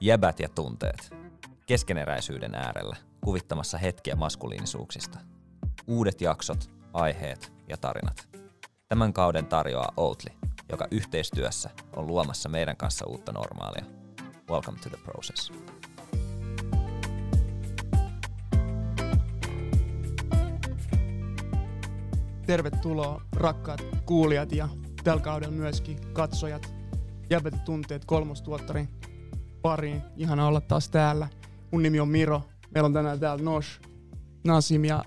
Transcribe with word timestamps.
Jäbät 0.00 0.40
ja 0.40 0.48
tunteet. 0.48 1.14
Keskeneräisyyden 1.66 2.54
äärellä, 2.54 2.96
kuvittamassa 3.20 3.78
hetkiä 3.78 4.16
maskuliinisuuksista. 4.16 5.18
Uudet 5.86 6.20
jaksot, 6.20 6.70
aiheet 6.92 7.52
ja 7.68 7.76
tarinat. 7.76 8.28
Tämän 8.88 9.12
kauden 9.12 9.46
tarjoaa 9.46 9.92
Outli, 9.96 10.30
joka 10.68 10.88
yhteistyössä 10.90 11.70
on 11.96 12.06
luomassa 12.06 12.48
meidän 12.48 12.76
kanssa 12.76 13.06
uutta 13.06 13.32
normaalia. 13.32 13.84
Welcome 14.50 14.78
to 14.78 14.88
the 14.88 14.98
process. 15.04 15.52
Tervetuloa 22.46 23.22
rakkaat 23.36 23.80
kuulijat 24.06 24.52
ja 24.52 24.68
tällä 25.04 25.22
kaudella 25.22 25.54
myöskin 25.54 25.98
katsojat. 26.12 26.73
Jäbät 27.34 27.64
tunteet 27.64 28.04
kolmostuottarin 28.04 28.88
pariin. 29.62 30.02
Ihana 30.16 30.46
olla 30.46 30.60
taas 30.60 30.88
täällä. 30.88 31.28
Mun 31.72 31.82
nimi 31.82 32.00
on 32.00 32.08
Miro. 32.08 32.42
Meillä 32.74 32.86
on 32.86 32.92
tänään 32.92 33.20
täällä 33.20 33.44
Nosh, 33.44 33.80
Nasim 34.44 34.84
ja 34.84 35.04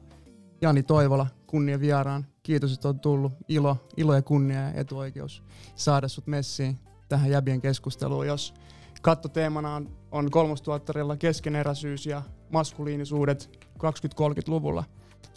Jani 0.61 0.83
Toivola 0.83 1.27
kunnia 1.45 1.79
vieraan. 1.79 2.25
Kiitos, 2.43 2.73
että 2.73 2.87
olet 2.87 3.01
tullut. 3.01 3.33
Ilo, 3.47 3.77
ilo 3.97 4.15
ja 4.15 4.21
kunnia 4.21 4.59
ja 4.59 4.71
etuoikeus 4.73 5.43
saada 5.75 6.07
sut 6.07 6.27
messiin 6.27 6.79
tähän 7.09 7.31
jäbien 7.31 7.61
keskusteluun. 7.61 8.27
Jos 8.27 8.53
kattoteemana 9.01 9.75
on, 9.75 9.89
on 10.11 10.31
kolmostuottarilla 10.31 11.17
keskeneräisyys 11.17 12.05
ja 12.05 12.21
maskuliinisuudet 12.51 13.67
20-30-luvulla, 13.77 14.83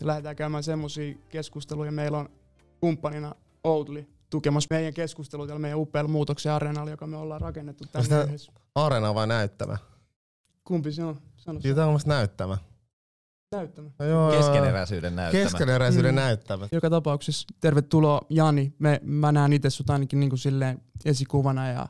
ja 0.00 0.06
lähdetään 0.06 0.36
käymään 0.36 0.62
semmoisia 0.62 1.14
keskusteluja. 1.28 1.92
Meillä 1.92 2.18
on 2.18 2.28
kumppanina 2.80 3.34
Outli 3.64 4.19
tukemassa 4.30 4.66
meidän 4.70 4.94
keskustelua 4.94 5.46
tällä 5.46 5.58
meidän 5.58 5.78
upealla 5.78 6.08
muutoksen 6.10 6.52
areenalla, 6.52 6.90
joka 6.90 7.06
me 7.06 7.16
ollaan 7.16 7.40
rakennettu 7.40 7.84
tänne 7.92 8.24
yhdessä. 8.24 8.52
Areena 8.74 9.14
vai 9.14 9.26
näyttämä? 9.26 9.76
Kumpi 10.64 10.92
se 10.92 11.04
on? 11.04 11.16
Sano 11.36 11.60
Siitä 11.60 11.86
on 11.86 12.00
näyttämä. 12.06 12.58
näyttämä. 13.52 13.90
No 13.98 14.04
joo, 14.06 14.30
Keskeneräisyyden 14.30 15.16
näyttämä. 15.16 15.44
Keskeneräisyyden 15.44 16.14
Mm. 16.14 16.16
näyttämä. 16.16 16.68
Joka 16.72 16.90
tapauksessa 16.90 17.46
tervetuloa 17.60 18.20
Jani. 18.28 18.74
Me, 18.78 19.00
mä 19.04 19.32
näen 19.32 19.52
itse 19.52 19.70
sut 19.70 19.90
ainakin 19.90 20.20
niin 20.20 20.30
kuin 20.30 20.38
silleen 20.38 20.82
esikuvana 21.04 21.68
ja 21.68 21.88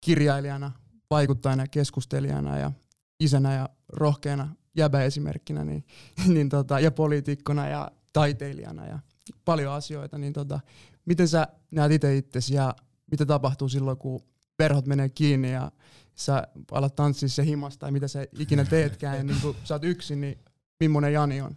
kirjailijana, 0.00 0.72
vaikuttajana 1.10 1.62
ja 1.62 1.66
keskustelijana 1.70 2.58
ja 2.58 2.72
isänä 3.20 3.54
ja 3.54 3.68
rohkeana 3.88 4.48
jäbäesimerkkinä 4.76 5.64
niin, 5.64 5.84
niin 6.34 6.48
tota, 6.48 6.80
ja 6.80 6.90
poliitikkona 6.90 7.68
ja 7.68 7.90
taiteilijana 8.12 8.86
ja 8.86 8.98
paljon 9.44 9.72
asioita. 9.72 10.18
Niin 10.18 10.32
tota, 10.32 10.60
miten 11.06 11.28
sä 11.28 11.48
näet 11.70 11.92
itse 11.92 12.16
itsesi 12.16 12.54
ja 12.54 12.74
mitä 13.10 13.26
tapahtuu 13.26 13.68
silloin, 13.68 13.98
kun 13.98 14.20
verhot 14.58 14.86
menee 14.86 15.08
kiinni 15.08 15.52
ja 15.52 15.72
sä 16.14 16.48
alat 16.70 16.94
tanssia 16.94 17.28
se 17.28 17.44
himasta 17.44 17.80
tai 17.80 17.92
mitä 17.92 18.08
sä 18.08 18.26
ikinä 18.38 18.64
teetkään 18.64 19.16
ja 19.16 19.24
niin 19.24 19.40
kun 19.40 19.56
sä 19.64 19.74
oot 19.74 19.84
yksin, 19.84 20.20
niin 20.20 20.38
millainen 20.80 21.12
Jani 21.12 21.40
on? 21.40 21.56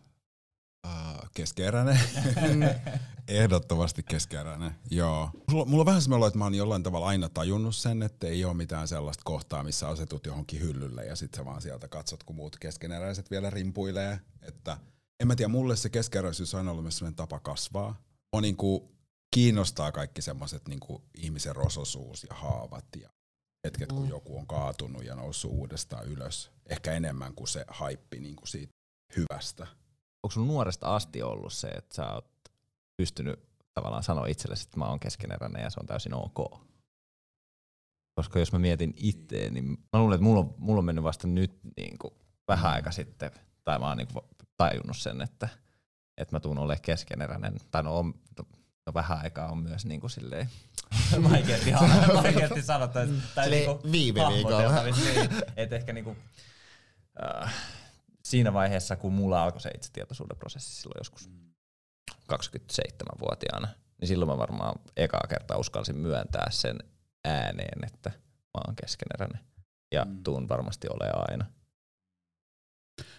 Uh, 0.87 1.29
keskeeräinen. 1.33 1.99
Mm. 2.25 2.61
Ehdottomasti 3.27 4.03
keskeeräinen, 4.03 4.71
joo. 4.91 5.29
Mulla, 5.51 5.65
mulla 5.65 5.81
on 5.81 5.85
vähän 5.85 6.01
semmoinen 6.01 6.21
olo, 6.21 6.27
että 6.27 6.39
mä 6.39 6.45
oon 6.45 6.55
jollain 6.55 6.83
tavalla 6.83 7.07
aina 7.07 7.29
tajunnut 7.29 7.75
sen, 7.75 8.03
että 8.03 8.27
ei 8.27 8.45
ole 8.45 8.53
mitään 8.53 8.87
sellaista 8.87 9.21
kohtaa, 9.25 9.63
missä 9.63 9.87
asetut 9.87 10.25
johonkin 10.25 10.61
hyllylle 10.61 11.05
ja 11.05 11.15
sit 11.15 11.33
sä 11.33 11.45
vaan 11.45 11.61
sieltä 11.61 11.87
katsot, 11.87 12.23
kun 12.23 12.35
muut 12.35 12.59
keskeneräiset 12.59 13.31
vielä 13.31 13.49
rimpuilee. 13.49 14.19
Että 14.41 14.77
en 15.19 15.27
mä 15.27 15.35
tiedä, 15.35 15.49
mulle 15.49 15.75
se 15.75 15.89
keskeneräisyys 15.89 16.53
on 16.53 16.57
aina 16.57 16.71
ollut 16.71 16.83
myös 16.83 16.97
sellainen 16.97 17.15
tapa 17.15 17.39
kasvaa. 17.39 18.01
On 18.31 18.43
niinku, 18.43 18.91
kiinnostaa 19.31 19.91
kaikki 19.91 20.21
semmoiset 20.21 20.67
niinku 20.67 21.03
ihmisen 21.17 21.55
rososuus 21.55 22.23
ja 22.23 22.35
haavat 22.35 22.85
ja 23.01 23.09
hetket, 23.63 23.91
kun 23.91 24.03
Mm. 24.03 24.09
joku 24.09 24.37
on 24.37 24.47
kaatunut 24.47 25.03
ja 25.05 25.15
noussut 25.15 25.51
uudestaan 25.51 26.05
ylös. 26.05 26.51
Ehkä 26.65 26.93
enemmän 26.93 27.33
kuin 27.35 27.47
se 27.47 27.65
haippi 27.67 28.19
niinku 28.19 28.45
siitä 28.45 28.73
hyvästä. 29.17 29.67
Onko 30.23 30.31
sun 30.31 30.47
nuoresta 30.47 30.95
asti 30.95 31.23
ollut 31.23 31.53
se, 31.53 31.67
että 31.67 31.95
sä 31.95 32.13
oot 32.13 32.31
pystynyt 32.97 33.39
tavallaan 33.73 34.03
sanoa 34.03 34.25
itsellesi, 34.25 34.63
että 34.63 34.77
mä 34.79 34.85
oon 34.85 34.99
keskeneräinen 34.99 35.63
ja 35.63 35.69
se 35.69 35.79
on 35.79 35.85
täysin 35.85 36.13
ok? 36.13 36.61
Koska 38.15 38.39
jos 38.39 38.51
mä 38.51 38.59
mietin 38.59 38.93
itteen, 38.97 39.53
niin 39.53 39.65
mä 39.69 39.99
luulen, 39.99 40.15
että 40.15 40.23
mulla 40.23 40.39
on, 40.39 40.55
mulla 40.57 40.79
on 40.79 40.85
mennyt 40.85 41.03
vasta 41.03 41.27
nyt 41.27 41.59
niin 41.77 41.97
kuin 41.97 42.13
vähän 42.47 42.71
aika 42.71 42.91
sitten, 42.91 43.31
tai 43.63 43.79
mä 43.79 43.87
oon 43.87 43.97
niin 43.97 44.07
kuin 44.13 44.25
tajunnut 44.57 44.97
sen, 44.97 45.21
että, 45.21 45.49
että 46.17 46.35
mä 46.35 46.39
tuun 46.39 46.57
olemaan 46.57 46.81
keskeneräinen. 46.81 47.55
Tai 47.71 47.83
no, 47.83 47.97
on, 47.97 48.13
no 48.89 48.93
vähän 48.93 49.19
aikaa 49.23 49.51
on 49.51 49.57
myös 49.57 49.85
niin 49.85 50.01
kuin 50.01 50.11
silleen, 50.11 50.49
vaikeasti, 51.31 51.71
vaikeasti 52.23 52.61
sanottu. 52.61 52.99
Tai 53.35 53.49
niinku 53.49 53.91
viime 53.91 54.21
viikolla. 54.29 54.83
niin, 54.83 55.29
että 55.57 55.75
ehkä 55.75 55.93
niinku, 55.93 56.17
äh, 57.23 57.53
siinä 58.23 58.53
vaiheessa, 58.53 58.95
kun 58.95 59.13
mulla 59.13 59.43
alkoi 59.43 59.61
se 59.61 59.69
itsetietoisuuden 59.75 60.37
prosessi 60.37 60.81
silloin 60.81 60.99
joskus 60.99 61.29
27-vuotiaana, 62.33 63.67
niin 64.01 64.07
silloin 64.07 64.31
mä 64.31 64.37
varmaan 64.37 64.79
ekaa 64.97 65.25
kertaa 65.29 65.57
uskalsin 65.57 65.97
myöntää 65.97 66.47
sen 66.51 66.79
ääneen, 67.25 67.85
että 67.85 68.09
mä 68.29 68.61
oon 68.67 68.75
keskeneräinen. 68.75 69.39
Ja 69.91 70.05
Mm. 70.05 70.23
tuun 70.23 70.49
varmasti 70.49 70.87
olemaan 70.89 71.31
aina. 71.31 71.45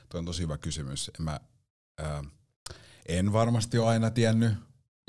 Tuo 0.09 0.19
on 0.19 0.25
tosi 0.25 0.42
hyvä 0.42 0.59
kysymys. 0.59 1.10
Mä, 1.19 1.41
ää, 1.98 2.25
en 3.09 3.32
varmasti 3.32 3.78
ole 3.78 3.88
aina 3.88 4.10
tiennyt 4.10 4.53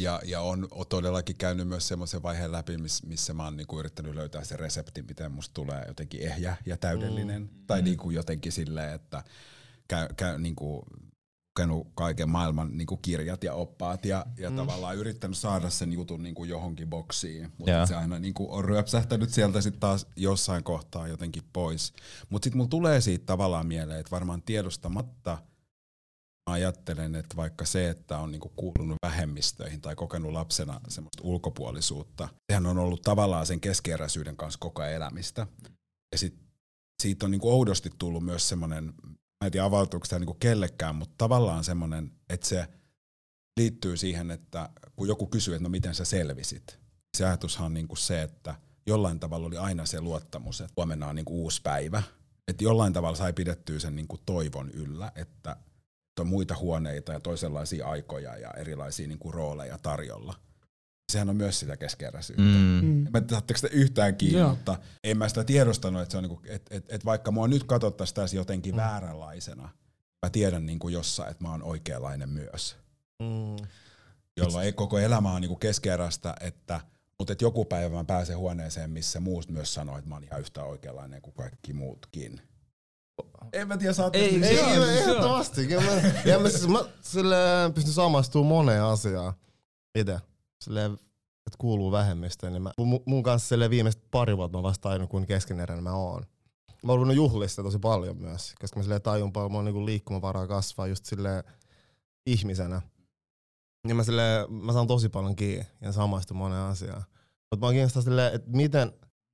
ja, 0.02 0.22
ja 0.26 0.42
on, 0.42 0.68
on 0.72 0.86
todellakin 0.90 1.36
käynyt 1.36 1.68
myös 1.68 1.88
semmoisen 1.88 2.24
vaiheen 2.24 2.52
läpi, 2.52 2.78
miss, 2.78 3.04
missä 3.04 3.34
mä 3.34 3.44
oon 3.44 3.58
niinku 3.58 3.80
yrittänyt 3.80 4.16
löytää 4.16 4.44
se 4.44 4.58
resepti, 4.58 5.02
miten 5.02 5.32
musta 5.32 5.54
tulee 5.54 5.84
jotenkin 5.88 6.22
ehjä 6.22 6.58
ja 6.66 6.78
täydellinen. 6.78 7.42
Mm. 7.42 7.50
Tai 7.68 7.82
niinku 7.82 8.12
jotenkin 8.12 8.52
silleen, 8.52 8.94
että 8.94 9.24
käy, 9.88 10.08
käy 10.18 10.38
niinku, 10.38 10.86
lukenut 11.62 11.88
kaiken 11.96 12.30
maailman 12.30 12.78
niinku 12.78 12.98
kirjat 12.98 13.44
ja 13.44 13.54
oppaat 13.54 14.06
ja, 14.06 14.26
ja 14.38 14.50
mm. 14.50 14.56
tavallaan 14.56 14.98
yrittänyt 14.98 15.38
saada 15.38 15.70
sen 15.70 15.94
jutun 15.94 16.24
niinku 16.24 16.44
johonkin 16.44 16.90
boksiin, 16.90 17.52
mutta 17.58 17.86
se 17.86 17.96
aina 17.96 18.20
niinku 18.20 18.48
on 18.56 18.66
ryöpsähtänyt 18.66 19.30
sieltä 19.30 19.62
sitten 19.62 19.80
taas 19.80 20.08
jossain 20.16 20.64
kohtaa 20.64 21.08
jotenkin 21.08 21.44
pois. 21.54 21.94
Mutta 22.30 22.46
sitten 22.46 22.58
mulla 22.58 22.70
tulee 22.70 23.02
siitä 23.02 23.26
tavallaan 23.26 23.68
mieleen, 23.68 24.00
että 24.00 24.12
varmaan 24.12 24.42
tiedostamatta 24.42 25.38
ajattelen, 26.52 27.16
että 27.16 27.36
vaikka 27.36 27.66
se, 27.66 27.90
että 27.90 28.18
on 28.18 28.32
niinku 28.32 28.50
kuulunut 28.56 28.98
vähemmistöihin 29.06 29.82
tai 29.82 29.96
kokenut 29.96 30.32
lapsena 30.32 30.82
semmoista 30.88 31.24
ulkopuolisuutta, 31.24 32.30
sehän 32.52 32.66
on 32.66 32.78
ollut 32.78 33.02
tavallaan 33.02 33.46
sen 33.46 33.62
keskeeräisyyden 33.62 34.38
kanssa 34.38 34.60
koko 34.60 34.84
elämistä. 34.84 35.48
Ja 36.12 36.18
sit 36.18 36.36
siitä 37.02 37.26
on 37.26 37.32
niinku 37.32 37.52
oudosti 37.52 37.90
tullut 38.00 38.26
myös 38.26 38.50
semmoinen, 38.50 38.94
mä 39.06 39.46
en 39.46 39.52
tiedä 39.52 39.66
avautuuko 39.66 40.06
tämä 40.10 40.20
niinku 40.20 40.34
kellekään, 40.34 40.96
mutta 40.96 41.16
tavallaan 41.18 41.64
semmoinen, 41.64 42.12
että 42.30 42.48
se 42.48 42.68
liittyy 43.60 43.98
siihen, 43.98 44.32
että 44.32 44.70
kun 44.96 45.08
joku 45.08 45.28
kysyy, 45.28 45.56
että 45.56 45.64
no 45.64 45.70
miten 45.70 45.96
sä 45.96 46.06
selvisit, 46.06 46.80
se 47.18 47.26
ajatushan 47.26 47.66
on 47.66 47.74
niinku 47.74 47.96
se, 47.96 48.22
että 48.22 48.56
jollain 48.88 49.20
tavalla 49.20 49.48
oli 49.48 49.58
aina 49.58 49.86
se 49.86 50.02
luottamus, 50.02 50.62
että 50.62 50.74
huomenna 50.78 51.08
on 51.08 51.16
niinku 51.16 51.44
uusi 51.44 51.62
päivä. 51.62 52.04
Että 52.48 52.64
jollain 52.64 52.94
tavalla 52.94 53.18
sai 53.18 53.34
pidettyä 53.34 53.80
sen 53.80 53.96
niinku 53.96 54.18
toivon 54.26 54.72
yllä, 54.72 55.12
että 55.16 55.58
on 56.22 56.28
muita 56.28 56.56
huoneita 56.56 57.12
ja 57.12 57.20
toisenlaisia 57.20 57.88
aikoja 57.88 58.38
ja 58.38 58.52
erilaisia 58.52 59.08
niinku 59.08 59.32
rooleja 59.32 59.78
tarjolla. 59.78 60.34
Sehän 61.12 61.30
on 61.30 61.36
myös 61.36 61.60
sitä 61.60 61.78
keskeeräisyyttä. 61.78 62.44
Mm. 62.44 62.80
Mm. 62.82 63.06
En 63.06 63.12
mä 63.12 63.22
tiedä, 63.22 63.30
saatteko 63.30 63.58
sitä 63.58 63.76
yhtään 63.76 64.16
kiinni, 64.16 64.40
Joo. 64.40 64.50
mutta 64.50 64.78
en 65.04 65.18
mä 65.18 65.30
sitä 65.30 65.44
tiedostanut, 65.44 66.02
että, 66.02 66.12
se 66.12 66.18
on 66.18 66.24
niinku, 66.24 66.42
et, 66.46 66.68
et, 66.72 66.86
et 66.90 67.06
vaikka 67.06 67.32
mua 67.32 67.48
nyt 67.48 67.64
katsottaisiin 67.64 68.16
tässä 68.16 68.36
jotenkin 68.36 68.76
Mm. 68.76 68.78
vääränlaisena, 68.78 69.70
mä 70.26 70.30
tiedän 70.30 70.66
niinku 70.66 70.90
jossain, 70.90 71.32
että 71.32 71.44
mä 71.44 71.52
oon 71.52 71.64
oikeanlainen 71.64 72.30
myös. 72.30 72.76
Mm. 73.20 73.68
Jolloin 74.38 74.66
ei 74.66 74.74
koko 74.74 75.00
elämä 75.00 75.32
on 75.32 75.42
niinku 75.42 75.56
keskeeräistä, 75.56 76.36
että 76.42 76.82
mutta 77.20 77.34
et 77.34 77.42
joku 77.42 77.66
päivä 77.66 77.96
mä 77.96 78.04
pääsen 78.04 78.38
huoneeseen, 78.38 78.90
missä 78.90 79.20
muut 79.20 79.50
myös 79.50 79.74
sanoo, 79.74 79.98
että 79.98 80.10
mä 80.10 80.16
oon 80.16 80.24
ihan 80.24 80.40
yhtä 80.40 80.64
oikeanlainen 80.64 81.22
kuin 81.22 81.34
kaikki 81.34 81.74
muutkin. 81.74 82.42
En 83.54 83.68
mä 83.68 83.78
tiedä, 83.78 83.94
saatte 83.94 84.20
Ei, 84.20 84.44
Ei, 84.44 84.60
on- 84.60 84.90
ei, 84.90 84.98
ehdottomasti. 84.98 85.70
Ja 86.26 86.40
mä, 86.40 86.50
siis, 86.50 86.68
mä 86.68 86.80
silleen 87.02 87.74
pystyn 87.74 87.94
samastumaan 87.94 88.48
moneen 88.48 88.84
asiaan 88.84 89.34
itse. 89.96 90.20
Silleen, 90.64 90.94
että 90.94 91.58
kuuluu 91.58 91.92
vähemmistöön. 91.92 92.54
Niin 92.54 92.64
mä, 92.64 92.72
mun, 92.78 93.04
mun 93.06 93.24
kanssa 93.24 93.48
silleen 93.50 93.72
viimeiset 93.72 94.04
pari 94.12 94.38
vuotta 94.38 94.58
mä 94.58 94.64
vasta 94.64 94.82
tajunnut, 94.90 95.10
kuin 95.10 95.26
keskeneräinen 95.26 95.84
mä 95.84 95.94
oon. 95.94 96.24
Mä 96.84 96.92
oon 96.92 96.98
ruvennut 97.00 97.16
juhlistaa 97.16 97.64
tosi 97.66 97.80
paljon 97.80 98.18
myös, 98.18 98.54
koska 98.62 98.80
mä 98.80 98.84
silleen 98.84 99.02
tajun 99.02 99.34
paljon, 99.34 99.52
mulla 99.52 99.60
on 99.60 99.66
niinku 99.66 99.86
liikkumavaraa 99.86 100.48
kasvaa 100.48 100.88
just 100.88 101.06
silleen 101.06 101.44
ihmisenä. 102.26 102.82
Niin 103.88 103.96
mä, 103.96 104.04
silleen, 104.04 104.54
mä 104.54 104.74
saan 104.74 104.88
tosi 104.88 105.10
paljon 105.10 105.36
kiinni 105.36 105.66
ja 105.82 105.92
samaistun 105.92 106.38
moneen 106.38 106.62
asiaan. 106.62 107.04
Mutta 107.52 107.66
mä 107.66 107.72
kiinnostaa 107.72 108.02
silleen, 108.02 108.34
että 108.34 108.50
miten, 108.52 108.92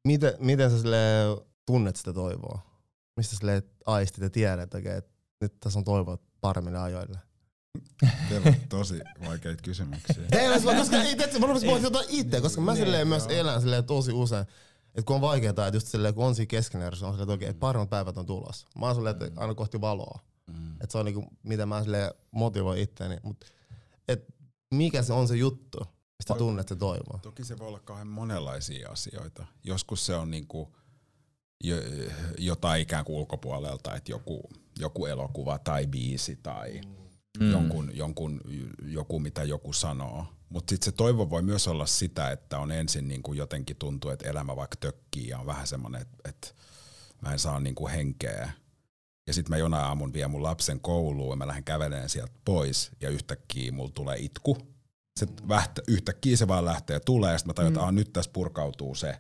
miten, 0.08 0.34
miten 0.40 0.72
sä 0.72 0.78
silleen 0.80 1.38
tunnet 1.66 1.96
sitä 1.96 2.14
toivoa? 2.14 2.62
Mistä 3.18 3.36
sille 3.36 3.64
aistit 3.86 4.24
ja 4.24 4.30
tiedät, 4.30 4.60
että, 4.64 4.78
okei, 4.78 4.98
että 4.98 5.12
nyt 5.42 5.60
tässä 5.60 5.80
on 5.80 5.86
toivoa 5.86 6.18
paremmille 6.42 6.80
ajoille? 6.80 7.20
Teillä 8.30 8.48
on 8.48 8.56
tosi 8.70 9.00
vaikeita 9.26 9.64
kysymyksiä. 9.64 10.24
Ei, 10.32 10.48
mä- 10.66 10.76
koska 10.76 10.96
ei, 10.98 11.16
tiedätkö, 11.16 11.40
mä 11.40 11.48
rupesin 11.48 11.70
pohtimaan 11.70 11.94
jotain 11.94 12.06
itse, 12.10 12.42
koska 12.42 12.62
mä 12.62 12.74
Niin, 12.74 12.84
silleen 12.86 13.08
myös 13.08 13.24
joo. 13.24 13.32
elän 13.40 13.62
silleen 13.62 13.86
tosi 13.86 14.12
usein. 14.12 14.46
Et 14.96 15.06
kun 15.06 15.16
on 15.16 15.22
vaikeaa, 15.22 15.50
että 15.50 15.68
just 15.74 15.88
silleen, 15.88 16.14
kun 16.14 16.26
on 16.26 16.36
siinä 16.36 16.48
keskenerässä, 16.48 17.06
on 17.08 17.14
silleen, 17.14 17.24
että 17.24 17.32
oikein, 17.32 17.50
että 17.50 17.60
parhaat 17.60 17.90
päivät 17.90 18.18
on 18.18 18.26
tulossa. 18.26 18.68
Mä 18.80 18.86
oon 18.86 18.96
silleen, 18.96 19.16
että 19.24 19.42
aina 19.42 19.56
kohti 19.56 19.82
valoa. 19.82 20.20
Mm. 20.48 20.72
Että 20.74 20.92
se 20.92 20.98
on 20.98 21.06
niinku, 21.06 21.26
mitä 21.44 21.66
mä 21.66 21.84
silleen 21.84 22.12
motivoin 22.32 22.80
itteeni. 22.82 23.18
Mut, 23.24 23.46
et 24.08 24.26
mikä 24.74 25.04
se 25.04 25.14
on 25.14 25.28
se 25.28 25.36
juttu, 25.36 25.80
mistä 26.20 26.34
tunnet 26.38 26.68
se 26.68 26.76
toivoa? 26.76 27.20
Toki 27.22 27.44
se 27.44 27.58
voi 27.60 27.68
olla 27.68 27.80
kauhean 27.80 28.08
monenlaisia 28.08 28.90
asioita. 28.90 29.46
Joskus 29.64 30.06
se 30.06 30.16
on 30.16 30.32
niinku 30.32 30.76
jotain 32.38 32.82
ikään 32.82 33.06
kuin 33.06 33.16
ulkopuolelta, 33.18 33.96
että 33.96 34.12
joku, 34.12 34.50
joku 34.80 35.06
elokuva 35.06 35.60
tai 35.60 35.88
biisi 35.88 36.40
tai 36.44 36.82
Mm. 37.40 37.52
jonkun, 37.52 37.92
jonkun, 37.94 38.42
joku, 38.86 39.20
mitä 39.20 39.44
joku 39.44 39.74
sanoo. 39.74 40.26
Mutta 40.50 40.70
sitten 40.72 40.86
se 40.86 40.92
toivo 40.92 41.30
voi 41.30 41.42
myös 41.42 41.68
olla 41.68 41.86
sitä, 41.86 42.32
että 42.32 42.60
on 42.60 42.72
ensin 42.72 43.08
niinku 43.08 43.34
jotenkin 43.34 43.76
tuntuu, 43.76 44.12
että 44.12 44.30
elämä 44.30 44.56
vaikka 44.56 44.76
tökkii 44.80 45.28
ja 45.28 45.40
on 45.40 45.46
vähän 45.46 45.68
semmoinen, 45.68 46.02
että 46.02 46.18
et 46.30 46.56
mä 47.22 47.32
en 47.34 47.40
saa 47.40 47.60
niinku 47.60 47.88
henkeä. 47.88 48.52
Ja 49.28 49.34
sitten 49.34 49.50
mä 49.52 49.58
jonain 49.58 49.84
aamun 49.86 50.14
vien 50.14 50.32
mun 50.32 50.44
lapsen 50.44 50.80
kouluun 50.80 51.32
ja 51.32 51.36
mä 51.36 51.48
lähden 51.48 51.64
kävelemään 51.64 52.10
sieltä 52.10 52.34
pois 52.46 52.92
ja 53.02 53.10
yhtäkkiä 53.10 53.72
mulla 53.72 53.92
tulee 53.94 54.18
itku. 54.20 54.58
Se 55.20 55.28
vähtä, 55.48 55.82
yhtäkkiä 55.88 56.38
se 56.38 56.48
vaan 56.48 56.66
lähtee 56.66 56.94
ja 56.96 57.00
tulee 57.00 57.32
ja 57.32 57.38
sitten 57.38 57.50
mä 57.50 57.54
tajun, 57.54 57.74
että 57.74 57.82
Mm. 57.86 57.92
mm. 57.92 57.96
nyt 57.96 58.14
tässä 58.14 58.32
purkautuu 58.34 58.96
se 58.96 59.18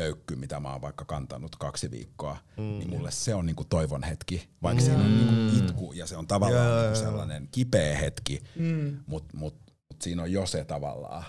pöykky, 0.00 0.36
mitä 0.36 0.60
mä 0.60 0.72
oon 0.72 0.80
vaikka 0.80 1.04
kantanut 1.04 1.56
kaksi 1.56 1.90
viikkoa. 1.90 2.36
Mm. 2.56 2.62
Niin 2.62 2.90
mulle 2.90 3.10
se 3.10 3.34
on 3.34 3.46
niinku 3.46 3.64
toivon 3.64 4.02
hetki, 4.02 4.48
vaikka 4.62 4.82
Mm. 4.82 4.86
siinä 4.86 5.02
on 5.04 5.16
niinku 5.18 5.32
Mm. 5.34 5.58
itku 5.58 5.92
ja 5.92 6.06
se 6.06 6.16
on 6.16 6.26
tavallaan 6.26 6.66
Joo, 6.68 6.82
niinku 6.82 6.98
sellainen 6.98 7.48
kipeä 7.52 7.98
hetki, 7.98 8.42
Mm. 8.56 8.96
mutta 9.06 9.36
mut, 9.36 9.54
mut 9.90 10.02
siinä 10.02 10.22
on 10.22 10.32
jo 10.32 10.46
se 10.46 10.64
tavallaan, 10.64 11.24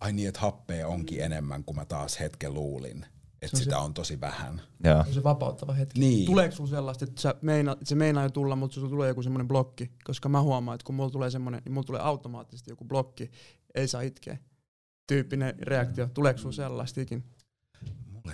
ai 0.00 0.12
niin, 0.12 0.28
että 0.28 0.40
happea 0.40 0.88
onkin 0.88 1.20
enemmän 1.20 1.64
kuin 1.64 1.76
mä 1.76 1.84
taas 1.84 2.20
hetken 2.20 2.54
luulin. 2.54 3.06
Että 3.42 3.56
sitä 3.56 3.70
se- 3.70 3.76
on 3.76 3.94
tosi 3.94 4.20
vähän. 4.20 4.62
Joo. 4.84 5.02
Se 5.02 5.08
on 5.08 5.14
se 5.14 5.22
vapauttava 5.22 5.72
hetki. 5.72 6.00
Niin. 6.00 6.26
Tuleeko 6.26 6.54
sulla 6.56 6.70
sellaista, 6.70 7.04
että 7.04 7.20
sä 7.22 7.34
meina, 7.42 7.76
se 7.84 7.94
meinaa 7.94 8.22
jo 8.24 8.30
tulla, 8.30 8.56
mutta 8.56 8.74
sulla 8.74 8.88
tulee 8.88 9.08
joku 9.08 9.22
semmoinen 9.22 9.48
blokki? 9.48 9.90
Koska 10.04 10.28
mä 10.28 10.42
huomaan, 10.42 10.74
että 10.74 10.84
kun 10.84 10.94
mulla 10.94 11.10
tulee 11.10 11.30
semmoinen, 11.30 11.62
niin 11.64 11.72
mulla 11.72 11.86
tulee 11.86 12.00
automaattisesti 12.00 12.70
joku 12.70 12.84
blokki, 12.84 13.30
ei 13.74 13.88
saa 13.88 14.00
itkeä. 14.00 14.38
Tyyppinen 15.06 15.54
reaktio. 15.62 16.08
Tuleeko 16.14 16.38
sulla 16.40 16.54
sellaista 16.54 17.00
ikin? 17.00 17.18
Mulle 17.18 17.39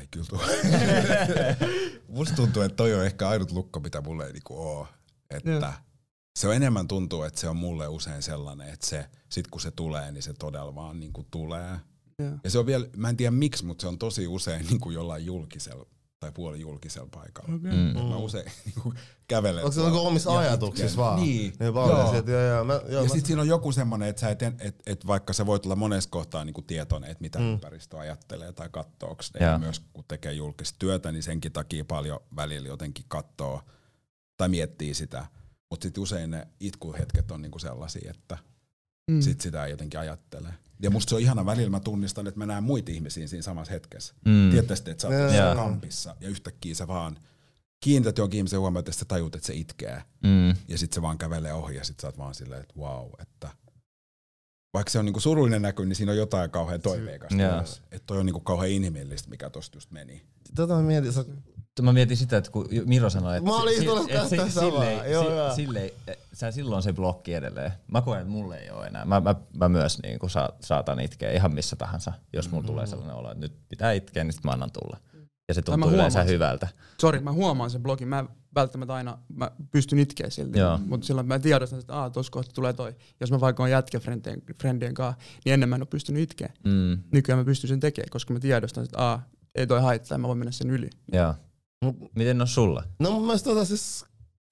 ei 0.00 0.06
kyllä 0.10 0.26
tule. 0.28 0.42
Musta 2.08 2.36
tuntuu, 2.36 2.62
että 2.62 2.76
toi 2.76 2.94
on 2.94 3.06
ehkä 3.06 3.28
ainut 3.28 3.52
lukko, 3.52 3.80
mitä 3.80 4.00
mulle 4.00 4.26
ei 4.26 4.32
niinku 4.32 4.58
oo. 4.58 4.88
Että 5.30 5.50
Joo. 5.50 5.72
se 6.38 6.48
on 6.48 6.54
enemmän 6.54 6.88
tuntuu, 6.88 7.22
että 7.22 7.40
se 7.40 7.48
on 7.48 7.56
mulle 7.56 7.88
usein 7.88 8.22
sellainen, 8.22 8.68
että 8.68 8.86
se, 8.86 9.10
sit 9.28 9.46
kun 9.46 9.60
se 9.60 9.70
tulee, 9.70 10.12
niin 10.12 10.22
se 10.22 10.32
todella 10.32 10.74
vaan 10.74 11.00
niinku 11.00 11.26
tulee. 11.30 11.76
Joo. 12.18 12.32
Ja 12.44 12.50
se 12.50 12.58
on 12.58 12.66
vielä, 12.66 12.86
mä 12.96 13.08
en 13.08 13.16
tiedä 13.16 13.30
miksi, 13.30 13.64
mutta 13.64 13.82
se 13.82 13.88
on 13.88 13.98
tosi 13.98 14.26
usein 14.26 14.66
niinku 14.66 14.90
jollain 14.90 15.26
julkisella 15.26 15.86
tai 16.20 16.32
puoli 16.32 16.60
julkisella 16.60 17.08
paikalla. 17.14 17.54
Okay. 17.54 17.70
Mm. 17.72 18.00
Mm. 18.00 18.08
Mä 18.08 18.16
usein 18.16 18.44
niinku 18.64 18.94
kävelen. 19.28 19.64
Onko 19.64 19.72
se 19.72 19.80
tuolla 19.80 19.92
niinku 19.92 20.06
omissa 20.06 20.30
ja 20.32 20.38
ajatuksissa 20.38 20.96
vaan? 20.96 21.20
Niin. 21.20 21.52
Niin 21.60 21.74
Joo. 21.74 21.88
joo. 22.26 22.64
Mä, 22.64 22.72
joo, 22.72 22.88
Ja 22.88 23.02
mä, 23.02 23.08
sitten 23.08 23.26
siinä 23.26 23.42
on 23.42 23.48
joku 23.48 23.72
semmoinen, 23.72 24.08
että 24.08 24.20
sä 24.20 24.28
et, 24.30 24.42
et, 24.42 24.82
et 24.86 25.06
vaikka 25.06 25.32
sä 25.32 25.46
voit 25.46 25.64
olla 25.66 25.76
monessa 25.76 26.10
kohtaa 26.10 26.44
niinku 26.44 26.62
tietoinen, 26.62 27.10
että 27.10 27.22
mitä 27.22 27.38
Mm. 27.38 27.44
ympäristö 27.52 27.98
ajattelee 27.98 28.52
tai 28.52 28.68
kattoo, 28.72 29.16
Joo. 29.40 29.50
ja 29.50 29.58
myös 29.58 29.80
kun 29.92 30.04
tekee 30.08 30.32
julkista 30.32 30.76
työtä, 30.78 31.12
niin 31.12 31.22
senkin 31.22 31.52
takia 31.52 31.84
paljon 31.84 32.20
välillä 32.36 32.68
jotenkin 32.68 33.04
kattoo 33.08 33.60
tai 34.36 34.48
miettii 34.48 34.94
sitä. 34.94 35.26
Mutta 35.70 35.84
sitten 35.84 36.02
usein 36.02 36.30
ne 36.30 36.48
itkuhetket 36.60 37.30
on 37.30 37.42
niinku 37.42 37.58
sellaisia, 37.58 38.10
että 38.10 38.38
Mm. 39.10 39.20
sit 39.20 39.40
sitä 39.40 39.64
ei 39.64 39.70
jotenkin 39.70 40.00
ajattele. 40.00 40.48
Ja 40.82 40.90
musta 40.90 41.10
se 41.10 41.14
on 41.14 41.20
ihana 41.20 41.46
välillä, 41.46 41.70
mä 41.70 41.80
tunnistan, 41.80 42.26
että 42.26 42.38
mä 42.38 42.46
näen 42.46 42.64
muita 42.64 42.92
ihmisiä 42.92 43.26
siinä 43.26 43.42
samassa 43.42 43.72
hetkessä. 43.72 44.14
Mm. 44.24 44.50
Sitten, 44.56 44.92
että 44.92 45.02
sä 45.02 45.08
oot 45.08 45.34
Joo. 45.34 45.54
kampissa 45.54 46.16
ja 46.20 46.28
yhtäkkiä 46.28 46.74
sä 46.74 46.88
vaan 46.88 47.18
kiinnität 47.80 48.18
johonkin 48.18 48.38
ihmisen 48.38 48.60
huomiota, 48.60 48.90
että 48.90 48.98
sä 48.98 49.04
tajut, 49.04 49.34
että 49.34 49.46
se 49.46 49.54
itkee. 49.54 50.02
Mm. 50.22 50.48
Ja 50.48 50.78
sitten 50.78 50.94
se 50.94 51.02
vaan 51.02 51.18
kävelee 51.18 51.52
ohi 51.52 51.76
ja 51.76 51.84
sit 51.84 52.00
sä 52.00 52.06
oot 52.06 52.18
vaan 52.18 52.34
silleen, 52.34 52.60
että 52.60 52.74
wow, 52.78 53.08
että 53.18 53.48
vaikka 54.74 54.90
se 54.90 54.98
on 54.98 55.04
niinku 55.04 55.20
surullinen 55.20 55.62
näky, 55.62 55.86
niin 55.86 55.96
siinä 55.96 56.12
on 56.12 56.18
jotain 56.18 56.50
kauhean 56.50 56.80
toiveikasta 56.80 57.34
myös. 57.34 57.82
Että 57.90 58.06
toi 58.06 58.18
on 58.18 58.26
niinku 58.26 58.40
kauhean 58.40 58.70
inhimillistä, 58.70 59.30
mikä 59.30 59.50
tosta 59.50 59.76
just 59.76 59.90
meni. 59.90 60.22
tota 60.54 60.74
mä 60.74 60.82
mietin, 60.82 61.12
sä, 61.12 61.24
Mä 61.82 61.92
mietin 61.92 62.16
sitä, 62.16 62.36
että 62.36 62.50
kun 62.50 62.68
Miro 62.84 63.10
sanoi, 63.10 63.36
että 63.36 63.50
Mä 63.50 63.56
olin 63.56 63.78
si- 63.78 63.86
tästä 64.12 64.50
samaa. 64.50 64.70
silleen, 64.70 65.12
Joo, 65.12 65.24
si- 65.24 65.30
joo. 65.30 65.54
silleen, 65.54 65.90
sä 66.32 66.50
silloin 66.50 66.82
se 66.82 66.92
blokki 66.92 67.34
edelleen. 67.34 67.72
Mä 67.92 68.02
koen, 68.02 68.20
että 68.20 68.30
mulle 68.32 68.56
ei 68.58 68.70
ole 68.70 68.86
enää. 68.86 69.04
Mä, 69.04 69.20
mä, 69.20 69.34
mä 69.56 69.68
myös 69.68 70.02
niin 70.02 70.18
kuin 70.18 70.30
sa, 70.30 70.48
saatan 70.60 71.00
itkeä 71.00 71.30
ihan 71.32 71.54
missä 71.54 71.76
tahansa, 71.76 72.12
jos 72.32 72.50
mulla 72.50 72.66
tulee 72.66 72.86
sellainen 72.86 73.16
olo, 73.16 73.30
että 73.30 73.40
nyt 73.40 73.52
pitää 73.68 73.92
itkeä, 73.92 74.24
niin 74.24 74.32
sit 74.32 74.44
mä 74.44 74.50
annan 74.50 74.70
tulla. 74.72 74.96
Ja 75.48 75.54
se 75.54 75.62
tuntuu 75.62 75.90
yleensä 75.90 76.22
hyvältä. 76.22 76.68
Sori, 77.00 77.20
mä 77.20 77.32
huomaan 77.32 77.70
sen 77.70 77.82
blogin. 77.82 78.08
Mä 78.08 78.24
välttämättä 78.54 78.94
aina 78.94 79.18
mä 79.36 79.50
pystyn 79.70 79.98
itkeä 79.98 80.30
silti. 80.30 80.58
Joo. 80.58 80.78
Mutta 80.86 81.06
silloin 81.06 81.26
mä 81.26 81.38
tiedostan, 81.38 81.78
että 81.78 81.94
aah, 81.94 82.12
tossa 82.12 82.32
kohta 82.32 82.52
tulee 82.54 82.72
toi. 82.72 82.94
Jos 83.20 83.30
mä 83.30 83.40
vaikka 83.40 83.62
oon 83.62 83.70
jätkäfrendien 83.70 84.42
friendien 84.60 84.94
kanssa, 84.94 85.22
niin 85.44 85.52
ennen 85.54 85.68
mä 85.68 85.76
en 85.76 85.82
ole 85.82 85.86
pystynyt 85.90 86.22
itkeä. 86.22 86.52
Mm. 86.64 86.98
Nykyään 87.12 87.38
mä 87.38 87.44
pystyn 87.44 87.68
sen 87.68 87.80
tekemään, 87.80 88.10
koska 88.10 88.34
mä 88.34 88.40
tiedostan, 88.40 88.84
että 88.84 88.98
aah, 88.98 89.20
ei 89.54 89.66
toi 89.66 89.80
haittaa, 89.80 90.18
mä 90.18 90.28
voin 90.28 90.38
mennä 90.38 90.52
sen 90.52 90.70
yli. 90.70 90.90
Joo. 91.12 91.34
Mut- 91.86 92.10
Miten 92.14 92.40
on 92.40 92.48
sulla? 92.48 92.84
no 93.00 93.10
mun 93.10 93.22
mielestä 93.26 93.50
tota 93.50 93.64
siis, 93.64 94.04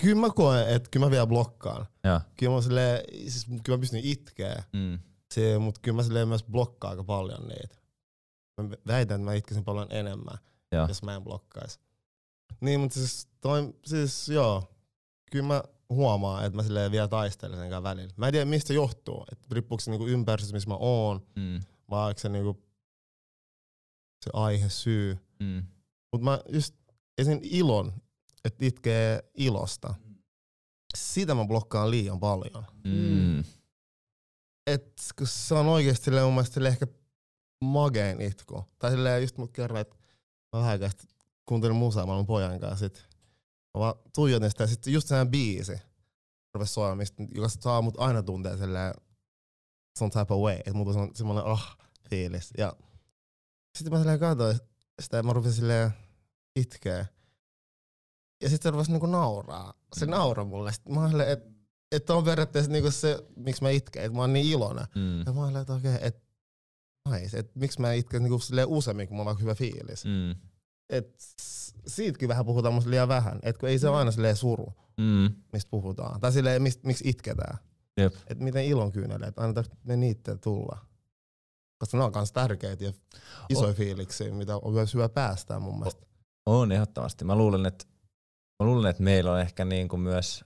kyllä 0.03 0.21
mä 0.21 0.31
koen, 0.31 0.69
että 0.69 0.89
kyllä 0.91 1.07
mä 1.07 1.11
vielä 1.11 1.27
blokkaan. 1.27 1.87
Joo. 2.05 2.21
Kyllä 2.37 2.55
mä, 2.55 2.61
silleen, 2.63 3.01
siis, 3.29 3.47
kyllä 3.65 3.77
mä 3.77 3.81
pystyn 3.81 4.01
itkeä, 4.05 4.63
Mm. 4.73 4.99
se, 5.35 5.59
mutta 5.59 5.81
kyllä 5.81 5.97
mä 5.97 6.03
silleen 6.03 6.29
myös 6.29 6.45
blokkaan 6.45 6.91
aika 6.91 7.05
paljon 7.05 7.49
niitä. 7.49 7.77
Mä 8.63 8.69
väitän, 8.87 9.15
että 9.21 9.25
mä 9.25 9.35
itkisin 9.35 9.65
paljon 9.65 9.87
enemmän, 9.91 10.39
Joo. 10.73 10.89
jos 10.89 11.03
mä 11.03 11.15
en 11.15 11.23
blokkais. 11.25 11.81
Niin, 12.61 12.81
mutta 12.81 12.95
siis, 12.95 13.29
toi, 13.41 13.75
siis 13.87 14.29
joo, 14.29 14.71
kyllä 15.31 15.47
mä 15.47 15.63
huomaan, 15.91 16.45
että 16.45 16.57
mä 16.57 16.63
silleen 16.63 16.93
vielä 16.93 17.09
taistelen 17.09 17.59
sen 17.59 17.83
välillä. 17.83 18.15
Mä 18.17 18.27
en 18.27 18.33
tiedä, 18.33 18.45
mistä 18.51 18.73
johtuu. 18.73 19.25
Että 19.33 19.47
riippuuko 19.51 19.81
se 19.81 19.91
niinku 19.91 20.07
ympäristössä, 20.07 20.55
missä 20.57 20.69
mä 20.71 20.77
oon, 20.77 21.27
Mm. 21.37 21.61
vai 21.91 22.09
onko 22.09 22.19
se 22.19 22.29
niinku 22.29 22.63
se 24.25 24.31
aihe, 24.33 24.69
syy. 24.69 25.19
Mm. 25.41 25.63
Mutta 26.13 26.25
mä 26.25 26.39
just 26.49 26.75
esim. 27.19 27.39
ilon, 27.43 27.93
että 28.45 28.65
itkee 28.65 29.31
ilosta. 29.35 29.95
Sitä 30.97 31.35
mä 31.35 31.45
blokkaan 31.45 31.91
liian 31.91 32.21
paljon. 32.21 32.65
Mm. 32.85 33.45
Et 34.67 34.93
kun 35.19 35.27
se 35.27 35.55
on 35.55 35.67
silleen 35.95 36.25
mun 36.25 36.35
mielestä 36.35 36.69
ehkä 36.69 36.87
magein 37.65 38.21
itku. 38.21 38.65
Tai 38.79 38.91
silleen 38.91 39.23
just 39.23 39.39
mut 39.39 39.53
kerran, 39.53 39.81
että 39.81 39.97
mä 40.53 40.59
vähän 40.59 40.71
aikaa 40.71 40.91
kuuntelin 41.47 41.77
musaa 41.77 42.07
mun 42.07 42.27
pojan 42.27 42.61
kanssa 42.61 42.79
sit. 42.79 43.09
Mä 43.75 43.81
vaan 43.81 43.95
tuijotin 44.15 44.51
sitä 44.51 44.63
ja 44.63 44.67
sit 44.67 44.87
just 44.87 45.09
sehän 45.09 45.31
biisi 45.31 45.77
rupes 46.55 46.75
soimaan, 46.75 46.99
mistä, 46.99 47.23
joka 47.35 47.49
saa 47.49 47.83
mut 47.83 47.95
aina 47.99 48.23
tuntee 48.23 48.57
silleen 48.57 48.95
some 49.99 50.11
type 50.11 50.35
of 50.35 50.41
way. 50.41 50.59
Et 50.67 50.75
mulla 50.75 51.01
on 51.01 51.11
semmonen 51.15 51.45
ah 51.47 51.79
fiilis. 52.11 52.51
Ja 52.59 52.77
sitten 53.79 53.93
mä 53.93 53.99
silleen 53.99 54.21
katsoin 54.21 54.59
sitä 55.03 55.17
ja 55.17 55.23
mä 55.23 55.33
rupesin 55.33 55.57
silleen 55.57 55.91
itkeä. 56.57 57.07
Ja 58.43 58.49
sitten 58.49 58.69
se 58.69 58.71
rupesi 58.71 58.91
niinku 58.91 59.07
nauraa. 59.07 59.75
Se 59.97 60.07
nauraa 60.07 60.45
mulle. 60.45 60.73
Sitten 60.73 60.95
mä 60.95 61.05
olin 61.05 61.21
että 61.21 61.51
et 61.93 62.11
on 62.11 62.25
periaatteessa 62.25 62.71
niinku 62.71 62.91
se, 62.91 63.19
miksi 63.37 63.63
mä 63.63 63.71
itken, 63.71 64.03
että 64.05 64.17
mä 64.17 64.21
oon 64.23 64.33
niin 64.33 64.47
iloinen. 64.47 64.87
Mm. 64.95 65.19
Ja 65.27 65.33
mä 65.33 65.45
olin, 65.45 65.57
että 65.57 65.75
okei, 65.75 65.95
okay, 65.95 66.07
että 66.07 66.21
nice, 67.11 67.39
että 67.39 67.59
miksi 67.59 67.81
mä 67.81 67.93
itken 67.93 68.23
niinku 68.23 68.39
useammin, 68.67 69.09
kun 69.09 69.17
mulla 69.17 69.31
on 69.31 69.41
hyvä 69.41 69.55
fiilis. 69.55 70.05
Mm. 70.05 70.31
Et 70.91 71.15
siitäkin 71.87 72.29
vähän 72.29 72.47
puhutaan 72.47 72.75
musta 72.75 72.91
liian 72.91 73.09
vähän, 73.09 73.39
että 73.43 73.61
kun 73.61 73.69
ei 73.69 73.79
se 73.79 73.89
ole 73.89 73.97
aina 73.97 74.11
silleen 74.11 74.37
suru, 74.37 74.73
Mm. 74.99 75.35
mistä 75.53 75.71
puhutaan. 75.71 76.21
Tai 76.21 76.33
silleen, 76.33 76.63
mist, 76.63 76.85
miksi 76.85 77.09
itketään. 77.09 77.59
Jep. 77.97 78.15
Että 78.27 78.45
miten 78.45 78.65
ilon 78.65 78.93
kyyneleet, 78.93 79.29
että 79.29 79.43
annetaan 79.43 79.67
me 79.85 79.97
niitä 79.97 80.37
tulla. 80.37 80.79
Koska 81.79 81.97
ne 81.99 82.05
on 82.05 82.13
myös 82.15 82.33
tärkeitä 82.33 82.85
ja 82.85 82.93
isoja 83.49 83.71
Oh. 83.71 83.77
fiiliksiä, 83.77 84.35
mitä 84.35 84.57
on 84.57 84.73
myös 84.73 84.95
hyvä 84.95 85.09
päästää 85.09 85.59
mun 85.59 85.79
mielestä. 85.79 86.07
On 86.47 86.73
ehdottomasti. 86.73 87.25
Mä 87.25 87.37
luulen, 87.37 87.67
että, 87.67 87.85
mä 88.63 88.67
luulen, 88.67 88.91
että 88.91 89.03
meillä 89.03 89.33
on 89.33 89.41
ehkä 89.41 89.65
niin 89.65 89.89
kuin 89.89 90.01
myös 90.01 90.45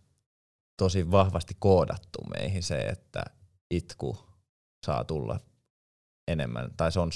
tosi 0.77 1.11
vahvasti 1.11 1.57
koodattu 1.59 2.19
meihin 2.25 2.63
se, 2.63 2.79
että 2.79 3.23
itku 3.71 4.19
saa 4.87 5.05
tulla 5.05 5.41
enemmän, 6.29 6.71
tai 6.77 6.93
se 6.93 7.01
on 7.01 7.11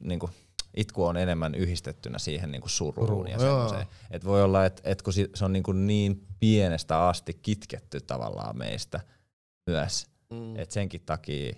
niin 0.00 0.20
kuin, 0.20 0.32
itku 0.76 1.04
on 1.04 1.16
enemmän 1.16 1.54
yhdistettynä 1.54 2.18
siihen 2.18 2.50
niin 2.50 2.60
kuin 2.60 2.70
suruun 2.70 3.08
Suruun, 3.08 3.28
ja 3.28 3.38
semmoiseen. 3.38 3.86
Et 4.10 4.24
voi 4.24 4.42
olla, 4.42 4.64
että 4.64 4.82
et 4.84 5.02
kun 5.02 5.12
se 5.12 5.44
on 5.44 5.52
niin, 5.52 5.62
kuin 5.62 5.86
niin 5.86 6.26
pienestä 6.40 7.08
asti 7.08 7.34
kitketty 7.34 8.00
tavallaan 8.00 8.58
meistä 8.58 9.00
myös, 9.66 10.12
Mm. 10.32 10.56
että 10.56 10.72
senkin 10.72 11.00
takia 11.00 11.52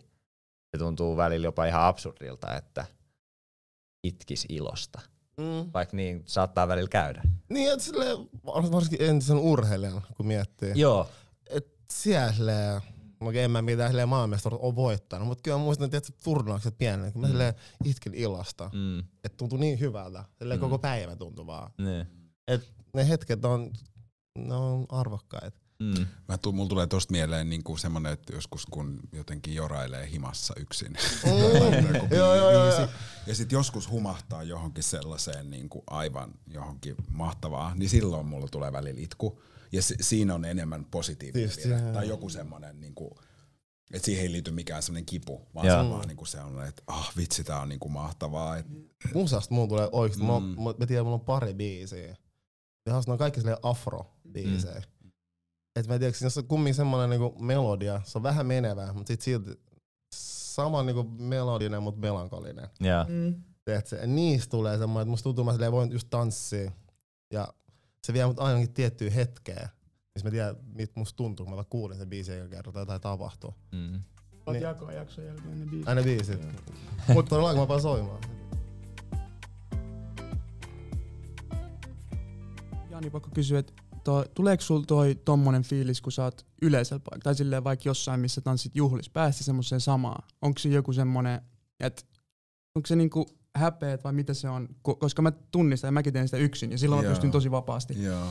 se 0.70 0.78
tuntuu 0.78 1.16
välillä 1.16 1.46
jopa 1.46 1.66
ihan 1.66 1.82
absurdilta, 1.82 2.56
että 2.56 2.86
itkis 4.06 4.46
ilosta. 4.48 5.00
Mm. 5.38 5.70
Vaikka 5.74 5.96
niin 5.96 6.22
saattaa 6.26 6.68
välillä 6.68 6.88
käydä. 6.88 7.22
Niin, 7.50 7.72
että 7.72 7.84
silleen, 7.84 8.16
varsinkin 8.46 9.02
entisen 9.08 9.36
urheilijan, 9.38 10.02
kun 10.16 10.26
miettii. 10.26 10.72
Joo, 10.74 11.08
Et 11.50 11.66
siellä 11.92 12.32
silleen, 12.32 12.80
Okei, 13.20 13.42
en 13.44 13.50
mä 13.50 13.62
mitään 13.62 13.90
silleen 13.90 14.08
maailmestaruus 14.08 14.62
on 14.62 14.76
voittanut, 14.76 15.28
mutta 15.28 15.42
kyllä 15.42 15.56
mä 15.58 15.64
muistan, 15.64 15.84
että 15.92 16.12
turnaukset 16.24 16.78
pienenä, 16.78 17.10
kun 17.10 17.20
mä 17.20 17.26
Mm. 17.26 17.30
silleen 17.30 17.54
itkin 17.84 18.14
ilosta. 18.14 18.70
Mm. 18.72 18.98
Että 18.98 19.36
tuntui 19.36 19.58
niin 19.58 19.80
hyvältä. 19.80 20.24
Silleen 20.38 20.60
Mm. 20.60 20.64
koko 20.64 20.78
päivä 20.78 21.16
tuntui 21.16 21.46
vaan. 21.46 21.70
Niin. 21.78 22.06
Ne 22.94 23.08
hetket 23.08 23.44
on, 23.44 23.70
ne 24.38 24.54
on 24.54 24.86
arvokkaita. 24.88 25.58
Mm. 25.80 26.06
Mä 26.28 26.38
tu, 26.38 26.52
mulla 26.52 26.68
tulee 26.68 26.86
tosta 26.86 27.12
mieleen 27.12 27.50
niinku 27.50 27.76
semmonen, 27.76 28.12
että 28.12 28.34
joskus 28.34 28.66
kun 28.66 29.00
jotenkin 29.12 29.54
jorailee 29.54 30.10
himassa 30.10 30.54
yksin. 30.60 30.92
Mm. 31.24 31.30
Joo, 32.16 32.34
joo, 32.34 32.50
joo, 32.50 32.64
joo. 32.78 32.88
Ja 33.26 33.34
sit 33.34 33.52
joskus 33.52 33.90
humahtaa 33.90 34.42
johonkin 34.42 34.84
sellaiseen 34.84 35.50
niinku 35.50 35.84
aivan 35.86 36.34
johonkin 36.46 36.94
mahtavaa, 37.10 37.74
niin 37.74 37.88
silloin 37.88 38.26
mulla 38.26 38.48
tulee 38.48 38.72
välillä 38.72 39.00
itku. 39.00 39.40
Ja 39.72 39.82
si- 39.82 39.96
siinä 40.00 40.34
on 40.34 40.44
enemmän 40.44 40.84
positiivinen 40.84 41.50
Tai 41.92 42.08
joku 42.08 42.28
semmonen, 42.28 42.80
niinku, 42.80 43.18
että 43.92 44.06
siihen 44.06 44.22
ei 44.22 44.32
liity 44.32 44.50
mikään 44.50 44.82
semmonen 44.82 45.06
kipu, 45.06 45.48
vaan 45.54 45.66
se 45.66 45.72
on 45.72 45.90
vaan 45.90 46.08
niinku 46.08 46.24
sellainen, 46.24 46.68
että 46.68 46.82
ah 46.86 47.12
vitsi, 47.16 47.44
tää 47.44 47.60
on 47.60 47.68
niinku 47.68 47.88
mahtavaa. 47.88 48.56
Et, 48.56 48.66
Musasta 49.14 49.54
mulla 49.54 49.68
tulee 49.68 49.88
oikeesti, 49.92 50.22
mm. 50.24 50.30
Mä, 50.30 50.40
mä, 50.40 50.74
mä 50.78 50.86
tiedän, 50.86 51.04
mulla 51.04 51.14
on 51.14 51.20
pari 51.20 51.54
biisiä. 51.54 52.06
Ja 52.06 52.16
ne 52.86 53.12
on 53.12 53.18
kaikki 53.18 53.40
silleen 53.40 53.58
afro-biisejä. 53.62 54.80
Mm. 54.80 54.93
Et 55.76 55.88
mä 55.88 55.98
tiedän, 55.98 56.14
jos 56.22 56.38
on 56.38 56.46
kumminkin 56.46 56.74
semmonen 56.74 57.10
niinku 57.10 57.42
melodia, 57.42 58.00
se 58.04 58.18
on 58.18 58.22
vähän 58.22 58.46
menevä, 58.46 58.92
mutta 58.92 59.08
sit 59.08 59.20
silti 59.20 59.60
sama 60.14 60.82
niinku 60.82 61.02
melodinen, 61.02 61.82
mutta 61.82 62.00
melankolinen. 62.00 62.68
Ja. 62.80 63.06
Mm. 63.08 63.42
Tiedätkö? 63.64 64.06
Niistä 64.06 64.50
tulee 64.50 64.78
semmoinen, 64.78 65.02
että 65.02 65.10
musta 65.10 65.24
tuntuu, 65.24 65.50
että 65.50 65.64
mä 65.64 65.72
voin 65.72 65.92
just 65.92 66.06
tanssia. 66.10 66.70
Ja 67.32 67.48
se 68.06 68.12
vie 68.12 68.26
mut 68.26 68.40
ainakin 68.40 68.74
tiettyä 68.74 69.10
hetkeä. 69.10 69.68
Missä 70.14 70.26
mä 70.26 70.30
tiedän, 70.30 70.56
mitä 70.74 70.92
musta 70.96 71.16
tuntuu, 71.16 71.46
kun 71.46 71.56
mä 71.56 71.64
kuulin 71.64 71.98
sen 71.98 72.08
biisin 72.08 72.38
joka 72.38 72.50
kerta 72.50 72.72
tai 72.72 72.82
jotain 72.82 73.00
tapahtuu. 73.00 73.54
Mm. 73.72 74.02
Niin. 74.52 74.62
jakaa 74.62 74.92
jakson 74.92 75.24
jälkeen 75.24 75.60
ne 75.60 75.66
biisit. 75.66 75.88
Aina 75.88 76.02
biisit. 76.02 76.40
Mutta 77.14 77.28
todellakin 77.28 77.60
mä 77.60 77.68
vaan 77.68 77.82
soimaan. 77.82 78.20
Jani, 82.90 83.10
pakko 83.10 83.30
kysyä, 83.34 83.58
että 83.58 83.72
toi, 84.04 84.24
tuleeko 84.34 84.62
sulla 84.62 84.84
toi 84.86 85.14
tommonen 85.24 85.62
fiilis, 85.62 86.00
kun 86.00 86.12
sä 86.12 86.24
oot 86.24 86.46
yleisellä 86.62 87.00
paikalla, 87.00 87.22
tai 87.22 87.34
silleen 87.34 87.64
vaikka 87.64 87.88
jossain, 87.88 88.20
missä 88.20 88.40
tanssit 88.40 88.76
juhlis, 88.76 89.10
päästä 89.10 89.44
semmoiseen 89.44 89.80
samaan? 89.80 90.22
Onko 90.42 90.58
se 90.58 90.68
joku 90.68 90.92
semmonen, 90.92 91.40
että 91.80 92.02
onko 92.76 92.86
se 92.86 92.96
niinku 92.96 93.26
häpeät 93.56 94.04
vai 94.04 94.12
mitä 94.12 94.34
se 94.34 94.48
on? 94.48 94.68
Ko- 94.88 94.96
Koska 94.98 95.22
mä 95.22 95.30
tunnistan 95.50 95.88
ja 95.88 95.92
mäkin 95.92 96.12
teen 96.12 96.28
sitä 96.28 96.36
yksin, 96.36 96.70
ja 96.72 96.78
silloin 96.78 97.00
mä 97.00 97.04
Joo. 97.04 97.10
pystyn 97.12 97.30
tosi 97.30 97.50
vapaasti 97.50 98.02
joo. 98.02 98.26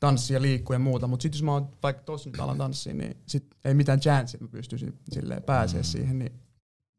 tanssia, 0.00 0.42
liikkua 0.42 0.74
ja 0.74 0.80
muuta, 0.80 1.06
mutta 1.06 1.22
sitten 1.22 1.36
jos 1.38 1.42
mä 1.42 1.52
oon 1.52 1.68
vaikka 1.82 2.02
tossa 2.02 2.30
nyt 2.30 2.40
alan 2.40 2.58
tanssiin, 2.58 2.98
niin 2.98 3.16
sit 3.26 3.46
ei 3.64 3.74
mitään 3.74 4.00
chance, 4.00 4.36
että 4.36 4.44
mä 4.44 4.48
pystyisin 4.48 4.98
silleen 5.12 5.42
pääsee 5.42 5.80
Mm. 5.80 5.84
siihen, 5.84 6.18
niin 6.18 6.32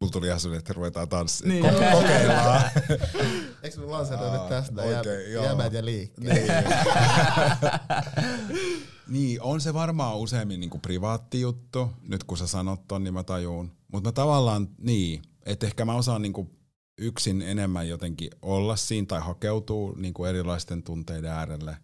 Mulla 0.01 0.11
tuli 0.11 0.27
ihan 0.27 0.39
sellainen, 0.39 0.59
että 0.59 0.73
ruvetaan 0.73 1.09
tanssimaan. 1.09 1.59
Niin. 1.61 1.65
Ko- 1.73 1.91
kokeillaan. 1.91 2.61
Eikö 3.65 3.79
me 3.79 3.85
lanseroida 3.85 4.39
tästä 4.49 4.81
oikein, 4.81 5.31
joo. 5.31 5.43
jä, 5.43 5.49
jäbät 5.49 5.73
ja 5.73 5.85
liikkeet? 5.85 6.33
Niin. 6.33 6.47
niin, 9.07 9.41
on 9.41 9.61
se 9.61 9.73
varmaan 9.73 10.17
useammin 10.17 10.59
niinku 10.59 10.79
privaatti 10.79 11.41
juttu. 11.41 11.91
Nyt 12.07 12.23
kun 12.23 12.37
sä 12.37 12.47
sanot 12.47 12.87
ton, 12.87 13.03
niin 13.03 13.13
mä 13.13 13.23
tajuun. 13.23 13.71
Mutta 13.91 14.07
mä 14.07 14.11
tavallaan, 14.11 14.67
niin, 14.77 15.21
että 15.45 15.65
ehkä 15.65 15.85
mä 15.85 15.95
osaan 15.95 16.21
niinku 16.21 16.49
yksin 16.97 17.41
enemmän 17.41 17.89
jotenkin 17.89 18.29
olla 18.41 18.75
siinä 18.75 19.05
tai 19.05 19.19
hakeutua 19.19 19.93
niinku 19.97 20.25
erilaisten 20.25 20.83
tunteiden 20.83 21.31
äärelle. 21.31 21.77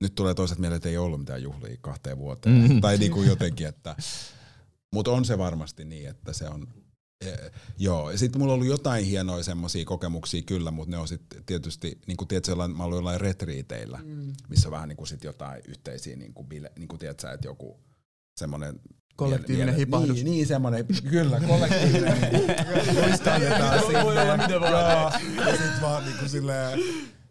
Nyt 0.00 0.14
tulee 0.14 0.34
toiset 0.34 0.58
mieleen, 0.58 0.76
että 0.76 0.88
ei 0.88 0.98
ollut 0.98 1.20
mitään 1.20 1.42
juhlia 1.42 1.76
kahteen 1.80 2.18
vuoteen. 2.18 2.70
Mm. 2.70 2.80
Tai 2.80 2.98
niinku 2.98 3.22
jotenkin, 3.22 3.66
että... 3.66 3.96
Mutta 4.92 5.10
on 5.10 5.24
se 5.24 5.38
varmasti 5.38 5.84
niin, 5.84 6.08
että 6.08 6.32
se 6.32 6.48
on... 6.48 6.68
Eh, 7.20 7.50
joo, 7.78 8.10
ja 8.10 8.18
sitten 8.18 8.40
mulla 8.40 8.52
on 8.52 8.54
ollut 8.54 8.70
jotain 8.70 9.04
hienoja 9.04 9.44
semmoisia 9.44 9.84
kokemuksia 9.84 10.42
kyllä, 10.42 10.70
mutta 10.70 10.90
ne 10.90 10.98
on 10.98 11.08
sitten 11.08 11.44
tietysti, 11.44 11.98
niin 12.06 12.16
kuin 12.16 12.28
tiedät, 12.28 12.76
mä 12.76 12.84
ollut 12.84 12.98
jollain 12.98 13.20
retriiteillä, 13.20 14.00
mm. 14.04 14.32
missä 14.48 14.70
vähän 14.70 14.88
niin 14.88 14.96
kuin 14.96 15.06
sit 15.06 15.24
jotain 15.24 15.62
yhteisiä, 15.68 16.16
niin 16.16 16.34
kuin, 16.34 16.46
bile, 16.46 16.72
niin 16.78 16.88
kuin 16.88 16.98
tiedät 16.98 17.20
sä, 17.20 17.32
että 17.32 17.48
joku 17.48 17.80
semmoinen 18.36 18.80
kollektiivinen 19.16 19.74
hipahdus. 19.74 20.16
Niin, 20.16 20.24
niin 20.24 20.46
semmoinen, 20.46 20.86
kyllä, 21.10 21.40
kollektiivinen. 21.40 22.18
Muistetaan 23.02 23.42
Voi- 23.82 24.04
voi 24.04 24.18
olla 24.18 24.36
miten 24.36 24.60
vaan. 24.60 25.22
Joo, 25.36 25.46
ja 25.46 25.56
sit 25.56 25.82
vaan 25.82 26.04
niinku 26.04 26.28
silleen, 26.28 26.78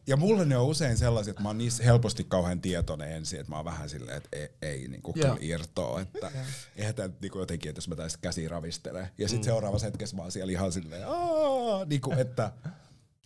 ja 0.07 0.17
mulle 0.17 0.45
ne 0.45 0.57
on 0.57 0.65
usein 0.65 0.97
sellaisia, 0.97 1.31
että 1.31 1.43
mä 1.43 1.49
oon 1.49 1.57
niissä 1.57 1.83
helposti 1.83 2.23
kauhean 2.23 2.61
tietoinen 2.61 3.11
ensin, 3.11 3.39
että 3.39 3.49
mä 3.51 3.55
oon 3.55 3.65
vähän 3.65 3.89
silleen, 3.89 4.17
että 4.17 4.29
ei, 4.33 4.49
ei 4.61 4.87
niinku 4.87 5.13
kyllä 5.13 5.37
irtoa, 5.41 6.01
että 6.01 6.31
eihän 6.75 6.95
tää 6.95 7.09
niinku 7.21 7.39
jotenkin, 7.39 7.69
että 7.69 7.77
jos 7.77 7.87
mä 7.87 7.95
tästä 7.95 8.19
käsi 8.21 8.47
ravistele. 8.47 9.11
Ja 9.17 9.27
sit 9.29 9.43
seuraavassa 9.43 9.87
hetkessä 9.87 10.15
mä 10.15 10.21
oon 10.21 10.31
siellä 10.31 10.51
ihan 10.51 10.71
silleen, 10.71 11.07
aah, 11.07 11.87
niinku, 11.87 12.11
että, 12.11 12.51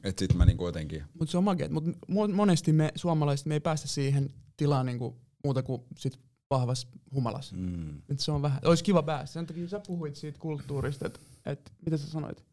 että 0.03 0.19
sit 0.19 0.33
mä 0.33 0.45
niinku 0.45 0.65
jotenkin, 0.65 1.03
Mutta 1.13 1.31
se 1.31 1.37
on 1.37 1.43
makea. 1.43 1.69
Mutta 1.69 1.91
monesti 2.33 2.73
me 2.73 2.91
suomalaiset 2.95 3.45
me 3.45 3.53
ei 3.55 3.59
päästä 3.59 3.87
siihen 3.87 4.29
tilaan 4.57 4.85
niinku 4.85 5.17
muuta 5.43 5.63
kuin 5.63 5.81
sit 5.97 6.19
vahvassa 6.49 6.87
humalassa. 7.13 7.55
mm, 7.55 8.01
Et 8.09 8.19
se 8.19 8.31
on 8.31 8.41
vähän, 8.41 8.59
olisi 8.65 8.83
kiva 8.83 9.03
päästä. 9.03 9.33
Sen 9.33 9.45
takia 9.45 9.67
sä 9.67 9.81
puhuit 9.87 10.15
siitä 10.15 10.39
kulttuurista, 10.39 11.07
että 11.07 11.19
et, 11.45 11.71
mitä 11.85 11.97
sä 11.97 12.07
sanoit? 12.09 12.43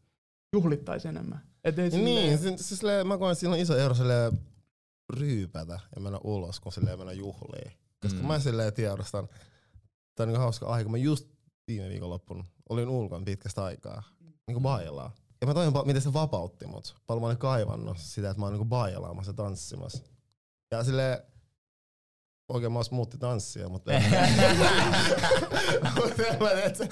Juhlittaisi 0.53 1.07
enemmän. 1.07 1.41
Et 1.63 1.79
ei 1.79 1.89
Niin, 1.89 2.37
silleen- 2.37 2.57
se, 2.59 2.75
silleen, 2.75 3.07
mä 3.07 3.17
koen, 3.17 3.31
että 3.31 3.39
siinä 3.39 3.53
on 3.53 3.59
iso 3.59 3.77
ero 3.77 3.93
silleen 3.95 4.39
ryypätä 5.13 5.79
ja 5.95 6.01
mennä 6.01 6.19
ulos, 6.23 6.59
kun 6.59 6.71
silleen 6.73 6.97
mennä 6.99 7.13
juhliin. 7.13 7.71
Koska 8.01 8.19
Mm. 8.19 8.27
mä 8.27 8.39
silleen 8.39 8.73
tiedostan, 8.73 9.27
tää 10.15 10.23
on 10.23 10.27
niinku 10.27 10.41
hauska 10.41 10.65
aika, 10.67 10.89
mä 10.89 10.97
just 10.97 11.27
viime 11.67 11.89
viikonloppuna 11.89 12.45
olin 12.69 12.89
ulkona 12.89 13.25
pitkästä 13.25 13.63
aikaa, 13.63 14.03
niinku 14.47 14.59
bailaa. 14.61 15.15
Ja 15.41 15.47
mä 15.47 15.53
tajun, 15.53 15.73
pa- 15.75 15.85
miten 15.85 16.01
se 16.01 16.13
vapautti 16.13 16.67
mut. 16.67 16.95
Paljon 17.07 17.21
mä 17.21 17.27
olin 17.27 17.37
kaivannut 17.37 17.97
sitä, 17.97 18.29
että 18.29 18.39
mä 18.39 18.45
oon 18.45 18.53
niinku 18.53 18.65
bailaamassa 18.65 19.29
ja 19.29 19.33
tanssimassa. 19.35 20.03
Ja 20.71 20.83
silleen, 20.83 21.17
Oikein 22.49 22.71
mä 22.71 22.79
muutti 22.91 23.17
tanssia, 23.17 23.69
mutta 23.69 23.91
en 23.91 24.03
mä 24.03 24.09
tiedä, 26.15 26.63
että 26.63 26.85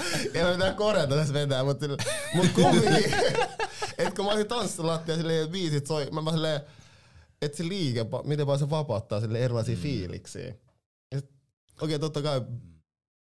mä 0.44 0.52
mitään 0.52 0.76
korjata 0.76 1.16
tässä 1.16 1.34
vetää, 1.34 1.64
mutta 1.64 1.86
mut 2.36 2.48
kumminkin. 2.56 3.12
kun 4.16 4.26
mä 4.26 4.32
olisin 4.32 4.48
tanssilattia 4.48 5.16
silleen 5.16 5.50
biisit 5.50 5.88
soi, 5.88 6.10
mä, 6.12 6.22
mä 6.22 6.32
silleen, 6.32 6.62
että 7.42 7.58
se 7.58 7.68
liike, 7.68 8.06
miten 8.24 8.48
vaan 8.48 8.60
se 8.60 8.70
vapauttaa 8.70 9.22
sille 9.22 9.40
erilaisia 9.40 9.78
fiiliksiä. 9.78 10.56
Ja 11.12 11.20
sit- 11.20 11.36
Okei, 11.82 12.00
totta 12.00 12.22
kai 12.22 12.42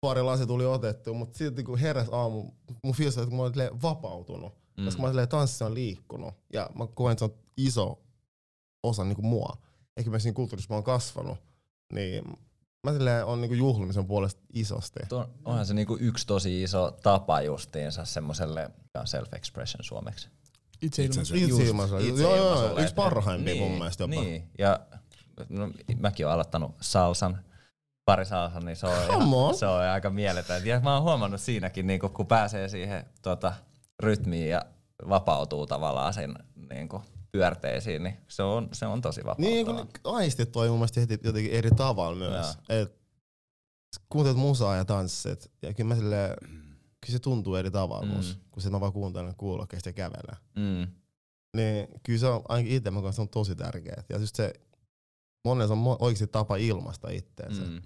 pari 0.02 0.22
lasi 0.22 0.48
tuli 0.48 0.66
otettu, 0.66 1.14
mutta 1.14 1.38
silti 1.38 1.64
kun 1.64 1.78
heräs 1.80 2.08
aamu, 2.12 2.52
mun 2.84 2.94
fiilis 2.96 3.18
oli, 3.18 3.24
että 3.24 3.36
mä 3.36 3.42
olin 3.42 3.82
vapautunut. 3.82 4.54
Mm. 4.78 4.86
Koska 4.86 5.02
mä 5.02 5.06
olin 5.06 5.14
silleen, 5.14 5.28
tanssi 5.28 5.64
on 5.64 5.74
liikkunut. 5.74 6.34
Ja 6.54 6.70
mä 6.76 6.88
koen, 6.88 7.12
että 7.12 7.20
se 7.28 7.32
on 7.32 7.38
iso 7.58 8.00
osa 8.84 9.04
niinku 9.04 9.22
mua. 9.22 9.58
Ehkä 9.98 10.10
myös 10.10 10.24
siinä 10.24 10.36
kulttuurissa 10.36 10.74
mä 10.74 10.76
oon 10.76 10.84
kasvanut. 10.84 11.38
Niin 11.94 12.24
mä 12.84 12.94
silleen 12.94 13.26
on 13.26 13.42
niinku 13.42 13.56
juhlimisen 13.56 14.06
puolesta 14.08 14.42
isosti. 14.54 15.00
Tuo- 15.10 15.30
Onhan 15.46 15.66
se 15.66 15.74
niinku 15.74 15.98
yksi 16.00 16.28
tosi 16.28 16.64
iso 16.64 16.92
tapa 17.04 17.42
justiinsa 17.42 18.06
semmoselle 18.06 18.70
self-expression 18.98 19.82
suomeksi. 19.84 20.30
Itse 20.82 21.04
ilman. 21.04 21.22
Itsensä- 21.22 21.36
Itse 21.36 21.64
ilmaisu. 21.64 21.98
Joo, 21.98 22.36
joo, 22.36 22.80
yksi 22.80 22.94
parhaimpia 22.94 23.56
mun 23.62 23.72
mielestä 23.72 24.04
jopa. 24.04 24.16
Niin, 24.22 24.50
ja 24.60 24.80
no, 25.50 25.72
mäkin 26.00 26.26
olen 26.26 26.34
aloittanut 26.34 26.76
salsan, 26.82 27.44
pari 28.06 28.26
salsan, 28.26 28.66
niin 28.66 28.76
se 28.76 28.88
on, 28.88 28.94
ihan, 29.04 29.56
se 29.56 29.66
on 29.68 29.82
aika 29.82 30.10
mieletön. 30.10 30.66
Ja 30.66 30.80
mä 30.80 30.94
oon 30.94 31.04
huomannut 31.04 31.42
siinäkin, 31.42 31.88
niin 31.88 32.00
kun 32.00 32.28
pääsee 32.28 32.70
siihen 32.70 33.06
tota, 33.22 33.54
rytmiin 34.04 34.50
ja 34.50 34.66
vapautuu 35.10 35.68
tavallaan 35.68 36.14
sen 36.14 36.36
niin 36.70 36.90
pyörteisiin, 37.32 38.04
niin 38.04 38.18
se 38.28 38.44
on, 38.44 38.70
se 38.74 38.86
on 38.86 39.02
tosi 39.02 39.22
vapauttavaa. 39.22 39.50
Niin, 39.52 39.66
kun 39.66 39.88
aistit 40.04 40.52
toi 40.52 40.68
mun 40.70 40.78
mielestä 40.78 41.00
heti 41.00 41.20
jotenkin 41.24 41.52
eri 41.52 41.72
tavalla 41.72 42.16
myös. 42.16 42.58
Et 42.70 43.00
kuuntelet 44.10 44.38
musaa 44.38 44.76
ja 44.76 44.86
tanssit, 44.86 45.52
ja 45.62 45.74
kyllä 45.74 45.88
mä 45.88 45.96
silleen, 45.96 46.36
kyllä 47.06 47.12
se 47.12 47.20
tuntuu 47.20 47.56
eri 47.56 47.72
tavalla 47.72 48.06
Mm. 48.06 48.12
musta, 48.12 48.44
kun 48.52 48.62
se 48.64 48.70
mä 48.70 48.80
vaan 48.80 48.94
kuuntelen 48.94 49.36
kuulokkeista 49.36 49.90
ja 49.90 49.94
kävelen. 49.94 50.38
Mm. 50.56 50.88
Niin 51.56 51.88
kyllä 52.04 52.20
se 52.20 52.28
on 52.28 52.42
ainakin 52.50 52.76
itse 52.76 52.92
mä 52.92 53.12
se 53.12 53.22
on 53.22 53.30
tosi 53.30 53.56
tärkeää. 53.56 54.04
Ja 54.10 54.18
just 54.18 54.36
se, 54.36 54.54
monella 55.46 55.68
se 55.68 55.74
on 55.74 55.98
oikeasti 56.00 56.28
tapa 56.28 56.56
ilmaista 56.56 57.10
itteensä. 57.10 57.62
Mm. 57.62 57.82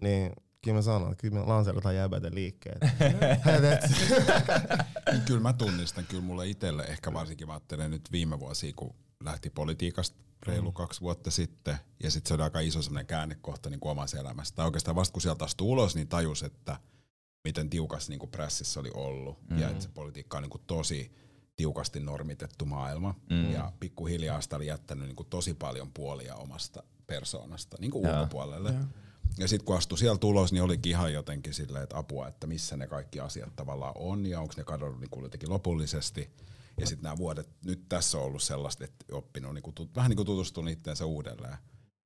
Niin 0.00 0.32
kyllä 0.64 0.76
mä 0.78 0.82
sanon, 0.82 1.12
että 1.12 1.22
kyllä 1.22 1.40
me 1.40 1.46
lanseerataan 1.46 1.96
jäbät 1.96 2.22
ja 2.22 2.30
liikkeet. 2.34 2.78
Niin 5.12 5.22
kyllä 5.26 5.40
mä 5.40 5.52
tunnistan, 5.52 6.04
kyllä 6.06 6.22
mulle 6.22 6.48
itselle 6.48 6.82
ehkä 6.82 7.12
varsinkin 7.12 7.46
mä 7.46 7.52
ajattelen 7.52 7.90
nyt 7.90 8.12
viime 8.12 8.40
vuosia, 8.40 8.72
kun 8.76 8.94
lähti 9.24 9.50
politiikasta 9.50 10.16
reilu 10.46 10.70
mm. 10.70 10.74
kaksi 10.74 11.00
vuotta 11.00 11.30
sitten, 11.30 11.76
ja 12.02 12.10
sitten 12.10 12.28
se 12.28 12.34
oli 12.34 12.42
aika 12.42 12.60
iso 12.60 12.82
sellainen 12.82 13.06
käännekohta 13.06 13.70
niin 13.70 13.80
kuin 13.80 13.90
omassa 13.90 14.18
elämässä. 14.18 14.54
Tai 14.54 14.66
oikeastaan 14.66 14.94
vasta 14.94 15.12
kun 15.12 15.22
sieltä 15.22 15.44
astui 15.44 15.66
ulos, 15.66 15.94
niin 15.94 16.08
tajus, 16.08 16.42
että 16.42 16.76
miten 17.44 17.70
tiukas 17.70 18.08
niin 18.08 18.18
kuin 18.18 18.30
prässissä 18.30 18.80
oli 18.80 18.90
ollut, 18.94 19.50
mm. 19.50 19.58
ja 19.58 19.70
että 19.70 19.82
se 19.82 19.88
politiikka 19.94 20.36
on 20.36 20.42
niin 20.42 20.50
kuin 20.50 20.62
tosi 20.66 21.12
tiukasti 21.56 22.00
normitettu 22.00 22.64
maailma, 22.64 23.14
mm. 23.30 23.52
ja 23.52 23.72
pikkuhiljaa 23.80 24.40
sitä 24.40 24.56
oli 24.56 24.66
jättänyt 24.66 25.06
niin 25.06 25.16
kuin 25.16 25.28
tosi 25.28 25.54
paljon 25.54 25.90
puolia 25.94 26.34
omasta 26.34 26.82
persoonasta 27.06 27.76
niin 27.80 27.90
kuin 27.90 28.04
Joo. 28.04 28.14
ulkopuolelle. 28.14 28.72
Joo. 28.72 28.84
ja 29.38 29.48
sitten 29.48 29.66
kun 29.66 29.76
astui 29.76 29.98
sieltä 29.98 30.26
ulos, 30.26 30.52
niin 30.52 30.62
olikin 30.62 30.90
ihan 30.90 31.12
jotenkin 31.12 31.54
silleen, 31.54 31.82
että 31.82 31.98
apua, 31.98 32.28
että 32.28 32.46
missä 32.46 32.76
ne 32.76 32.86
kaikki 32.86 33.20
asiat 33.20 33.56
tavallaan 33.56 33.94
on 33.96 34.26
ja 34.26 34.40
onko 34.40 34.54
ne 34.56 34.64
kadonnut 34.64 35.00
niin 35.00 35.22
jotenkin 35.22 35.50
lopullisesti. 35.50 36.30
Ja 36.80 36.86
sitten 36.86 37.02
nämä 37.02 37.16
vuodet, 37.16 37.48
nyt 37.64 37.88
tässä 37.88 38.18
on 38.18 38.24
ollut 38.24 38.42
sellaista, 38.42 38.84
että 38.84 39.04
oppinut 39.12 39.54
niin 39.54 39.62
kuin, 39.62 39.74
vähän 39.96 40.08
niin 40.08 40.16
kuin 40.16 40.26
tutustunut 40.26 40.72
itseensä 40.72 41.06
uudelleen. 41.06 41.56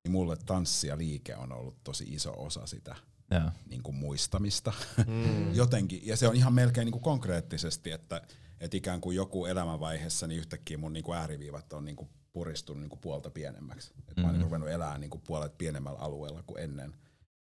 Niin 0.03 0.11
mulle 0.11 0.37
tanssi 0.45 0.87
ja 0.87 0.97
liike 0.97 1.35
on 1.35 1.51
ollut 1.51 1.83
tosi 1.83 2.03
iso 2.03 2.33
osa 2.37 2.65
sitä 2.65 2.95
Joo. 3.31 3.51
niin 3.69 3.83
kuin 3.83 3.95
muistamista 3.95 4.73
mm. 5.07 5.53
jotenkin. 5.61 6.01
Ja 6.03 6.17
se 6.17 6.27
on 6.27 6.35
ihan 6.35 6.53
melkein 6.53 6.85
niin 6.85 6.91
kuin 6.91 7.03
konkreettisesti, 7.03 7.91
että, 7.91 8.21
että 8.59 8.77
ikään 8.77 9.01
kuin 9.01 9.15
joku 9.15 9.45
elämänvaiheessa 9.45 10.27
niin 10.27 10.39
yhtäkkiä 10.39 10.77
mun 10.77 10.93
niin 10.93 11.03
kuin 11.03 11.17
ääriviivat 11.17 11.73
on 11.73 11.85
niin 11.85 11.95
kuin 11.95 12.09
puristunut 12.33 12.81
niin 12.81 12.89
kuin 12.89 12.99
puolta 12.99 13.29
pienemmäksi. 13.29 13.91
Et 13.91 13.97
mm-hmm. 13.97 14.21
Mä 14.21 14.27
oon 14.27 14.35
niin 14.35 14.43
ruvennut 14.43 14.69
elää 14.69 14.97
niin 14.97 15.09
kuin 15.09 15.23
puolet 15.27 15.57
pienemmällä 15.57 15.99
alueella 15.99 16.43
kuin 16.43 16.63
ennen. 16.63 16.95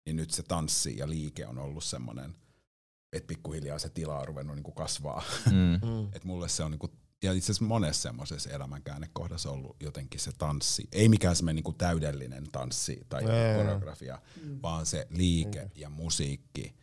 Niin 0.06 0.16
nyt 0.16 0.30
se 0.30 0.42
tanssi 0.42 0.98
ja 0.98 1.08
liike 1.08 1.46
on 1.46 1.58
ollut 1.58 1.84
semmoinen, 1.84 2.36
että 3.12 3.26
pikkuhiljaa 3.26 3.78
se 3.78 3.88
tila 3.88 4.18
on 4.18 4.28
ruvennut 4.28 4.56
niin 4.56 4.64
kuin 4.64 4.74
kasvaa. 4.74 5.22
Mm. 5.50 6.08
Et 6.16 6.24
mulle 6.24 6.48
se 6.48 6.62
on 6.64 6.70
niin 6.70 6.78
kuin, 6.78 6.92
ja 7.24 7.32
itse 7.32 7.52
asiassa 7.52 7.64
monessa 7.64 8.02
semmoisessa 8.02 8.50
elämänkäännekohdassa 8.50 9.50
ollut 9.50 9.76
jotenkin 9.80 10.20
se 10.20 10.32
tanssi. 10.38 10.88
Ei 10.92 11.08
mikään 11.08 11.36
semmoinen 11.36 11.56
niin 11.56 11.64
kuin 11.64 11.76
täydellinen 11.76 12.50
tanssi 12.52 13.00
tai 13.08 13.24
Ei, 13.24 13.30
ei. 13.30 13.56
koreografia, 13.56 14.18
vaan 14.62 14.86
se 14.86 15.06
liike 15.10 15.70
ja 15.74 15.90
musiikki 15.90 16.74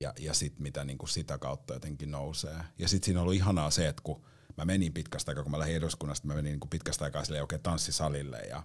ja, 0.00 0.12
ja 0.18 0.34
sit 0.34 0.58
mitä 0.58 0.84
niinku 0.84 1.06
sitä 1.06 1.38
kautta 1.38 1.74
jotenkin 1.74 2.10
nousee. 2.10 2.58
Ja 2.78 2.88
sit 2.88 3.04
siinä 3.04 3.20
on 3.20 3.22
ollut 3.22 3.34
ihanaa 3.34 3.70
se, 3.70 3.88
että 3.88 4.02
kun 4.02 4.22
mä 4.56 4.64
menin 4.64 4.92
pitkästä 4.92 5.30
aikaa, 5.30 5.42
kun 5.44 5.50
mä 5.50 5.58
lähdin 5.58 5.76
eduskunnasta, 5.76 6.26
mä 6.26 6.34
menin 6.34 6.50
niinku 6.50 6.66
pitkästä 6.66 7.04
aikaa 7.04 7.24
silleen 7.24 7.42
oikein 7.42 7.62
tanssisalille 7.62 8.38
ja 8.38 8.62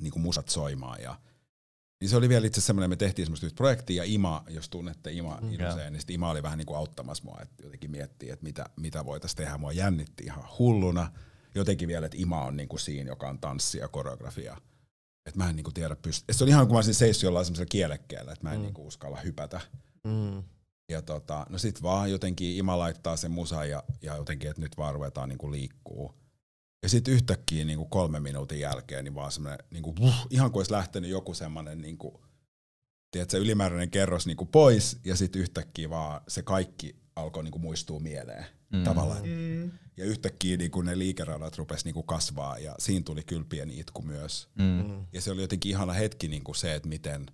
niinku 0.00 0.18
musat 0.18 0.48
soimaan. 0.48 1.02
Ja, 1.02 1.20
niin 2.00 2.08
se 2.08 2.16
oli 2.16 2.28
vielä 2.28 2.46
itse 2.46 2.60
semmoinen, 2.60 2.90
me 2.90 2.96
tehtiin 2.96 3.26
semmoista 3.26 3.46
yhtä 3.46 3.56
projektia, 3.56 4.04
ja 4.04 4.12
Ima, 4.12 4.44
jos 4.48 4.68
tunnette 4.68 5.12
Ima 5.12 5.38
Mm. 5.42 5.52
Iloseen, 5.52 5.92
niin 5.92 6.00
sit 6.00 6.10
Ima 6.10 6.30
oli 6.30 6.42
vähän 6.42 6.58
niinku 6.58 6.74
auttamassa 6.74 7.24
mua, 7.24 7.38
että 7.42 7.62
jotenkin 7.62 7.90
miettii, 7.90 8.30
että 8.30 8.44
mitä, 8.44 8.66
mitä 8.76 9.04
voitaisiin 9.04 9.36
tehdä. 9.36 9.58
Mua 9.58 9.72
jännitti 9.72 10.24
ihan 10.24 10.44
hulluna. 10.58 11.12
Jotenkin 11.54 11.88
vielä, 11.88 12.06
että 12.06 12.18
Ima 12.20 12.44
on 12.44 12.56
niinku 12.56 12.78
siinä, 12.78 13.10
joka 13.10 13.28
on 13.28 13.38
tanssi 13.38 13.78
ja 13.78 13.88
koreografia. 13.88 14.56
Että 15.26 15.38
mä 15.38 15.48
en 15.50 15.56
niinku 15.56 15.70
tiedä 15.72 15.96
pysty. 15.96 16.32
Se 16.32 16.44
on 16.44 16.48
ihan 16.48 16.66
kuin 16.66 16.74
mä 16.74 16.78
olisin 16.78 16.94
seissyt 16.94 17.22
jollain 17.22 17.44
semmoisella 17.46 17.68
kielekkeellä, 17.70 18.32
että 18.32 18.44
mä 18.46 18.52
en 18.52 18.58
Mm. 18.58 18.62
niinku 18.62 18.86
uskalla 18.86 19.16
hypätä. 19.20 19.60
Mm. 20.04 20.42
Ja 20.90 21.02
tota, 21.02 21.46
no 21.48 21.58
sit 21.58 21.82
vaan 21.82 22.10
jotenkin 22.10 22.56
Ima 22.56 22.78
laittaa 22.78 23.16
sen 23.16 23.30
musa 23.30 23.64
ja, 23.64 23.82
ja 24.02 24.16
jotenkin, 24.16 24.50
että 24.50 24.62
nyt 24.62 24.76
vaan 24.76 24.94
ruvetaan 24.94 25.28
niinku 25.28 25.50
liikkuu. 25.52 26.14
Ja 26.86 26.90
sitten 26.90 27.14
yhtäkkiä 27.14 27.64
niinku 27.64 27.84
kolme 27.84 28.20
minuutin 28.20 28.60
jälkeen 28.60 29.04
niin 29.04 29.14
vaan 29.14 29.32
semmoinen, 29.32 29.58
niinku, 29.70 29.96
vuh, 29.96 30.26
ihan 30.30 30.50
kuin 30.50 30.60
olisi 30.60 30.72
lähtenyt 30.72 31.10
joku 31.10 31.34
semmoinen 31.34 31.80
niinku, 31.80 32.24
tiedätkö, 33.10 33.38
ylimääräinen 33.38 33.90
kerros 33.90 34.26
niinku 34.26 34.44
pois 34.46 34.98
ja 35.04 35.16
sitten 35.16 35.42
yhtäkkiä 35.42 35.90
vaan 35.90 36.20
se 36.28 36.42
kaikki 36.42 36.96
alkoi 37.16 37.42
niinku 37.44 37.58
muistua 37.58 38.00
mieleen 38.00 38.46
Mm. 38.72 38.84
tavallaan. 38.84 39.22
Mm. 39.28 39.70
Ja 39.96 40.04
yhtäkkiä 40.04 40.56
niinku 40.56 40.82
ne 40.82 40.98
liikeradat 40.98 41.56
rupesi 41.56 41.84
niinku 41.84 42.02
kasvaa 42.02 42.58
ja 42.58 42.74
siinä 42.78 43.04
tuli 43.04 43.22
kyllä 43.22 43.44
pieni 43.48 43.78
itku 43.80 44.02
myös. 44.02 44.48
Mm. 44.58 44.64
Mm. 44.64 45.06
Ja 45.12 45.20
se 45.20 45.30
oli 45.30 45.40
jotenkin 45.40 45.70
ihana 45.70 45.92
hetki 45.92 46.28
niinku 46.28 46.54
se, 46.54 46.74
että 46.74 46.88
miten, 46.88 47.26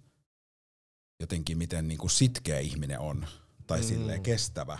jotenkin 1.21 1.59
miten 1.59 1.89
niinku 1.89 2.09
sitkeä 2.09 2.59
ihminen 2.59 2.99
on, 3.01 3.27
tai 3.67 3.79
Mm. 3.81 3.85
silleen 3.87 4.23
kestävä 4.23 4.79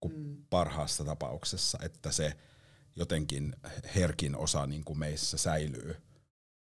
kun 0.00 0.12
Mm. 0.12 0.36
parhaassa 0.50 1.04
tapauksessa, 1.04 1.78
että 1.82 2.12
se 2.12 2.36
jotenkin 2.96 3.56
herkin 3.94 4.36
osa 4.36 4.66
niinku 4.66 4.94
meissä 4.94 5.38
säilyy, 5.38 5.96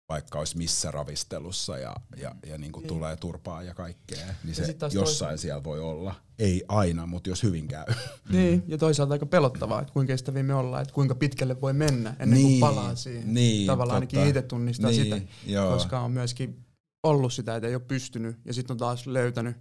vaikka 0.09 0.39
olisi 0.39 0.57
missä 0.59 0.91
ravistelussa 0.91 1.79
ja, 1.79 1.97
ja, 2.17 2.35
ja 2.47 2.59
niinku 2.59 2.81
Niin. 2.81 2.89
tulee 2.89 3.17
turpaa 3.17 3.63
ja 3.63 3.75
kaikkea, 3.75 4.27
niin 4.27 4.35
Ja 4.49 4.55
se 4.55 4.63
jossain 4.73 4.91
toisaalta- 4.93 5.37
siellä 5.37 5.65
voi 5.65 5.81
olla. 5.81 6.15
Ei 6.39 6.63
aina, 6.69 7.07
mutta 7.07 7.31
jos 7.31 7.43
hyvin 7.43 7.69
käy. 7.69 7.85
Niin, 8.33 8.63
ja 8.67 8.79
toisaalta 8.79 9.13
aika 9.15 9.27
pelottavaa, 9.27 9.81
että 9.81 9.93
kuinka 9.93 10.13
kestäviä 10.13 10.43
me 10.43 10.55
ollaan, 10.55 10.83
että 10.83 10.95
kuinka 10.95 11.15
pitkälle 11.15 11.61
voi 11.61 11.73
mennä 11.73 12.17
ennen 12.19 12.39
kuin 12.41 12.49
Niin, 12.49 12.61
palaa 12.61 12.95
siihen. 12.95 13.35
niin, 13.35 13.67
Tavallaan 13.67 14.03
totta. 14.03 14.17
ainakin 14.17 14.29
itse 14.29 14.43
tunnistaa 14.49 14.91
niin, 14.91 15.05
sitä, 15.05 15.21
joo. 15.47 15.73
koska 15.73 16.01
on 16.01 16.13
myöskin 16.13 16.65
ollut 17.03 17.33
sitä, 17.33 17.57
että 17.57 17.69
ei 17.69 17.75
ole 17.75 17.83
pystynyt, 17.89 18.37
ja 18.45 18.55
sitten 18.55 18.75
on 18.75 18.79
taas 18.79 19.07
löytänyt 19.07 19.57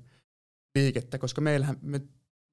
liikettä, 0.75 1.17
koska 1.17 1.41
meillähän 1.41 1.77
me, 1.81 2.01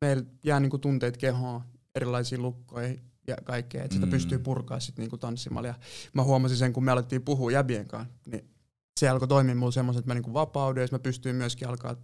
meillä 0.01 0.25
jää 0.45 0.61
niinku 0.61 0.79
tunteet 0.79 1.17
kehoon 1.17 1.61
erilaisiin 1.95 2.43
lukkoihin 2.43 3.01
ja 3.29 3.37
kaikkea, 3.45 3.85
että 3.85 3.95
sitä 3.95 4.07
Mm. 4.07 4.11
pystyy 4.11 4.39
purkaa 4.39 4.81
sitten 4.81 5.03
niinku 5.03 5.19
tanssimalla. 5.19 5.69
Ja 5.69 5.75
mä 6.13 6.23
huomasin 6.23 6.57
sen, 6.57 6.73
kun 6.73 6.85
me 6.85 6.93
alettiin 6.93 7.23
puhua 7.23 7.51
jäbien 7.53 7.87
kanssa, 7.89 8.15
niin 8.27 8.51
se 9.01 9.09
alkoi 9.09 9.29
toimia 9.29 9.55
mulle 9.55 9.73
semmoisen, 9.73 9.99
että 9.99 10.11
mä 10.11 10.15
niinku 10.15 10.33
vapaudun, 10.33 10.83
ja 10.83 10.89
mä 10.93 10.99
pystyin 10.99 11.37
myöskin 11.37 11.69
alkaa 11.69 11.97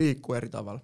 liikkua 0.00 0.36
eri 0.36 0.48
tavalla 0.48 0.80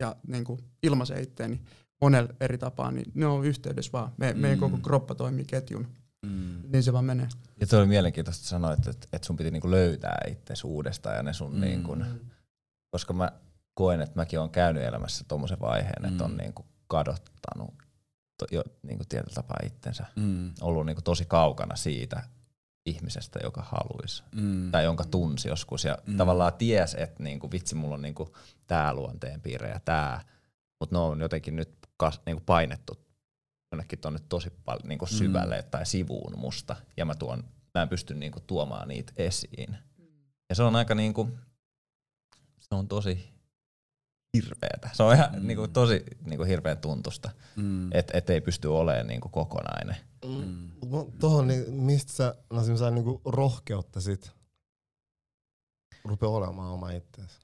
ja 0.00 0.16
niinku 0.26 0.58
ilmaisen 0.82 1.22
itteeni 1.22 1.60
monella 2.00 2.28
eri 2.40 2.58
tapaa, 2.58 2.90
niin 2.90 3.12
ne 3.14 3.26
on 3.26 3.44
yhteydessä 3.46 3.92
vaan. 3.92 4.12
Me, 4.16 4.32
mm. 4.32 4.38
Meidän 4.40 4.58
koko 4.58 4.78
kroppa 4.78 5.14
toimii 5.14 5.44
ketjun, 5.44 5.88
Mm. 6.26 6.62
niin 6.72 6.82
se 6.82 6.92
vaan 6.92 7.04
menee. 7.04 7.28
Ja 7.60 7.66
tuo 7.66 7.78
oli 7.78 7.86
mielenkiintoista, 7.88 8.40
että 8.40 8.48
sanoit, 8.48 8.88
että, 8.88 9.08
että 9.12 9.26
sun 9.26 9.36
piti 9.36 9.50
niinku 9.50 9.70
löytää 9.70 10.18
itsesi 10.28 10.66
uudestaan 10.66 11.16
ja 11.16 11.22
ne 11.22 11.32
sun 11.32 11.50
Mm. 11.50 11.54
mm. 11.56 11.60
niinku, 11.60 11.96
koska 12.90 13.12
mä 13.12 13.32
koen, 13.74 14.00
että 14.00 14.16
mäkin 14.16 14.38
olen 14.40 14.50
käynyt 14.50 14.82
elämässä 14.82 15.24
tommosen 15.28 15.60
vaiheen, 15.60 16.04
että 16.04 16.24
on 16.24 16.30
Mm. 16.30 16.36
niinku 16.36 16.64
kadottanut 16.88 17.74
to, 18.46 18.54
jo 18.54 18.62
niinku 18.82 19.04
tietyllä 19.08 19.34
tapaa 19.34 19.56
itsensä. 19.66 20.06
Mm. 20.16 20.54
Ollut 20.60 20.86
niinku 20.86 21.02
tosi 21.02 21.24
kaukana 21.24 21.76
siitä 21.76 22.22
ihmisestä, 22.86 23.40
joka 23.42 23.62
haluaisi. 23.62 24.22
Mm. 24.34 24.70
Tai 24.70 24.84
jonka 24.84 25.04
tunsi 25.04 25.48
joskus 25.48 25.84
ja 25.84 25.98
Mm. 26.06 26.12
mm. 26.12 26.16
tavallaan 26.18 26.52
ties, 26.54 26.94
että 26.94 27.22
niinku, 27.22 27.50
vitsi, 27.50 27.74
mulla 27.74 27.94
on 27.94 28.02
niinku 28.02 28.36
tää 28.66 28.94
luonteenpiirre 28.94 29.68
ja 29.68 29.80
tää. 29.84 30.20
Mutta 30.80 30.96
ne 30.96 31.00
on 31.00 31.20
jotenkin 31.20 31.56
nyt 31.56 31.70
kas, 31.96 32.20
niinku 32.26 32.42
painettu 32.46 32.94
jonnekin 33.72 33.98
tonne 33.98 34.20
tosi 34.28 34.50
paljon 34.64 34.88
niinku 34.88 35.04
Mm. 35.04 35.16
syvälle 35.16 35.62
tai 35.62 35.86
sivuun 35.86 36.38
musta. 36.38 36.76
Ja 36.96 37.04
mä, 37.04 37.14
tuon, 37.14 37.44
mä 37.74 37.82
en 37.82 37.88
pysty 37.88 38.14
niinku 38.14 38.40
tuomaan 38.40 38.88
niitä 38.88 39.12
esiin. 39.16 39.76
Ja 40.48 40.54
se 40.54 40.62
on 40.62 40.76
aika 40.76 40.94
niinku, 40.94 41.30
se 42.60 42.74
on 42.74 42.88
tosi 42.88 43.32
hirveetä. 44.36 44.90
Se 44.92 45.02
on 45.02 45.14
ihan 45.14 45.30
Mm. 45.32 45.40
mm. 45.40 45.46
niinku, 45.46 45.68
tosi 45.68 46.04
niinku, 46.24 46.44
hirveän 46.44 46.78
tuntusta, 46.78 47.30
Mm. 47.56 47.92
että 47.92 48.18
et 48.18 48.30
ei 48.30 48.40
pysty 48.40 48.68
olemaan 48.68 49.06
niinku, 49.06 49.28
kokonainen. 49.28 49.96
Mm. 50.24 50.70
Mut 50.80 50.90
mä- 50.90 51.18
Tohon, 51.20 51.46
niin 51.48 51.74
mistä 51.74 52.12
sä, 52.12 52.34
no 52.50 52.76
sä 52.76 52.90
niinku 52.90 53.20
rohkeutta 53.24 54.00
sit 54.00 54.32
rupea 56.04 56.28
olemaan 56.28 56.72
oma 56.72 56.90
itseäsi? 56.90 57.40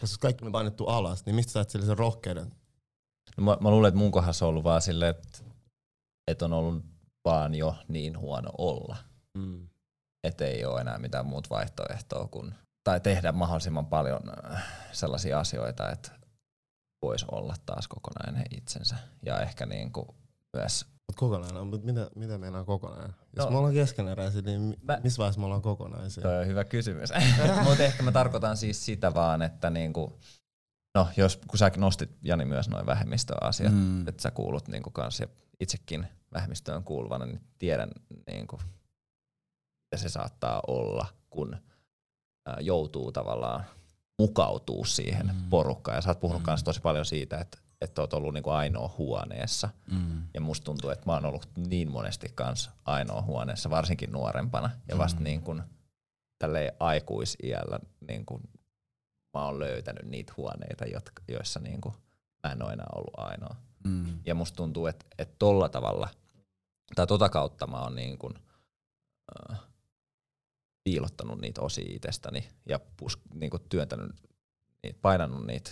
Koska 0.00 0.22
kaikki 0.22 0.44
on 0.46 0.52
painettu 0.52 0.86
alas, 0.86 1.26
niin 1.26 1.34
mistä 1.36 1.52
sä 1.52 1.60
et 1.60 1.70
sille 1.70 1.86
sen 1.86 1.98
rohkeuden? 1.98 2.52
No 3.36 3.44
mä, 3.44 3.56
mä 3.60 3.70
luulen, 3.70 3.88
että 3.88 3.98
mun 3.98 4.10
kohdassa 4.10 4.44
on 4.44 4.48
ollut 4.48 4.64
vaan 4.64 4.82
silleen, 4.82 5.10
että, 5.10 5.38
että 6.30 6.44
on 6.44 6.52
ollut 6.52 6.84
vaan 7.24 7.54
jo 7.54 7.76
niin 7.88 8.18
huono 8.18 8.50
olla. 8.58 8.96
Mm. 9.38 9.68
Että 10.24 10.44
ei 10.46 10.64
ole 10.64 10.80
enää 10.80 10.98
mitään 10.98 11.26
muut 11.26 11.50
vaihtoehtoa 11.50 12.28
kuin, 12.28 12.54
tai 12.84 13.00
tehdä 13.00 13.32
mahdollisimman 13.32 13.86
paljon 13.86 14.20
äh, 14.52 14.64
sellaisia 14.92 15.40
asioita, 15.40 15.90
että 15.90 16.10
voisi 17.02 17.26
olla 17.30 17.54
taas 17.66 17.88
kokonainen 17.88 18.44
itsensä. 18.50 18.96
Ja 19.26 19.40
ehkä 19.40 19.66
niin 19.66 19.92
kuin 19.92 20.08
myös, 20.56 20.86
Mut 20.86 21.16
kokonainen, 21.16 21.66
mutta 21.66 21.86
mitä, 21.86 22.10
mitä 22.16 22.38
meinaa 22.38 22.64
kokonainen? 22.64 23.14
Jos 23.36 23.44
No. 23.44 23.50
me 23.50 23.56
ollaan 23.58 23.74
keskeneräisiä, 23.74 24.42
niin 24.42 24.76
Mä- 24.82 25.00
missä 25.02 25.18
vaiheessa 25.18 25.40
me 25.40 25.44
ollaan 25.46 25.62
kokonaisia? 25.62 26.22
toi 26.22 26.38
on 26.38 26.46
hyvä 26.46 26.64
kysymys. 26.64 27.10
Mutta 27.64 27.82
ehkä 27.84 28.02
mä 28.02 28.12
tarkoitan 28.12 28.56
siis 28.56 28.84
sitä 28.84 29.14
vaan, 29.14 29.42
että 29.42 29.70
niin 29.70 29.92
kuin, 29.92 30.12
no 30.94 31.08
jos, 31.16 31.36
kun 31.48 31.58
sä 31.58 31.70
nostit 31.76 32.10
Jani 32.22 32.44
myös 32.44 32.68
noin 32.68 32.86
vähemmistöasiat, 32.86 33.72
Mm. 33.72 34.08
että 34.08 34.22
sä 34.22 34.30
kuulut 34.30 34.68
niin 34.68 34.82
kuin 34.82 34.92
kans 34.92 35.20
ja 35.20 35.26
itsekin 35.60 36.06
vähemmistöön 36.34 36.84
kuuluvana, 36.84 37.26
niin 37.26 37.40
tiedän 37.58 37.90
niin 38.26 38.46
kuin, 38.46 38.62
mitä 39.82 40.02
se 40.02 40.08
saattaa 40.08 40.62
olla, 40.66 41.06
kun 41.30 41.56
joutuu 42.60 43.12
tavallaan 43.12 43.64
mukautuu 44.18 44.84
siihen 44.84 45.26
Mm. 45.26 45.50
porukkaan. 45.50 45.94
Ja 45.96 46.00
sä 46.00 46.10
oot 46.10 46.20
puhunut 46.20 46.42
Mm. 46.42 46.64
tosi 46.64 46.80
paljon 46.80 47.04
siitä, 47.04 47.38
että, 47.38 47.58
että 47.80 48.00
oot 48.00 48.14
ollut 48.14 48.34
niin 48.34 48.42
kuin 48.44 48.54
ainoa 48.54 48.94
huoneessa. 48.98 49.68
Mm. 49.90 50.22
Ja 50.34 50.40
musta 50.40 50.64
tuntuu, 50.64 50.90
että 50.90 51.06
mä 51.06 51.12
oon 51.12 51.24
ollut 51.24 51.48
niin 51.56 51.90
monesti 51.90 52.28
kans 52.34 52.70
ainoa 52.84 53.22
huoneessa, 53.22 53.70
varsinkin 53.70 54.12
nuorempana. 54.12 54.70
Ja 54.88 54.98
vasta 54.98 55.20
Mm. 55.20 55.24
niin 55.24 55.42
kuin 55.42 55.62
tälleen 56.38 56.72
aikuisiällä 56.80 57.78
niin 58.08 58.26
kuin 58.26 58.42
mä 59.36 59.44
oon 59.44 59.58
löytänyt 59.58 60.04
niitä 60.04 60.32
huoneita, 60.36 60.84
jotka, 60.86 61.22
joissa 61.28 61.60
niin 61.60 61.80
kuin 61.80 61.94
mä 62.46 62.52
en 62.52 62.62
ole 62.62 62.72
enää 62.72 62.86
ollut 62.96 63.14
ainoa. 63.18 63.56
Mm. 63.84 64.18
Ja 64.26 64.34
musta 64.34 64.56
tuntuu, 64.56 64.86
että, 64.86 65.06
että 65.18 65.34
tolla 65.38 65.68
tavalla, 65.68 66.08
tai 66.94 67.06
tota 67.06 67.28
kautta 67.28 67.66
mä 67.66 67.80
oon 67.82 67.94
niin 67.94 68.18
kuin, 68.18 68.34
äh, 69.50 69.58
piilottanut 70.84 71.40
niitä 71.40 71.60
osia 71.60 71.84
itsestäni 71.88 72.48
ja 72.68 72.80
pus, 72.96 73.18
niin 73.34 73.50
kuin 73.50 73.62
työntänyt, 73.68 74.12
niitä, 74.82 74.98
painanut 75.02 75.46
niitä 75.46 75.70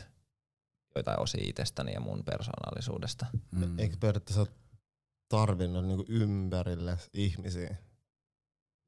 joitain 0.95 1.21
osia 1.21 1.45
itsestäni 1.47 1.93
ja 1.93 2.01
mun 2.01 2.25
persoonallisuudesta. 2.25 3.27
Mm. 3.51 3.79
Eikö 3.79 3.97
periaatteessa 4.01 4.47
tarvinnut 5.29 5.87
niinku 5.87 6.05
ympärille 6.09 6.99
ihmisiä 7.15 7.77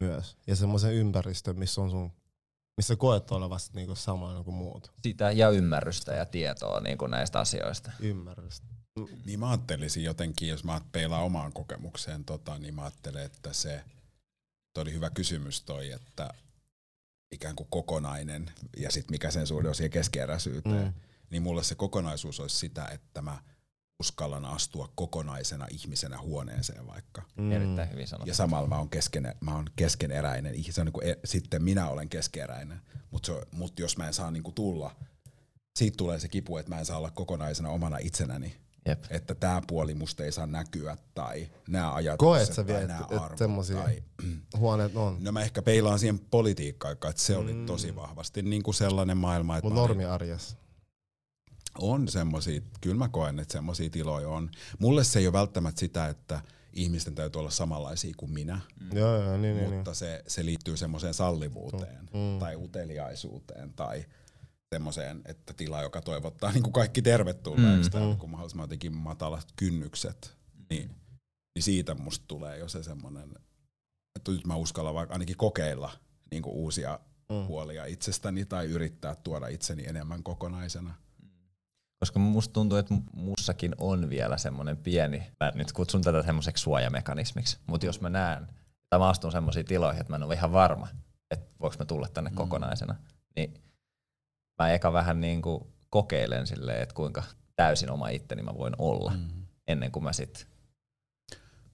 myös? 0.01 0.37
Ja 0.47 0.57
semmoisen 0.57 0.95
ympäristön, 0.95 1.59
missä 1.59 1.81
on 1.81 1.91
sun 1.91 2.13
missä 2.77 2.97
koet 2.97 3.31
olevasti 3.31 3.71
niinku 3.75 3.95
samoin 3.95 4.45
kuin 4.45 4.55
muut. 4.55 4.93
Sitä 5.03 5.31
ja 5.31 5.51
ymmärrystä 5.51 6.15
ja 6.15 6.27
tietoa 6.27 6.81
niin 6.81 6.99
kuin 6.99 7.11
näistä 7.11 7.41
asioista. 7.41 7.93
Ymmärrystä. 8.01 8.67
Niin 9.25 9.41
mä 9.41 9.51
ajattelisin 9.51 10.05
jotenkin, 10.05 10.49
jos 10.49 10.65
mä 10.65 10.81
peilaan 10.93 11.25
omaan 11.25 11.53
kokemukseen, 11.53 12.25
tota, 12.25 12.59
niin 12.59 12.75
mä 12.75 12.83
ajattelen, 12.83 13.25
että 13.25 13.53
se 13.53 13.85
toi 14.73 14.83
oli 14.83 14.93
hyvä 14.93 15.11
kysymys 15.11 15.63
toi, 15.63 15.91
että 15.91 16.31
ikään 17.33 17.57
kuin 17.57 17.67
kokonainen 17.71 18.51
ja 18.77 18.91
sitten 18.91 19.15
mikä 19.15 19.31
sen 19.31 19.47
suhde 19.47 19.69
on 19.69 19.75
siihen 19.75 19.91
keskeeräisyyteen, 19.91 20.85
mm. 20.85 20.93
niin 21.31 21.43
mulle 21.43 21.65
se 21.65 21.75
kokonaisuus 21.75 22.41
olisi 22.41 22.57
sitä, 22.57 22.87
että 22.87 23.23
mä 23.23 23.43
uskallan 24.01 24.45
astua 24.45 24.93
kokonaisena 24.95 25.67
ihmisenä 25.71 26.19
huoneeseen 26.19 26.87
vaikka. 26.87 27.23
Mm. 27.37 27.53
Erittäin 27.53 27.91
hyvin 27.91 28.09
sanottu. 28.09 28.31
Ja 28.31 28.35
samalla 28.35 28.69
mä 28.69 28.79
oon, 28.79 28.89
keskene, 28.89 29.37
mä 29.41 29.55
oon 29.55 29.71
keskeneräinen, 29.77 30.55
se 30.71 30.81
on 30.81 30.85
niin 30.85 30.93
kuin, 30.93 31.09
e, 31.09 31.15
sitten 31.25 31.63
minä 31.63 31.89
olen 31.89 32.09
keskeeräinen, 32.09 32.81
mutta 33.11 33.33
mut 33.53 33.79
jos 33.79 33.97
mä 33.97 34.07
en 34.07 34.15
saa 34.15 34.31
niin 34.31 34.43
kuin 34.43 34.55
tulla, 34.55 34.97
siitä 35.77 35.97
tulee 35.97 36.21
se 36.21 36.29
kipu, 36.29 36.57
että 36.57 36.71
mä 36.71 36.79
en 36.79 36.87
saa 36.87 36.99
olla 36.99 37.11
kokonaisena 37.11 37.69
omana 37.69 37.99
itsenäni, 37.99 38.57
Jep. 38.87 39.05
Että 39.11 39.35
tämä 39.35 39.63
puoli 39.67 39.95
musta 39.95 40.25
ei 40.25 40.33
saa 40.33 40.47
näkyä 40.47 40.97
tai 41.15 41.49
nämä 41.69 41.95
ajatukset 41.95 42.19
Koet 42.19 42.53
sä 42.53 42.65
tai 42.65 42.87
nämä 42.87 43.05
arvot. 43.11 43.39
semmosia 43.39 43.77
tai, 43.77 44.03
huoneet 44.59 44.97
on? 44.97 45.17
No 45.21 45.33
mä 45.33 45.43
ehkä 45.43 45.63
peilaan 45.63 45.99
siihen 45.99 46.19
politiikkaan, 46.19 46.93
että 46.93 47.13
se 47.17 47.37
oli 47.37 47.53
mm. 47.53 47.67
tosi 47.67 47.97
vahvasti 47.97 48.43
niin 48.43 48.63
kuin 48.63 48.75
sellainen 48.75 49.17
maailma. 49.17 49.61
Mutta 49.63 49.81
normiarjessa? 49.81 50.57
On 51.79 52.09
semmosia, 52.09 52.61
kyllä 52.81 52.97
mä 52.97 53.09
koen, 53.09 53.39
että 53.39 53.53
semmosia 53.53 53.91
tiloja 53.91 54.29
on. 54.29 54.51
Mulle 54.79 55.05
se 55.05 55.19
ei 55.19 55.27
ole 55.27 55.33
välttämättä 55.33 55.81
sitä, 55.81 56.07
että 56.07 56.41
ihmisten 56.73 57.15
täytyy 57.15 57.39
olla 57.39 57.51
samanlaisia 57.51 58.15
kuin 58.17 58.33
minä, 58.33 58.61
mm. 58.81 58.99
joo, 58.99 59.23
joo, 59.23 59.37
niin, 59.37 59.57
niin, 59.57 59.75
mutta 59.75 59.91
niin. 59.91 59.97
Se, 59.97 60.23
se 60.27 60.45
liittyy 60.45 60.77
semmoiseen 60.77 61.15
sallivuuteen 61.15 62.09
mm. 62.15 62.39
tai 62.39 62.57
uteliaisuuteen 62.57 63.73
tai– 63.73 64.05
semmoiseen, 64.73 65.23
että 65.25 65.53
tila, 65.53 65.83
joka 65.83 66.01
toivottaa 66.01 66.53
niin 66.53 66.63
kuin 66.63 66.73
kaikki 66.73 67.03
tervetulleeksi, 67.03 67.91
mm. 67.95 68.01
mm. 68.01 68.17
kun 68.17 68.31
mahdollisimman 68.31 68.65
jotenkin 68.65 68.97
matalat 68.97 69.47
kynnykset, 69.57 70.37
niin, 70.71 70.91
niin 71.55 71.63
siitä 71.63 71.95
musta 71.95 72.25
tulee 72.29 72.59
jo 72.59 72.69
se 72.69 72.83
semmoinen, 72.83 73.29
että 74.17 74.33
nyt 74.33 74.47
mä 74.47 74.57
uskallan 74.57 74.95
vaikka 74.95 75.15
ainakin 75.15 75.37
kokeilla 75.37 75.91
niin 76.31 76.43
kuin 76.43 76.55
uusia 76.55 77.01
mm. 77.29 77.47
puolia 77.47 77.85
itsestäni 77.85 78.45
tai 78.45 78.67
yrittää 78.67 79.15
tuoda 79.15 79.47
itseni 79.47 79.87
enemmän 79.87 80.23
kokonaisena. 80.23 80.95
Koska 82.01 82.19
musta 82.19 82.53
tuntuu, 82.53 82.79
että 82.79 82.95
mussakin 83.13 83.75
on 83.79 84.11
vielä 84.11 84.39
semmoinen 84.39 84.77
pieni, 84.77 85.23
mä 85.41 85.53
nyt 85.55 85.73
kutsun 85.73 86.03
tätä 86.03 86.23
semmoiseksi 86.23 86.63
suojamekanismiksi, 86.63 87.59
mutta 87.67 87.87
jos 87.87 88.01
mä 88.01 88.11
näen, 88.11 88.47
tai 88.91 88.99
mä 88.99 89.09
astun 89.09 89.33
semmoisiin 89.33 89.67
tiloihin, 89.67 90.01
että 90.01 90.13
mä 90.13 90.17
en 90.17 90.23
ole 90.23 90.35
ihan 90.35 90.53
varma, 90.53 90.89
että 91.31 91.47
voiko 91.61 91.77
mä 91.79 91.85
tulla 91.85 92.09
tänne 92.09 92.31
mm. 92.31 92.37
kokonaisena, 92.37 92.95
niin 93.37 93.63
mä 94.59 94.73
eka 94.73 94.93
vähän 94.93 95.21
niin 95.21 95.43
kuin 95.43 95.65
kokeilen 95.91 96.47
silleen, 96.47 96.83
että 96.83 96.95
kuinka 96.95 97.23
täysin 97.57 97.91
oma 97.91 98.09
itteni 98.09 98.43
mä 98.43 98.55
voin 98.59 98.75
olla, 98.79 99.13
mm. 99.17 99.47
ennen 99.69 99.93
kuin 99.93 100.05
mä 100.05 100.13
sit 100.13 100.47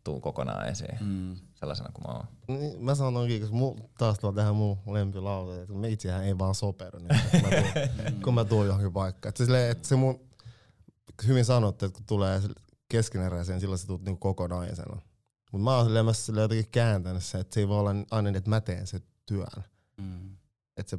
tuun 0.04 0.20
kokonaan 0.20 0.68
esiin 0.68 0.98
mm. 1.00 1.36
sellaisena 1.54 1.90
kuin 1.92 2.06
mä 2.06 2.12
oon. 2.12 2.26
Niin, 2.48 2.84
mä 2.84 2.94
sanon 2.94 3.16
onkin, 3.16 3.40
koska 3.40 3.56
mu, 3.56 3.76
taas 3.98 4.18
tuolla 4.18 4.36
tähän 4.36 4.56
mun 4.56 4.78
lempilauta, 4.86 5.62
että 5.62 5.74
me 5.74 5.88
itsehän 5.88 6.24
ei 6.24 6.38
vaan 6.38 6.54
soperu, 6.54 6.98
niin, 6.98 7.20
kun, 7.30 7.42
mä 7.42 7.50
tuun, 7.50 8.22
kun 8.24 8.34
mä 8.34 8.44
tuun 8.44 8.66
johonkin 8.66 8.92
paikkaan. 8.92 9.30
Että 9.30 9.46
se, 9.46 9.70
että 9.70 9.88
se 9.88 9.96
mun, 9.96 10.28
hyvin 11.26 11.44
sanottu, 11.44 11.84
että 11.84 11.96
kun 11.96 12.06
tulee 12.06 12.40
keskeneräiseen, 12.88 13.60
silloin 13.60 13.78
sä 13.78 13.86
tuut 13.86 14.02
niinku 14.02 14.20
kokonaisena. 14.20 15.00
Mutta 15.52 15.64
mä 15.64 15.76
oon 15.76 15.86
silleen, 15.86 16.04
mä 16.04 16.12
silleen 16.12 16.42
jotenkin 16.42 16.70
kääntänyt 16.70 17.24
se, 17.24 17.38
että 17.38 17.54
se 17.54 17.60
ei 17.60 17.68
voi 17.68 17.78
olla 17.78 17.90
aina 18.10 18.30
niin, 18.30 18.36
että 18.36 18.50
mä 18.50 18.60
teen 18.60 18.86
sen 18.86 19.02
työn. 19.26 19.64
Mm. 19.96 20.36
Että 20.76 20.90
se 20.90 20.98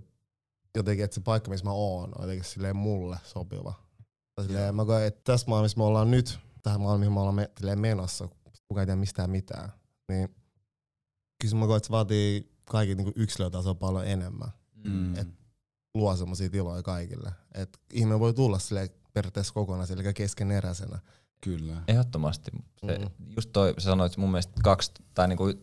jotenkin, 0.78 1.06
että 1.06 1.16
se 1.16 1.22
paikka, 1.22 1.52
missä 1.52 1.66
mä 1.66 1.72
oon, 1.72 2.12
on 2.18 2.22
jotenkin 2.22 2.46
silleen 2.46 2.76
mulle 2.76 3.18
sopiva. 3.24 3.74
Silleen, 4.42 4.76
mä 4.76 4.86
koen, 4.86 5.08
että 5.08 5.22
tässä 5.24 5.48
maailmassa, 5.48 5.64
missä 5.64 5.78
me 5.78 5.84
ollaan 5.84 6.12
nyt, 6.12 6.40
tähän 6.64 6.82
maailmaan, 6.82 7.00
mihin 7.00 7.14
me 7.14 7.20
ollaan 7.20 7.36
me, 7.36 7.76
menossa, 7.76 8.28
kukaan 8.68 8.82
ei 8.82 8.86
tiedä 8.86 9.00
mistään 9.00 9.30
mitään, 9.30 9.70
niin 10.10 10.36
kyllä 11.42 11.56
mä 11.56 11.68
koen, 11.68 11.78
että 11.78 11.88
se 11.88 11.92
vaatii 11.92 12.52
kaikki 12.66 12.96
niin 12.96 13.14
yksilötasoa 13.16 13.76
paljon 13.76 14.08
enemmän. 14.08 14.50
Mm. 14.84 15.16
Et 15.16 15.28
luo 15.94 16.16
semmoisia 16.16 16.50
tiloja 16.50 16.84
kaikille. 16.84 17.32
Et 17.54 17.80
ihminen 17.94 18.20
voi 18.20 18.34
tulla 18.34 18.60
sille 18.60 18.90
periaatteessa 19.14 19.54
kokonaan, 19.54 19.88
eli 19.92 20.14
keskeneräisenä. 20.14 21.00
Kyllä. 21.42 21.84
Ehdottomasti. 21.88 22.52
Se, 22.86 22.98
mm. 22.98 23.06
Just 23.36 23.50
toi, 23.54 23.74
sä 23.78 23.90
sanoit 23.90 24.18
mun 24.18 24.32
mielestä 24.32 24.62
kaksi, 24.64 24.92
tai 25.14 25.28
niinku 25.28 25.54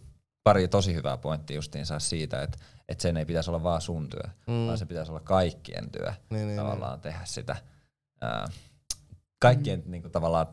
pari 0.45 0.69
tosi 0.69 0.95
hyvää 0.95 1.17
pointtia 1.17 1.57
justiinsa 1.57 1.99
siitä, 1.99 2.43
että 2.43 2.59
että 2.89 3.03
sen 3.03 3.17
ei 3.17 3.25
pitäisi 3.25 3.51
olla 3.51 3.63
vaan 3.63 3.81
sun 3.81 4.09
työ, 4.09 4.31
mm. 4.47 4.67
vaan 4.67 4.79
se 4.79 4.87
pitäisi 4.87 5.13
olla 5.13 5.21
kaikkien 5.21 5.91
työ 5.91 6.13
niin, 6.31 6.47
niin, 6.47 6.57
tavallaan 6.57 6.93
niin. 6.93 7.01
tehdä 7.01 7.21
sitä. 7.25 7.57
Ää, 8.21 8.49
kaikkien 9.39 9.83
mm. 9.85 9.91
niin 9.91 10.03
kuin, 10.03 10.13
tavallaan 10.13 10.47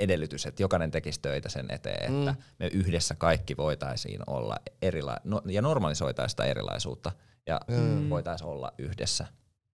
edellytys, 0.00 0.46
että 0.46 0.62
jokainen 0.62 0.90
tekisi 0.90 1.20
töitä 1.20 1.48
sen 1.48 1.66
eteen, 1.70 2.12
mm. 2.12 2.28
että 2.28 2.42
me 2.58 2.66
yhdessä 2.66 3.14
kaikki 3.14 3.56
voitaisiin 3.56 4.20
olla 4.26 4.56
erila- 4.82 5.20
no, 5.24 5.42
ja 5.46 5.62
normalisoitaisiin 5.62 6.30
sitä 6.30 6.44
erilaisuutta 6.44 7.12
ja 7.46 7.60
mm. 7.68 8.10
voitaisiin 8.10 8.48
olla 8.48 8.72
yhdessä 8.78 9.26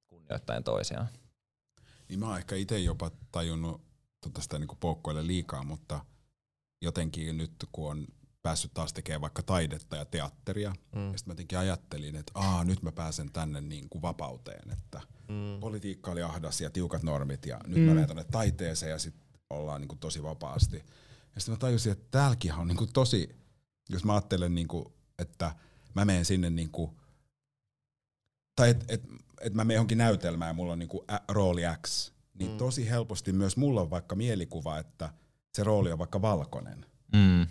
kunnioittaen 0.06 0.64
toisiaan. 0.64 1.08
Niin 2.08 2.20
mä 2.20 2.28
oon 2.28 2.38
ehkä 2.38 2.56
itse 2.56 2.78
jopa 2.78 3.10
tajunnut 3.32 3.82
tota 4.20 4.40
sitä 4.40 4.58
niin 4.58 4.68
poukkoille 4.80 5.26
liikaa, 5.26 5.62
mutta 5.62 6.00
jotenkin 6.82 7.36
nyt 7.36 7.52
kun 7.72 7.90
on 7.90 8.06
päässyt 8.46 8.74
taas 8.74 8.92
tekemään 8.92 9.20
vaikka 9.20 9.42
taidetta 9.42 9.96
ja 9.96 10.04
teatteria. 10.04 10.74
Mm. 10.94 11.12
Ja 11.12 11.18
sitten 11.18 11.30
mä 11.30 11.32
jotenkin 11.32 11.58
ajattelin, 11.58 12.16
että 12.16 12.32
Aa, 12.34 12.64
nyt 12.64 12.82
mä 12.82 12.92
pääsen 12.92 13.32
tänne 13.32 13.60
niin 13.60 13.88
kuin 13.88 14.02
vapauteen, 14.02 14.70
että 14.70 15.00
mm. 15.28 15.60
politiikka 15.60 16.10
oli 16.10 16.22
ahdas 16.22 16.60
ja 16.60 16.70
tiukat 16.70 17.02
normit 17.02 17.46
ja 17.46 17.60
nyt 17.66 17.78
mm. 17.78 17.82
mä 17.82 17.94
menen 17.94 18.08
tänne 18.08 18.24
taiteeseen 18.24 18.90
ja 18.90 18.98
sitten 18.98 19.40
ollaan 19.50 19.80
niin 19.80 19.88
kuin 19.88 19.98
tosi 19.98 20.22
vapaasti. 20.22 20.76
Ja 21.34 21.40
sitten 21.40 21.52
mä 21.52 21.58
tajusin, 21.58 21.92
että 21.92 22.06
täälläkin 22.10 22.52
on 22.52 22.68
niin 22.68 22.76
kuin 22.76 22.92
tosi, 22.92 23.36
jos 23.88 24.04
mä 24.04 24.12
ajattelen, 24.12 24.54
niin 24.54 24.68
kuin, 24.68 24.86
että 25.18 25.54
mä 25.94 26.04
menen 26.04 26.24
sinne 26.24 26.50
niin 26.50 26.70
kuin, 26.70 26.90
tai 28.56 28.70
että 28.70 28.84
et, 28.88 29.02
et 29.40 29.54
mä 29.54 29.64
menen 29.64 29.74
johonkin 29.74 29.98
näytelmään 29.98 30.48
ja 30.48 30.54
mulla 30.54 30.72
on 30.72 30.78
niin 30.78 30.88
kuin 30.88 31.04
ä, 31.12 31.20
rooli 31.28 31.62
X, 31.86 32.12
niin 32.34 32.50
mm. 32.50 32.56
tosi 32.56 32.90
helposti 32.90 33.32
myös 33.32 33.56
mulla 33.56 33.80
on 33.80 33.90
vaikka 33.90 34.14
mielikuva, 34.14 34.78
että 34.78 35.12
se 35.54 35.64
rooli 35.64 35.92
on 35.92 35.98
vaikka 35.98 36.22
valkoinen. 36.22 36.86
Mm 37.12 37.46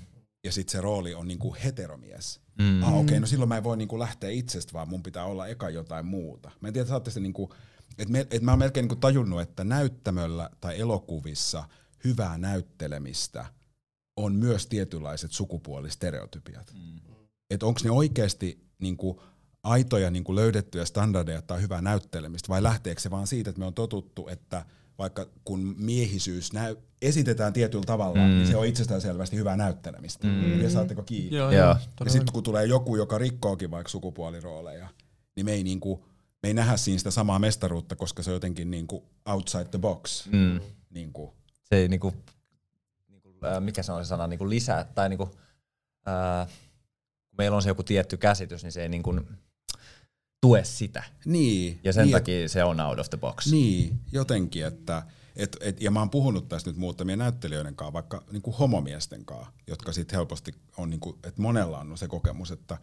ja 0.45 0.51
sitten 0.51 0.71
se 0.71 0.81
rooli 0.81 1.13
on 1.13 1.27
niinku 1.27 1.55
heteromies. 1.63 2.41
Mm. 2.59 2.83
Ah, 2.83 2.93
okei, 2.93 3.01
okay, 3.01 3.19
no 3.19 3.27
silloin 3.27 3.49
mä 3.49 3.57
en 3.57 3.63
voi 3.63 3.77
niinku 3.77 3.99
lähteä 3.99 4.29
itsestä, 4.29 4.73
vaan 4.73 4.89
mun 4.89 5.03
pitää 5.03 5.25
olla 5.25 5.47
eka 5.47 5.69
jotain 5.69 6.05
muuta. 6.05 6.51
Mä 6.61 6.67
en 6.67 6.73
tiedä, 6.73 6.87
saatte 6.87 7.11
se 7.11 7.19
niinku, 7.19 7.53
että 7.97 8.11
me, 8.11 8.27
et 8.31 8.41
mä 8.41 8.51
oon 8.51 8.59
melkein 8.59 8.83
niinku 8.83 8.95
tajunnut, 8.95 9.41
että 9.41 9.63
näyttämöllä 9.63 10.49
tai 10.61 10.79
elokuvissa 10.79 11.63
hyvää 12.03 12.37
näyttelemistä 12.37 13.45
on 14.17 14.35
myös 14.35 14.67
tietynlaiset 14.67 15.31
sukupuolistereotypiat. 15.31 16.73
Mm. 16.73 16.99
Että 17.49 17.65
onko 17.65 17.79
ne 17.83 17.91
oikeasti 17.91 18.65
niinku 18.79 19.21
aitoja 19.63 20.11
niinku 20.11 20.35
löydettyjä 20.35 20.85
standardeja 20.85 21.41
tai 21.41 21.61
hyvää 21.61 21.81
näyttelemistä, 21.81 22.49
vai 22.49 22.63
lähteekö 22.63 23.01
se 23.01 23.11
vaan 23.11 23.27
siitä, 23.27 23.49
että 23.49 23.59
me 23.59 23.65
on 23.65 23.73
totuttu, 23.73 24.27
että 24.27 24.65
vaikka 24.97 25.25
kun 25.45 25.75
miehisyys 25.77 26.53
näy, 26.53 26.75
esitetään 27.01 27.53
tietyllä 27.53 27.83
tavalla, 27.85 28.17
mm. 28.17 28.23
niin 28.23 28.47
se 28.47 28.57
on 28.57 28.65
itsestään 28.65 29.01
selvästi 29.01 29.35
hyvää 29.35 29.57
näyttelemistä. 29.57 30.27
Mm. 30.27 30.61
Ja 30.61 30.69
saatteko 30.69 31.03
kiinni? 31.03 31.37
Joo, 31.37 31.51
ja 31.51 31.79
ja 32.05 32.11
sitten 32.11 32.33
kun 32.33 32.43
tulee 32.43 32.65
joku, 32.65 32.95
joka 32.95 33.17
rikkookin 33.17 33.71
vaikka 33.71 33.89
sukupuolirooleja, 33.89 34.87
niin 35.35 35.45
me 35.45 35.51
ei, 35.51 35.63
niinku, 35.63 36.05
me 36.43 36.49
ei 36.49 36.53
nähdä 36.53 36.77
siinä 36.77 36.97
sitä 36.97 37.11
samaa 37.11 37.39
mestaruutta, 37.39 37.95
koska 37.95 38.23
se 38.23 38.29
on 38.29 38.35
jotenkin 38.35 38.71
niinku 38.71 39.03
outside 39.25 39.65
the 39.65 39.79
box. 39.79 40.27
Mm. 40.31 40.59
Niinku. 40.89 41.33
Se 41.63 41.75
ei 41.75 41.87
niinku, 41.87 42.13
niinku, 43.07 43.35
äh, 43.45 43.61
mikä 43.61 43.83
se 43.83 43.91
on 43.91 44.05
se 44.05 44.09
sana, 44.09 44.27
niinku 44.27 44.49
lisää, 44.49 44.83
tai 44.83 45.09
niinku, 45.09 45.29
äh, 46.07 46.47
kun 47.29 47.37
meillä 47.37 47.55
on 47.55 47.61
se 47.61 47.69
joku 47.69 47.83
tietty 47.83 48.17
käsitys, 48.17 48.63
niin 48.63 48.71
se 48.71 48.81
ei 48.81 48.89
niinku, 48.89 49.13
tue 50.45 50.63
sitä. 50.63 51.03
Niin. 51.25 51.79
Ja 51.83 51.93
sen 51.93 52.05
niin, 52.05 52.11
takia 52.11 52.49
se 52.49 52.63
on 52.63 52.79
out 52.79 52.99
of 52.99 53.09
the 53.09 53.17
box. 53.17 53.51
Niin, 53.51 53.99
jotenkin, 54.11 54.65
että 54.65 55.03
et, 55.35 55.57
et, 55.61 55.81
ja 55.81 55.91
mä 55.91 55.99
oon 55.99 56.09
puhunut 56.09 56.49
tästä 56.49 56.69
nyt 56.69 56.77
muutamien 56.77 57.19
näyttelijöiden 57.19 57.75
kanssa, 57.75 57.93
vaikka 57.93 58.23
niin 58.31 58.41
kuin 58.41 58.57
homomiesten 58.57 59.25
kanssa, 59.25 59.51
jotka 59.67 59.91
sitten 59.91 60.17
helposti 60.17 60.51
on, 60.77 60.89
niin 60.89 60.99
kuin, 60.99 61.17
että 61.23 61.41
monella 61.41 61.79
on 61.79 61.97
se 61.97 62.07
kokemus, 62.07 62.51
että 62.51 62.77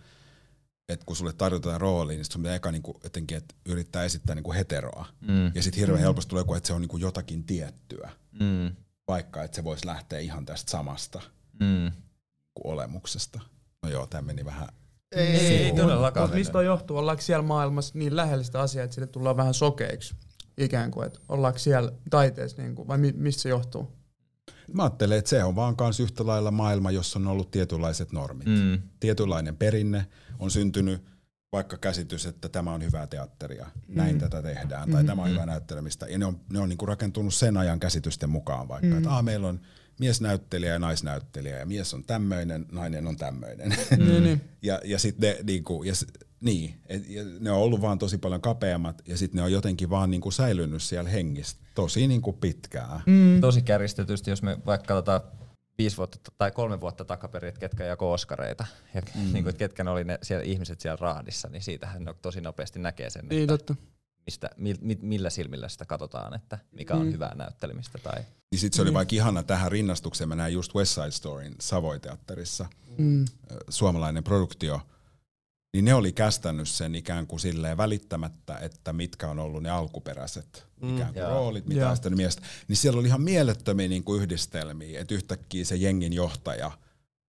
et 0.89 1.05
kun 1.05 1.17
sulle 1.17 1.33
tarjotaan 1.33 1.81
rooli, 1.81 2.15
niin 2.15 2.25
sun 2.25 2.43
pitää 2.43 2.57
eka 2.57 2.73
niin 2.73 2.83
kuin, 2.83 2.99
jotenkin, 3.05 3.37
että 3.37 3.55
yrittää 3.67 4.05
esittää 4.05 4.35
niin 4.35 4.45
kuin 4.45 4.57
heteroa. 4.57 5.07
Mm. 5.21 5.53
Ja 5.55 5.63
sitten 5.63 5.81
hirveän 5.81 6.01
mm. 6.01 6.05
helposti 6.05 6.29
tulee 6.31 6.41
joku, 6.41 6.55
että 6.55 6.67
se 6.67 6.73
on 6.73 6.81
niin 6.81 6.89
kuin 6.89 7.01
jotakin 7.01 7.45
tiettyä, 7.45 8.11
mm. 8.41 8.77
vaikka 9.09 9.43
että 9.43 9.55
se 9.55 9.65
voisi 9.65 9.87
lähteä 9.87 10.19
ihan 10.19 10.47
tästä 10.47 10.71
samasta 10.71 11.21
mm. 11.61 11.93
olemuksesta. 12.65 13.41
No 13.83 13.91
joo, 13.91 14.07
tämä 14.07 14.23
meni 14.23 14.45
vähän 14.45 14.69
ei, 15.13 15.27
ei, 15.27 15.65
ei 15.65 15.73
todellakaan. 15.73 16.25
Mutta 16.25 16.39
mistä 16.39 16.59
on 16.59 16.65
johtuu? 16.65 16.97
Ollaanko 16.97 17.23
siellä 17.23 17.43
maailmassa 17.43 17.99
niin 17.99 18.17
lähellä 18.17 18.45
sitä 18.45 18.61
asiaa, 18.61 18.85
että 18.85 18.95
sille 18.95 19.07
tullaan 19.07 19.37
vähän 19.37 19.55
sokeiksi? 19.55 20.15
Ikään 20.59 20.91
kuin, 20.91 21.07
että 21.07 21.21
ollaanko 21.29 21.59
siellä 21.59 21.93
taiteessa, 22.11 22.63
niin 22.63 22.75
kuin, 22.75 22.89
vai 22.89 22.99
mi- 22.99 23.15
mistä 23.17 23.43
se 23.43 23.49
johtuu? 23.49 23.93
Mä 24.73 24.83
ajattelen, 24.83 25.19
että 25.19 25.29
se 25.29 25.45
on 25.45 25.57
vaan 25.57 25.77
kans 25.77 26.01
yhtä 26.01 26.27
lailla 26.27 26.51
maailma, 26.51 26.91
jossa 26.91 27.19
on 27.19 27.27
ollut 27.27 27.51
tietynlaiset 27.51 28.13
normit. 28.13 28.47
Mm. 28.47 28.83
Tietynlainen 29.01 29.57
perinne 29.57 30.07
on 30.39 30.51
syntynyt 30.51 31.05
vaikka 31.53 31.77
käsitys, 31.77 32.27
että 32.27 32.49
tämä 32.49 32.73
on 32.73 32.85
hyvää 32.85 33.07
teatteria, 33.07 33.67
mm. 33.89 33.97
näin 33.97 34.19
tätä 34.19 34.43
tehdään, 34.43 34.91
tai 34.91 35.03
mm. 35.03 35.07
tämä 35.07 35.23
on 35.23 35.31
hyvää 35.31 35.47
näyttelemistä. 35.47 36.07
Ja 36.07 36.19
ne 36.19 36.27
on, 36.27 36.41
ne 36.53 36.59
on 36.59 36.69
niinku 36.69 36.87
rakentunut 36.87 37.35
sen 37.35 37.57
ajan 37.57 37.81
käsitysten 37.81 38.31
mukaan 38.31 38.69
vaikka, 38.69 38.87
mm. 38.87 38.97
että 38.97 39.17
ah, 39.17 39.25
meillä 39.25 39.49
on 39.49 39.61
miesnäyttelijä 40.01 40.73
ja 40.73 40.79
naisnäyttelijä, 40.79 41.59
ja 41.59 41.67
mies 41.67 41.95
on 41.95 42.05
tämmöinen, 42.05 42.67
nainen 42.73 43.07
on 43.07 43.17
tämmöinen. 43.17 43.77
Mm. 43.99 44.41
ja, 44.63 44.81
ja 44.85 44.99
sitten 44.99 45.31
ne, 45.31 45.43
niinku, 45.43 45.83
ja, 45.83 45.93
niin, 46.41 46.75
et, 46.87 47.09
ja 47.09 47.23
ne 47.41 47.51
on 47.51 47.59
ollut 47.59 47.81
vaan 47.81 47.99
tosi 47.99 48.19
paljon 48.19 48.41
kapeammat, 48.41 49.03
ja 49.07 49.17
sitten 49.17 49.39
ne 49.39 49.43
on 49.43 49.53
jotenkin 49.53 49.91
vaan 49.91 50.11
niinku 50.11 50.31
säilynyt 50.31 50.83
siellä 50.83 51.11
hengissä 51.11 51.57
tosi 51.75 52.07
niinku 52.07 52.33
pitkään. 52.33 53.03
Mm. 53.07 53.41
Tosi 53.41 53.63
kärjistetysti, 53.63 54.31
jos 54.31 54.43
me 54.43 54.59
vaikka 54.67 54.87
katsotaan 54.87 55.21
viisi 55.79 55.97
vuotta 55.97 56.33
tai 56.39 56.51
kolme 56.51 56.81
vuotta 56.81 57.05
takaperin, 57.05 57.49
että 57.49 57.61
ketkä 57.61 57.85
jako 57.85 58.13
Oskareita 58.13 58.67
ja 58.95 59.03
mm. 59.15 59.33
niin 59.33 59.45
kuin, 59.45 59.57
ketkä 59.57 59.85
ne 59.85 59.91
oli 59.91 60.05
ne 60.05 60.19
siellä, 60.23 60.45
ihmiset 60.45 60.81
siellä 60.81 60.99
raadissa, 61.01 61.49
niin 61.49 61.63
siitähän 61.63 62.05
no, 62.05 62.15
tosi 62.23 62.41
nopeasti 62.41 62.79
näkee 62.79 63.11
sen, 63.11 63.27
Niin 63.29 63.43
että 63.43 63.59
totta. 63.59 63.75
Mistä, 64.27 64.51
mi, 64.57 64.75
mi, 64.81 64.99
millä 65.03 65.31
silmillä 65.31 65.69
sitä 65.69 65.85
katsotaan, 65.85 66.35
että 66.35 66.59
mikä 66.73 66.95
on 66.95 67.07
Mm. 67.07 67.13
hyvää 67.13 67.35
näyttelemistä. 67.35 67.99
Tai, 67.99 68.23
Niin 68.51 68.61
sit 68.61 68.73
se 68.75 68.83
oli 68.83 68.95
vaikka 68.95 69.15
ihana 69.17 69.43
tähän 69.43 69.73
rinnastukseen, 69.73 70.29
mä 70.29 70.35
näin 70.35 70.55
just 70.55 70.75
West 70.75 70.95
Side 70.95 71.11
Storyn 71.11 71.55
Savoy-teatterissa, 71.61 72.67
Mm. 72.99 73.25
suomalainen 73.69 74.25
produktio, 74.25 74.81
niin 75.75 75.85
ne 75.85 75.95
oli 75.95 76.13
kästänyt 76.13 76.69
sen 76.69 76.95
ikään 76.95 77.27
kuin 77.27 77.41
silleen 77.41 77.77
välittämättä, 77.77 78.57
että 78.59 78.93
mitkä 78.93 79.29
on 79.29 79.39
ollut 79.39 79.63
ne 79.63 79.71
alkuperäiset 79.71 80.67
mm. 80.83 80.95
ikään 80.97 81.13
kuin 81.13 81.21
Joo. 81.23 81.31
roolit, 81.31 81.67
mitä 81.67 81.91
on 81.91 81.97
sitten 81.97 82.17
miestä. 82.17 82.43
Niin 82.69 82.77
siellä 82.77 83.01
oli 83.01 83.09
ihan 83.09 83.23
mielettömiä 83.23 83.89
niin 83.89 84.05
kuin 84.05 84.23
yhdistelmiä, 84.23 85.01
että 85.01 85.15
yhtäkkiä 85.15 85.65
se 85.65 85.77
jengin 85.77 86.13
johtaja, 86.13 86.71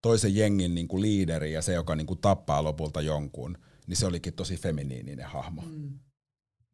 toisen 0.02 0.34
jengin 0.34 0.74
niin 0.74 0.88
kuin 0.88 1.02
liideri 1.02 1.52
ja 1.52 1.62
se, 1.62 1.72
joka 1.72 1.96
niin 1.96 2.06
kuin 2.06 2.20
tappaa 2.20 2.64
lopulta 2.64 3.00
jonkun, 3.00 3.58
niin 3.86 3.96
se 3.96 4.06
olikin 4.06 4.32
tosi 4.34 4.56
feminiininen 4.56 5.26
hahmo. 5.26 5.62
Mm. 5.62 5.98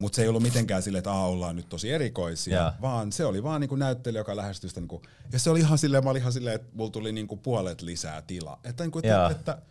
Mutta 0.00 0.16
se 0.16 0.22
ei 0.22 0.28
ollut 0.28 0.42
mitenkään 0.42 0.82
silleen, 0.82 0.98
että 0.98 1.12
Aa, 1.12 1.26
ollaan 1.26 1.56
nyt 1.56 1.68
tosi 1.68 1.90
erikoisia, 1.90 2.56
Jaa. 2.56 2.74
vaan 2.80 3.12
se 3.12 3.24
oli 3.24 3.42
vaan 3.42 3.60
niinku 3.60 3.76
näyttelijä, 3.76 4.20
joka 4.20 4.36
lähestyi 4.36 4.68
sitä. 4.68 4.80
Niinku, 4.80 5.02
ja 5.32 5.38
se 5.38 5.50
oli 5.50 5.60
ihan 5.60 5.78
silleen, 5.78 6.04
mä 6.04 6.10
olin 6.10 6.20
ihan 6.20 6.32
silleen, 6.32 6.54
että 6.54 6.68
mulla 6.72 6.90
tuli 6.90 7.12
niinku 7.12 7.36
puolet 7.36 7.82
lisää 7.82 8.22
tilaa. 8.22 8.60
Että, 8.64 8.84
niinku, 8.84 8.98
Jaa. 8.98 9.30
että, 9.30 9.52
että 9.52 9.62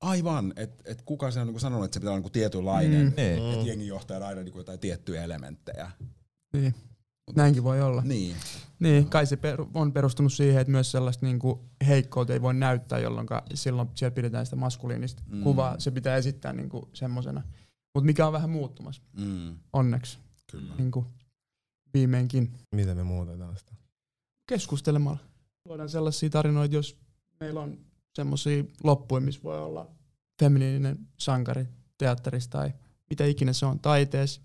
aivan, 0.00 0.52
että 0.56 0.82
et 0.86 1.02
kuka 1.02 1.30
se 1.30 1.40
on 1.40 1.46
niinku 1.46 1.58
sanonut, 1.60 1.84
että 1.84 1.94
se 1.94 2.00
pitää 2.00 2.10
olla 2.10 2.18
niinku 2.18 2.30
tietynlainen, 2.30 3.00
Mm. 3.06 3.10
mm. 3.10 3.16
niin. 3.16 3.54
että 3.54 3.66
jengi 3.68 3.86
johtaa 3.86 4.26
aina 4.26 4.42
niinku 4.42 4.58
jotain 4.58 4.78
tiettyjä 4.78 5.24
elementtejä. 5.24 5.90
Niin. 6.52 6.74
Näinkin 7.34 7.64
voi 7.64 7.82
olla. 7.82 8.02
Niin. 8.04 8.36
Niin, 8.78 9.08
kai 9.08 9.26
se 9.26 9.36
per, 9.36 9.62
on 9.74 9.92
perustunut 9.92 10.32
siihen, 10.32 10.60
että 10.60 10.70
myös 10.70 10.90
sellaista 10.90 11.26
niinku 11.26 11.64
heikkoutta 11.86 12.32
ei 12.32 12.42
voi 12.42 12.54
näyttää, 12.54 12.98
jolloin 12.98 13.26
silloin 13.54 13.88
siellä 13.94 14.14
pidetään 14.14 14.46
sitä 14.46 14.56
maskuliinista 14.56 15.22
Mm. 15.26 15.36
mm. 15.36 15.42
kuvaa. 15.42 15.74
Se 15.80 15.90
pitää 15.90 16.16
esittää 16.16 16.52
niinku 16.52 16.88
semmosena. 16.92 17.42
Mutta 17.96 18.06
mikä 18.06 18.26
on 18.26 18.32
vähän 18.32 18.50
muuttumassa, 18.50 19.02
Mm. 19.18 19.56
onneksi, 19.72 20.18
Kyllä. 20.50 20.74
niinku 20.78 21.06
viimeinkin 21.94 22.52
Miten 22.74 22.96
me 22.96 23.02
muutetaan 23.02 23.56
sitä? 23.58 23.72
keskustelemalla. 24.48 25.18
Luodaan 25.68 25.88
sellaisia 25.88 26.30
tarinoita, 26.30 26.74
jos 26.74 26.96
meillä 27.40 27.60
on 27.60 27.78
semmoisia 28.14 28.64
loppuja, 28.84 29.20
missä 29.20 29.42
voi 29.42 29.58
olla 29.58 29.90
feminiininen 30.42 30.98
sankari 31.18 31.66
teatterissa 31.98 32.50
tai 32.50 32.72
mitä 33.10 33.24
ikinä 33.24 33.52
se 33.52 33.66
on, 33.66 33.80
taiteessa, 33.80 34.40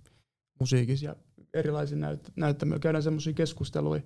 musiikissa 0.59 1.05
ja 1.05 1.15
erilaisilla 1.53 2.07
näyt- 2.07 2.31
näyttämöillä. 2.35 2.79
Käydään 2.79 3.03
semmoisia 3.03 3.33
keskusteluja, 3.33 4.01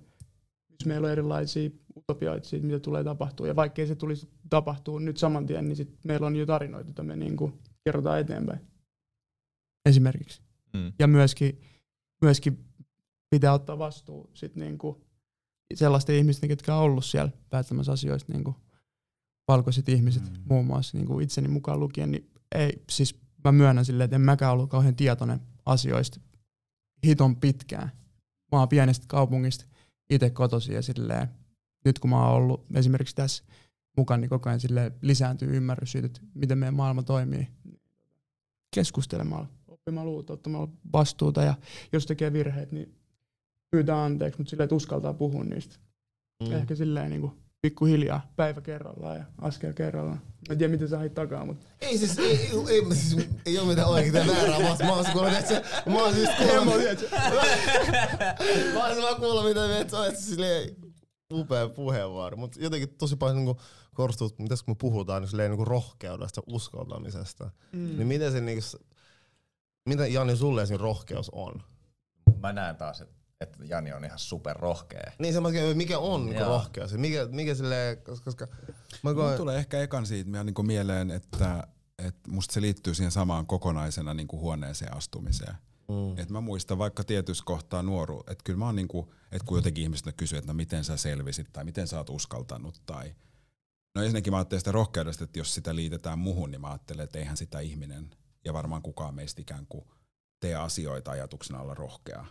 missä 0.70 0.88
meillä 0.88 1.04
on 1.06 1.12
erilaisia 1.12 1.70
utopioita 1.96 2.48
siitä, 2.48 2.66
mitä 2.66 2.80
tulee 2.80 3.04
tapahtua. 3.04 3.46
Ja 3.46 3.56
vaikkei 3.56 3.86
se 3.86 3.94
tulisi 3.94 4.28
tapahtua 4.50 5.00
nyt 5.00 5.16
saman 5.16 5.46
tien, 5.46 5.68
niin 5.68 5.76
sit 5.76 5.98
meillä 6.04 6.26
on 6.26 6.36
jo 6.36 6.46
tarinoita, 6.46 6.88
joita 6.88 7.02
me 7.02 7.16
niinku 7.16 7.52
kerrotaan 7.84 8.20
eteenpäin. 8.20 8.60
Esimerkiksi. 9.86 10.42
Mm. 10.72 10.92
Ja 10.98 11.06
myöskin, 11.06 11.60
myöskin 12.22 12.64
pitää 13.30 13.52
ottaa 13.52 13.78
vastuu 13.78 14.30
sit 14.34 14.56
niinku 14.56 15.06
sellaisten 15.74 16.16
ihmisten, 16.16 16.50
jotka 16.50 16.76
on 16.76 16.82
ollut 16.82 17.04
siellä 17.04 17.32
päättämässä 17.50 17.92
asioista, 17.92 18.32
niinku 18.32 18.56
valkoiset 19.48 19.88
ihmiset 19.88 20.22
Mm. 20.22 20.42
muun 20.48 20.66
muassa 20.66 20.98
niinku 20.98 21.20
itseni 21.20 21.48
mukaan 21.48 21.80
lukien, 21.80 22.10
niin 22.10 22.30
ei, 22.54 22.82
siis 22.90 23.20
mä 23.44 23.52
myönnän 23.52 23.84
silleen, 23.84 24.04
että 24.04 24.16
en 24.16 24.20
mäkään 24.20 24.52
ollut 24.52 24.70
kauhean 24.70 24.96
tietoinen 24.96 25.40
asioista 25.66 26.20
hiton 27.06 27.36
pitkään. 27.36 27.90
Mä 28.52 28.58
oon 28.58 28.68
pienestä 28.68 29.04
kaupungista 29.08 29.64
itse 30.10 30.30
kotoisin 30.30 30.74
ja 30.74 30.82
silleen, 30.82 31.28
nyt 31.84 31.98
kun 31.98 32.10
mä 32.10 32.26
oon 32.26 32.34
ollut 32.34 32.66
esimerkiksi 32.74 33.14
tässä 33.14 33.44
mukana, 33.96 34.20
niin 34.20 34.28
koko 34.28 34.48
ajan 34.48 34.60
silleen 34.60 34.94
lisääntyy 35.02 35.56
ymmärrys 35.56 35.92
siitä, 35.92 36.06
että 36.06 36.20
miten 36.34 36.58
meidän 36.58 36.74
maailma 36.74 37.02
toimii. 37.02 37.48
Keskustelemalla, 38.74 39.48
oppimalla 39.86 40.10
uutta, 40.10 40.32
ottamalla 40.32 40.68
vastuuta 40.92 41.42
ja 41.42 41.54
jos 41.92 42.06
tekee 42.06 42.32
virheet, 42.32 42.72
niin 42.72 42.94
pyytää 43.70 44.04
anteeksi, 44.04 44.38
mutta 44.40 44.50
silleen, 44.50 44.64
että 44.64 44.74
uskaltaa 44.74 45.14
puhua 45.14 45.44
niistä. 45.44 45.76
Mm. 46.42 46.52
Ehkä 46.52 46.74
silleen 46.74 47.10
niin 47.10 47.20
kuin 47.20 47.32
pikkuhiljaa, 47.62 48.32
päivä 48.36 48.60
kerrallaan 48.60 49.16
ja 49.16 49.24
askel 49.38 49.72
kerrallaan. 49.72 50.16
Mä 50.16 50.52
en 50.52 50.58
tiedä, 50.58 50.70
miten 50.70 50.88
sä 50.88 50.98
hait 50.98 51.14
takaa, 51.14 51.44
mutta 51.44 51.66
Ei 51.80 51.98
siis, 51.98 52.18
ei, 52.18 52.26
ei, 52.26 52.50
ei, 52.68 52.94
siis, 52.94 53.28
ei 53.46 53.58
ole 53.58 53.68
mitään 53.68 53.88
oikein 53.88 54.12
tai 54.12 54.26
väärää, 54.26 54.58
mä, 54.84 54.92
oon 54.94 55.06
kuullut, 55.12 55.32
että 55.32 55.62
mä 55.90 56.02
oon 56.02 56.14
siis 56.14 56.28
kuullut, 56.38 56.64
mä 58.74 58.88
oon 58.88 59.02
vaan 59.02 59.16
kuullut, 59.16 59.44
mitä 59.44 59.60
me, 59.68 59.80
että 59.80 59.98
olet 59.98 60.18
silleen 60.18 60.76
upea 61.32 61.68
puheenvuoro, 61.68 62.36
mutta 62.36 62.60
jotenkin 62.60 62.88
tosi 62.98 63.16
paljon 63.16 63.36
niinku 63.36 63.60
korostuu, 63.94 64.26
että 64.26 64.42
mitäs 64.42 64.62
kun 64.62 64.72
me 64.72 64.76
puhutaan 64.80 65.22
niin 65.22 65.30
silleen 65.30 65.50
niinku 65.50 65.64
rohkeudesta, 65.64 66.42
uskaltamisesta, 66.46 67.50
mm. 67.72 67.96
niin 67.96 68.06
miten 68.06 68.32
se 68.32 68.60
s- 68.60 68.76
mitä 69.86 70.06
Jani 70.06 70.36
sulle 70.36 70.62
esim. 70.62 70.76
rohkeus 70.76 71.30
on? 71.30 71.62
Mä 72.42 72.52
näen 72.52 72.76
taas, 72.76 73.00
että, 73.00 73.14
että 73.40 73.64
Jani 73.64 73.92
on 73.92 74.04
ihan 74.04 74.18
super 74.18 74.56
rohkea. 74.56 75.12
Niin 75.18 75.34
se 75.34 75.40
mikä 75.74 75.98
on 75.98 76.32
Joo. 76.32 76.48
rohkeus? 76.48 76.94
Mikä, 76.94 77.28
mikä 77.30 77.54
silleen, 77.54 77.96
koska, 77.96 78.24
koska 78.24 78.46
mä 79.02 79.14
koen, 79.14 79.36
tulee 79.36 79.58
ehkä 79.58 79.82
ekan 79.82 80.06
siitä 80.06 80.30
mä 80.30 80.44
niinku 80.44 80.62
mieleen, 80.62 81.10
että, 81.10 81.68
että 81.98 82.30
musta 82.30 82.54
se 82.54 82.60
liittyy 82.60 82.94
siihen 82.94 83.12
samaan 83.12 83.46
kokonaisena 83.46 84.14
niinku 84.14 84.40
huoneeseen 84.40 84.96
astumiseen. 84.96 85.54
mm. 85.88 86.18
Et 86.18 86.30
mä 86.30 86.40
muistan 86.40 86.78
vaikka 86.78 87.04
tietyssä 87.04 87.44
kohtaa 87.46 87.82
nuoru, 87.82 88.20
että 88.20 88.44
kyllä 88.44 88.58
mä 88.58 88.66
oon 88.66 88.76
niinku, 88.76 89.12
että 89.32 89.46
kun 89.46 89.58
jotenkin 89.58 89.82
ihmiset 89.82 90.14
kysyy, 90.16 90.38
että 90.38 90.52
no 90.52 90.56
miten 90.56 90.84
sä 90.84 90.96
selvisit 90.96 91.52
tai 91.52 91.64
miten 91.64 91.88
sä 91.88 91.98
oot 91.98 92.10
uskaltanut 92.10 92.82
tai 92.86 93.14
No 93.94 94.02
ensinnäkin 94.02 94.32
mä 94.32 94.36
ajattelen 94.36 94.60
sitä 94.60 94.72
rohkeudesta, 94.72 95.24
että 95.24 95.38
jos 95.38 95.54
sitä 95.54 95.74
liitetään 95.74 96.18
muhun, 96.18 96.50
niin 96.50 96.60
mä 96.60 96.68
ajattelen, 96.68 97.04
että 97.04 97.18
eihän 97.18 97.36
sitä 97.36 97.60
ihminen 97.60 98.10
ja 98.46 98.52
varmaan 98.52 98.82
kukaan 98.82 99.14
meistä 99.14 99.40
ikään 99.40 99.66
kuin 99.68 99.84
tee 100.40 100.54
asioita 100.54 101.10
ajatuksena 101.10 101.60
olla 101.60 101.74
rohkea, 101.74 102.26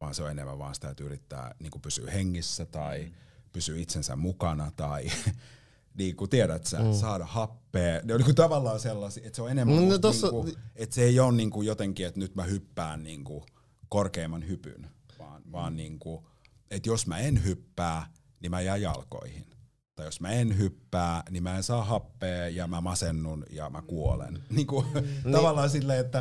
vaan 0.00 0.14
se 0.14 0.22
on 0.22 0.30
enemmän 0.30 0.58
vaan 0.58 0.74
sitä, 0.74 0.90
että 0.90 1.04
yrittää 1.04 1.54
niin 1.58 1.70
kuin 1.70 1.82
pysyä 1.82 2.10
hengissä 2.10 2.66
tai 2.66 3.02
mm. 3.02 3.12
pysyä 3.52 3.78
itsensä 3.78 4.16
mukana 4.16 4.70
tai 4.76 5.06
niin 5.98 6.16
kuin 6.16 6.30
tiedät 6.30 6.66
sä, 6.66 6.78
mm. 6.78 6.92
saada 6.92 7.26
happea. 7.26 8.00
Ne 8.04 8.14
on 8.14 8.18
niin 8.18 8.24
kuin 8.24 8.34
tavallaan 8.34 8.80
sellaisia, 8.80 9.26
että 9.26 9.36
se 9.36 9.42
on 9.42 9.50
enemmän, 9.50 9.76
No, 9.76 9.82
no, 9.82 9.98
tossa- 9.98 10.30
niin 10.30 10.44
kuin, 10.44 10.54
että 10.76 10.94
se 10.94 11.02
ei 11.02 11.20
ole 11.20 11.32
niin 11.32 11.50
kuin 11.50 11.66
jotenkin, 11.66 12.06
että 12.06 12.20
nyt 12.20 12.34
mä 12.34 12.44
hyppään 12.44 13.02
niin 13.02 13.24
kuin 13.24 13.44
korkeimman 13.88 14.48
hypyn, 14.48 14.90
vaan, 15.18 15.42
vaan 15.52 15.76
niin 15.76 15.98
kuin, 15.98 16.24
että 16.70 16.88
jos 16.88 17.06
mä 17.06 17.18
en 17.18 17.44
hyppää, 17.44 18.06
niin 18.40 18.50
mä 18.50 18.60
jään 18.60 18.82
jalkoihin. 18.82 19.51
Tai 19.94 20.06
jos 20.06 20.20
mä 20.20 20.30
en 20.30 20.58
hyppää, 20.58 21.22
niin 21.30 21.42
mä 21.42 21.56
en 21.56 21.62
saa 21.62 21.84
happea 21.84 22.48
ja 22.48 22.66
mä 22.66 22.80
masennun 22.80 23.44
ja 23.50 23.70
mä 23.70 23.82
kuolen. 23.82 24.42
Niin 24.50 24.66
kuin, 24.66 24.86
tavallaan 25.32 25.70
silleen, 25.70 26.00
että, 26.00 26.18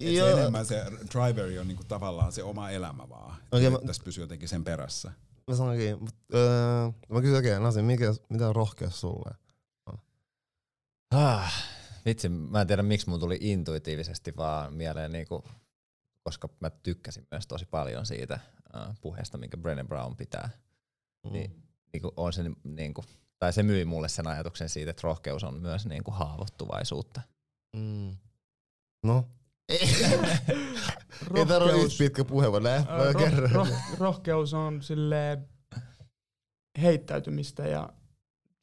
että 0.00 0.14
se 0.20 0.32
enemmän 0.32 0.66
se 0.66 0.84
driveri 1.14 1.58
on 1.58 1.68
niin 1.68 1.76
kuin 1.76 1.86
tavallaan 1.88 2.32
se 2.32 2.42
oma 2.42 2.70
elämä 2.70 3.08
vaan. 3.08 3.36
Okay, 3.52 3.70
mä- 3.70 3.78
Tässä 3.86 4.02
pysyy 4.04 4.24
jotenkin 4.24 4.48
sen 4.48 4.64
perässä. 4.64 5.12
Mä 5.48 5.54
sanoinkin, 5.56 5.98
mut, 6.00 6.14
öö, 6.34 6.90
mä 7.08 7.20
kysyn 7.20 7.36
oikein, 7.36 7.62
Nasi, 7.62 7.82
mikä, 7.82 8.14
mitä 8.28 8.48
on 8.48 8.56
rohkeus 8.56 9.00
sulle? 9.00 9.34
Ah, 11.14 11.52
vitsi, 12.06 12.28
mä 12.28 12.60
en 12.60 12.66
tiedä 12.66 12.82
miksi 12.82 13.08
mun 13.10 13.20
tuli 13.20 13.38
intuitiivisesti 13.40 14.36
vaan 14.36 14.74
mieleen, 14.74 15.12
niinku, 15.12 15.44
koska 16.22 16.48
mä 16.60 16.70
tykkäsin 16.70 17.26
myös 17.30 17.46
tosi 17.46 17.66
paljon 17.66 18.06
siitä 18.06 18.40
uh, 18.74 18.94
puheesta, 19.00 19.38
minkä 19.38 19.56
Brennan 19.56 19.88
Brown 19.88 20.16
pitää. 20.16 20.50
Mm. 21.24 21.32
Niin, 21.32 21.62
niinku, 21.92 22.12
on 22.16 22.32
se, 22.32 22.42
niinku, 22.64 23.04
tai 23.38 23.52
se 23.52 23.62
myi 23.62 23.84
mulle 23.84 24.08
sen 24.08 24.26
ajatuksen 24.26 24.68
siitä, 24.68 24.90
että 24.90 25.00
rohkeus 25.04 25.44
on 25.44 25.60
myös 25.60 25.86
niinku, 25.86 26.10
haavoittuvaisuutta. 26.10 27.20
Mm. 27.76 28.16
No? 29.02 29.28
Ei, 29.68 31.46
tarvitse 31.46 32.04
pitkä 32.04 32.24
nää, 32.62 32.84
mä 32.84 33.04
Ää, 33.04 33.14
kerron. 33.14 33.50
roh, 33.50 33.68
roh, 33.68 33.98
rohkeus 33.98 34.54
on 34.54 34.82
sille 34.82 35.38
heittäytymistä 36.82 37.66
ja 37.66 37.92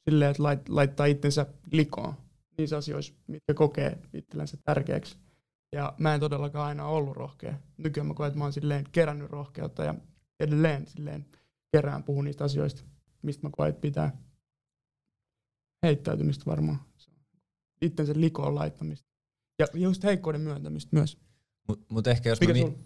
silleen, 0.04 0.30
että 0.30 0.42
lait, 0.42 0.68
laittaa 0.68 1.06
itsensä 1.06 1.46
likoon 1.72 2.14
niissä 2.58 2.76
asioissa, 2.76 3.14
mitkä 3.26 3.54
kokee 3.54 3.98
itsellensä 4.12 4.56
tärkeäksi. 4.64 5.16
Ja 5.72 5.94
mä 5.98 6.14
en 6.14 6.20
todellakaan 6.20 6.66
aina 6.66 6.86
ollut 6.86 7.16
rohkea. 7.16 7.54
Nykyään 7.76 8.06
mä 8.06 8.14
koen, 8.14 8.28
että 8.28 8.38
mä 8.38 8.44
oon 8.44 8.52
silleen 8.52 8.84
kerännyt 8.92 9.30
rohkeutta 9.30 9.84
ja 9.84 9.94
edelleen 10.40 10.86
silleen 10.86 11.26
kerään 11.72 12.02
puhun 12.02 12.24
niistä 12.24 12.44
asioista, 12.44 12.82
mistä 13.22 13.46
mä 13.46 13.50
koen, 13.56 13.70
että 13.70 13.80
pitää 13.80 14.16
heittäytymistä 15.82 16.46
varmaan. 16.46 16.80
Itsensä 17.82 18.12
likoon 18.16 18.54
laittamista. 18.54 19.08
Ja 19.58 19.66
just 19.74 20.04
heikkouden 20.04 20.40
myöntämistä 20.40 20.96
myös. 20.96 21.18
Mut, 21.68 21.90
mut 21.90 22.06
ehkä 22.06 22.28
jos 22.28 22.40
Mikä 22.40 22.52
mä, 22.52 22.58
mi-? 22.58 22.78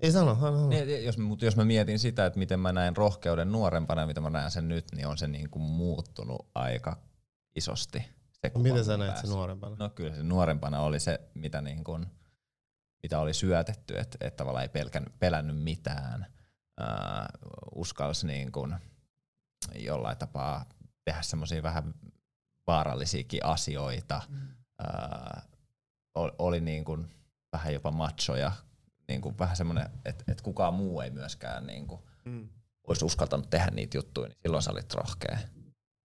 Ei 0.00 0.12
sano, 0.12 0.34
sano, 0.34 0.56
sano. 0.56 0.68
Niin, 0.68 1.04
jos, 1.04 1.18
mut 1.18 1.42
jos 1.42 1.56
mä 1.56 1.64
mietin 1.64 1.98
sitä, 1.98 2.26
että 2.26 2.38
miten 2.38 2.60
mä 2.60 2.72
näin 2.72 2.96
rohkeuden 2.96 3.52
nuorempana 3.52 4.00
ja 4.00 4.06
miten 4.06 4.22
mä 4.22 4.30
näen 4.30 4.50
sen 4.50 4.68
nyt, 4.68 4.84
niin 4.94 5.06
on 5.06 5.18
se 5.18 5.28
niin 5.28 5.50
kuin 5.50 5.62
muuttunut 5.62 6.46
aika 6.54 7.02
isosti. 7.56 8.04
Se 8.32 8.50
kuva 8.50 8.62
Miten 8.62 8.84
sä 8.84 8.98
päässä. 8.98 9.20
sen 9.20 9.30
nuorempana? 9.30 9.76
No 9.78 9.90
kyllä 9.90 10.14
se 10.14 10.22
nuorempana 10.22 10.80
oli 10.80 11.00
se, 11.00 11.20
mitä, 11.34 11.60
niin 11.60 11.84
kuin, 11.84 12.06
mitä 13.02 13.18
oli 13.18 13.34
syötetty, 13.34 13.98
että, 13.98 14.18
että 14.20 14.36
tavallaan 14.36 14.62
ei 14.62 14.68
pelkän, 14.68 15.06
pelännyt 15.18 15.62
mitään. 15.62 16.26
Uh, 16.80 17.80
uskalsi 17.80 18.26
niin 18.26 18.52
kuin 18.52 18.74
jollain 19.74 20.18
tapaa 20.18 20.64
tehdä 21.04 21.22
semmoisia 21.22 21.62
vähän 21.62 21.94
vaarallisiakin 22.66 23.44
asioita. 23.44 24.22
Uh, 24.82 25.42
oli 26.38 26.60
niin 26.60 26.84
kuin 26.84 27.10
vähän 27.52 27.72
jopa 27.74 27.90
machoja, 27.90 28.52
niin 29.08 29.20
kuin 29.20 29.38
vähän 29.38 29.56
semmoinen, 29.56 29.90
että, 30.04 30.24
että 30.28 30.42
kukaan 30.44 30.74
muu 30.74 31.00
ei 31.00 31.10
myöskään 31.10 31.66
niin 31.66 31.86
kuin 31.86 32.00
Mm. 32.24 32.48
olisi 32.86 33.04
uskaltanut 33.04 33.50
tehdä 33.50 33.70
niitä 33.70 33.98
juttuja, 33.98 34.28
niin 34.28 34.38
silloin 34.42 34.62
sä 34.62 34.70
olit 34.70 34.94
rohkea. 34.94 35.38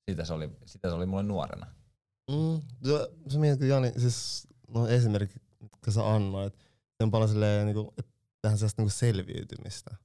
Sitä 0.09 0.25
se 0.25 0.33
oli, 0.33 0.49
sitä 0.65 0.89
se 0.89 0.93
oli 0.95 1.05
mulle 1.05 1.23
nuorena. 1.23 1.65
Mm, 2.31 2.61
se, 2.83 3.09
se 3.27 3.39
mietit, 3.39 3.69
Jani, 3.69 3.91
siis 3.97 4.47
no 4.67 4.87
esimerkki, 4.87 5.39
mitkä 5.59 5.91
sä 5.91 6.13
annoit, 6.13 6.53
se 6.97 7.03
on 7.03 7.11
paljon 7.11 7.29
silleen, 7.29 7.65
niinku, 7.65 7.93
että 7.97 8.11
tähän 8.41 8.57
sellaista 8.57 8.81
niinku 8.81 8.89
selviytymistä. 8.89 9.95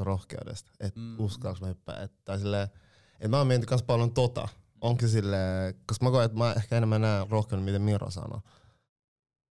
Rohkeudesta, 0.00 0.70
että 0.80 1.00
Mm. 1.00 1.20
uskallanko 1.20 1.64
mä 1.64 1.68
hyppää. 1.68 2.02
Et, 2.02 2.12
tai 2.24 2.38
silleen, 2.38 2.68
että 3.14 3.28
mä 3.28 3.38
oon 3.38 3.46
miettinyt 3.46 3.68
kans 3.68 3.82
paljon 3.82 4.14
tota. 4.14 4.48
Onko 4.80 5.08
silleen, 5.08 5.74
koska 5.86 6.04
mä 6.04 6.10
koen, 6.10 6.24
että 6.24 6.38
mä 6.38 6.52
ehkä 6.52 6.76
enemmän 6.76 7.00
näen 7.00 7.30
rohkeuden, 7.30 7.64
miten 7.64 7.82
Miro 7.82 8.10
sanoi. 8.10 8.40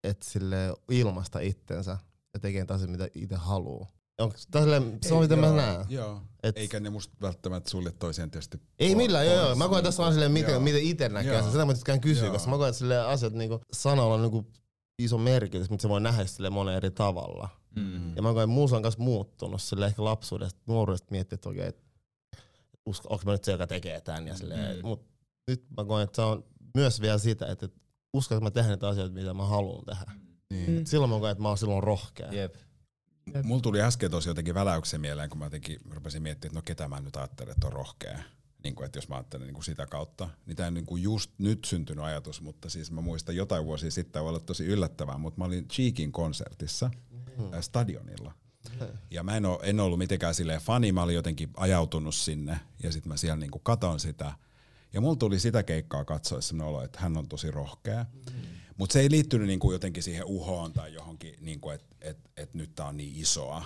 Että 0.04 0.26
sille 0.30 0.56
ilmasta 0.92 1.40
itsensä 1.40 1.98
ja 2.34 2.40
tekee 2.40 2.66
asioita, 2.70 2.92
mitä 2.92 3.08
itse 3.16 3.36
haluaa. 3.36 3.88
Onko, 4.20 4.36
tai 4.52 4.62
silleen, 4.62 4.98
se 5.02 5.14
on 5.14 5.22
miten 5.22 5.40
mä 5.40 5.52
näen. 5.52 5.86
Joo. 5.90 6.22
Et, 6.44 6.58
Eikä 6.58 6.80
ne 6.80 6.90
musta 6.90 7.16
välttämättä 7.22 7.70
sulje 7.70 7.92
toiseen 7.92 8.32
tietysti. 8.32 8.62
Ei 8.80 8.96
millään, 8.96 9.26
joo, 9.26 9.36
joo. 9.36 9.56
Mä 9.56 9.68
koen 9.68 9.84
tässä 9.84 10.02
vaan 10.04 10.14
silleen, 10.14 10.32
miten, 10.32 10.62
miten 10.62 10.82
itse 10.82 11.10
näkee 11.10 11.42
sen. 11.42 11.52
Sitä 11.52 11.66
mä 11.66 11.74
tykkään 11.74 12.02
kysyä, 12.02 12.30
koska 12.30 12.52
mä 12.52 12.58
koen, 12.58 12.74
että 12.74 13.08
asiat 13.10 13.34
niinku, 13.34 13.62
sanalla 13.74 14.14
on 14.14 14.22
niinku 14.22 14.52
iso 15.00 15.18
merkitys, 15.18 15.70
mutta 15.70 15.82
se 15.82 15.90
voi 15.90 16.02
nähdä 16.02 16.26
sille 16.26 16.50
monen 16.50 16.76
eri 16.76 16.92
tavalla. 16.92 17.50
Mm. 17.76 18.16
Ja 18.16 18.22
mä 18.22 18.34
koen, 18.34 18.44
että 18.44 18.54
muussa 18.54 18.76
on 18.76 18.84
kanssa 18.84 19.04
muuttunut 19.04 19.62
sille 19.62 19.86
ehkä 19.86 20.04
lapsuudesta, 20.04 20.60
nuoruudesta 20.68 21.08
miettiä, 21.12 21.36
että 21.36 21.50
okei, 21.50 21.68
että 21.68 21.82
usko, 22.86 23.08
onko 23.10 23.26
mä 23.26 23.32
nyt 23.32 23.44
se, 23.44 23.52
joka 23.52 23.68
tekee 23.68 24.02
tämän. 24.02 24.28
Ja 24.28 24.36
silleen, 24.38 24.76
Mm. 24.76 24.88
Mut 24.88 25.06
nyt 25.48 25.66
mä 25.78 25.86
koen, 25.86 26.04
että 26.04 26.16
se 26.16 26.22
on 26.22 26.46
myös 26.74 27.02
vielä 27.02 27.18
sitä, 27.18 27.48
että, 27.48 27.66
että 27.66 27.80
uskallanko 28.14 28.44
mä 28.44 28.52
tehdä 28.52 28.70
niitä 28.70 28.88
asioita, 28.88 29.14
mitä 29.14 29.34
mä 29.34 29.46
haluan 29.46 29.86
tehdä. 29.86 30.12
Niin. 30.50 30.72
Mm. 30.72 30.86
Silloin 30.86 31.10
mä 31.10 31.20
koen, 31.20 31.32
että 31.32 31.42
mä 31.42 31.48
oon 31.48 31.58
silloin 31.58 31.84
rohkea. 31.84 32.34
Jep. 32.34 32.56
Jep. 33.34 33.46
Mulla 33.46 33.62
tuli 33.62 33.82
äsken 33.82 34.12
tosi 34.12 34.30
jotenkin 34.30 34.54
väläyksen 34.54 35.02
mieleen, 35.02 35.30
kun 35.30 35.40
mä 35.40 35.46
jotenkin 35.46 35.80
rupesin 35.90 36.22
miettimään, 36.24 36.50
että 36.50 36.58
no 36.58 36.62
ketä 36.66 36.88
mä 36.88 37.00
nyt 37.00 37.16
ajattelen, 37.16 37.52
että 37.52 37.68
on 37.68 37.74
rohkea. 37.74 38.20
Niin 38.64 38.76
kuin, 38.76 38.86
että 38.86 38.98
jos 38.98 39.10
mä 39.10 39.16
ajattelen 39.16 39.48
niin 39.48 39.54
kuin 39.54 39.64
sitä 39.64 39.86
kautta, 39.86 40.30
niin 40.46 40.56
tämä 40.56 40.68
on 40.68 40.74
niin 40.74 40.86
kuin 40.86 41.04
just 41.04 41.32
nyt 41.38 41.66
syntynyt 41.66 42.06
ajatus, 42.06 42.42
mutta 42.42 42.70
siis 42.70 42.92
mä 42.92 43.02
muistan 43.02 43.36
jotain 43.36 43.66
vuosia 43.66 43.92
sitten, 43.92 44.22
voi 44.22 44.30
olla 44.30 44.40
tosi 44.40 44.66
yllättävää, 44.66 45.18
mutta 45.18 45.38
mä 45.40 45.46
olin 45.46 45.68
Cheekin 45.68 46.12
konsertissa 46.12 46.92
Mm. 47.38 47.62
stadionilla. 47.62 48.34
Ja 49.12 49.24
mä 49.24 49.38
en, 49.38 49.46
oo, 49.46 49.60
en 49.64 49.80
ollut 49.80 50.00
mitenkään 50.00 50.36
silleen 50.36 50.62
fani, 50.62 50.92
mä 50.92 51.04
olin 51.04 51.16
jotenkin 51.16 51.50
ajautunut 51.58 52.16
sinne 52.16 52.60
ja 52.84 52.92
sitten 52.92 53.10
mä 53.10 53.18
siellä 53.18 53.36
niinku 53.40 53.60
katon 53.60 54.00
sitä. 54.00 54.34
Ja 54.94 55.02
mulla 55.02 55.16
tuli 55.16 55.40
sitä 55.40 55.64
keikkaa 55.64 56.06
katsoessa 56.06 56.50
sellainen 56.50 56.76
olo, 56.76 56.84
että 56.84 57.00
hän 57.00 57.18
on 57.18 57.28
tosi 57.28 57.52
rohkea. 57.52 58.06
Mutta 58.78 58.94
se 58.94 59.00
ei 59.00 59.12
liittynyt 59.12 59.48
niinku 59.48 59.72
jotenkin 59.72 60.04
siihen 60.04 60.26
uhoon 60.26 60.74
tai 60.74 60.94
johonkin, 60.94 61.36
niinku, 61.42 61.70
että 61.70 61.96
et, 62.02 62.18
et 62.38 62.54
nyt 62.54 62.76
tää 62.76 62.86
on 62.86 62.98
niin 62.98 63.22
isoa. 63.22 63.66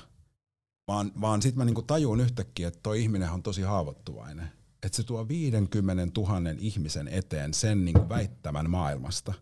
Vaan, 0.87 1.11
vaan 1.21 1.41
sitten 1.41 1.57
mä 1.57 1.65
niinku 1.65 1.81
tajun 1.81 2.21
yhtäkkiä, 2.21 2.67
että 2.67 2.79
toi 2.83 3.01
ihminen 3.01 3.31
on 3.31 3.43
tosi 3.43 3.61
haavoittuvainen. 3.61 4.51
Että 4.83 4.95
se 4.95 5.03
tuo 5.03 5.27
50 5.27 6.21
000 6.21 6.39
ihmisen 6.59 7.07
eteen 7.07 7.53
sen 7.53 7.85
niinku 7.85 8.09
väittämän 8.09 8.69
maailmasta. 8.69 9.33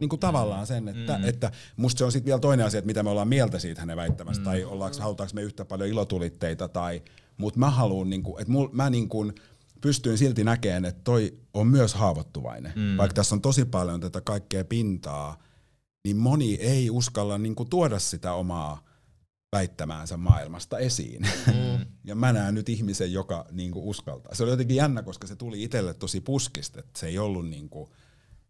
Niin 0.00 0.08
kuin 0.08 0.20
tavallaan 0.20 0.66
sen, 0.66 0.88
että, 0.88 1.18
Mm. 1.18 1.24
että 1.24 1.50
musta 1.76 1.98
se 1.98 2.04
on 2.04 2.12
sitten 2.12 2.26
vielä 2.26 2.40
toinen 2.40 2.66
asia, 2.66 2.78
että 2.78 2.86
mitä 2.86 3.02
me 3.02 3.10
ollaan 3.10 3.28
mieltä 3.28 3.58
siitä 3.58 3.80
hänen 3.80 3.96
väittämästä, 3.96 4.40
Mm. 4.40 4.44
tai 4.44 4.64
ollaanko, 4.64 4.98
halutaanko 5.00 5.34
me 5.34 5.42
yhtä 5.42 5.64
paljon 5.64 5.88
ilotulitteita, 5.88 6.68
tai, 6.68 7.02
mutta 7.36 7.60
mä 7.60 7.70
haluan, 7.70 8.10
niinku, 8.10 8.36
että 8.38 8.52
mul, 8.52 8.68
mä 8.72 8.90
niinku 8.90 9.32
pystyin 9.80 10.18
silti 10.18 10.44
näkemään, 10.44 10.84
että 10.84 11.00
toi 11.04 11.38
on 11.54 11.66
myös 11.66 11.94
haavoittuvainen. 11.94 12.72
Mm. 12.76 12.96
Vaikka 12.96 13.14
tässä 13.14 13.34
on 13.34 13.40
tosi 13.40 13.64
paljon 13.64 14.00
tätä 14.00 14.20
kaikkea 14.20 14.64
pintaa, 14.64 15.38
niin 16.04 16.16
moni 16.16 16.54
ei 16.54 16.90
uskalla 16.90 17.38
niinku 17.38 17.64
tuoda 17.64 17.98
sitä 17.98 18.32
omaa 18.32 18.84
väittämäänsä 19.56 20.16
maailmasta 20.16 20.78
esiin. 20.78 21.22
Mm. 21.46 21.86
Ja 22.06 22.14
mä 22.14 22.32
näen 22.32 22.54
nyt 22.54 22.68
ihmisen, 22.68 23.12
joka 23.12 23.46
niinku 23.50 23.90
uskaltaa. 23.90 24.34
Se 24.34 24.42
oli 24.42 24.52
jotenkin 24.52 24.76
jännä, 24.76 25.02
koska 25.02 25.26
se 25.26 25.36
tuli 25.36 25.62
itselle 25.62 25.94
tosi 25.94 26.20
puskista. 26.20 26.80
Että 26.80 27.00
se 27.00 27.06
ei 27.06 27.18
ollut 27.18 27.48
niinku, 27.48 27.88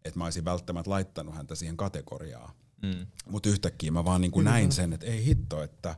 että 0.05 0.17
mä 0.19 0.23
olisin 0.23 0.45
välttämättä 0.45 0.89
laittanut 0.89 1.35
häntä 1.35 1.55
siihen 1.55 1.77
kategoriaan. 1.77 2.53
Mm. 2.81 3.07
Mutta 3.29 3.49
yhtäkkiä 3.49 3.91
mä 3.91 4.05
vaan 4.05 4.21
niinku 4.21 4.41
näin 4.41 4.71
sen, 4.71 4.93
että 4.93 5.05
ei 5.05 5.25
hitto, 5.25 5.63
että 5.63 5.95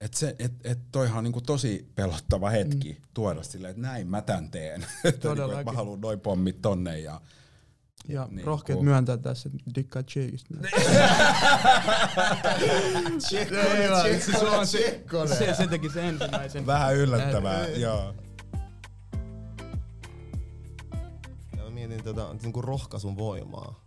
et 0.00 0.14
se, 0.14 0.36
et, 0.38 0.52
et 0.64 0.78
toihan 0.92 1.18
on 1.18 1.24
niinku 1.24 1.40
tosi 1.40 1.92
pelottava 1.94 2.50
hetki 2.50 2.92
mm. 2.92 2.96
tuoda 3.14 3.42
silleen, 3.42 3.70
että 3.70 3.82
näin 3.82 4.06
mä 4.08 4.22
tän 4.22 4.50
teen. 4.50 4.86
että 5.04 5.34
niinku, 5.34 5.52
et 5.56 5.64
mä 5.66 5.72
haluan 5.72 6.00
noin 6.00 6.20
pommit 6.20 6.62
tonne. 6.62 7.00
Ja, 7.00 7.20
Ja 8.08 8.28
Niin, 8.30 8.46
rohkeat 8.46 8.76
kun- 8.76 8.84
myöntää 8.84 9.16
tässä, 9.16 9.50
että 9.54 9.70
dikkaa 9.74 10.02
Cheekistä. 10.02 10.54
Tsekkone, 13.18 13.88
se 14.02 14.18
tsekkone, 14.18 14.50
on 14.56 14.66
se- 14.66 14.78
tsekkone. 14.78 15.36
Se, 15.36 15.54
se 15.54 15.66
teki 15.66 15.90
sen 15.90 16.04
ensimmäisen. 16.04 16.66
vähän 16.66 16.96
yllättävää, 16.96 17.68
joo. 17.68 18.14
Mietin 21.92 22.14
tota, 22.14 22.34
niinku 22.42 22.62
rohkaisun 22.62 23.16
voimaa. 23.16 23.84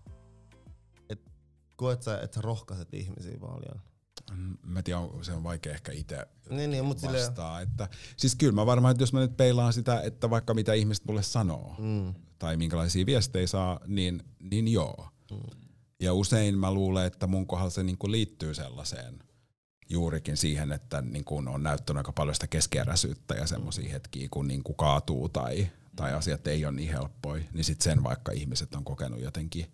Et 1.09 1.31
koet 1.75 2.03
sä, 2.03 2.19
että 2.21 2.35
sä 2.35 2.41
rohkaiset 2.41 2.93
ihmisiä 2.93 3.37
paljon? 3.39 3.81
Mä 4.65 4.81
tiedän, 4.83 5.09
se 5.21 5.33
on 5.33 5.43
vaikea 5.43 5.73
ehkä 5.73 5.91
itse 5.91 6.27
Niin, 6.49 6.71
niin, 6.71 6.85
mut 6.85 7.03
vastaa. 7.03 7.61
Että, 7.61 7.89
siis 8.17 8.35
kyllä 8.35 8.53
mä 8.53 8.65
varmaan, 8.65 8.91
että 8.91 9.03
jos 9.03 9.13
mä 9.13 9.19
nyt 9.19 9.37
peilaan 9.37 9.73
sitä, 9.73 10.01
että 10.01 10.29
vaikka 10.29 10.53
mitä 10.53 10.73
ihmiset 10.73 11.05
mulle 11.05 11.23
sanoo, 11.23 11.75
Mm. 11.79 12.13
tai 12.39 12.57
minkälaisia 12.57 13.05
viestejä 13.05 13.47
saa, 13.47 13.79
niin, 13.87 14.23
niin 14.39 14.67
joo. 14.67 15.07
Mm. 15.31 15.37
Ja 15.99 16.13
usein 16.13 16.57
mä 16.57 16.73
luulen, 16.73 17.05
että 17.05 17.27
mun 17.27 17.47
kohdalla 17.47 17.69
se 17.69 17.83
niinku 17.83 18.11
liittyy 18.11 18.53
sellaiseen 18.53 19.19
juurikin 19.89 20.37
siihen, 20.37 20.71
että 20.71 21.01
niinku 21.01 21.37
on 21.37 21.63
näyttänyt 21.63 21.97
aika 21.97 22.11
paljon 22.11 22.35
sitä 22.35 22.47
keskeräisyyttä 22.47 23.35
ja 23.35 23.47
semmoisia 23.47 23.89
hetkiä, 23.91 24.27
kun 24.31 24.47
niinku 24.47 24.73
kaatuu 24.73 25.29
tai, 25.29 25.67
tai 25.95 26.13
asiat 26.13 26.47
ei 26.47 26.65
ole 26.65 26.75
niin 26.75 26.91
helppoja, 26.91 27.43
niin 27.53 27.63
sit 27.63 27.81
sen 27.81 28.03
vaikka 28.03 28.31
ihmiset 28.31 28.75
on 28.75 28.83
kokenut 28.83 29.21
jotenkin 29.21 29.65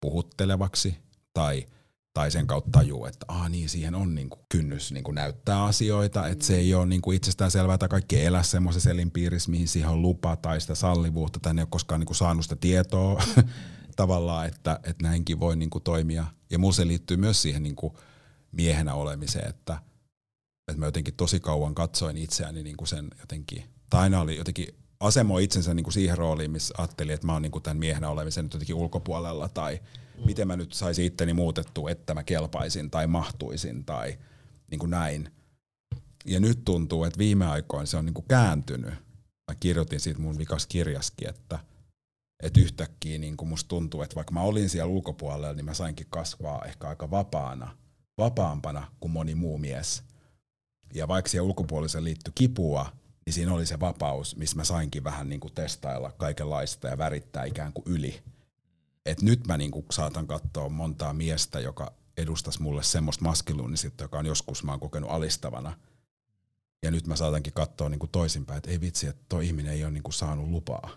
puhuttelevaksi 0.00 0.96
tai, 1.34 1.66
tai 2.14 2.30
sen 2.30 2.46
kautta 2.46 2.70
tajuu, 2.72 3.06
että 3.06 3.26
ah, 3.28 3.50
niin, 3.50 3.68
siihen 3.68 3.94
on 3.94 4.14
niinku 4.14 4.38
kynnys 4.48 4.92
niinku 4.92 5.12
näyttää 5.12 5.64
asioita, 5.64 6.28
että 6.28 6.44
se 6.44 6.56
ei 6.56 6.74
ole 6.74 6.86
niinku 6.86 7.12
itsestään 7.12 7.50
selvää, 7.50 7.74
että 7.74 7.88
kaikki 7.88 8.16
ei 8.16 8.26
elä 8.26 8.42
semmoisessa 8.42 8.90
elinpiirissä, 8.90 9.50
mihin 9.50 9.68
siihen 9.68 9.90
on 9.90 10.02
lupa 10.02 10.36
tai 10.36 10.60
sitä 10.60 10.74
sallivuutta, 10.74 11.40
tai 11.40 11.54
ne 11.54 11.60
ei 11.60 11.62
ole 11.62 11.68
koskaan 11.70 12.00
niinku 12.00 12.14
saanut 12.14 12.44
sitä 12.44 12.56
tietoa 12.56 13.22
tavallaan, 13.96 14.46
että, 14.46 14.80
että 14.82 15.02
näinkin 15.02 15.40
voi 15.40 15.56
niinku 15.56 15.80
toimia. 15.80 16.26
Ja 16.50 16.58
mulla 16.58 16.74
se 16.74 16.86
liittyy 16.86 17.16
myös 17.16 17.42
siihen 17.42 17.62
niinku 17.62 17.98
miehenä 18.52 18.94
olemiseen, 18.94 19.48
että, 19.48 19.78
että 20.68 20.80
mä 20.80 20.86
jotenkin 20.86 21.14
tosi 21.14 21.40
kauan 21.40 21.74
katsoin 21.74 22.16
itseäni 22.16 22.62
niinku 22.62 22.86
sen 22.86 23.08
jotenkin, 23.20 23.64
tai 23.90 24.02
aina 24.02 24.20
oli 24.20 24.36
jotenkin 24.36 24.83
asemoi 25.04 25.44
itsensä 25.44 25.74
niinku 25.74 25.90
siihen 25.90 26.18
rooliin, 26.18 26.50
missä 26.50 26.74
ajattelin, 26.78 27.14
että 27.14 27.26
mä 27.26 27.32
oon 27.32 27.42
niinku 27.42 27.60
tämän 27.60 27.76
miehenä 27.76 28.10
olemisen 28.10 28.44
nyt 28.44 28.54
jotenkin 28.54 28.76
ulkopuolella, 28.76 29.48
tai 29.48 29.80
mm. 30.18 30.26
miten 30.26 30.46
mä 30.46 30.56
nyt 30.56 30.72
saisin 30.72 31.04
itteni 31.04 31.32
muutettua, 31.32 31.90
että 31.90 32.14
mä 32.14 32.22
kelpaisin 32.22 32.90
tai 32.90 33.06
mahtuisin 33.06 33.84
tai 33.84 34.18
niinku 34.70 34.86
näin. 34.86 35.32
Ja 36.24 36.40
nyt 36.40 36.64
tuntuu, 36.64 37.04
että 37.04 37.18
viime 37.18 37.46
aikoina 37.46 37.86
se 37.86 37.96
on 37.96 38.04
niinku 38.04 38.22
kääntynyt. 38.22 38.94
Mä 39.50 39.54
kirjoitin 39.60 40.00
siitä 40.00 40.20
mun 40.20 40.38
vikas 40.38 40.66
kirjaskin, 40.66 41.28
että, 41.28 41.58
että 42.42 42.60
yhtäkkiä 42.60 43.18
niinku 43.18 43.44
musta 43.44 43.68
tuntuu, 43.68 44.02
että 44.02 44.16
vaikka 44.16 44.32
mä 44.32 44.40
olin 44.40 44.68
siellä 44.68 44.92
ulkopuolella, 44.92 45.52
niin 45.52 45.64
mä 45.64 45.74
sainkin 45.74 46.06
kasvaa 46.10 46.64
ehkä 46.64 46.88
aika 46.88 47.10
vapaana, 47.10 47.76
vapaampana 48.18 48.90
kuin 49.00 49.10
moni 49.10 49.34
muu 49.34 49.58
mies. 49.58 50.02
Ja 50.94 51.08
vaikka 51.08 51.28
siihen 51.28 51.44
ulkopuoliseen 51.44 52.04
liittyi 52.04 52.32
kipua, 52.34 52.92
niin 53.26 53.34
siinä 53.34 53.54
oli 53.54 53.66
se 53.66 53.80
vapaus, 53.80 54.36
missä 54.36 54.56
mä 54.56 54.64
sainkin 54.64 55.04
vähän 55.04 55.28
niinku 55.28 55.50
testailla 55.50 56.12
kaikenlaista 56.12 56.88
ja 56.88 56.98
värittää 56.98 57.44
ikään 57.44 57.72
kuin 57.72 57.84
yli. 57.86 58.22
Et 59.06 59.22
nyt 59.22 59.46
mä 59.46 59.56
niinku 59.56 59.84
saatan 59.90 60.26
katsoa 60.26 60.68
montaa 60.68 61.12
miestä, 61.12 61.60
joka 61.60 61.92
edustaisi 62.16 62.62
mulle 62.62 62.82
semmoista 62.82 63.24
maskuliinisuutta, 63.24 64.04
joka 64.04 64.18
on 64.18 64.26
joskus 64.26 64.64
mä 64.64 64.72
oon 64.72 64.80
kokenut 64.80 65.10
alistavana. 65.10 65.76
Ja 66.82 66.90
nyt 66.90 67.06
mä 67.06 67.16
saatankin 67.16 67.52
katsoa 67.52 67.88
niinku 67.88 68.06
toisinpäin, 68.06 68.56
että 68.56 68.70
ei 68.70 68.80
vitsi, 68.80 69.06
että 69.06 69.22
toi 69.28 69.46
ihminen 69.46 69.72
ei 69.72 69.84
ole 69.84 69.92
niinku 69.92 70.12
saanut 70.12 70.48
lupaa 70.48 70.90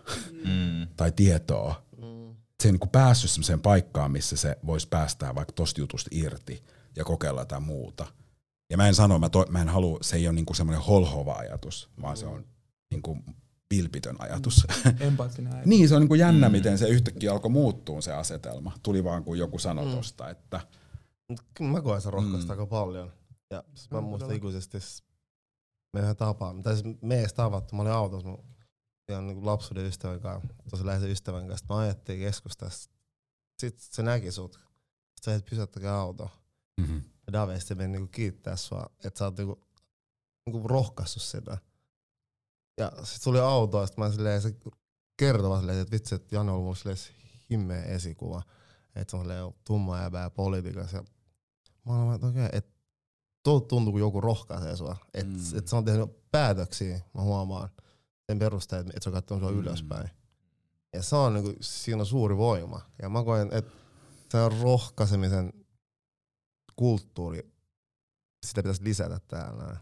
Mm. 0.44 0.88
tai 0.96 1.12
tietoa. 1.12 1.82
Mm. 1.96 2.36
se 2.62 2.68
ei 2.68 2.72
niinku 2.72 2.86
päässyt 2.86 3.30
semmoiseen 3.30 3.60
paikkaan, 3.60 4.12
missä 4.12 4.36
se 4.36 4.58
voisi 4.66 4.88
päästää 4.88 5.34
vaikka 5.34 5.52
tosta 5.52 5.80
jutusta 5.80 6.10
irti 6.12 6.64
ja 6.96 7.04
kokeilla 7.04 7.40
jotain 7.40 7.62
muuta. 7.62 8.06
Ja 8.70 8.76
mä 8.76 8.88
en 8.88 8.94
sano, 8.94 9.18
mä, 9.18 9.28
to, 9.28 9.46
mä 9.48 9.62
en 9.62 9.68
halua, 9.68 9.98
se 10.02 10.16
ei 10.16 10.26
ole 10.28 10.34
niinku 10.34 10.54
semmoinen 10.54 10.84
holhova 10.84 11.34
ajatus, 11.34 11.90
vaan 12.02 12.16
se 12.16 12.26
on 12.26 12.44
niinku 12.90 13.18
vilpitön 13.70 14.16
ajatus. 14.18 14.66
Empaattinen 15.00 15.52
äiti. 15.56 15.68
niin, 15.68 15.88
se 15.88 15.94
on 15.94 16.00
niinku 16.00 16.14
jännä, 16.14 16.48
mm. 16.48 16.52
miten 16.52 16.78
se 16.78 16.88
yhtäkkiä 16.88 17.32
alkoi 17.32 17.50
muuttua 17.50 18.00
se 18.00 18.12
asetelma. 18.12 18.72
Tuli 18.82 19.04
vaan 19.04 19.24
kun 19.24 19.38
joku 19.38 19.58
sanoi 19.58 19.84
mm. 19.86 19.90
tosta, 19.92 20.30
että 20.30 20.60
Kyllä 21.54 21.70
mä 21.70 21.80
koen 21.80 22.00
sen 22.00 22.12
rohkaista 22.12 22.44
Mm. 22.54 22.60
aika 22.60 22.66
paljon. 22.66 23.12
Ja 23.50 23.64
sit 23.74 23.90
mä 23.90 24.00
Mm, 24.00 24.06
muistan 24.06 24.32
ikuisesti 24.36 24.80
s- 24.80 25.02
meidän 25.92 26.16
tapaan. 26.16 26.62
Tai 26.62 26.76
siis 26.76 26.96
me 27.02 27.14
ei 27.14 27.20
edes 27.20 27.32
tavattu. 27.32 27.76
Mä 27.76 27.82
olin 27.82 27.92
autossa 27.92 28.28
mun 28.28 28.44
ihan 29.10 29.26
niin 29.26 29.46
lapsuuden 29.46 29.86
ystävän 29.86 30.20
kanssa, 30.20 30.48
tosi 30.70 30.86
läheisen 30.86 31.10
ystävän 31.10 31.48
kanssa. 31.48 31.66
Mä 31.68 31.78
ajettiin 31.80 32.18
keskustassa. 32.20 32.90
Sitten 33.58 33.86
se 33.90 34.02
näki 34.02 34.32
sut. 34.32 34.52
Sitten 34.52 35.24
sä 35.24 35.34
et 35.34 35.44
pysäyttäkää 35.44 35.94
auto. 36.00 36.30
mm-hmm. 36.80 37.02
Ja 37.28 37.32
Dave 37.32 37.58
sitten 37.60 37.76
meni 37.76 37.92
niinku 37.92 38.08
kiittää 38.12 38.56
sua, 38.56 38.86
että 39.04 39.18
sä 39.18 39.24
oot 39.24 39.36
niinku, 39.38 39.60
niinku 40.46 40.68
rohkaissut 40.68 41.22
sitä. 41.22 41.58
Ja 42.80 42.92
sit 43.04 43.22
tuli 43.22 43.40
auto, 43.40 43.80
ja 43.80 43.86
sit 43.86 43.96
mä 43.96 44.10
silleen, 44.10 44.42
se 44.42 44.56
kertoi 45.16 45.48
vaan 45.50 45.60
silleen, 45.60 45.78
että 45.80 45.92
vitsi, 45.92 46.14
että 46.14 46.34
Janne 46.36 46.52
on 46.52 46.58
ollut 46.58 46.78
silleen 46.78 46.98
himmeä 47.50 47.82
esikuva. 47.82 48.42
Että 48.96 49.10
se 49.10 49.16
on 49.16 49.22
silleen 49.22 49.54
tumma 49.64 50.00
jäbää 50.02 50.30
politiikassa. 50.30 50.96
Ja 50.96 51.04
mä 51.86 52.02
olen 52.02 52.14
että 52.14 52.26
okei, 52.26 52.48
että 52.52 52.72
tuolta 53.42 53.66
tuntuu, 53.66 53.92
kun 53.92 54.00
joku 54.00 54.20
rohkaisee 54.20 54.76
sua. 54.76 54.96
Että 55.14 55.32
Mm. 55.32 55.58
et 55.58 55.68
se 55.68 55.76
on 55.76 55.84
tehnyt 55.84 56.30
päätöksiä, 56.30 57.00
mä 57.14 57.22
huomaan, 57.22 57.68
sen 58.26 58.38
perusteella, 58.38 58.90
että 58.90 59.00
se 59.02 59.08
on 59.08 59.14
katsonut 59.14 59.42
sua 59.42 59.50
Mm. 59.52 59.58
ylöspäin. 59.58 60.10
Ja 60.92 61.02
se 61.02 61.16
on 61.16 61.34
niinku, 61.34 61.52
siinä 61.60 62.00
on 62.00 62.06
suuri 62.06 62.36
voima. 62.36 62.80
Ja 63.02 63.08
mä 63.08 63.24
koen, 63.24 63.48
että 63.52 63.72
se 64.30 64.36
on 64.38 64.52
rohkaisemisen 64.62 65.52
kulttuuri, 66.78 67.52
sitä 68.46 68.62
pitäisi 68.62 68.84
lisätä 68.84 69.20
täällä. 69.28 69.76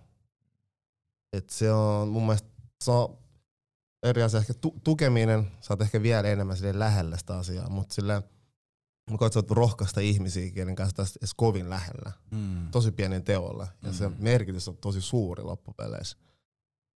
Et 1.32 1.50
se 1.50 1.72
on 1.72 2.08
mun 2.08 2.22
mielestä 2.26 2.48
se 2.84 2.90
on 2.90 3.18
eri 4.02 4.22
asia. 4.22 4.40
Ehkä 4.40 4.54
tu- 4.54 4.80
tukeminen, 4.84 5.50
sä 5.60 5.74
oot 5.74 5.82
ehkä 5.82 6.02
vielä 6.02 6.28
enemmän 6.28 6.56
silleen 6.56 6.78
lähellä 6.78 7.16
sitä 7.16 7.36
asiaa, 7.38 7.68
mutta 7.70 7.94
silleen, 7.94 8.22
mä 9.10 9.18
koen, 9.18 9.30
että 9.38 9.54
rohkaista 9.54 10.00
ihmisiä, 10.00 10.50
kenen 10.50 10.74
kanssa 10.74 10.96
tästä 10.96 11.18
edes 11.20 11.34
kovin 11.34 11.70
lähellä. 11.70 12.12
mm. 12.30 12.70
Tosi 12.70 12.92
pienen 12.92 13.24
teolla. 13.24 13.68
Ja 13.82 13.92
se 13.92 14.08
Mm. 14.08 14.14
merkitys 14.18 14.68
on 14.68 14.76
tosi 14.76 15.00
suuri 15.00 15.42
loppupeleissä. 15.42 16.16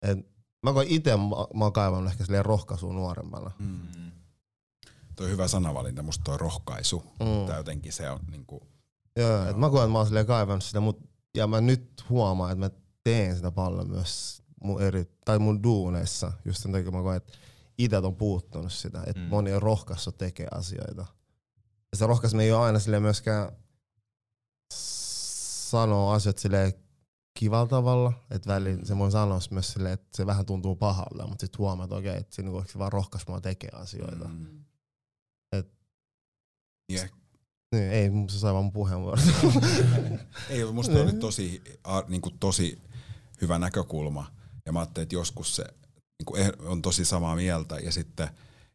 Et 0.03 0.19
mä 0.63 0.73
koen 0.73 0.89
itse, 0.89 1.17
mä, 1.17 1.23
mä 1.55 1.65
oon 1.65 1.73
kaivannut 1.73 2.13
ehkä 2.13 2.25
silleen 2.25 2.45
rohkaisua 2.45 2.93
nuoremmalla. 2.93 3.51
Mm. 3.59 3.81
Toi 5.17 5.31
hyvä 5.31 5.49
sanavalinta, 5.49 6.03
musta 6.03 6.25
toi 6.25 6.39
rohkaisu. 6.39 7.03
Mm. 7.21 7.47
Tai 7.47 7.57
jotenkin 7.57 7.93
se 7.93 8.11
on 8.11 8.21
niinku, 8.31 8.69
Joo, 9.17 9.49
et 9.49 9.57
mä 9.57 9.71
koen, 9.71 9.83
että 9.83 9.93
mä 9.93 9.99
oon 9.99 10.07
silleen 10.07 10.27
kaivannut 10.27 10.65
sitä, 10.65 10.81
mut, 10.81 11.01
ja 11.37 11.47
mä 11.47 11.61
nyt 11.61 12.05
huomaan, 12.09 12.53
että 12.53 12.65
mä 12.67 12.71
teen 13.05 13.37
sitä 13.37 13.51
paljon 13.51 13.89
myös 13.91 14.43
mun 14.65 14.83
eri, 14.83 15.05
tai 15.25 15.39
mun 15.39 15.63
duuneissa, 15.63 16.33
just 16.45 16.63
sen 16.63 16.73
takia 16.73 16.91
mä 16.91 17.03
koen, 17.03 17.17
että 17.17 17.33
itse 17.79 17.97
on 17.99 18.17
puuttunut 18.17 18.73
sitä, 18.73 19.03
että 19.07 19.23
Mm. 19.23 19.29
moni 19.29 19.53
on 19.53 19.63
rohkaissut 19.63 20.19
tekee 20.19 20.49
asioita. 20.55 21.07
Ja 21.93 21.97
se 21.99 22.07
rohkaiseminen 22.07 22.45
ei 22.47 22.53
ole 22.53 22.65
aina 22.65 22.79
silleen 22.79 23.03
myöskään 23.03 23.53
sanoa 25.71 26.15
asiat 26.15 26.39
silleen 26.39 26.73
kivalla 27.39 27.67
tavalla, 27.67 28.13
että 28.31 28.53
väliin 28.53 28.87
se 28.87 28.99
voi 28.99 29.11
sanoa 29.11 29.39
myös 29.51 29.73
silleen, 29.73 29.95
että 29.95 30.17
se 30.17 30.27
vähän 30.27 30.47
tuntuu 30.47 30.77
pahalle, 30.77 31.27
mutta 31.27 31.41
sitten 31.43 31.59
huomaa, 31.59 31.85
että 31.85 31.97
okei, 31.97 32.17
että 32.17 32.35
siinä 32.35 32.51
niinku 32.51 32.69
se 32.73 32.79
vaan 32.79 32.93
rohkaisi 32.93 33.27
mua 33.29 33.41
tekee 33.41 33.71
asioita. 33.73 34.29
Mm. 34.29 34.65
Et- 35.53 35.73
Ja 36.93 37.09
Niin, 37.73 37.91
ei, 37.91 38.11
se 38.29 38.39
sai 38.39 38.53
vaan 38.53 38.65
mun 38.65 38.73
puheenvuoron. 38.73 39.25
Ei, 40.51 40.65
musta 40.73 40.93
oli 41.03 41.13
tosi, 41.13 41.63
a, 41.85 42.03
niin 42.09 42.21
kuin 42.21 42.39
tosi 42.41 42.83
hyvä 43.41 43.59
näkökulma. 43.59 44.27
Ja 44.67 44.73
mä 44.73 44.79
ajattelin, 44.79 45.03
että 45.03 45.15
joskus 45.15 45.57
se 45.57 45.65
niin 46.19 46.27
kuin 46.27 46.47
eh- 46.47 46.67
on 46.67 46.83
tosi 46.83 47.05
samaa 47.05 47.37
mieltä. 47.37 47.77
Ja 47.79 47.93
sitten, 47.93 48.29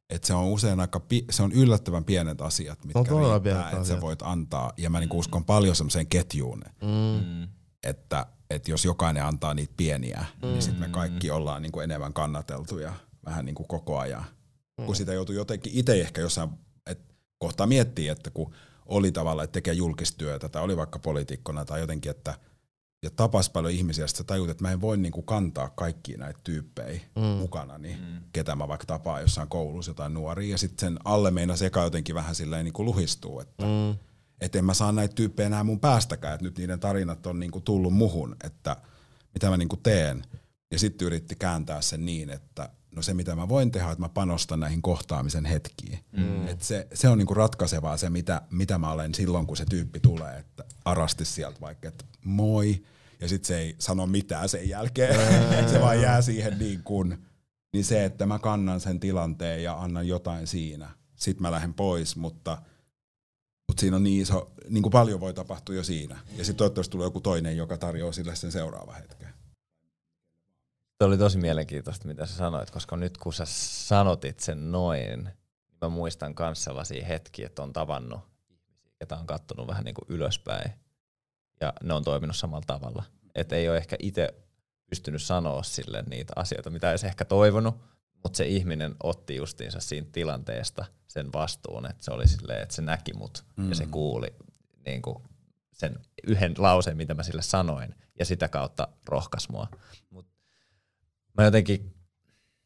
että 0.09 0.27
se 0.27 0.33
on 0.33 0.45
usein 0.45 0.79
aika, 0.79 0.99
pi- 0.99 1.25
se 1.29 1.43
on 1.43 1.51
yllättävän 1.51 2.03
pienet 2.05 2.41
asiat, 2.41 2.85
mitkä 2.85 2.99
On 2.99 3.05
todella 3.05 3.33
riittää, 3.33 3.39
pienet 3.53 3.65
että 3.65 3.75
sä 3.75 3.81
asiat. 3.81 4.01
voit 4.01 4.21
antaa. 4.21 4.73
Ja 4.77 4.89
mä 4.89 4.99
niin 4.99 5.09
kuin 5.09 5.19
uskon 5.19 5.45
paljon 5.45 5.75
semmoiseen 5.75 6.07
ketjuun, 6.07 6.61
mm. 6.81 6.87
Mm. 7.25 7.47
että, 7.83 8.25
että 8.49 8.71
jos 8.71 8.85
jokainen 8.85 9.25
antaa 9.25 9.53
niitä 9.53 9.73
pieniä, 9.77 10.25
mm. 10.41 10.47
niin 10.47 10.61
sitten 10.61 10.79
me 10.81 10.87
Mm. 10.87 10.91
kaikki 10.93 11.31
ollaan 11.31 11.61
niin 11.61 11.71
kuin 11.71 11.83
enemmän 11.83 12.13
kannateltuja 12.13 12.93
vähän 13.25 13.45
niin 13.45 13.55
kuin 13.55 13.67
koko 13.67 13.99
ajan. 13.99 14.25
Mm. 14.79 14.85
Kun 14.85 14.95
sitä 14.95 15.13
joutuu 15.13 15.35
jotenkin 15.35 15.73
itse 15.75 16.01
ehkä 16.01 16.21
jossain 16.21 16.49
että 16.85 17.13
kohtaa 17.37 17.67
miettiä, 17.67 18.11
että 18.11 18.29
kun 18.29 18.53
oli 18.91 19.11
tavallaan, 19.11 19.43
että 19.43 19.53
tekee 19.53 19.73
julkistyötä 19.73 20.49
tai 20.49 20.61
oli 20.63 20.77
vaikka 20.77 20.99
poliitikkona 20.99 21.65
tai 21.65 21.79
jotenkin, 21.79 22.09
että 22.09 22.35
ja 23.03 23.09
tapas 23.09 23.49
paljon 23.49 23.73
ihmisiä, 23.73 24.07
sitten 24.07 24.23
sä 24.23 24.27
tajut, 24.27 24.49
että 24.49 24.63
mä 24.63 24.71
en 24.71 24.81
voi 24.81 24.97
niinku 24.97 25.21
kantaa 25.21 25.69
kaikkia 25.69 26.17
näitä 26.17 26.39
tyyppejä 26.43 27.01
Mm. 27.15 27.21
mukana, 27.21 27.77
niin 27.77 27.97
Mm. 27.99 28.21
ketä 28.33 28.55
mä 28.55 28.67
vaikka 28.67 28.85
tapaan 28.85 29.21
jossain 29.21 29.47
koulussa 29.47 29.89
jotain 29.89 30.13
nuoria, 30.13 30.51
ja 30.51 30.57
sitten 30.57 30.79
sen 30.87 30.99
alle 31.03 31.31
meina 31.31 31.53
eka 31.65 31.83
jotenkin 31.83 32.15
vähän 32.15 32.35
silleen 32.35 32.63
niinku 32.65 32.85
luhistuu, 32.85 33.39
että 33.39 33.65
Mm. 33.65 33.95
et 34.41 34.55
en 34.55 34.65
mä 34.65 34.73
saa 34.73 34.91
näitä 34.91 35.15
tyyppejä 35.15 35.47
enää 35.47 35.63
mun 35.63 35.79
päästäkään, 35.79 36.33
että 36.33 36.43
nyt 36.45 36.57
niiden 36.57 36.79
tarinat 36.79 37.27
on 37.27 37.39
niinku 37.39 37.61
tullut 37.61 37.93
muhun, 37.93 38.35
että 38.43 38.77
mitä 39.33 39.49
mä 39.49 39.57
niinku 39.57 39.77
teen. 39.77 40.23
Ja 40.71 40.79
sitten 40.79 41.05
yritti 41.05 41.35
kääntää 41.35 41.81
sen 41.81 42.05
niin, 42.05 42.29
että 42.29 42.69
no 42.95 43.01
se 43.01 43.13
mitä 43.13 43.35
mä 43.35 43.49
voin 43.49 43.71
tehdä, 43.71 43.91
että 43.91 44.01
mä 44.01 44.09
panostan 44.09 44.59
näihin 44.59 44.81
kohtaamisen 44.81 45.45
hetkiin. 45.45 45.99
Mm. 46.11 46.47
Et 46.47 46.61
se, 46.61 46.87
se 46.93 47.09
on 47.09 47.17
niinku 47.17 47.33
ratkaisevaa 47.33 47.97
se, 47.97 48.09
mitä, 48.09 48.41
mitä 48.49 48.77
mä 48.77 48.91
olen 48.91 49.15
silloin, 49.15 49.47
kun 49.47 49.57
se 49.57 49.65
tyyppi 49.65 49.99
tulee, 49.99 50.37
että 50.37 50.63
arasti 50.85 51.25
sieltä 51.25 51.61
vaikka, 51.61 51.87
että 51.87 52.05
moi, 52.25 52.83
ja 53.21 53.27
sitten 53.27 53.47
se 53.47 53.57
ei 53.57 53.75
sano 53.79 54.05
mitään 54.05 54.49
sen 54.49 54.69
jälkeen, 54.69 55.15
se 55.71 55.81
vaan 55.81 56.01
jää 56.01 56.21
siihen 56.21 56.59
niin 56.59 56.83
kuin, 56.83 57.17
niin 57.73 57.85
se, 57.85 58.05
että 58.05 58.25
mä 58.25 58.39
kannan 58.39 58.79
sen 58.79 58.99
tilanteen 58.99 59.63
ja 59.63 59.81
annan 59.81 60.07
jotain 60.07 60.47
siinä, 60.47 60.89
sitten 61.15 61.41
mä 61.41 61.51
lähden 61.51 61.73
pois, 61.73 62.15
mutta 62.15 62.57
mutta 63.67 63.81
siinä 63.81 63.95
on 63.95 64.03
niin 64.03 64.21
iso, 64.21 64.51
niin 64.69 64.81
kuin 64.81 64.91
paljon 64.91 65.19
voi 65.19 65.33
tapahtua 65.33 65.75
jo 65.75 65.83
siinä. 65.83 66.19
Ja 66.37 66.45
sitten 66.45 66.55
toivottavasti 66.55 66.91
tulee 66.91 67.05
joku 67.05 67.21
toinen, 67.21 67.57
joka 67.57 67.77
tarjoaa 67.77 68.11
sille 68.11 68.35
sen 68.35 68.51
seuraava 68.51 68.93
hetken. 68.93 69.30
Se 71.01 71.05
oli 71.05 71.17
tosi 71.17 71.37
mielenkiintoista, 71.37 72.07
mitä 72.07 72.25
sä 72.25 72.35
sanoit, 72.35 72.71
koska 72.71 72.97
nyt 72.97 73.17
kun 73.17 73.33
sä 73.33 73.45
sanotit 73.45 74.39
sen 74.39 74.71
noin, 74.71 75.23
niin 75.23 75.29
mä 75.81 75.89
muistan 75.89 76.35
myös 76.39 76.63
sellaisia 76.63 77.05
hetkiä, 77.05 77.45
että 77.45 77.63
on 77.63 77.73
tavannut 77.73 78.19
ihmisiä, 78.49 78.91
ketä 78.99 79.15
on 79.15 79.27
kattonut 79.27 79.67
vähän 79.67 79.83
niin 79.83 79.95
kuin 79.95 80.05
ylöspäin, 80.09 80.71
ja 81.61 81.73
ne 81.83 81.93
on 81.93 82.03
toiminut 82.03 82.35
samalla 82.35 82.63
tavalla. 82.67 83.03
Että 83.35 83.55
ei 83.55 83.69
ole 83.69 83.77
ehkä 83.77 83.95
itse 83.99 84.33
pystynyt 84.89 85.21
sanoa 85.21 85.63
sille 85.63 86.03
niitä 86.09 86.33
asioita, 86.35 86.69
mitä 86.69 86.89
olisi 86.89 87.07
ehkä 87.07 87.25
toivonut, 87.25 87.75
mutta 88.23 88.37
se 88.37 88.45
ihminen 88.45 88.95
otti 89.03 89.35
justiinsa 89.35 89.79
siinä 89.79 90.07
tilanteesta 90.11 90.85
sen 91.07 91.33
vastuun, 91.33 91.85
että 91.85 92.03
se 92.03 92.11
oli 92.11 92.27
silleen, 92.27 92.61
että 92.61 92.75
se 92.75 92.81
näki 92.81 93.13
mut 93.13 93.45
mm. 93.55 93.69
ja 93.69 93.75
se 93.75 93.85
Mm. 93.85 93.91
kuuli 93.91 94.35
niin 94.85 95.01
kuin 95.01 95.23
sen 95.73 95.99
yhden 96.27 96.53
lauseen, 96.57 96.97
mitä 96.97 97.13
mä 97.13 97.23
sille 97.23 97.41
sanoin, 97.41 97.95
ja 98.19 98.25
sitä 98.25 98.47
kautta 98.47 98.87
rohkas 99.07 99.49
mua. 99.49 99.67
Mut 100.09 100.30
mä 101.37 101.43
jotenkin, 101.43 101.93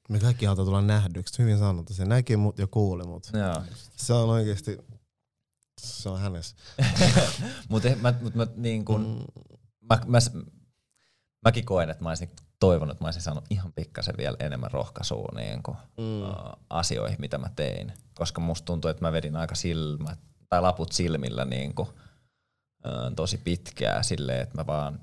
Me 0.09 0.19
kaikki 0.19 0.45
halutaan 0.45 0.65
tulla 0.65 0.81
nähdyksi. 0.81 1.39
Hyvin 1.39 1.57
sanottu. 1.57 1.93
Se 1.93 2.05
näki 2.05 2.37
mut 2.37 2.59
ja 2.59 2.67
kuuli 2.67 3.03
mut. 3.03 3.29
joo, 3.33 3.63
Se 3.95 4.13
on 4.13 4.29
oikeesti, 4.29 4.77
se 5.81 6.09
on 6.09 6.19
hänessä. 6.19 6.55
mutta 7.69 7.89
mä, 8.01 8.13
mut 8.21 8.35
mä, 8.35 8.47
niin 8.55 8.85
kun, 8.85 9.01
Mm. 9.01 9.43
mä, 9.89 9.99
mä, 10.05 10.17
mäkin 11.45 11.65
koen, 11.65 11.89
että 11.89 12.03
mä 12.03 12.09
olisin 12.09 12.29
toivonut, 12.59 12.91
että 12.93 13.03
mä 13.03 13.07
olisin 13.07 13.21
saanut 13.21 13.43
ihan 13.49 13.73
pikkasen 13.73 14.17
vielä 14.17 14.37
enemmän 14.39 14.71
rohkaisua 14.71 15.29
niin 15.35 15.63
kun, 15.63 15.75
Mm. 15.97 16.21
uh, 16.21 16.29
asioihin, 16.69 17.21
mitä 17.21 17.37
mä 17.37 17.49
tein. 17.55 17.93
Koska 18.15 18.41
musta 18.41 18.65
tuntuu, 18.65 18.89
että 18.91 19.01
mä 19.05 19.11
vedin 19.11 19.35
aika 19.35 19.55
silmät, 19.55 20.19
tai 20.49 20.61
laput 20.61 20.91
silmillä 20.91 21.45
niin 21.45 21.75
kun, 21.75 21.87
uh, 21.87 23.15
tosi 23.15 23.37
pitkää 23.37 24.03
silleen, 24.03 24.41
että 24.41 24.57
mä 24.57 24.67
vaan 24.67 24.99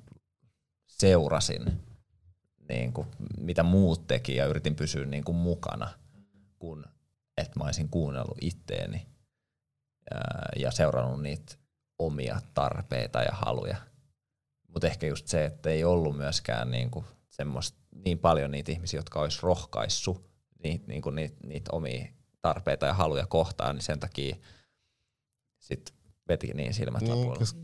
seurasin, 0.89 1.81
niin 2.69 2.93
kun, 2.93 3.07
mitä 3.41 3.63
muut 3.63 4.07
teki 4.07 4.37
ja 4.37 4.47
yritin 4.47 4.77
pysyä 4.77 5.07
niin 5.07 5.25
kun, 5.25 5.35
mukana, 5.37 5.89
kun 6.59 6.85
että 7.37 7.59
mä 7.59 7.65
olisin 7.65 7.89
kuunnellut 7.89 8.39
itteeni 8.41 9.07
ää, 10.15 10.49
ja 10.57 10.71
seurannut 10.71 11.23
niitä 11.23 11.55
omia 11.99 12.41
tarpeita 12.55 13.23
ja 13.23 13.33
haluja. 13.33 13.77
Mutta 14.69 14.87
ehkä 14.87 15.07
just 15.07 15.27
se, 15.29 15.45
että 15.45 15.71
ei 15.71 15.85
ollut 15.85 16.17
myöskään 16.17 16.71
niinku 16.71 17.05
semmoista, 17.31 17.79
niin 18.05 18.19
paljon 18.19 18.51
niitä 18.51 18.73
ihmisiä, 18.73 18.99
jotka 18.99 19.21
olisi 19.21 19.39
rohkaissut 19.43 20.31
niitä, 20.63 20.85
niinku 20.87 21.11
niitä, 21.11 21.37
niitä 21.47 21.71
omia 21.73 22.07
tarpeita 22.43 22.87
ja 22.87 22.95
haluja 22.95 23.27
kohtaan, 23.27 23.75
niin 23.77 23.83
sen 23.83 24.01
takia 24.01 24.37
sit 25.59 25.95
veti 26.29 26.47
niin 26.55 26.75
silmät 26.75 27.03
Niin, 27.03 27.19
lapulla. 27.19 27.37
koska 27.37 27.61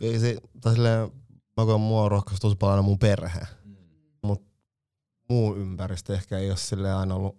ei 0.00 0.18
se, 0.18 0.36
tai 0.60 0.74
silleen, 0.74 1.10
mä 1.56 1.64
koen 1.64 1.80
mua 1.80 2.08
rohkaisu 2.08 2.40
tosi 2.40 2.56
paljon 2.56 2.84
mun 2.84 2.98
perhe. 2.98 3.40
Muu 5.28 5.56
ympäristö 5.56 6.14
ehkä 6.14 6.38
ei 6.38 6.50
ole 6.50 6.56
silleen 6.56 6.96
aina 6.96 7.14
ollut 7.14 7.36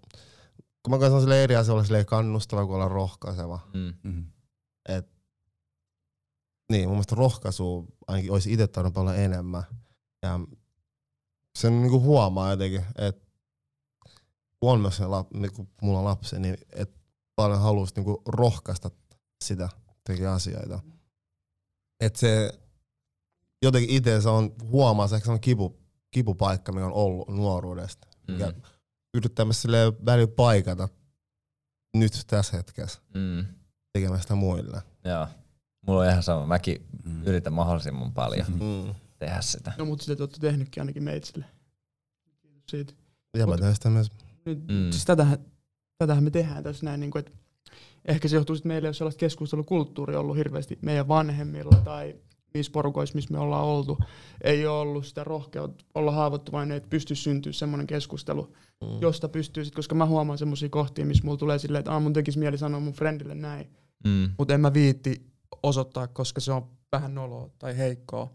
kun 0.86 0.94
mä 0.94 1.00
katson 1.00 1.22
sille 1.22 1.44
eri 1.44 1.56
asia 1.56 1.74
olla 1.74 1.84
silleen 1.84 2.06
kannustava 2.06 2.66
kuin 2.66 2.76
olla 2.76 2.88
rohkaiseva. 2.88 3.60
Mm. 3.74 3.94
Mm. 4.04 4.26
Et, 4.90 5.12
niin, 6.72 6.84
mun 6.84 6.92
mielestä 6.96 7.16
rohkaisu 7.16 7.86
ainakin 8.08 8.32
olisi 8.32 8.54
itse 8.54 8.68
tarvinnut 8.68 8.94
paljon 8.94 9.16
enemmän. 9.16 9.64
Ja 10.24 10.40
sen 11.58 11.82
niinku 11.82 12.02
huomaa 12.02 12.52
jotenkin, 12.52 12.86
että 12.96 13.26
kun 14.60 14.72
on 14.72 14.80
myös 14.80 15.00
lap, 15.00 15.32
niinku 15.34 15.68
mulla 15.82 16.00
on 16.00 16.06
lapsi, 16.06 16.40
niin 16.40 16.58
et 16.74 16.92
paljon 17.36 17.62
haluaisi 17.62 17.94
niinku 17.96 18.22
rohkaista 18.26 18.92
sitä 19.44 19.70
tekee 20.04 20.28
asioita. 20.28 20.80
Et 22.00 22.16
se 22.16 22.60
jotenkin 23.62 23.96
itse 23.96 24.22
se 24.22 24.30
on 24.30 24.56
huomaa 24.64 25.08
se, 25.08 25.20
se 25.20 25.32
on 25.32 25.40
kipu, 25.40 25.78
kipupaikka, 26.12 26.72
mikä 26.72 26.86
on 26.86 26.94
ollut 26.94 27.28
nuoruudesta. 27.28 28.08
Mikä 28.28 28.54
Mm. 29.44 29.52
silleen 29.52 29.94
välillä 30.06 30.28
paikata 30.36 30.90
nyt 31.98 32.14
tässä 32.28 32.58
hetkessä 32.58 33.00
Mm. 33.14 33.46
tekemään 33.94 34.22
sitä 34.22 34.36
muille. 34.36 34.82
Joo. 35.06 35.28
Mulla 35.88 36.02
on 36.02 36.10
ihan 36.10 36.24
sama. 36.24 36.46
Mäkin 36.46 36.86
Mm. 37.06 37.24
yritän 37.24 37.54
mahdollisimman 37.54 38.14
paljon 38.14 38.48
Mm. 38.50 38.94
tehdä 39.20 39.42
sitä. 39.42 39.74
No 39.78 39.86
mutta 39.86 40.04
sitä 40.06 40.16
te 40.16 40.24
olette 40.24 40.40
tehnytkin 40.40 40.82
ainakin 40.82 41.04
meitsille. 41.04 41.46
Kiitos 42.42 42.64
siitä. 42.70 42.94
Ja 43.38 43.48
mä 43.48 43.58
teen 43.58 43.76
sitä 43.76 43.90
myös. 43.90 44.12
Nyt, 44.46 44.68
Mm. 44.68 44.74
mm. 44.74 44.92
siis 44.92 45.06
tätähän, 45.06 45.38
tätähän 45.98 46.24
me 46.24 46.30
tehdään 46.32 46.64
tässä 46.64 46.86
näin, 46.86 47.00
niin 47.00 47.12
kuin, 47.12 47.20
että 47.20 47.32
ehkä 48.06 48.28
se 48.28 48.36
johtuu, 48.36 48.56
että 48.56 48.68
meillä 48.68 48.86
ei 48.86 48.90
ole 48.90 48.94
sellaista 48.94 49.20
keskustelukulttuuria 49.20 50.20
ollut 50.20 50.38
hirveästi 50.38 50.80
meidän 50.82 51.08
vanhemmilla 51.08 51.78
tai 51.84 52.16
niissä 52.56 52.72
porukoissa, 52.72 53.16
missä 53.16 53.32
me 53.34 53.40
ollaan 53.40 53.64
oltu. 53.66 53.98
Ei 54.44 54.68
ole 54.68 54.80
ollut 54.80 55.06
sitä 55.06 55.24
rohkeutta 55.24 55.86
olla 55.96 56.12
haavoittuvainen, 56.12 56.78
että 56.78 56.90
pystyisi 56.90 57.22
syntyä 57.24 57.52
semmoinen 57.54 57.88
keskustelu, 57.88 58.54
Mm. 58.82 59.02
josta 59.02 59.30
pystyy 59.30 59.66
sit, 59.66 59.76
koska 59.76 59.96
mä 59.96 60.06
huomaan 60.06 60.38
semmoisia 60.38 60.70
kohtia, 60.70 61.06
missä 61.06 61.24
mulla 61.24 61.38
tulee 61.38 61.60
silleen, 61.60 61.80
että 61.80 61.92
Aa, 61.92 62.00
mun 62.00 62.14
tekisi 62.14 62.40
mieli 62.40 62.58
sanoa 62.58 62.80
mun 62.80 62.94
friendille 62.94 63.36
näin, 63.36 63.70
Mm. 64.06 64.30
mutta 64.38 64.54
en 64.54 64.62
mä 64.62 64.74
viitti 64.74 65.26
osoittaa, 65.64 66.08
koska 66.08 66.42
se 66.42 66.52
on 66.52 66.68
vähän 66.92 67.16
noloa 67.16 67.50
tai 67.60 67.78
heikkoa 67.78 68.34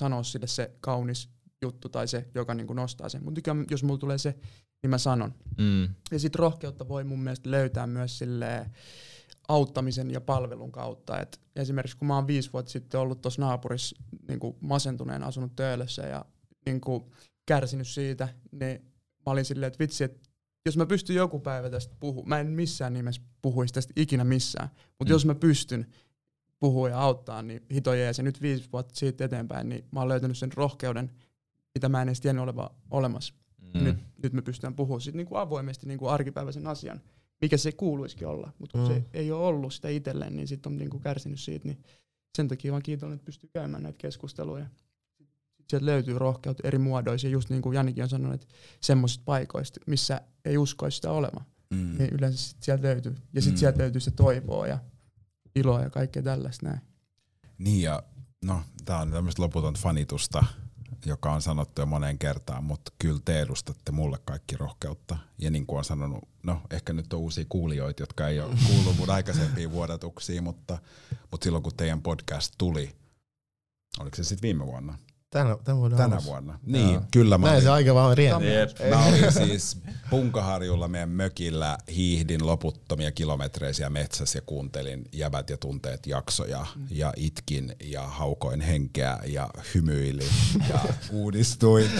sanoa 0.00 0.22
sille 0.22 0.46
se 0.46 0.70
kaunis 0.80 1.28
juttu 1.62 1.88
tai 1.88 2.08
se, 2.08 2.28
joka 2.34 2.54
niinku 2.54 2.72
nostaa 2.72 3.08
sen. 3.08 3.24
Mutta 3.24 3.40
jos 3.70 3.82
mulla 3.84 3.98
tulee 3.98 4.18
se, 4.18 4.34
niin 4.82 4.90
mä 4.90 4.98
sanon. 4.98 5.34
Mm. 5.58 5.82
Ja 6.10 6.18
sitten 6.18 6.38
rohkeutta 6.38 6.88
voi 6.88 7.04
mun 7.04 7.20
mielestä 7.20 7.50
löytää 7.50 7.86
myös 7.86 8.18
sille 8.18 8.70
auttamisen 9.48 10.10
ja 10.10 10.20
palvelun 10.20 10.72
kautta. 10.72 11.20
Et 11.20 11.40
esimerkiksi 11.56 11.96
kun 11.96 12.08
mä 12.08 12.14
oon 12.14 12.26
viisi 12.26 12.52
vuotta 12.52 12.72
sitten 12.72 13.00
ollut 13.00 13.20
tuossa 13.20 13.42
naapurissa 13.42 13.96
niin 14.28 14.40
masentuneen 14.60 15.22
asunut 15.22 15.56
töölössä 15.56 16.02
ja 16.02 16.24
niin 16.66 16.80
kärsinyt 17.46 17.88
siitä, 17.88 18.28
niin 18.52 18.82
mä 19.26 19.32
olin 19.32 19.44
silleen, 19.44 19.66
että 19.68 19.78
vitsi, 19.78 20.04
että 20.04 20.20
jos 20.66 20.76
mä 20.76 20.86
pystyn 20.86 21.16
joku 21.16 21.40
päivä 21.40 21.70
tästä 21.70 21.96
puhumaan, 22.00 22.28
mä 22.28 22.40
en 22.40 22.46
missään 22.46 22.92
nimessä 22.92 23.22
puhuisi 23.42 23.74
tästä 23.74 23.92
ikinä 23.96 24.24
missään, 24.24 24.68
mutta 24.98 25.12
Mm. 25.12 25.14
jos 25.14 25.26
mä 25.26 25.34
pystyn 25.34 25.86
puhua 26.60 26.88
ja 26.88 27.00
auttaa, 27.00 27.42
niin 27.42 27.66
hito 27.74 27.94
jees. 27.94 28.18
Ja 28.18 28.24
nyt 28.24 28.42
viisi 28.42 28.68
vuotta 28.72 28.94
siitä 28.94 29.24
eteenpäin, 29.24 29.68
niin 29.68 29.84
mä 29.90 30.00
oon 30.00 30.08
löytänyt 30.08 30.38
sen 30.38 30.52
rohkeuden, 30.54 31.10
mitä 31.74 31.88
mä 31.88 32.02
en 32.02 32.08
edes 32.08 32.20
tiennyt 32.20 32.42
oleva 32.42 32.74
olemassa. 32.90 33.34
Mm. 33.60 33.78
Mm. 33.78 33.84
Nyt, 33.84 33.96
nyt 34.22 34.32
me 34.32 34.42
pystytään 34.42 34.74
puhumaan 34.74 35.00
siitä 35.00 35.16
niin 35.16 35.26
kuin 35.26 35.40
avoimesti 35.40 35.86
niin 35.86 35.98
kuin 35.98 36.10
arkipäiväisen 36.10 36.66
asian, 36.66 37.00
mikä 37.40 37.56
se 37.56 37.72
kuuluisikin 37.72 38.28
olla. 38.28 38.52
Mutta 38.58 38.78
kun 38.78 38.88
Mm. 38.88 38.94
se 38.94 39.04
ei 39.14 39.32
ole 39.32 39.44
ollut 39.46 39.74
sitä 39.74 39.88
itselleen, 39.88 40.36
niin 40.36 40.48
sitten 40.48 40.72
on 40.72 40.78
niin 40.78 40.90
kuin 40.90 41.02
kärsinyt 41.02 41.40
siitä. 41.40 41.68
Niin 41.68 41.78
sen 42.36 42.48
takia 42.48 42.72
vaan 42.72 42.82
kiitollinen, 42.82 43.16
että 43.16 43.24
pystyy 43.26 43.50
käymään 43.52 43.82
näitä 43.82 43.98
keskusteluja. 43.98 44.66
Sieltä 45.70 45.86
löytyy 45.86 46.18
rohkeutta 46.18 46.68
eri 46.68 46.78
muodoissa. 46.78 47.26
Ja 47.26 47.30
just 47.30 47.50
niin 47.50 47.62
kuin 47.62 47.74
Janikin 47.74 48.02
on 48.04 48.08
sanonut, 48.10 48.34
että 48.42 48.54
semmoisista 48.80 49.22
paikoista, 49.24 49.80
missä 49.86 50.20
ei 50.44 50.58
uskoisi 50.58 50.94
sitä 50.96 51.10
olevan, 51.10 51.44
Mm. 51.70 51.98
niin 51.98 52.10
yleensä 52.14 52.38
sit 52.48 52.62
sieltä 52.62 52.82
löytyy. 52.82 53.12
Ja 53.32 53.42
sitten 53.42 53.52
Mm. 53.52 53.56
mm. 53.56 53.58
sieltä 53.58 53.78
löytyy 53.78 54.00
se 54.00 54.10
toivoa 54.10 54.66
ja 54.66 54.78
iloa 55.56 55.82
ja 55.82 55.90
kaikkea 55.90 56.22
tällaista 56.22 56.66
näin. 56.66 56.80
Niin 57.58 57.82
ja 57.82 58.02
no, 58.44 58.62
tää 58.84 58.98
on 58.98 59.10
tämmöistä 59.10 59.42
loputonta 59.42 59.80
fanitusta, 59.82 60.44
joka 61.06 61.32
on 61.32 61.42
sanottu 61.42 61.82
jo 61.82 61.86
moneen 61.86 62.18
kertaan, 62.18 62.64
mutta 62.64 62.92
kyllä 62.98 63.20
te 63.24 63.40
edustatte 63.40 63.92
mulle 63.92 64.18
kaikki 64.24 64.56
rohkeutta. 64.56 65.18
Ja 65.38 65.50
niin 65.50 65.66
kuin 65.66 65.78
on 65.78 65.84
sanonut, 65.84 66.28
no 66.42 66.62
ehkä 66.70 66.92
nyt 66.92 67.12
on 67.12 67.20
uusia 67.20 67.44
kuulijoita, 67.48 68.02
jotka 68.02 68.28
ei 68.28 68.40
ole 68.40 68.54
kuullut 68.66 68.96
mun 68.96 69.10
aikaisempiin 69.10 69.70
vuodatuksiin, 69.70 70.44
mutta, 70.44 70.78
mutta 71.30 71.44
silloin 71.44 71.62
kun 71.62 71.76
teidän 71.76 72.02
podcast 72.02 72.54
tuli, 72.58 72.96
oliko 74.00 74.16
se 74.16 74.24
sitten 74.24 74.42
viime 74.42 74.66
vuonna? 74.66 74.98
Tänä, 75.36 75.56
tämän 75.64 75.78
vuoden 75.78 75.98
Tänä 75.98 76.14
alussa. 76.14 76.30
vuonna. 76.30 76.58
Niin, 76.66 76.92
Joo. 76.92 77.02
kyllä 77.10 77.38
mä 77.38 77.46
Näin 77.46 77.62
se 77.62 77.70
olin, 77.70 77.76
aika 77.76 77.94
vaan 77.94 78.16
rientää. 78.16 78.88
Mä 78.90 79.06
olin 79.06 79.32
siis 79.32 79.78
Punkaharjulla 80.10 80.88
meidän 80.88 81.08
mökillä, 81.08 81.78
hiihdin 81.94 82.46
loputtomia 82.46 83.12
kilometreisiä 83.12 83.90
metsässä 83.90 84.38
ja 84.38 84.42
kuuntelin 84.46 85.04
jäbät 85.12 85.50
ja 85.50 85.56
tunteet 85.56 86.06
jaksoja 86.06 86.66
ja 86.90 87.12
itkin 87.16 87.76
ja 87.84 88.02
haukoin 88.02 88.60
henkeä 88.60 89.18
ja 89.26 89.50
hymyilin 89.74 90.28
ja 90.68 90.80
uudistuin. 91.12 91.90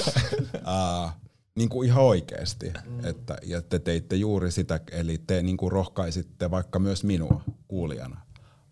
Uh, 0.55 1.11
niin 1.55 1.69
kuin 1.69 1.89
ihan 1.89 2.05
oikeasti. 2.05 2.73
Että, 3.03 3.37
ja 3.43 3.63
te 3.63 3.79
teitte 3.79 4.17
juuri 4.17 4.51
sitä, 4.51 4.81
eli 4.91 5.19
te 5.27 5.43
niin 5.43 5.57
kuin 5.57 5.73
rohkaisitte 5.73 6.51
vaikka 6.51 6.79
myös 6.79 7.05
minua 7.05 7.41
kuulijana. 7.69 8.21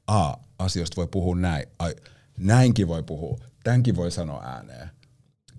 A, 0.06 0.34
asioista 0.58 0.96
voi 0.96 1.08
puhua 1.10 1.36
näin. 1.36 1.66
Ai, 1.78 1.94
näinkin 2.38 2.88
voi 2.88 3.02
puhua. 3.02 3.38
Tämänkin 3.64 3.96
voi 3.96 4.10
sanoa 4.10 4.42
ääneen. 4.44 4.90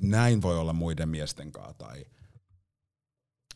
Näin 0.02 0.42
voi 0.42 0.58
olla 0.58 0.74
muiden 0.74 1.10
miesten 1.10 1.52
kanssa. 1.52 1.74
Tai 1.74 2.06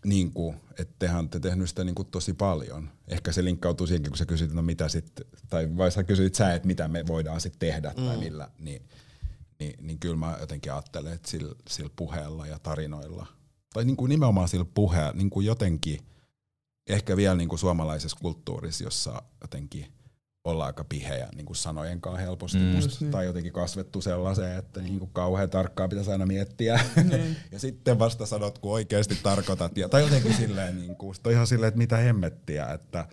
niin 0.06 0.34
kuin, 0.34 0.56
että 0.80 0.96
tehän 1.00 1.20
olette 1.20 1.40
tehnyt 1.40 1.70
sitä 1.70 1.84
niin 1.84 1.96
kuin 1.96 2.12
tosi 2.12 2.34
paljon. 2.34 2.90
Ehkä 3.08 3.32
se 3.32 3.44
linkkautuu 3.44 3.88
siihenkin, 3.88 4.12
kun 4.12 4.18
sä 4.18 4.26
kysyt, 4.26 4.54
no 4.54 4.62
mitä 4.62 4.90
sitten, 4.90 5.26
tai 5.50 5.78
vai 5.78 5.92
sä 5.92 6.04
kysyit 6.04 6.36
sä, 6.36 6.54
että 6.54 6.68
mitä 6.68 6.88
me 6.88 7.08
voidaan 7.08 7.42
sitten 7.42 7.60
tehdä 7.60 7.94
mm. 7.98 8.06
tai 8.06 8.18
millä, 8.18 8.50
niin, 8.60 8.82
niin, 9.60 9.74
niin 9.82 10.00
kyllä 10.00 10.16
mä 10.16 10.38
jotenkin 10.40 10.74
ajattelen, 10.74 11.14
että 11.14 11.30
sillä, 11.30 11.56
sillä 11.70 11.90
puheella 11.96 12.48
ja 12.48 12.60
tarinoilla, 12.60 13.26
tai 13.74 13.86
niin 13.86 13.98
kuin 13.98 14.10
nimenomaan 14.10 14.48
sillä 14.48 14.66
puheella, 14.74 15.14
niin 15.14 15.30
kuin 15.30 15.46
jotenkin, 15.46 16.00
ehkä 16.88 17.18
vielä 17.18 17.36
niin 17.36 17.50
kuin 17.50 17.60
suomalaisessa 17.60 18.18
kulttuurissa, 18.22 18.84
jossa 18.84 19.22
jotenkin 19.42 19.94
ollaan 20.44 20.68
aika 20.68 20.84
pihejä 20.84 21.28
niin 21.36 21.46
kuin 21.46 21.58
sanojen 21.58 22.02
kanssa 22.02 22.22
helposti 22.22 22.58
Mm. 22.58 22.64
mm. 22.64 22.76
Musta, 22.76 22.96
niin. 23.00 23.12
tai 23.12 23.26
jotenkin 23.26 23.54
kasvettu 23.54 24.02
sellaiseen, 24.02 24.58
että 24.58 24.82
niin 24.82 25.00
kuin 25.00 25.10
kauhean 25.14 25.50
tarkkaan 25.50 25.90
pitäisi 25.90 26.12
aina 26.12 26.26
miettiä. 26.26 26.80
Niin. 27.10 27.36
ja 27.52 27.60
sitten 27.60 28.00
vasta 28.00 28.26
sanot, 28.26 28.60
kun 28.60 28.72
oikeasti 28.72 29.18
tarkoitat. 29.24 29.78
Ja, 29.78 29.90
tai 29.90 30.02
jotenkin 30.02 30.34
silleen, 30.34 30.78
niin 30.82 30.96
kuin, 30.96 31.16
sit 31.16 31.28
on 31.28 31.34
ihan 31.34 31.48
silleen, 31.48 31.68
että 31.68 31.78
mitä 31.78 31.98
hemmettiä, 31.98 32.68
että, 32.74 33.06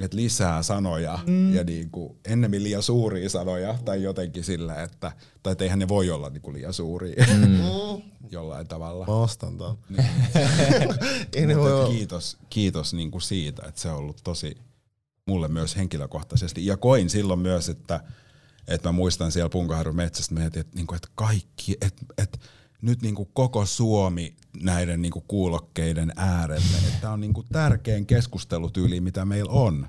että 0.00 0.16
lisää 0.16 0.62
sanoja 0.62 1.18
mm. 1.26 1.54
ja 1.54 1.64
niin 1.64 1.90
kuin, 1.90 2.16
ennemmin 2.24 2.62
liian 2.62 2.82
suuria 2.82 3.28
sanoja 3.28 3.78
tai 3.84 4.02
jotenkin 4.02 4.44
silleen, 4.44 4.80
että, 4.84 5.12
tai 5.42 5.52
että 5.52 5.64
eihän 5.64 5.78
ne 5.78 5.88
voi 5.88 6.10
olla 6.10 6.28
niin 6.30 6.42
kuin 6.42 6.54
liian 6.56 6.72
suuria 6.74 7.24
Mm. 7.36 7.60
jollain 8.30 8.68
tavalla. 8.68 9.06
Mä 9.06 9.12
ostan 9.14 9.58
ton. 9.58 9.78
Niin. 9.88 10.06
Ei 11.36 11.46
ne 11.46 11.56
voi 11.56 11.72
olla. 11.72 11.88
kiitos, 11.94 12.36
kiitos 12.50 12.94
niin 12.94 13.10
kuin 13.10 13.22
siitä, 13.22 13.62
että 13.68 13.80
se 13.80 13.88
on 13.90 13.96
ollut 13.96 14.20
tosi 14.24 14.56
mulle 15.26 15.48
myös 15.48 15.76
henkilökohtaisesti. 15.76 16.66
Ja 16.66 16.76
koin 16.76 17.10
silloin 17.10 17.40
myös, 17.40 17.68
että, 17.68 18.00
että 18.68 18.88
mä 18.88 18.92
muistan 18.92 19.32
siellä 19.32 19.48
Punkaharjun 19.48 19.96
metsästä, 19.96 20.34
mietin, 20.34 20.60
että, 20.60 20.76
niin 20.76 20.86
kuin, 20.86 20.96
että 20.96 21.08
kaikki, 21.14 21.76
että, 21.80 22.02
että 22.18 22.38
nyt 22.82 23.02
niin 23.02 23.14
kuin 23.14 23.28
koko 23.32 23.66
Suomi 23.66 24.36
näiden 24.62 25.02
niin 25.02 25.12
kuin 25.12 25.24
kuulokkeiden 25.28 26.12
äärelle, 26.16 26.76
että 26.94 27.10
on 27.10 27.20
niin 27.20 27.34
kuin 27.34 27.46
tärkein 27.52 28.06
keskustelutyyli, 28.06 29.00
mitä 29.00 29.24
meillä 29.24 29.52
on. 29.52 29.88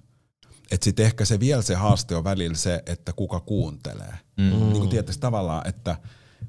Että 0.71 0.83
sitten 0.83 1.05
ehkä 1.05 1.25
se 1.25 1.39
vielä 1.39 1.61
se 1.61 1.75
haaste 1.75 2.15
on 2.15 2.23
välillä 2.23 2.55
se, 2.55 2.83
että 2.85 3.13
kuka 3.13 3.39
kuuntelee. 3.39 4.13
Mm. 4.37 4.43
Niin 4.43 4.71
kuin 4.71 4.89
tietysti 4.89 5.21
tavallaan, 5.21 5.67
että 5.67 5.97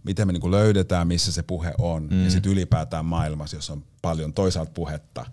miten 0.05 0.27
me 0.27 0.33
niin 0.33 0.41
kuin 0.41 0.51
löydetään, 0.51 1.09
missä 1.09 1.33
se 1.33 1.43
puhe 1.43 1.75
on. 1.79 2.09
Mm. 2.11 2.25
Ja 2.25 2.31
sitten 2.31 2.53
ylipäätään 2.53 3.05
maailmassa, 3.05 3.57
jos 3.57 3.71
on 3.71 3.85
paljon 4.03 4.33
toisaalta 4.33 4.73
puhetta, 4.75 5.27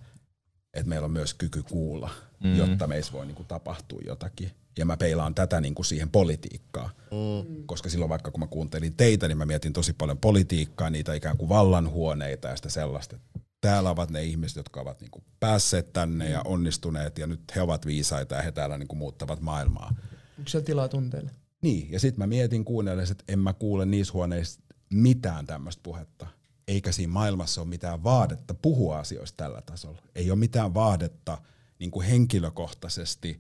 että 0.74 0.90
meillä 0.90 1.06
on 1.06 1.12
myös 1.12 1.34
kyky 1.34 1.64
kuulla, 1.64 2.10
Mm. 2.44 2.50
mm. 2.50 2.56
jotta 2.56 2.88
meissä 2.88 3.14
voi 3.14 3.26
niin 3.26 3.36
kuin 3.36 3.48
tapahtua 3.48 4.00
jotakin. 4.06 4.52
Ja 4.78 4.86
mä 4.86 4.98
peilaan 4.98 5.36
tätä 5.36 5.62
niin 5.62 5.76
kuin 5.76 5.86
siihen 5.86 6.10
politiikkaan. 6.10 6.90
Mm. 7.12 7.64
Koska 7.66 7.90
silloin 7.90 8.10
vaikka 8.10 8.32
kun 8.32 8.40
mä 8.40 8.48
kuuntelin 8.48 8.94
teitä, 8.94 9.28
niin 9.28 9.38
mä 9.38 9.46
mietin 9.46 9.74
tosi 9.74 9.94
paljon 9.94 10.18
politiikkaa, 10.18 10.90
niitä 10.90 11.14
ikään 11.14 11.38
kuin 11.38 11.50
vallanhuoneita 11.50 12.48
ja 12.48 12.56
sitä 12.56 12.70
sellaista. 12.70 13.18
Täällä 13.62 13.90
ovat 13.90 14.10
ne 14.10 14.24
ihmiset, 14.24 14.58
jotka 14.58 14.82
ovat 14.82 15.02
niin 15.02 15.12
kuin 15.12 15.24
päässeet 15.40 15.94
tänne 15.94 16.30
ja 16.30 16.42
onnistuneet 16.46 17.18
ja 17.18 17.28
nyt 17.28 17.42
he 17.56 17.62
ovat 17.62 17.86
viisaita 17.86 18.36
ja 18.36 18.42
he 18.42 18.52
täällä 18.52 18.78
niin 18.78 18.88
kuin 18.88 19.00
muuttavat 19.00 19.42
maailmaa. 19.42 19.96
Onko 20.38 20.50
siellä 20.50 20.66
tilaa 20.66 20.88
tunteille? 20.88 21.32
Niin, 21.62 21.92
ja 21.92 22.00
sitten 22.00 22.20
mä 22.20 22.28
mietin 22.28 22.66
kuunnellessa, 22.66 23.12
että 23.12 23.24
en 23.28 23.40
mä 23.40 23.54
kuule 23.54 23.86
niissä 23.86 24.14
huoneissa 24.14 24.62
mitään 24.94 25.46
tämmöistä 25.46 25.84
puhetta. 25.84 26.28
Eikä 26.68 26.92
siinä 26.92 27.14
maailmassa 27.14 27.62
ole 27.62 27.70
mitään 27.70 28.04
vaadetta 28.04 28.54
puhua 28.54 29.00
asioista 29.00 29.38
tällä 29.38 29.62
tasolla. 29.62 30.02
Ei 30.16 30.32
ole 30.32 30.40
mitään 30.40 30.74
vaadetta 30.74 31.38
niin 31.82 31.92
kuin 31.92 32.08
henkilökohtaisesti 32.08 33.40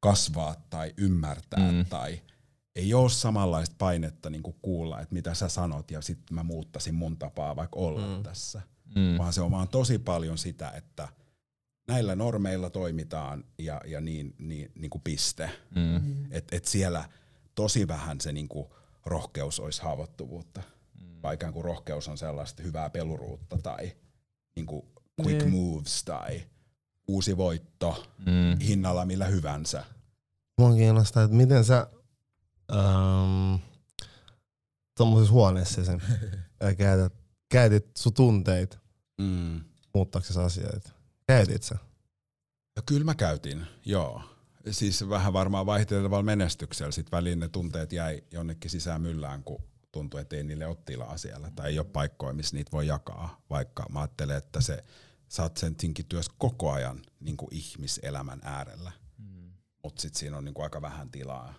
kasvaa 0.00 0.54
tai 0.70 0.94
ymmärtää 0.96 1.72
Mm. 1.72 1.86
tai 1.86 2.22
ei 2.76 2.94
ole 2.94 3.10
samanlaista 3.10 3.74
painetta 3.78 4.30
niin 4.30 4.42
kuin 4.42 4.56
kuulla, 4.62 5.00
että 5.00 5.14
mitä 5.14 5.34
sä 5.34 5.48
sanot 5.48 5.90
ja 5.90 6.00
sitten 6.00 6.34
mä 6.34 6.42
muuttaisin 6.42 6.94
mun 6.94 7.16
tapaa 7.16 7.56
vaikka 7.56 7.78
olla 7.78 8.16
mm. 8.16 8.22
tässä. 8.22 8.62
Mm. 8.94 9.18
Vaan 9.18 9.32
se 9.32 9.40
on 9.40 9.50
vaan 9.50 9.68
tosi 9.68 9.98
paljon 9.98 10.38
sitä, 10.38 10.70
että 10.70 11.08
näillä 11.88 12.14
normeilla 12.16 12.70
toimitaan 12.70 13.44
ja, 13.58 13.80
ja 13.86 14.00
niin, 14.00 14.34
niin, 14.38 14.72
niin 14.74 14.90
kuin 14.90 15.02
piste. 15.02 15.50
Mm. 15.74 16.24
Et, 16.30 16.48
et 16.52 16.64
siellä 16.64 17.08
tosi 17.54 17.88
vähän 17.88 18.20
se 18.20 18.32
niin 18.32 18.48
kuin 18.48 18.68
rohkeus 19.06 19.60
olisi 19.60 19.82
haavoittuvuutta. 19.82 20.62
Mm. 21.00 21.22
Vai 21.22 21.34
ikään 21.34 21.52
kuin 21.52 21.64
rohkeus 21.64 22.08
on 22.08 22.18
sellaista 22.18 22.62
hyvää 22.62 22.90
peluruutta 22.90 23.58
tai 23.58 23.92
niin 24.56 24.66
kuin 24.66 24.82
quick 25.26 25.44
Niin. 25.46 25.50
moves 25.52 26.04
tai 26.04 26.42
uusi 27.10 27.36
voitto 27.36 28.06
Mm. 28.18 28.58
hinnalla 28.60 29.04
millä 29.06 29.24
hyvänsä. 29.26 29.84
Mua 30.58 30.74
kiinnostaa, 30.74 31.22
että 31.22 31.36
miten 31.36 31.64
sä 31.64 31.86
ähm, 32.74 33.54
tuommoisessa 34.96 35.32
huoneessa 35.32 35.84
sen 35.84 36.02
ää, 36.60 36.74
käytät, 36.74 37.12
käytit 37.48 37.96
sun 37.98 38.14
tunteita 38.14 38.78
Mm. 39.20 39.60
muuttaaksesi 39.94 40.40
asioita. 40.40 40.90
Käytit 41.26 41.62
sä? 41.62 41.74
No 42.76 42.82
kyllä 42.86 43.04
mä 43.04 43.14
käytin, 43.14 43.66
joo. 43.84 44.22
Siis 44.70 45.08
vähän 45.08 45.32
varmaan 45.32 45.66
vaihtelevalla 45.66 46.22
menestyksellä. 46.22 46.92
Sitten 46.92 47.12
väliin 47.16 47.40
ne 47.40 47.48
tunteet 47.48 47.92
jäi 47.92 48.22
jonnekin 48.32 48.70
sisään 48.70 49.02
myllään, 49.02 49.44
kun 49.44 49.62
tuntui, 49.92 50.20
että 50.20 50.36
ei 50.36 50.44
niille 50.44 50.66
ole 50.66 50.76
tilaa 50.84 51.16
siellä. 51.18 51.50
Tai 51.56 51.68
ei 51.70 51.78
ole 51.78 51.86
paikkoja, 51.86 52.32
missä 52.32 52.56
niitä 52.56 52.72
voi 52.72 52.86
jakaa. 52.86 53.40
Vaikka 53.50 53.86
mä 53.92 54.00
ajattelen, 54.00 54.36
että 54.36 54.60
se, 54.60 54.84
sä 55.30 55.42
oot 55.42 55.56
sen 55.56 55.76
työssä 56.08 56.32
koko 56.38 56.72
ajan 56.72 57.02
niin 57.20 57.36
kuin 57.36 57.54
ihmiselämän 57.54 58.40
äärellä. 58.42 58.92
Mm. 59.18 59.52
Mutta 59.82 60.02
sitten 60.02 60.18
siinä 60.18 60.36
on 60.36 60.44
niin 60.44 60.54
kuin 60.54 60.64
aika 60.64 60.82
vähän 60.82 61.10
tilaa 61.10 61.54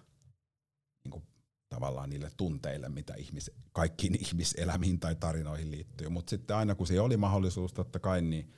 niin 1.03 1.11
kuin 1.11 1.23
tavallaan 1.69 2.09
niille 2.09 2.31
tunteille, 2.37 2.89
mitä 2.89 3.13
ihmis, 3.13 3.51
kaikkiin 3.73 4.15
ihmiselämiin 4.21 4.99
tai 4.99 5.15
tarinoihin 5.15 5.71
liittyy. 5.71 6.09
Mutta 6.09 6.29
sitten 6.29 6.55
aina 6.55 6.75
kun 6.75 6.87
siinä 6.87 7.03
oli 7.03 7.17
mahdollisuus 7.17 7.73
totta 7.73 7.99
kai, 7.99 8.21
niin 8.21 8.53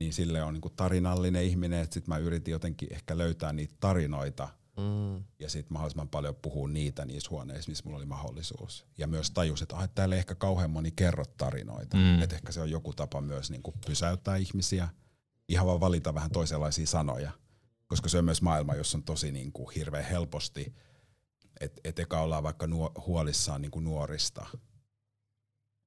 niin 0.00 0.12
sille 0.12 0.42
on 0.42 0.54
niinku 0.54 0.70
tarinallinen 0.70 1.44
ihminen, 1.44 1.82
että 1.82 1.94
sitten 1.94 2.14
mä 2.14 2.18
yritin 2.18 2.52
jotenkin 2.52 2.92
ehkä 2.92 3.18
löytää 3.18 3.52
niitä 3.52 3.74
tarinoita 3.80 4.48
Mm. 4.76 5.24
ja 5.38 5.50
sitten 5.50 5.72
mahdollisimman 5.72 6.08
paljon 6.08 6.34
puhua 6.34 6.68
niitä 6.68 7.04
niissä 7.04 7.30
huoneissa, 7.30 7.70
missä 7.70 7.84
mulla 7.84 7.96
oli 7.96 8.06
mahdollisuus. 8.06 8.86
Ja 8.98 9.06
myös 9.06 9.30
tajus, 9.30 9.62
että, 9.62 9.76
ah, 9.76 9.88
täällä 9.94 10.14
ei 10.14 10.18
ehkä 10.18 10.34
kauhean 10.34 10.70
moni 10.70 10.90
kerro 10.90 11.24
tarinoita. 11.36 11.96
Mm. 11.96 12.22
Että 12.22 12.36
ehkä 12.36 12.52
se 12.52 12.60
on 12.60 12.70
joku 12.70 12.92
tapa 12.92 13.20
myös 13.20 13.50
niinku 13.50 13.74
pysäyttää 13.86 14.36
ihmisiä, 14.36 14.88
ihan 15.48 15.66
vaan 15.66 15.80
valita 15.80 16.14
vähän 16.14 16.30
toisenlaisia 16.30 16.86
sanoja. 16.86 17.30
Koska 17.86 18.08
se 18.08 18.18
on 18.18 18.24
myös 18.24 18.42
maailma, 18.42 18.74
jossa 18.74 18.98
on 18.98 19.04
tosi 19.04 19.32
niinku 19.32 19.64
hirveän 19.64 20.04
helposti, 20.04 20.74
että 21.60 21.80
et 21.84 21.98
eka 21.98 22.20
ollaan 22.20 22.42
vaikka 22.42 22.66
nuo, 22.66 22.92
huolissaan 23.06 23.62
niinku 23.62 23.80
nuorista, 23.80 24.46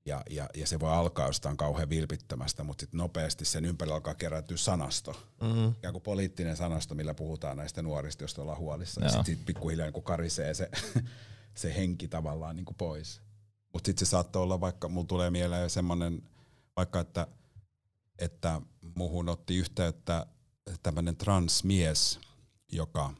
ja, 0.09 0.23
ja, 0.29 0.49
ja 0.55 0.67
se 0.67 0.79
voi 0.79 0.91
alkaa 0.91 1.27
jostain 1.27 1.57
kauhean 1.57 1.89
vilpittömästä, 1.89 2.63
mutta 2.63 2.81
sitten 2.81 2.97
nopeasti 2.97 3.45
sen 3.45 3.65
ympärillä 3.65 3.95
alkaa 3.95 4.15
kerääntyä 4.15 4.57
sanasto. 4.57 5.11
Mm. 5.41 5.69
Ikään 5.69 5.91
kuin 5.91 6.01
poliittinen 6.01 6.57
sanasto, 6.57 6.95
millä 6.95 7.13
puhutaan 7.13 7.57
näistä 7.57 7.81
nuorista, 7.81 8.23
joista 8.23 8.41
ollaan 8.41 8.57
huolissa. 8.57 9.01
Joo. 9.01 9.09
Sitten 9.09 9.25
sit 9.25 9.45
pikkuhiljaa 9.45 9.89
niin 9.89 10.03
karisee 10.03 10.53
se, 10.53 10.69
se 11.61 11.75
henki 11.75 12.07
tavallaan 12.07 12.55
niin 12.55 12.65
kuin 12.65 12.77
pois. 12.77 13.21
Mutta 13.73 13.87
sitten 13.87 14.05
se 14.05 14.09
saattaa 14.09 14.41
olla 14.41 14.61
vaikka, 14.61 14.89
mulla 14.89 15.07
tulee 15.07 15.31
mieleen 15.31 15.69
semmoinen, 15.69 16.23
vaikka 16.75 16.99
että, 16.99 17.27
että 18.19 18.61
muhun 18.95 19.29
otti 19.29 19.57
yhteyttä 19.57 20.25
tämmöinen 20.83 21.17
transmies, 21.17 22.19
joka 22.71 23.13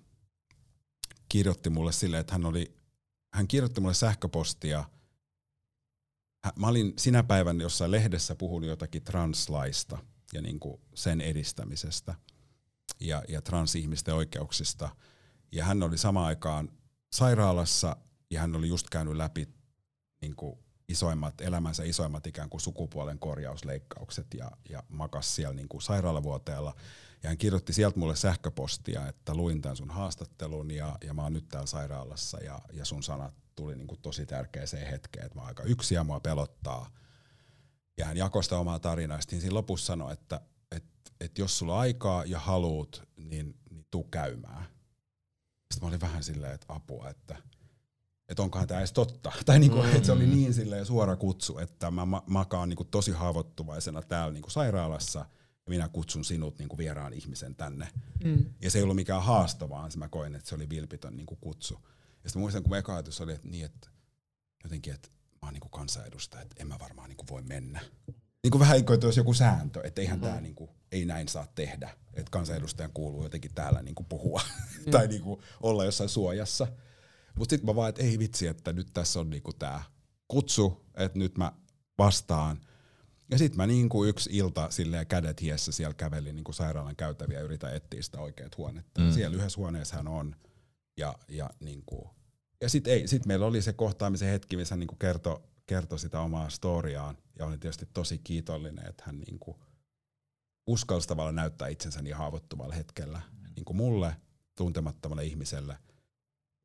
kirjoitti 1.29 1.69
mulle 1.69 1.91
silleen, 1.91 2.21
että 2.21 2.33
hän 2.33 2.45
oli, 2.45 2.75
hän 3.33 3.47
kirjoitti 3.47 3.81
mulle 3.81 3.93
sähköpostia– 3.93 4.83
mä 6.55 6.67
olin 6.67 6.93
sinä 6.97 7.23
päivänä 7.23 7.63
jossain 7.63 7.91
lehdessä 7.91 8.35
puhunut 8.35 8.69
jotakin 8.69 9.03
translaista 9.03 9.97
ja 10.33 10.41
niin 10.41 10.59
kuin 10.59 10.81
sen 10.95 11.21
edistämisestä 11.21 12.15
ja, 12.99 13.23
ja 13.27 13.41
transihmisten 13.41 14.15
oikeuksista. 14.15 14.89
Ja 15.51 15.65
hän 15.65 15.83
oli 15.83 15.97
samaan 15.97 16.27
aikaan 16.27 16.69
sairaalassa 17.11 17.97
ja 18.31 18.41
hän 18.41 18.55
oli 18.55 18.67
just 18.67 18.89
käynyt 18.89 19.15
läpi 19.15 19.47
niin 20.21 20.35
kuin 20.35 20.59
isoimmat, 20.87 21.41
elämänsä 21.41 21.83
isoimmat 21.83 22.27
ikään 22.27 22.49
kuin 22.49 22.61
sukupuolen 22.61 23.19
korjausleikkaukset 23.19 24.27
ja, 24.33 24.51
ja 24.69 24.83
makas 24.89 25.35
siellä 25.35 25.53
niin 25.53 25.69
kuin 25.69 25.81
sairaalavuoteella. 25.81 26.75
Ja 27.23 27.29
hän 27.29 27.37
kirjoitti 27.37 27.73
sieltä 27.73 27.99
mulle 27.99 28.15
sähköpostia, 28.15 29.07
että 29.07 29.35
luin 29.35 29.61
tämän 29.61 29.77
sun 29.77 29.89
haastattelun 29.89 30.71
ja, 30.71 30.97
ja 31.03 31.13
mä 31.13 31.23
oon 31.23 31.33
nyt 31.33 31.47
täällä 31.49 31.67
sairaalassa 31.67 32.39
ja, 32.39 32.61
ja 32.73 32.85
sun 32.85 33.03
sanat 33.03 33.33
tuli 33.59 33.75
niin 33.75 33.87
kuin 33.87 34.01
tosi 34.01 34.25
tärkeäseen 34.25 34.87
hetkeen, 34.87 35.25
että 35.25 35.35
mä 35.35 35.41
oon 35.41 35.47
aika 35.47 35.63
yksin 35.63 35.95
ja 35.95 36.03
mua 36.03 36.19
pelottaa. 36.19 36.91
Ja 37.97 38.05
hän 38.05 38.17
jakoi 38.17 38.43
sitä 38.43 38.57
omaa 38.57 38.79
tarinaa. 38.79 39.21
Sitten 39.21 39.41
siinä 39.41 39.53
lopussa 39.53 39.85
sanoi, 39.85 40.13
että, 40.13 40.41
että, 40.71 41.11
että 41.19 41.41
jos 41.41 41.57
sulla 41.57 41.73
on 41.73 41.79
aikaa 41.79 42.25
ja 42.25 42.39
haluut, 42.39 43.07
niin, 43.17 43.55
niin 43.69 43.85
tuu 43.91 44.03
käymään. 44.03 44.63
Sitten 45.73 45.81
mä 45.81 45.87
olin 45.87 46.01
vähän 46.01 46.23
silleen, 46.23 46.53
että 46.53 46.65
apua, 46.69 47.09
että, 47.09 47.35
että 48.29 48.43
onkohan 48.43 48.67
tämä 48.67 48.79
edes 48.79 48.93
totta. 48.93 49.31
Tai 49.45 49.59
niinku, 49.59 49.81
että 49.81 50.05
se 50.05 50.11
oli 50.11 50.27
niin 50.27 50.53
silleen 50.53 50.85
suora 50.85 51.15
kutsu, 51.15 51.57
että 51.57 51.91
mä 51.91 52.05
ma- 52.05 52.23
makaan 52.27 52.69
niinku 52.69 52.83
tosi 52.83 53.11
haavoittuvaisena 53.11 54.01
täällä 54.01 54.33
niinku 54.33 54.49
sairaalassa 54.49 55.19
ja 55.65 55.69
minä 55.69 55.89
kutsun 55.89 56.25
sinut 56.25 56.59
niinku 56.59 56.77
vieraan 56.77 57.13
ihmisen 57.13 57.55
tänne. 57.55 57.87
Mm. 58.23 58.45
Ja 58.61 58.71
se 58.71 58.79
ei 58.79 58.83
ollut 58.83 58.95
mikään 58.95 59.23
haasto, 59.23 59.69
vaan 59.69 59.91
mä 59.97 60.07
koin, 60.07 60.35
että 60.35 60.49
se 60.49 60.55
oli 60.55 60.69
vilpitön 60.69 61.17
niinku 61.17 61.35
kutsu. 61.35 61.79
Ja 62.23 62.29
sitten 62.29 62.39
muistan, 62.39 62.63
kun 62.63 62.77
eka 62.77 62.93
ajatus 62.93 63.21
oli, 63.21 63.33
että 63.33 63.47
niin, 63.47 63.65
että 63.65 63.89
jotenkin, 64.63 64.93
että 64.93 65.09
mä 65.41 65.47
oon 65.47 65.53
niinku 65.53 65.69
kansanedustaja, 65.69 66.41
että 66.41 66.55
en 66.59 66.67
mä 66.67 66.79
varmaan 66.79 67.09
niinku 67.09 67.25
voi 67.29 67.41
mennä. 67.41 67.79
Niin 68.43 68.51
kuin 68.51 68.59
vähän 68.59 68.75
niin 68.75 68.85
kuin, 68.85 68.93
että 68.93 69.07
olisi 69.07 69.19
joku 69.19 69.33
sääntö, 69.33 69.81
että 69.83 70.01
eihän 70.01 70.21
tää 70.21 70.41
niinku, 70.41 70.69
ei 70.91 71.05
näin 71.05 71.27
saa 71.27 71.47
tehdä. 71.55 71.89
Että 72.13 72.31
kansanedustajan 72.31 72.91
kuuluu 72.93 73.23
jotenkin 73.23 73.53
täällä 73.55 73.81
niinku 73.81 74.03
puhua 74.03 74.41
tai 74.91 75.07
niinku 75.07 75.41
olla 75.61 75.85
jossain 75.85 76.09
suojassa. 76.09 76.67
Mutta 77.35 77.53
sitten 77.53 77.65
mä 77.65 77.75
vaan, 77.75 77.89
että 77.89 78.03
ei 78.03 78.19
vitsi, 78.19 78.47
että 78.47 78.73
nyt 78.73 78.87
tässä 78.93 79.19
on 79.19 79.29
niinku 79.29 79.53
tää 79.53 79.83
kutsu, 80.27 80.85
että 80.95 81.19
nyt 81.19 81.37
mä 81.37 81.51
vastaan. 81.97 82.59
Ja 83.31 83.37
sitten 83.37 83.57
mä 83.57 83.67
niinku 83.67 84.05
yksi 84.05 84.29
ilta 84.33 84.71
silleen 84.71 85.07
kädet 85.07 85.41
hiessä 85.41 85.71
siellä 85.71 85.93
kävelin 85.93 86.35
niinku 86.35 86.53
sairaalan 86.53 86.95
käytäviä 86.95 87.37
ja 87.37 87.43
yritän 87.43 87.75
etsiä 87.75 88.01
sitä 88.01 88.19
oikeat 88.19 88.57
huonetta. 88.57 89.01
Mm. 89.01 89.07
Mm. 89.07 89.13
Siellä 89.13 89.37
yhdessä 89.37 89.57
huoneessa 89.57 89.95
hän 89.95 90.07
on. 90.07 90.35
Ja, 90.99 91.15
ja, 91.27 91.49
niinku, 91.59 92.09
ja 92.61 92.69
sitten 92.69 92.93
ei, 92.93 93.07
sit 93.07 93.25
meillä 93.25 93.45
oli 93.45 93.61
se 93.61 93.73
kohtaamisen 93.73 94.29
hetki, 94.29 94.57
missä 94.57 94.73
hän 94.75 94.79
niinku 94.79 94.95
kertoi 94.95 95.39
kerto 95.65 95.97
sitä 95.97 96.19
omaa 96.19 96.49
storiaan. 96.49 97.17
Ja 97.39 97.45
olin 97.45 97.59
tietysti 97.59 97.85
tosi 97.93 98.17
kiitollinen, 98.17 98.87
että 98.89 99.03
hän 99.05 99.19
niinku 99.19 99.59
uskalsi 100.67 101.07
tavallaan 101.07 101.35
näyttää 101.35 101.67
itsensä 101.67 102.01
niin 102.01 102.15
haavoittuvalla 102.15 102.75
hetkellä 102.75 103.21
niinku 103.55 103.73
mulle, 103.73 104.15
tuntemattomalle 104.55 105.25
ihmiselle. 105.25 105.77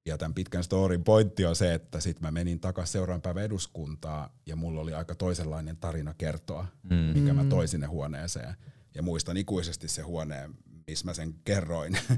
Ja 0.07 0.18
tämän 0.18 0.35
pitkän 0.35 0.64
storin 0.64 1.05
pointti 1.05 1.45
on 1.45 1.57
se, 1.57 1.74
että 1.74 2.01
sitten 2.01 2.22
mä 2.22 2.30
menin 2.30 2.61
takaisin 2.61 2.93
seuraavan 2.93 3.22
päivän 3.22 3.45
eduskuntaa 3.45 4.39
ja 4.47 4.57
mulla 4.57 4.80
oli 4.80 4.93
aika 4.95 5.14
toisenlainen 5.14 5.76
tarina 5.76 6.14
kertoa, 6.14 6.66
Mm. 6.82 6.95
minkä 6.97 7.32
mä 7.32 7.45
toin 7.45 7.68
sinne 7.68 7.87
huoneeseen. 7.87 8.55
Ja 8.95 9.03
muistan 9.03 9.37
ikuisesti 9.37 9.89
se 9.89 10.03
huoneen, 10.03 10.55
missä 10.87 11.05
mä 11.05 11.14
sen 11.14 11.35
kerroin 11.45 11.99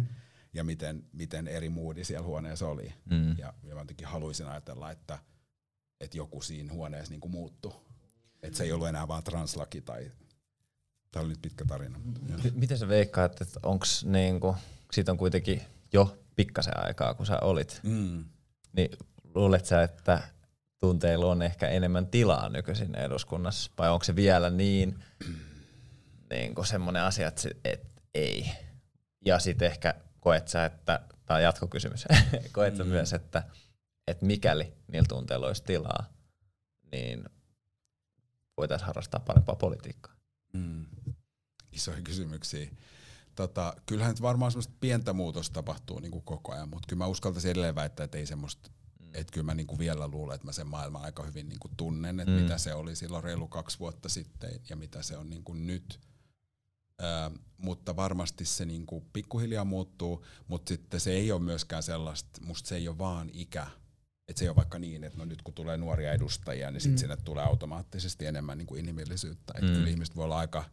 ja 0.57 0.65
miten, 0.65 1.03
miten 1.13 1.49
eri 1.49 1.69
moodi 1.69 2.05
siellä 2.05 2.27
huoneessa 2.27 2.69
oli. 2.69 2.95
Mm. 3.11 3.39
Ja, 3.39 3.55
ja 3.63 3.75
mä 3.75 3.81
jotenkin 3.81 4.07
haluaisin 4.07 4.47
ajatella, 4.47 4.91
että, 4.91 5.19
että 6.01 6.17
joku 6.17 6.43
siinä 6.43 6.73
huoneessa 6.73 7.11
niinku 7.11 7.29
muuttui. 7.29 7.73
Että 8.43 8.59
se 8.59 8.65
ei 8.65 8.73
ollut 8.73 8.89
enää 8.89 9.09
vaan 9.09 9.25
translaki 9.25 9.81
tai, 9.81 10.11
tämä 11.13 11.21
oli 11.23 11.29
nyt 11.29 11.43
pitkä 11.43 11.65
tarina. 11.65 11.99
M- 11.99 12.41
Miten 12.55 12.79
sä 12.79 12.89
veikkaat, 12.89 13.41
että 13.41 13.61
onks 13.63 14.05
niinku, 14.05 14.57
siitä 14.93 15.13
on 15.13 15.19
kuitenkin 15.19 15.63
jo 15.93 16.19
pikkasen 16.37 16.85
aikaa, 16.87 17.15
kun 17.15 17.27
sä 17.27 17.39
olit, 17.41 17.81
Mm. 17.83 18.25
niin 18.73 18.91
luulet 19.35 19.65
sä, 19.67 19.83
että 19.83 20.23
tunteilla 20.79 21.27
on 21.27 21.43
ehkä 21.43 21.69
enemmän 21.69 22.07
tilaa 22.07 22.49
nykyisin 22.49 22.95
eduskunnassa, 22.95 23.71
vai 23.79 23.91
onko 23.91 24.05
se 24.05 24.17
vielä 24.17 24.51
niin, 24.51 25.05
niin 26.31 26.55
semmoinen 26.65 27.03
asia, 27.03 27.29
että, 27.29 27.41
se, 27.41 27.51
et 27.65 27.87
ei. 28.15 28.51
Ja 29.25 29.39
sitten 29.39 29.67
ehkä 29.67 29.95
koet 30.27 30.49
sä, 30.49 30.65
että, 30.65 31.01
tämä 31.27 31.37
on 31.37 31.43
jatkokysymys, 31.43 32.05
koet 32.53 32.77
sä 32.77 32.85
Mm. 32.85 32.91
myös, 32.91 33.13
että, 33.13 33.43
että 34.07 34.27
mikäli 34.27 34.73
niillä 34.89 35.07
tunteilla 35.09 35.47
olisi 35.47 35.63
tilaa, 35.65 36.05
niin 36.93 37.25
voitaisiin 38.57 38.87
harrastaa 38.87 39.21
parempaa 39.21 39.57
politiikkaa. 39.57 40.15
Mm. 40.53 40.87
Isoja 41.73 42.03
kysymyksiä. 42.03 42.71
Tota, 43.35 43.77
kyllähän 43.87 44.13
nyt 44.13 44.23
varmaan 44.23 44.53
semmoista 44.53 44.75
pientä 44.81 45.13
muutosta 45.13 45.55
tapahtuu 45.55 45.99
niin 45.99 46.13
kuin 46.13 46.25
koko 46.25 46.53
ajan, 46.53 46.69
mutta 46.69 46.87
kyllä 46.89 46.99
mä 47.05 47.07
uskaltaisin 47.07 47.51
edelleen 47.51 47.75
väittää, 47.75 48.05
että 48.05 48.19
ei 48.19 48.27
semmoista, 48.27 48.71
Mm. 49.01 49.11
että 49.15 49.33
kyllä 49.33 49.45
mä 49.47 49.55
niin 49.55 49.67
kuin 49.67 49.79
vielä 49.79 50.09
luulen, 50.09 50.35
että 50.35 50.47
mä 50.47 50.53
sen 50.53 50.67
maailman 50.67 51.03
aika 51.03 51.23
hyvin 51.23 51.49
niin 51.49 51.61
kuin 51.61 51.77
tunnen, 51.77 52.21
että 52.21 52.33
Mm. 52.33 52.37
mm. 52.39 52.43
mitä 52.43 52.59
se 52.59 52.75
oli 52.75 52.97
silloin 52.97 53.25
reilu 53.25 53.49
kaksi 53.49 53.79
vuotta 53.79 54.09
sitten 54.09 54.61
ja 54.71 54.77
mitä 54.77 55.03
se 55.03 55.17
on 55.17 55.31
niin 55.31 55.45
kuin 55.45 55.67
nyt. 55.67 56.01
Ö, 57.03 57.31
mutta 57.59 57.97
varmasti 57.97 58.45
se 58.45 58.65
niin 58.65 58.87
kuin 58.87 59.05
pikkuhiljaa 59.13 59.65
muuttuu, 59.65 60.25
mutta 60.49 60.69
sitten 60.69 61.01
se 61.01 61.13
ei 61.13 61.33
ole 61.33 61.41
myöskään 61.43 61.83
sellaista, 61.83 62.41
musta 62.45 62.69
se 62.69 62.77
ei 62.77 62.89
ole 62.89 62.99
vaan 62.99 63.31
ikä, 63.33 63.67
että 64.29 64.39
se 64.39 64.45
ei 64.45 64.49
ole 64.49 64.57
vaikka 64.57 64.79
niin, 64.79 65.05
että 65.05 65.19
no 65.19 65.25
nyt 65.25 65.43
kun 65.43 65.55
tulee 65.55 65.77
nuoria 65.77 66.13
edustajia, 66.13 66.71
niin 66.71 66.81
sitten 66.81 66.95
Mm. 66.97 67.01
sinne 67.01 67.17
tulee 67.17 67.45
automaattisesti 67.45 68.27
enemmän 68.27 68.59
niin 68.59 68.67
kuin 68.67 68.79
inhimillisyyttä. 68.81 69.53
Että 69.57 69.67
Mm. 69.71 69.75
kyllä 69.75 69.89
ihmiset 69.89 70.17
voi 70.17 70.25
olla 70.25 70.39
aika 70.39 70.65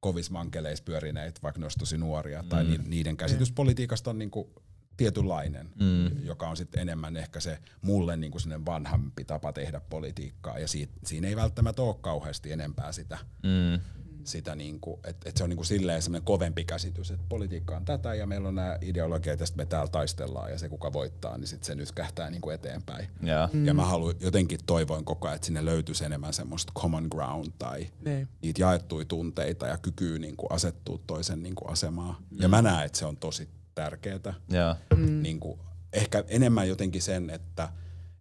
kovissa 0.00 0.32
mankeleissa 0.32 0.84
pyörineitä, 0.84 1.40
vaikka 1.42 1.58
ne 1.60 1.64
olisi 1.64 1.78
tosi 1.78 1.98
nuoria, 1.98 2.42
mm. 2.42 2.48
tai 2.48 2.64
Mm. 2.64 2.70
ni- 2.70 2.88
niiden 2.88 3.16
käsitys 3.16 3.52
politiikasta 3.52 4.10
on 4.10 4.18
niinku 4.18 4.52
tietynlainen, 4.96 5.70
Mm. 5.80 6.24
joka 6.24 6.48
on 6.48 6.56
sitten 6.56 6.82
enemmän 6.82 7.16
ehkä 7.16 7.40
se 7.40 7.58
mulle 7.82 8.16
niinku 8.16 8.38
sellainen 8.38 8.66
vanhampi 8.66 9.24
tapa 9.24 9.52
tehdä 9.52 9.80
politiikkaa, 9.80 10.58
ja 10.58 10.68
siitä, 10.68 10.92
siinä 11.06 11.28
ei 11.28 11.36
välttämättä 11.36 11.82
ole 11.82 11.96
kauheasti 12.00 12.52
enempää 12.52 12.92
sitä, 12.92 13.18
Mm. 13.42 13.80
Sitä 14.24 14.54
niinku, 14.54 15.00
että 15.04 15.28
et 15.28 15.36
se 15.36 15.44
on 15.44 15.50
niinku 15.50 15.64
silleen 15.64 16.02
semmoinen 16.02 16.24
kovempi 16.24 16.64
käsitys, 16.64 17.10
että 17.10 17.24
politiikka 17.28 17.76
on 17.76 17.84
tätä, 17.84 18.14
ja 18.14 18.26
meillä 18.26 18.48
on 18.48 18.54
nämä 18.54 18.78
ideologiat, 18.80 19.40
ja 19.40 19.46
sitten 19.46 19.62
me 19.62 19.66
täällä 19.66 19.88
taistellaan, 19.90 20.50
ja 20.50 20.58
se 20.58 20.68
kuka 20.68 20.92
voittaa, 20.92 21.38
niin 21.38 21.46
sitten 21.48 21.66
se 21.66 21.74
nyt 21.74 21.92
kähtää 21.92 22.30
niinku 22.30 22.50
eteenpäin. 22.50 23.08
Ja. 23.22 23.48
Mm. 23.52 23.66
Ja 23.66 23.74
mä 23.74 23.84
haluan 23.84 24.14
jotenkin 24.20 24.58
toivoin 24.66 25.04
koko 25.04 25.26
ajan, 25.28 25.34
että 25.36 25.46
sinne 25.46 25.64
löytyisi 25.64 26.04
enemmän 26.04 26.32
semmoista 26.32 26.72
common 26.78 27.06
ground 27.10 27.46
tai 27.58 27.86
Niin. 28.04 28.28
niitä 28.42 28.60
jaettuja 28.60 29.04
tunteita 29.04 29.66
ja 29.66 29.78
kykyä 29.78 30.18
niin 30.18 30.36
kuin 30.36 30.52
asettua 30.52 30.98
toisen 31.06 31.42
niin 31.42 31.54
kuin 31.54 31.70
asemaan. 31.72 32.16
Ja 32.40 32.48
mä 32.48 32.62
näen, 32.62 32.86
että 32.86 32.98
se 32.98 33.06
on 33.06 33.16
tosi 33.16 33.48
tärkeää. 33.74 34.34
Ja. 34.50 34.76
Mm. 34.96 35.22
Niin 35.22 35.40
kuin, 35.40 35.60
ehkä 35.92 36.24
enemmän 36.28 36.68
jotenkin 36.68 37.02
sen, 37.02 37.30
että, 37.30 37.68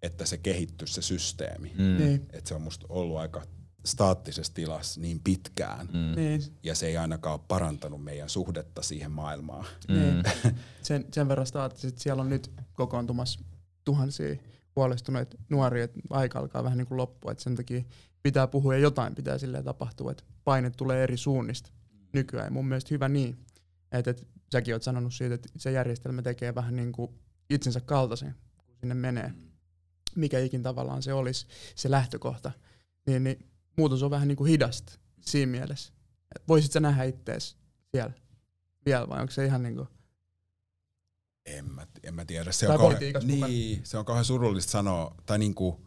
että 0.01 0.25
se 0.25 0.37
kehittyy 0.37 0.87
se 0.87 1.01
systeemi. 1.01 1.71
Mm. 1.77 1.97
Niin. 1.97 2.25
Että 2.33 2.47
se 2.47 2.55
on 2.55 2.61
musta 2.61 2.85
ollut 2.89 3.17
aika 3.17 3.41
staattisessa 3.85 4.53
tilassa 4.53 5.01
niin 5.01 5.19
pitkään. 5.23 5.87
Mm. 5.93 6.15
Niin. 6.15 6.41
Ja 6.63 6.75
se 6.75 6.87
ei 6.87 6.97
ainakaan 6.97 7.33
ole 7.33 7.45
parantanut 7.47 8.03
meidän 8.03 8.29
suhdetta 8.29 8.81
siihen 8.81 9.11
maailmaan. 9.11 9.65
Niin. 9.87 10.13
Mm. 10.13 10.55
Sen, 10.81 11.05
sen 11.13 11.27
verran 11.27 11.47
staattisesti, 11.47 11.87
että 11.87 12.03
siellä 12.03 12.21
on 12.21 12.29
nyt 12.29 12.51
kokoontumassa 12.73 13.39
tuhansia 13.85 14.35
huolestuneita 14.75 15.37
nuoria, 15.49 15.83
että 15.83 15.99
aika 16.09 16.39
alkaa 16.39 16.63
vähän 16.63 16.77
niin 16.77 16.87
kuin 16.87 16.97
loppua, 16.97 17.31
että 17.31 17.43
sen 17.43 17.55
takia 17.55 17.83
pitää 18.23 18.47
puhua 18.47 18.73
ja 18.73 18.79
jotain 18.79 19.15
pitää 19.15 19.37
silleen 19.37 19.63
tapahtua, 19.63 20.11
että 20.11 20.23
paine 20.43 20.69
tulee 20.69 21.03
eri 21.03 21.17
suunnista 21.17 21.69
nykyään. 22.13 22.47
Ja 22.47 22.51
mun 22.51 22.67
mielestä 22.67 22.87
hyvä 22.91 23.09
niin, 23.09 23.37
että, 23.91 24.11
että 24.11 24.23
säkin 24.51 24.75
oot 24.75 24.83
sanonut 24.83 25.13
siitä, 25.13 25.35
että 25.35 25.49
se 25.57 25.71
järjestelmä 25.71 26.21
tekee 26.21 26.55
vähän 26.55 26.75
niin 26.75 26.91
kuin 26.91 27.11
itsensä 27.49 27.81
kaltaisen, 27.81 28.35
kun 28.57 28.75
sinne 28.79 28.95
menee, 28.95 29.33
mikä 30.15 30.39
ikin 30.39 30.63
tavallaan 30.63 31.03
se 31.03 31.13
olisi 31.13 31.47
se 31.75 31.91
lähtökohta, 31.91 32.51
niin, 33.05 33.23
niin 33.23 33.50
muutos 33.77 34.03
on 34.03 34.11
vähän 34.11 34.27
niin 34.27 34.35
kuin 34.35 34.49
hidasta 34.49 34.93
siinä 35.21 35.51
mielessä. 35.51 35.93
Et 36.35 36.47
Voisit 36.47 36.71
sä 36.71 36.79
nähdä 36.79 37.03
ittees 37.03 37.57
siellä 37.91 38.13
vielä 38.85 39.09
vai 39.09 39.21
onko 39.21 39.31
se 39.31 39.45
ihan 39.45 39.63
niin 39.63 39.75
kuin 39.75 39.87
En 41.45 41.71
mä, 41.71 41.87
en 42.03 42.13
mä 42.13 42.25
tiedä. 42.25 42.51
Se 42.51 42.65
Tai 42.65 42.75
on, 42.75 42.81
kauhean, 42.81 43.27
niin, 43.27 43.81
se 43.83 43.97
on 43.97 44.05
kauhean 44.05 44.25
surullista 44.25 44.71
sanoa, 44.71 45.15
tai 45.25 45.39
niinku, 45.39 45.85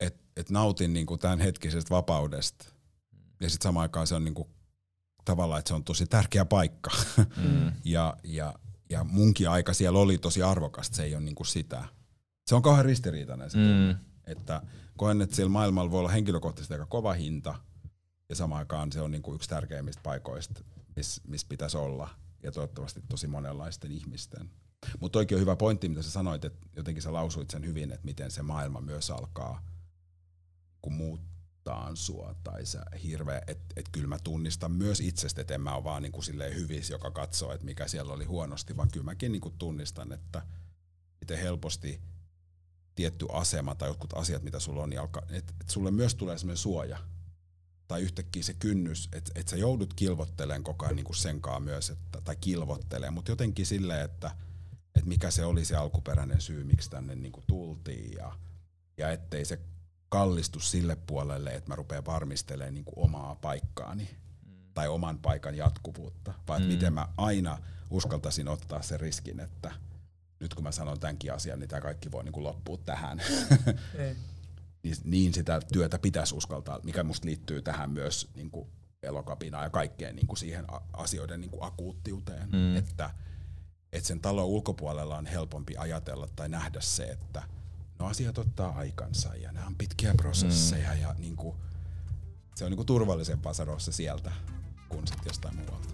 että 0.00 0.24
et 0.36 0.50
nautin 0.50 0.92
niinku 0.92 1.18
tämän 1.18 1.38
hetkisestä 1.38 1.90
vapaudesta. 1.90 2.66
Ja 3.40 3.50
sitten 3.50 3.68
samaan 3.68 3.82
aikaan 3.82 4.06
se 4.06 4.14
on 4.14 4.24
niinku, 4.24 4.50
tavallaan, 5.24 5.58
että 5.58 5.68
se 5.68 5.74
on 5.74 5.84
tosi 5.84 6.06
tärkeä 6.06 6.44
paikka. 6.44 6.90
Mm. 7.16 7.72
ja, 7.84 8.16
ja, 8.24 8.54
ja 8.90 9.04
munkin 9.04 9.50
aika 9.50 9.72
siellä 9.72 9.98
oli 9.98 10.18
tosi 10.18 10.42
arvokasta, 10.42 10.96
se 10.96 11.02
ei 11.02 11.14
ole 11.14 11.22
niinku 11.22 11.44
sitä. 11.44 11.84
Se 12.46 12.54
on 12.54 12.62
kauhean 12.62 12.84
ristiriitainen 12.84 13.50
Mm. 13.54 13.98
Että 14.26 14.62
koen, 14.96 15.22
että 15.22 15.36
siellä 15.36 15.50
maailmalla 15.50 15.90
voi 15.90 16.00
olla 16.00 16.10
henkilökohtaisesti 16.10 16.74
aika 16.74 16.86
kova 16.86 17.12
hinta, 17.12 17.54
ja 18.28 18.34
samaan 18.34 18.58
aikaan 18.58 18.92
se 18.92 19.00
on 19.00 19.10
niinku 19.10 19.34
yksi 19.34 19.48
tärkeimmistä 19.48 20.02
paikoista, 20.02 20.60
missä 20.96 21.22
miss 21.28 21.44
pitäisi 21.44 21.76
olla, 21.76 22.08
ja 22.42 22.52
toivottavasti 22.52 23.02
tosi 23.08 23.26
monenlaisten 23.26 23.92
ihmisten. 23.92 24.50
Mutta 25.00 25.16
toikin 25.16 25.36
on 25.36 25.40
hyvä 25.40 25.56
pointti, 25.56 25.88
mitä 25.88 26.02
sä 26.02 26.10
sanoit, 26.10 26.44
että 26.44 26.66
jotenkin 26.76 27.02
sä 27.02 27.12
lausuit 27.12 27.50
sen 27.50 27.66
hyvin, 27.66 27.92
että 27.92 28.04
miten 28.04 28.30
se 28.30 28.42
maailma 28.42 28.80
myös 28.80 29.10
alkaa 29.10 29.62
kun 30.82 30.92
muuttaa 30.92 31.90
sua, 31.94 32.34
tai 32.44 32.66
sä 32.66 32.84
hirveä, 33.02 33.42
että 33.46 33.64
et 33.76 33.88
kyllä 33.92 34.06
mä 34.06 34.18
tunnistan 34.24 34.72
myös 34.72 35.00
itsestä, 35.00 35.40
että 35.40 35.54
en 35.54 35.60
mä 35.60 35.74
ole 35.74 35.84
vaan 35.84 36.02
niinku 36.02 36.22
silleen 36.22 36.54
hyvis, 36.54 36.90
joka 36.90 37.10
katsoo, 37.10 37.52
että 37.52 37.64
mikä 37.64 37.88
siellä 37.88 38.12
oli 38.12 38.24
huonosti, 38.24 38.76
vaan 38.76 38.90
kyllä 38.92 39.04
mäkin 39.04 39.32
niinku 39.32 39.50
tunnistan, 39.50 40.12
että 40.12 40.42
miten 41.20 41.38
helposti 41.38 42.00
tietty 42.96 43.26
asema 43.32 43.74
tai 43.74 43.88
jotkut 43.88 44.12
asiat, 44.16 44.42
mitä 44.42 44.60
sulla 44.60 44.82
on, 44.82 44.90
niin 44.90 45.00
alkaa, 45.00 45.22
että 45.30 45.54
et 45.60 45.70
sulle 45.70 45.90
myös 45.90 46.14
tulee 46.14 46.38
semmoinen 46.38 46.56
suoja, 46.56 46.98
tai 47.88 48.02
yhtäkkiä 48.02 48.42
se 48.42 48.54
kynnys, 48.54 49.08
että 49.12 49.32
et 49.34 49.48
sä 49.48 49.56
joudut 49.56 49.94
kilvottelemaan 49.94 50.62
koko 50.62 50.84
ajan 50.84 50.96
niinku 50.96 51.14
senkaan 51.14 51.62
myös, 51.62 51.90
että, 51.90 52.20
tai 52.20 52.36
kilvottelemaan, 52.36 53.14
mutta 53.14 53.30
jotenkin 53.30 53.66
silleen, 53.66 54.04
että 54.04 54.30
et 54.94 55.04
mikä 55.04 55.30
se 55.30 55.44
oli 55.44 55.64
se 55.64 55.76
alkuperäinen 55.76 56.40
syy, 56.40 56.64
miksi 56.64 56.90
tänne 56.90 57.14
niinku 57.14 57.42
tultiin, 57.46 58.12
ja, 58.12 58.32
ja 58.96 59.10
ettei 59.10 59.44
se 59.44 59.60
kallistu 60.08 60.60
sille 60.60 60.96
puolelle, 60.96 61.54
että 61.54 61.70
mä 61.70 61.76
rupean 61.76 62.06
varmistelemaan 62.06 62.74
niinku 62.74 62.92
omaa 62.96 63.34
paikkaani 63.34 64.10
tai 64.74 64.88
oman 64.88 65.18
paikan 65.18 65.54
jatkuvuutta, 65.54 66.34
vaan 66.48 66.62
mm. 66.62 66.66
Mm. 66.66 66.72
miten 66.72 66.92
mä 66.92 67.08
aina 67.16 67.58
uskaltaisin 67.90 68.48
ottaa 68.48 68.82
sen 68.82 69.00
riskin, 69.00 69.40
että 69.40 69.72
nyt 70.40 70.54
kun 70.54 70.64
mä 70.64 70.72
sanon 70.72 71.00
tämänkin 71.00 71.32
asian, 71.32 71.58
niin 71.58 71.68
tämä 71.68 71.80
kaikki 71.80 72.12
voi 72.12 72.24
niinku 72.24 72.42
loppua 72.42 72.76
tähän. 72.76 73.20
Ei. 73.98 74.16
niin, 74.82 74.96
niin 75.04 75.34
sitä 75.34 75.60
työtä 75.72 75.98
pitäisi 75.98 76.34
uskaltaa, 76.34 76.80
mikä 76.82 77.02
musta 77.04 77.26
liittyy 77.26 77.62
tähän 77.62 77.90
myös 77.90 78.30
niinku 78.34 78.68
elokapinaan 79.02 79.64
ja 79.64 79.70
kaikkeen 79.70 80.16
niinku 80.16 80.36
siihen 80.36 80.64
a- 80.74 80.80
asioiden 80.92 81.40
niinku 81.40 81.64
akuuttiuteen, 81.64 82.48
Mm. 82.52 82.76
että 82.76 83.10
et 83.92 84.04
sen 84.04 84.20
talon 84.20 84.44
ulkopuolella 84.46 85.16
on 85.16 85.26
helpompi 85.26 85.76
ajatella 85.76 86.28
tai 86.36 86.48
nähdä 86.48 86.80
se, 86.80 87.04
että 87.04 87.42
no 87.98 88.06
asiat 88.06 88.38
ottaa 88.38 88.74
aikansa 88.78 89.34
ja 89.34 89.52
nämä 89.52 89.66
on 89.66 89.74
pitkiä 89.76 90.14
prosesseja 90.16 90.94
mm. 90.94 91.00
ja 91.00 91.14
niinku, 91.18 91.56
se 92.54 92.64
on 92.64 92.70
niinku 92.70 92.84
turvallisempaa 92.84 93.54
sanoa 93.54 93.78
se 93.78 93.92
sieltä 93.92 94.32
kuin 94.88 95.06
sitten 95.06 95.26
jostain 95.30 95.56
muualta. 95.56 95.88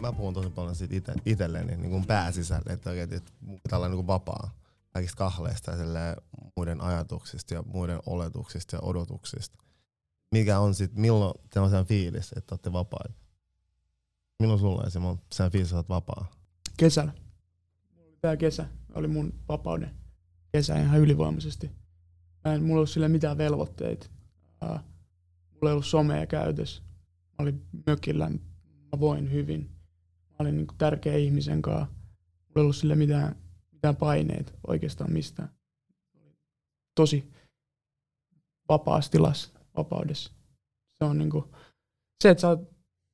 Mä 0.00 0.12
puhun 0.12 0.34
tosi 0.34 0.50
paljon 0.50 0.74
siitä 0.74 0.96
ite, 0.96 1.14
itselleni 1.26 1.76
niin 1.76 1.90
kuin 1.90 2.06
pääsisälle, 2.06 2.72
että 2.72 2.90
oikein, 2.90 3.12
että 3.14 3.76
olla 3.76 3.88
niin 3.88 3.96
kuin 3.96 4.06
vapaa 4.06 4.50
kaikista 4.90 5.16
kahleista 5.16 5.70
ja 5.70 6.16
muiden 6.56 6.80
ajatuksista 6.80 7.54
ja 7.54 7.62
muiden 7.62 8.00
oletuksista 8.06 8.76
ja 8.76 8.80
odotuksista. 8.82 9.58
Mikä 10.32 10.58
on 10.58 10.74
sit, 10.74 10.94
milloin 10.94 11.34
te 11.50 11.60
on 11.60 11.86
fiilis, 11.86 12.32
että 12.36 12.54
olette 12.54 12.72
vapaita? 12.72 13.14
Milloin 14.40 14.60
sulla 14.60 14.82
on 14.82 14.90
se, 14.90 14.98
on 14.98 15.18
sen 15.32 15.50
fiilis, 15.50 15.68
että 15.68 15.76
olet 15.76 15.88
vapaa? 15.88 16.26
kesällä. 16.76 17.12
Tämä 18.20 18.36
kesä 18.36 18.66
oli 18.94 19.08
mun 19.08 19.34
vapauden 19.48 19.90
kesä 20.52 20.78
ihan 20.78 21.00
ylivoimaisesti. 21.00 21.70
Mä 22.44 22.54
en, 22.54 22.62
mulla 22.62 22.72
ei 22.72 22.76
ollut 22.76 22.90
sille 22.90 23.08
mitään 23.08 23.38
velvoitteita. 23.38 24.06
Mulla 24.60 25.70
ei 25.70 25.72
ollut 25.72 25.86
somea 25.86 26.26
käytössä. 26.26 26.82
Mä 27.22 27.34
olin 27.38 27.66
mökillä, 27.86 28.30
mä 28.92 29.00
voin 29.00 29.32
hyvin. 29.32 29.75
Olin 30.38 30.56
niin 30.56 30.66
tärkeä 30.78 31.16
ihmisen 31.16 31.62
kanssa. 31.62 31.86
Mulla 31.86 32.56
ei 32.56 32.62
ollut 32.62 32.76
sille 32.76 32.94
mitään, 32.94 33.36
mitään 33.72 33.96
paineita 33.96 34.52
oikeastaan 34.66 35.12
mistään. 35.12 35.48
Tosi 36.94 37.32
vapaassa 38.68 39.10
tilassa, 39.10 39.50
vapaudessa. 39.76 40.32
Se 40.98 41.04
on 41.04 41.18
niin 41.18 41.30
kuin, 41.30 41.44
se, 42.22 42.30
että 42.30 42.40
saa 42.40 42.58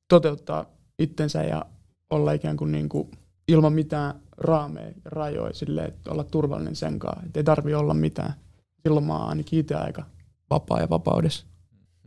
toteuttaa 0.09 0.65
itsensä 0.99 1.43
ja 1.43 1.65
olla 2.09 2.31
ikään 2.31 2.57
kuin, 2.57 2.71
niin 2.71 2.89
kuin 2.89 3.11
ilman 3.47 3.73
mitään 3.73 4.21
raameja 4.37 4.87
ja 4.87 4.93
rajoja 5.05 5.53
silleen, 5.53 5.87
että 5.87 6.11
olla 6.11 6.23
turvallinen 6.23 6.75
sen 6.75 6.99
kanssa. 6.99 7.25
Että 7.25 7.39
ei 7.39 7.43
tarvi 7.43 7.73
olla 7.73 7.93
mitään. 7.93 8.33
Silloin 8.83 9.05
mä 9.05 9.17
oon 9.17 9.29
ainakin 9.29 9.59
itse 9.59 9.75
aika 9.75 10.05
vapaa 10.49 10.79
ja 10.79 10.89
vapaudessa. 10.89 11.45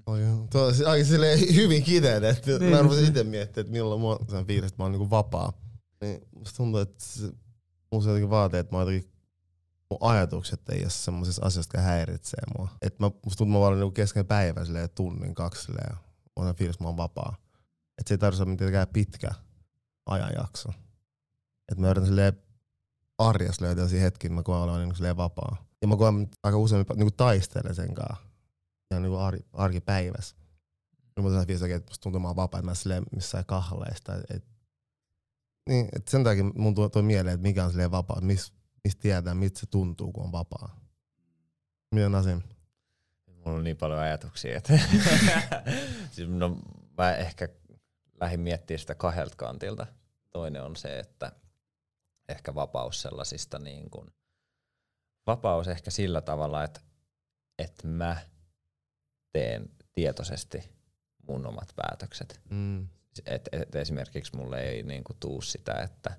Oi, 0.07 0.21
tuo 0.51 0.73
aika 0.87 1.05
silleen 1.05 1.55
hyvin 1.55 1.83
kiteet, 1.83 2.25
että 2.25 2.59
Niin, 2.59 2.71
mä 2.71 2.83
rupesin 2.83 3.03
niin. 3.03 3.09
itse 3.09 3.25
miettimään, 3.25 3.67
että 3.67 3.73
milloin 3.73 4.03
on 4.03 4.27
sen 4.31 4.47
fiilis, 4.47 4.71
että 4.71 4.83
mä 4.83 4.85
oon 4.85 4.93
niinku 4.93 5.11
vapaa. 5.11 5.53
Niin 6.01 6.21
musta 6.35 6.57
tuntuu, 6.57 6.81
että 6.81 7.05
mulla 7.93 8.05
se 8.05 8.11
jotenkin 8.11 8.31
vaatii, 8.31 8.61
että 8.61 8.73
mä 8.75 8.79
oon 8.79 8.93
jotenkin 8.93 9.13
mun 9.91 9.99
ajatukset 10.11 10.69
ei 10.69 10.83
ole 10.83 10.91
semmoisessa 10.91 11.47
asiassa, 11.47 11.69
jotka 11.69 11.81
häiritsee 11.81 12.43
mua. 12.59 12.69
Et 12.83 12.99
mä, 12.99 13.07
musta 13.07 13.39
tuntuu, 13.39 13.45
että 13.45 13.59
mä 13.59 13.61
vaan 13.61 13.75
niinku 13.75 13.91
kesken 13.91 14.27
päivän 14.27 14.67
silleen, 14.67 14.91
tunnin, 14.95 15.35
kaksi 15.35 15.65
silleen, 15.65 15.89
ja 15.91 15.97
mulla 16.37 16.49
on 16.49 16.55
se 16.55 16.59
fiilis, 16.59 16.77
että 16.77 16.85
mä 16.85 16.89
oon 16.89 16.97
vapaa. 16.97 17.37
Et 17.99 18.07
se 18.07 18.15
ei 18.15 18.19
tarvitse 18.19 18.43
olla 18.43 18.51
mitenkään 18.51 18.89
pitkä 18.93 19.31
ajanjakso. 20.07 20.69
Et 21.73 21.79
mä 21.79 21.91
yritän 21.91 22.07
silleen 22.07 22.43
arjessa 23.19 23.65
löytää 23.65 23.87
hetkiä, 23.87 24.29
että 24.29 24.35
mä 24.35 24.43
koen 24.43 24.61
olevan 24.61 24.81
niinku 24.81 24.95
silleen 24.95 25.17
vapaa. 25.17 25.57
Ja 25.83 25.89
mä 25.89 25.97
koen 25.97 26.23
että 26.23 26.37
aika 26.43 26.59
usein 26.59 26.87
niinku 26.95 27.15
taistelen 27.17 27.75
sen 27.75 27.95
kanssa. 27.95 28.26
Ja 28.91 29.01
niinku 29.01 29.17
ar, 29.17 29.39
arkipäivässä. 29.53 30.37
Niin 31.17 31.27
mä 31.27 31.37
oon 31.37 31.47
fiilis, 31.47 31.63
että 31.63 32.19
mä 32.19 32.37
vapaa, 32.37 32.59
että 32.59 32.65
mä 32.65 32.73
en 32.73 32.77
silleen 32.77 33.03
missään 33.15 33.45
kahleista. 33.47 34.15
Et, 34.31 34.45
niin, 35.69 35.89
et 35.97 36.09
sen 36.09 36.25
takia 36.25 36.45
mun 36.45 36.75
tuo, 36.75 37.03
mieleen, 37.03 37.35
että 37.35 37.43
mikä 37.49 37.65
on 37.65 37.71
silleen 37.71 37.91
vapaa, 37.91 38.21
mistä 38.21 38.57
mis 38.85 38.97
tietää, 38.97 39.35
miltä 39.35 39.61
se 39.61 39.67
tuntuu, 39.67 40.13
kun 40.13 40.25
on 40.25 40.33
vapaa. 40.33 40.81
Miten 41.95 42.13
Nasim? 42.13 42.43
Mulla 43.27 43.57
on 43.57 43.65
niin 43.65 43.77
paljon 43.77 43.99
ajatuksia, 43.99 44.57
että 44.57 44.79
siis 46.13 46.29
no, 46.29 46.59
mä 46.99 47.17
ehkä 47.17 47.49
lähdin 48.21 48.41
miettimään 48.41 48.79
sitä 48.79 48.95
kahdelta 48.95 49.37
kantilta. 49.37 49.87
Toinen 50.31 50.63
on 50.63 50.77
se, 50.77 50.99
että 50.99 51.33
ehkä 52.29 52.55
vapaus 52.55 53.03
sellaisista 53.03 53.59
niin 53.59 53.91
kuin, 53.91 54.11
vapaus 55.27 55.69
ehkä 55.69 55.91
sillä 55.91 56.21
tavalla, 56.21 56.65
että, 56.65 56.81
että 57.59 57.89
mä 57.89 58.17
teen 59.37 59.71
tietoisesti 59.95 60.71
mun 61.29 61.47
omat 61.47 61.73
päätökset. 61.77 62.41
Mm. 62.51 62.89
Et, 63.27 63.49
et 63.53 63.75
esimerkiksi 63.75 64.37
mulle 64.37 64.61
ei 64.61 64.83
niinku 64.83 65.15
tuu 65.21 65.43
sitä, 65.43 65.73
että 65.73 66.11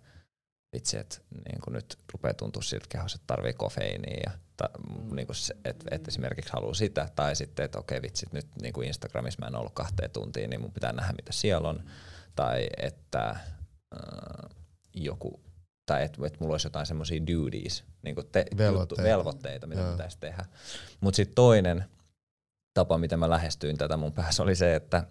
vitsi, 0.74 0.98
että 0.98 1.18
niinku 1.50 1.70
nyt 1.70 1.98
rupeaa 2.14 2.34
tuntua 2.34 2.62
siltä 2.62 2.84
että 2.84 2.98
kehossa, 2.98 3.16
että 3.16 3.28
tarvii 3.28 3.54
kofeiiniä 3.54 4.20
ja 4.26 4.32
ta, 4.58 4.70
niinku 5.12 5.34
se, 5.34 5.56
et, 5.66 5.84
et 5.92 6.08
esimerkiksi 6.08 6.54
haluaa 6.54 6.74
sitä, 6.74 7.10
tai 7.16 7.36
sitten, 7.36 7.66
että 7.66 7.80
okei 7.80 8.02
vitsi, 8.02 8.26
nyt 8.32 8.48
niinku 8.62 8.82
Instagramissa 8.82 9.40
mä 9.42 9.48
en 9.48 9.56
ollut 9.56 9.74
kahteen 9.74 10.12
tuntiin, 10.12 10.50
niin 10.50 10.62
mun 10.62 10.74
pitää 10.74 10.94
nähdä 10.94 11.14
mitä 11.14 11.34
siellä 11.34 11.70
on, 11.70 11.84
tai 12.36 12.68
että 12.78 13.30
äh, 13.30 13.40
joku 14.94 15.40
tai 15.86 16.04
että 16.04 16.28
et 16.28 16.40
mulla 16.40 16.54
olisi 16.54 16.68
jotain 16.68 16.86
semmoisia 16.86 17.22
duties, 17.22 17.84
niinku 18.02 18.24
te, 18.24 18.46
Velvoitteita. 18.58 19.02
Juttu, 19.02 19.10
velvoitteita, 19.10 19.68
mitä 19.68 19.82
Joo. 19.82 19.92
pitäisi 19.92 20.18
tehdä. 20.20 20.46
Mutta 21.02 21.16
sitten 21.16 21.36
toinen 21.36 21.86
tapa, 22.78 22.98
miten 22.98 23.20
mä 23.20 23.30
lähestyin 23.30 23.78
tätä 23.78 23.98
mun 23.98 24.14
päässä, 24.14 24.44
oli 24.44 24.56
se, 24.56 24.76
että 24.76 25.08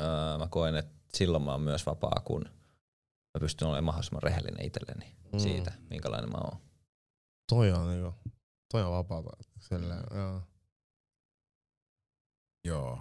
öö, 0.00 0.38
mä 0.38 0.46
koen, 0.50 0.76
että 0.76 0.94
silloin 1.14 1.42
mä 1.42 1.50
oon 1.52 1.60
myös 1.60 1.86
vapaa, 1.86 2.22
kun 2.24 2.44
mä 3.34 3.40
pystyn 3.40 3.68
olemaan 3.68 3.84
mahdollisimman 3.84 4.22
rehellinen 4.22 4.66
itselleni 4.66 5.14
Mm. 5.32 5.38
siitä, 5.38 5.72
minkälainen 5.90 6.30
mä 6.30 6.38
oon. 6.38 6.60
Toi 7.48 7.72
on 7.72 7.88
niinku, 7.90 8.14
toi 8.72 8.82
on 8.82 8.92
vapaata. 8.92 9.30
Silleen, 9.58 10.04
joo. 10.14 10.42
Joo. 12.64 12.98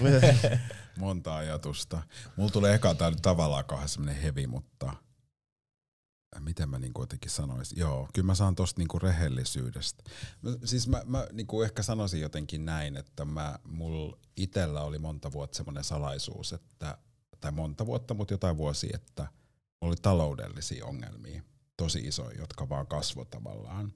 Monta 0.98 1.36
ajatusta. 1.36 2.02
Mulla 2.36 2.50
tulee 2.50 2.74
eka 2.74 2.94
tää 2.94 3.10
nyt 3.10 3.22
tavallaan 3.22 3.64
kauhean 3.64 3.88
semmonen 3.88 4.16
hevi, 4.22 4.46
mutta 4.46 4.92
miten 6.40 6.68
mä 6.68 6.78
niinku 6.78 7.02
jotenkin 7.02 7.30
sanoisin. 7.30 7.78
Joo, 7.78 8.08
kyllä 8.14 8.26
mä 8.26 8.34
saan 8.34 8.54
tosta 8.54 8.80
niinku 8.80 8.98
rehellisyydestä. 8.98 10.04
Mä, 10.42 10.50
siis 10.64 10.88
mä, 10.88 11.02
mä 11.06 11.26
niinku 11.32 11.62
ehkä 11.62 11.82
sanoisin 11.82 12.20
jotenkin 12.20 12.64
näin, 12.64 12.96
että 12.96 13.24
mä, 13.24 13.58
mulla 13.64 14.18
itellä 14.36 14.82
oli 14.82 14.98
monta 14.98 15.32
vuotta 15.32 15.56
semmoinen 15.56 15.84
salaisuus, 15.84 16.52
että, 16.52 16.98
tai 17.40 17.52
monta 17.52 17.86
vuotta, 17.86 18.14
mutta 18.14 18.34
jotain 18.34 18.56
vuosia, 18.56 18.90
että 18.94 19.22
mulla 19.22 19.92
oli 19.92 19.96
taloudellisia 20.02 20.86
ongelmia, 20.86 21.42
tosi 21.76 21.98
isoja, 21.98 22.38
jotka 22.38 22.68
vaan 22.68 22.86
kasvoi 22.86 23.26
tavallaan. 23.26 23.92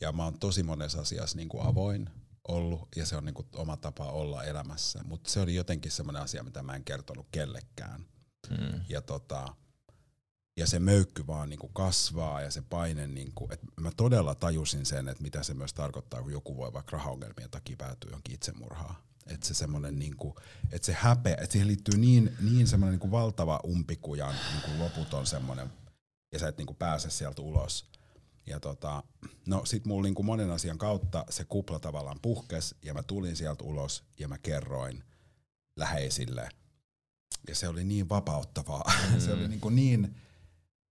Ja 0.00 0.12
mä 0.12 0.24
oon 0.24 0.38
tosi 0.38 0.62
monessa 0.62 1.00
asiassa 1.00 1.36
niinku 1.36 1.60
avoin 1.60 2.10
ollut 2.48 2.88
ja 2.96 3.06
se 3.06 3.16
on 3.16 3.24
niinku 3.24 3.46
oma 3.54 3.76
tapa 3.76 4.04
olla 4.04 4.44
elämässä, 4.44 5.00
mutta 5.04 5.30
se 5.30 5.40
oli 5.40 5.54
jotenkin 5.54 5.92
semmoinen 5.92 6.22
asia, 6.22 6.42
mitä 6.42 6.62
mä 6.62 6.74
en 6.74 6.84
kertonut 6.84 7.26
kellekään. 7.30 8.06
Mm. 8.50 8.80
Ja, 8.88 9.02
tota, 9.02 9.54
ja 10.56 10.66
se 10.66 10.78
möykky 10.78 11.26
vaan 11.26 11.48
niinku 11.48 11.68
kasvaa 11.68 12.42
ja 12.42 12.50
se 12.50 12.62
paine, 12.62 13.06
niinku, 13.06 13.48
että 13.50 13.66
mä 13.80 13.90
todella 13.96 14.34
tajusin 14.34 14.86
sen, 14.86 15.08
että 15.08 15.22
mitä 15.22 15.42
se 15.42 15.54
myös 15.54 15.74
tarkoittaa, 15.74 16.22
kun 16.22 16.32
joku 16.32 16.56
voi 16.56 16.72
vaikka 16.72 16.96
rahaongelmien 16.96 17.50
takia 17.50 17.76
päätyä 17.76 18.10
johonkin 18.10 18.34
itsemurhaan. 18.34 18.94
Että 19.26 19.46
se 19.46 19.54
semmoinen, 19.54 19.98
niinku, 19.98 20.36
että 20.72 20.86
se 20.86 20.92
häpeä, 20.92 21.34
että 21.34 21.52
siihen 21.52 21.68
liittyy 21.68 21.98
niin, 21.98 22.36
niin 22.40 22.66
semmoinen 22.66 22.92
niinku 22.92 23.10
valtava 23.10 23.60
umpikujan 23.66 24.34
niinku 24.52 24.84
loputon 24.84 25.26
semmoinen, 25.26 25.72
ja 26.32 26.38
sä 26.38 26.48
et 26.48 26.58
niinku 26.58 26.74
pääse 26.74 27.10
sieltä 27.10 27.42
ulos. 27.42 27.92
Ja 28.46 28.60
tota, 28.60 29.02
no 29.46 29.64
sit 29.64 29.84
mulla 29.84 30.02
niinku 30.02 30.22
monen 30.22 30.50
asian 30.50 30.78
kautta 30.78 31.24
se 31.30 31.44
kupla 31.44 31.78
tavallaan 31.78 32.18
puhkes 32.22 32.74
ja 32.82 32.94
mä 32.94 33.02
tulin 33.02 33.36
sieltä 33.36 33.64
ulos 33.64 34.04
ja 34.18 34.28
mä 34.28 34.38
kerroin 34.38 35.04
läheisille. 35.76 36.48
Ja 37.48 37.54
se 37.54 37.68
oli 37.68 37.84
niin 37.84 38.08
vapauttavaa. 38.08 38.92
Mm. 39.12 39.20
se 39.24 39.32
oli 39.32 39.48
niinku 39.48 39.68
niin, 39.68 40.16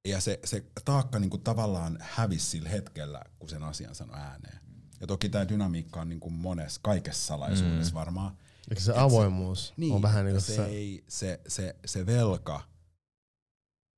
ja 0.08 0.22
se, 0.22 0.40
se 0.46 0.66
taakka 0.86 1.20
niinku 1.20 1.38
tavallaan 1.38 1.98
hävisi 2.02 2.46
sillä 2.46 2.70
hetkellä, 2.70 3.22
kun 3.40 3.50
sen 3.50 3.64
asian 3.64 3.96
sanoi 3.96 4.20
ääneen. 4.20 4.60
Ja 5.02 5.08
toki 5.08 5.30
tämä 5.30 5.50
dynamiikka 5.50 6.02
on 6.02 6.10
niinku 6.10 6.30
monessa, 6.30 6.80
kaikessa 6.84 7.28
salaisuudessa 7.28 7.92
Mm. 7.92 7.96
varmaan. 7.96 8.38
Eikö 8.70 8.82
se 8.82 8.92
Et 8.92 8.96
se- 8.96 9.02
avoimuus 9.02 9.74
Niin, 9.78 9.94
on 9.94 10.02
vähän 10.02 10.18
ja 10.20 10.24
niinku 10.24 10.42
se, 10.42 10.56
se, 10.56 10.66
ei, 10.66 11.04
se, 11.08 11.40
se, 11.48 11.76
se 11.86 12.06
velka 12.06 12.62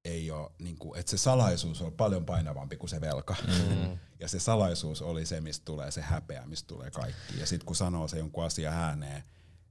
ei 0.05 0.31
ole, 0.31 0.51
niinku, 0.59 0.95
että 0.95 1.09
se 1.09 1.17
salaisuus 1.17 1.81
on 1.81 1.93
paljon 1.93 2.25
painavampi 2.25 2.77
kuin 2.77 2.89
se 2.89 3.01
velka. 3.01 3.35
Mm. 3.47 3.97
Ja 4.19 4.27
se 4.29 4.39
salaisuus 4.39 5.01
oli 5.01 5.25
se, 5.25 5.41
mistä 5.41 5.65
tulee 5.65 5.91
se 5.91 6.01
häpeä, 6.01 6.45
mistä 6.45 6.67
tulee 6.67 6.91
kaikki. 6.91 7.39
Ja 7.39 7.45
sitten 7.47 7.65
kun 7.65 7.75
sanoo 7.75 8.07
se 8.07 8.17
jonkun 8.17 8.43
asia 8.43 8.71
ääneen, 8.71 9.23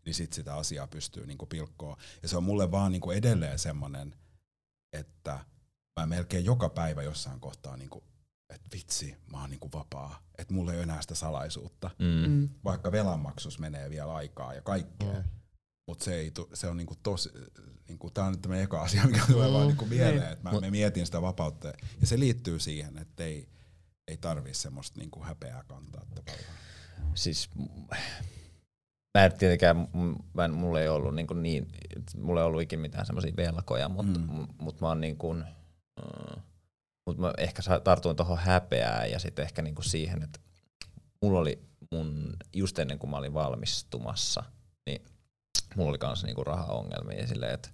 niin 0.07 0.15
sit 0.15 0.33
sitä 0.33 0.55
asiaa 0.57 0.87
pystyy 0.87 1.27
niinku 1.27 1.47
pilkkoon. 1.47 1.97
Ja 2.23 2.29
se 2.29 2.37
on 2.37 2.45
mulle 2.45 2.71
vaan 2.71 2.93
niinku 2.93 3.11
edelleen 3.11 3.59
semmonen, 3.59 4.15
että 4.93 5.45
mä 6.01 6.07
melkein 6.07 6.45
joka 6.45 6.69
päivä 6.69 7.03
jossain 7.03 7.41
kohtaa 7.41 7.77
niinku, 7.77 8.03
että 8.55 8.69
vitsi, 8.73 9.17
mä 9.33 9.41
oon 9.41 9.51
niinku 9.51 9.71
vapaa. 9.75 10.23
Että 10.39 10.55
mulla 10.55 10.73
ei 10.73 10.77
ole 10.77 10.83
enää 10.83 11.03
sitä 11.03 11.15
salaisuutta. 11.15 11.91
Mm. 11.99 12.31
Mm. 12.31 12.49
Vaikka 12.65 12.93
velanmaksus 12.93 13.59
menee 13.59 13.91
vielä 13.91 14.15
aikaa 14.15 14.55
ja 14.55 14.63
kaikkea. 14.63 15.13
Mm. 15.13 15.25
Mutta 15.89 16.05
se, 16.05 16.15
ei 16.15 16.31
tu, 16.31 16.49
se 16.55 16.67
on 16.67 16.77
niinku 16.77 16.95
tosi, 17.03 17.31
niinku, 17.89 18.11
tää 18.11 18.25
on 18.25 18.33
nyt 18.33 18.43
tämmönen 18.43 18.65
eka 18.65 18.83
asia, 18.83 19.05
mikä 19.07 19.23
tulee 19.27 19.49
Mm. 19.49 19.55
vaan 19.55 19.67
niinku 19.67 19.87
mieleen, 19.87 20.21
Niin. 20.21 20.33
että 20.33 20.45
mä, 20.45 20.51
Mut- 20.51 20.61
mä 20.65 20.71
mietin 20.71 21.07
sitä 21.07 21.23
vapautta. 21.23 21.69
Ja 22.01 22.07
se 22.07 22.19
liittyy 22.19 22.59
siihen, 22.59 22.99
että 22.99 23.25
ei, 23.25 23.49
ei 24.09 24.17
tarvii 24.17 24.55
semmoista 24.55 25.01
niinku 25.01 25.23
häpeää 25.23 25.65
kantaa 25.69 26.05
tavallaan. 26.15 26.55
Siis 27.15 27.51
mä 29.19 29.25
en 29.25 29.33
tietenkään, 29.39 29.77
mä 30.35 30.45
en, 30.45 30.55
mulla 30.55 30.81
ei 30.81 30.89
ollut 30.89 31.15
niin, 31.15 31.27
niin 31.43 31.69
mulla 32.17 32.41
ei 32.41 32.47
ollut 32.47 32.63
ikinä 32.63 32.83
mitään 32.83 33.07
semmoisia 33.07 33.37
velkoja, 33.37 33.89
mutta 33.89 34.19
Mm. 34.21 34.35
mm. 34.37 34.47
mut 34.59 34.81
mä 34.81 34.89
oon 34.89 35.01
niin 35.01 35.17
kuin, 35.17 35.45
äh, 36.01 36.43
mut 37.07 37.19
mä 37.19 37.33
ehkä 37.39 37.63
tartuin 37.85 38.17
tuohon 38.17 38.39
häpeään 38.39 39.11
ja 39.11 39.19
sitten 39.19 39.45
ehkä 39.45 39.63
niin 39.63 39.75
kuin 39.75 39.85
siihen, 39.85 40.23
että 40.23 40.41
mulla 41.23 41.39
oli 41.39 41.63
mun, 41.93 42.37
just 42.53 42.79
ennen 42.79 42.99
kuin 42.99 43.11
mä 43.11 43.17
olin 43.17 43.35
valmistumassa, 43.35 44.45
niin 44.87 45.05
mulla 45.77 45.91
oli 45.91 45.99
kans 45.99 46.25
niinku 46.25 46.45
rahaongelmia 46.45 47.21
ja 47.21 47.27
silleen, 47.27 47.55
että 47.55 47.69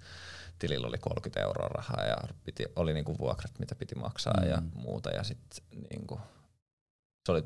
tilillä 0.59 0.87
oli 0.87 0.99
30 0.99 1.41
euroa 1.41 1.69
rahaa 1.69 2.05
ja 2.05 2.17
piti, 2.45 2.65
oli 2.77 2.95
niinku 2.95 3.19
vuokrat, 3.19 3.59
mitä 3.59 3.75
piti 3.75 3.95
maksaa 3.95 4.41
mm. 4.41 4.49
ja 4.49 4.57
Mm. 4.57 4.71
muuta 4.75 5.11
ja 5.11 5.23
sitten 5.25 5.65
niinku, 5.91 6.21
se 7.27 7.33
oli 7.33 7.45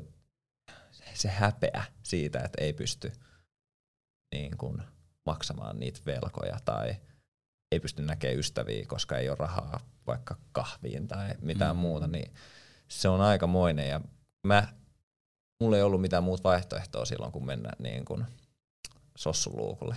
se 1.13 1.27
häpeä 1.29 1.83
siitä, 2.03 2.39
että 2.39 2.61
ei 2.61 2.73
pysty 2.73 3.11
niin 4.35 4.57
kuin 4.57 4.83
maksamaan 5.25 5.79
niitä 5.79 5.99
velkoja 6.05 6.59
tai 6.65 6.95
ei 7.73 7.79
pysty 7.79 8.01
näkemään 8.01 8.39
ystäviä, 8.39 8.85
koska 8.87 9.17
ei 9.17 9.29
ole 9.29 9.37
rahaa 9.39 9.79
vaikka 10.07 10.37
kahviin 10.51 11.07
tai 11.07 11.35
mitään 11.41 11.75
Mm. 11.75 11.79
mm. 11.79 11.81
muuta, 11.81 12.07
niin 12.07 12.33
se 12.87 13.09
on 13.09 13.21
aikamoinen 13.21 13.89
ja 13.89 14.01
mä, 14.47 14.67
mulla 15.59 15.77
ei 15.77 15.83
ollut 15.83 16.01
mitään 16.01 16.23
muuta 16.23 16.43
vaihtoehtoa 16.43 17.05
silloin, 17.05 17.31
kun 17.31 17.45
mennä 17.45 17.69
niin 17.79 18.05
kuin 18.05 18.25
sossuluukulle 19.17 19.95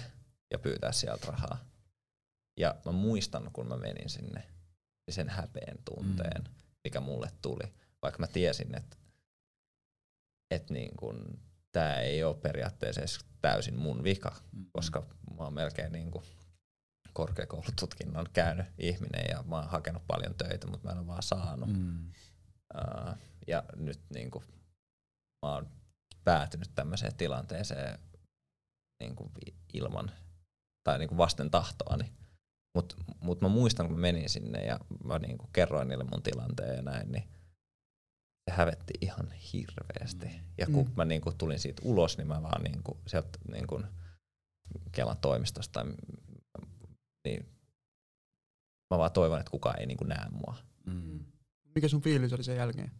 ja 0.51 0.59
pyytää 0.59 0.93
sieltä 0.93 1.27
rahaa. 1.27 1.59
Ja 2.57 2.74
mä 2.85 2.93
muistan, 2.93 3.51
kun 3.53 3.68
mä 3.68 3.77
menin 3.77 4.11
sinne, 4.11 4.41
niin 5.07 5.14
sen 5.14 5.29
häpeen 5.29 5.79
tunteen, 5.85 6.43
mm. 6.43 6.51
mikä 6.85 7.01
mulle 7.01 7.31
tuli, 7.43 7.72
vaikka 8.03 8.18
mä 8.20 8.27
tiesin, 8.27 8.74
että 8.74 8.97
et 10.51 10.70
niin 10.70 10.97
kun, 10.97 11.41
tää 11.72 12.01
ei 12.01 12.24
ole 12.24 12.37
periaatteessa 12.37 13.20
täysin 13.41 13.79
mun 13.79 14.05
vika, 14.05 14.35
koska 14.72 15.01
mä 15.37 15.45
oon 15.45 15.55
melkein 15.55 15.93
niin 15.93 16.11
kuin 16.11 16.24
korkeakoulututkinnon 17.17 18.27
käynyt 18.33 18.67
ihminen 18.79 19.25
ja 19.31 19.43
mä 19.43 19.57
oon 19.57 19.69
hakenut 19.69 20.03
paljon 20.07 20.35
töitä, 20.35 20.67
mutta 20.67 20.87
mä 20.87 20.93
en 20.93 20.99
ole 20.99 21.07
vaan 21.07 21.23
saanut. 21.23 21.69
Mm. 21.73 22.12
Uh, 22.75 23.14
ja 23.47 23.64
nyt 23.77 24.01
niin 24.14 24.31
kuin, 24.31 24.45
mä 25.47 25.53
oon 25.55 25.69
päätynyt 26.25 26.71
tämmöiseen 26.75 27.14
tilanteeseen 27.14 27.99
niin 29.01 29.17
kuin 29.17 29.31
ilman 29.75 30.11
tai 30.85 30.99
niin 30.99 31.09
kuin 31.09 31.19
vasten 31.19 31.51
tahtoani. 31.51 32.12
Mutta 32.75 32.97
mut 33.21 33.41
mä 33.41 33.49
muistan, 33.49 33.87
kun 33.87 33.97
mä 33.97 34.01
menin 34.01 34.29
sinne 34.29 34.64
ja 34.64 34.81
mä 35.05 35.19
niin 35.19 35.39
kuin 35.39 35.51
kerroin 35.53 35.89
niille 35.89 36.05
mun 36.05 36.23
tilanteen 36.23 36.77
ja 36.77 36.83
näin, 36.83 37.12
niin 37.12 37.29
se 38.51 38.57
hävetti 38.57 38.95
ihan 39.01 39.33
hirveästi. 39.53 40.41
Ja 40.59 40.67
kun 40.67 40.87
Mm. 40.87 40.93
mä 40.97 41.05
niin 41.05 41.21
kuin 41.21 41.39
tulin 41.39 41.59
siitä 41.59 41.83
ulos, 41.85 42.19
niin 42.19 42.27
mä 42.29 42.43
vaan 42.43 42.62
niin 42.64 42.83
kuin 42.83 42.99
sieltä 43.07 43.39
niin 43.53 43.67
kuin 43.67 43.87
Kelan 44.93 45.19
toimistosta, 45.21 45.81
tai 45.81 45.95
niin 47.27 47.47
mä 48.91 48.99
vaan 48.99 49.12
toivon, 49.12 49.39
että 49.41 49.51
kukaan 49.51 49.81
ei 49.81 49.87
niin 49.87 49.97
kuin 49.99 50.09
näe 50.09 50.29
mua. 50.31 50.57
Mm. 50.87 51.24
Mikä 51.74 51.89
sun 51.89 52.03
fiilis 52.03 52.33
oli 52.33 52.45
sen 52.45 52.57
jälkeen? 52.57 52.91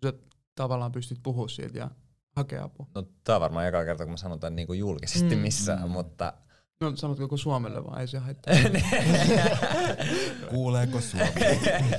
Kun 0.00 0.10
sä 0.12 0.18
tavallaan 0.54 0.92
pystyt 0.92 1.18
puhua 1.22 1.48
siitä 1.48 1.78
ja 1.78 1.90
hakea 2.36 2.64
apua. 2.64 2.86
No 2.94 3.02
tää 3.24 3.34
on 3.36 3.40
varmaan 3.40 3.66
eka 3.66 3.84
kerta, 3.84 4.04
kun 4.04 4.12
mä 4.12 4.16
sanon 4.16 4.40
tämän 4.40 4.56
niin 4.56 4.66
kuin 4.66 4.78
julkisesti 4.78 5.36
Mm. 5.36 5.40
missään, 5.42 5.82
Mm. 5.82 5.90
mutta 5.90 6.32
No 6.80 6.96
sanotko 6.96 7.24
koko 7.24 7.36
Suomelle 7.36 7.84
vaan, 7.84 8.00
ei 8.00 8.08
se 8.08 8.18
haittaa. 8.18 8.54
Kuuleeko 10.50 11.00
Suomi? 11.00 11.26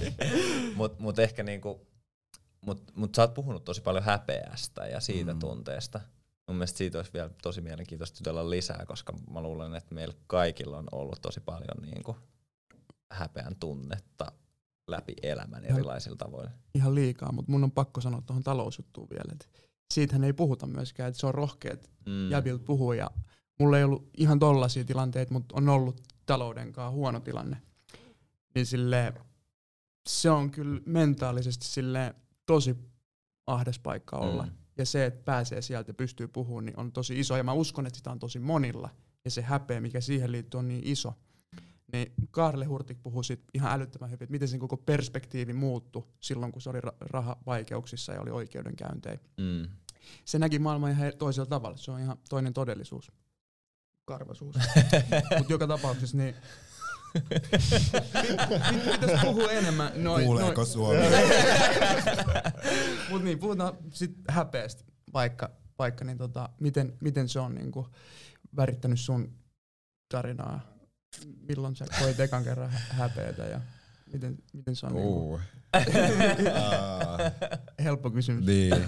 mut, 0.76 0.99
mut 0.99 1.20
ehkä 1.20 1.43
niinku, 1.43 1.88
mut, 2.65 2.91
mut 2.95 3.15
sä 3.15 3.22
oot 3.22 3.34
puhunut 3.34 3.63
tosi 3.63 3.82
paljon 3.82 4.03
häpeästä 4.03 4.88
ja 4.88 4.99
siitä 4.99 5.34
mm. 5.34 5.39
tunteesta. 5.39 5.99
Mun 6.47 6.57
mielestä 6.57 6.77
siitä 6.77 6.97
olisi 6.97 7.13
vielä 7.13 7.29
tosi 7.41 7.61
mielenkiintoista 7.61 8.17
jutella 8.19 8.49
lisää, 8.49 8.85
koska 8.87 9.13
mä 9.31 9.41
luulen, 9.41 9.75
että 9.75 9.95
meillä 9.95 10.13
kaikilla 10.27 10.77
on 10.77 10.87
ollut 10.91 11.21
tosi 11.21 11.39
paljon 11.39 11.91
niinku 11.91 12.15
häpeän 13.11 13.55
tunnetta 13.59 14.31
läpi 14.87 15.13
elämän 15.23 15.65
erilaisilla 15.65 16.17
tavoin. 16.17 16.49
Ihan 16.75 16.95
liikaa, 16.95 17.31
mutta 17.31 17.51
mun 17.51 17.63
on 17.63 17.71
pakko 17.71 18.01
sanoa 18.01 18.21
tuohon 18.21 18.43
talousjuttuun 18.43 19.09
vielä. 19.09 19.31
Et 19.31 19.49
siitähän 19.93 20.23
ei 20.23 20.33
puhuta 20.33 20.67
myöskään, 20.67 21.09
että 21.09 21.19
se 21.19 21.27
on 21.27 21.33
rohkeet 21.35 21.89
Mm. 22.05 22.31
jäbiltä 22.31 22.63
puhua 22.65 22.95
ja 22.95 23.11
mulla 23.59 23.77
ei 23.77 23.83
ollut 23.83 24.09
ihan 24.17 24.39
tollaisia 24.39 24.85
tilanteita, 24.85 25.33
mutta 25.33 25.55
on 25.57 25.69
ollut 25.69 26.01
talouden 26.25 26.73
kanssa 26.73 26.91
huono 26.91 27.19
tilanne. 27.19 27.61
Niin 28.55 28.65
sille 28.65 29.13
se 30.09 30.29
on 30.29 30.51
kyllä 30.51 30.81
mentaalisesti 30.85 31.65
sille 31.67 32.15
tosi 32.45 32.75
ahdes 33.47 33.79
paikka 33.79 34.17
olla. 34.17 34.43
Mm. 34.43 34.51
Ja 34.78 34.86
se, 34.86 35.05
että 35.05 35.23
pääsee 35.23 35.61
sieltä 35.61 35.89
ja 35.89 35.93
pystyy 35.93 36.28
puhumaan, 36.28 36.65
niin 36.65 36.80
on 36.80 36.91
tosi 36.91 37.19
iso. 37.19 37.38
Ja 37.38 37.43
mä 37.43 37.53
uskon, 37.53 37.88
että 37.88 37.97
sitä 37.97 38.11
on 38.11 38.19
tosi 38.19 38.39
monilla. 38.39 38.89
Ja 39.25 39.32
se 39.32 39.41
häpeä, 39.41 39.82
mikä 39.82 40.01
siihen 40.01 40.32
liittyy, 40.32 40.57
on 40.57 40.67
niin 40.67 40.82
iso. 40.84 41.13
Niin 41.93 42.13
Karle 42.32 42.65
Hurtik 42.65 42.97
puhui 43.03 43.23
siitä 43.23 43.43
ihan 43.53 43.71
älyttömän 43.71 44.09
hyvin, 44.09 44.23
että 44.23 44.32
miten 44.32 44.47
sen 44.47 44.59
koko 44.59 44.78
perspektiivi 44.78 45.53
muuttui 45.53 46.07
silloin, 46.19 46.51
kun 46.51 46.61
se 46.61 46.69
oli 46.69 46.80
ra- 46.80 46.95
rahavaikeuksissa 46.99 48.13
ja 48.13 48.21
oli 48.21 48.32
oikeudenkäyntejä. 48.32 49.19
Mm. 49.38 49.67
Se 50.25 50.39
näki 50.39 50.59
maailman 50.59 50.91
ihan 50.91 51.11
toisella 51.17 51.45
tavalla. 51.45 51.78
Se 51.78 51.91
on 51.91 51.99
ihan 51.99 52.17
toinen 52.30 52.53
todellisuus. 52.53 53.11
Karvasuus. 54.05 54.55
Mutta 55.38 55.53
joka 55.53 55.67
tapauksessa 55.67 56.17
niin 56.17 56.36
Pitäis 59.01 59.22
puhua 59.22 59.51
enemmän. 59.51 59.91
Noin, 59.95 60.26
Kuuleeko 60.26 60.66
Suomi? 60.66 60.97
Mut 63.10 63.24
niin, 63.24 63.39
puhutaan 63.39 63.74
sit 63.93 64.12
häpeästä 64.30 64.84
vaikka, 65.14 65.51
vaikka 65.80 66.05
niin 66.05 66.18
tota, 66.18 66.49
miten, 66.60 66.93
miten 67.01 67.30
se 67.30 67.39
on 67.39 67.55
niinku 67.55 67.88
värittänyt 68.55 68.99
sun 68.99 69.34
tarinaa. 70.12 70.60
Milloin 71.47 71.76
sä 71.76 71.86
koit 71.99 72.20
ekan 72.20 72.43
kerran 72.43 72.70
hä- 72.70 72.80
häpeätä 72.89 73.43
ja 73.43 73.62
miten, 74.14 74.38
miten 74.53 74.76
se 74.76 74.86
on 74.86 74.93
niinku, 74.93 75.34
Uh. 75.34 75.39
Ah, 76.55 77.32
helppo 77.84 78.12
kysymys. 78.12 78.45
niin. 78.45 78.88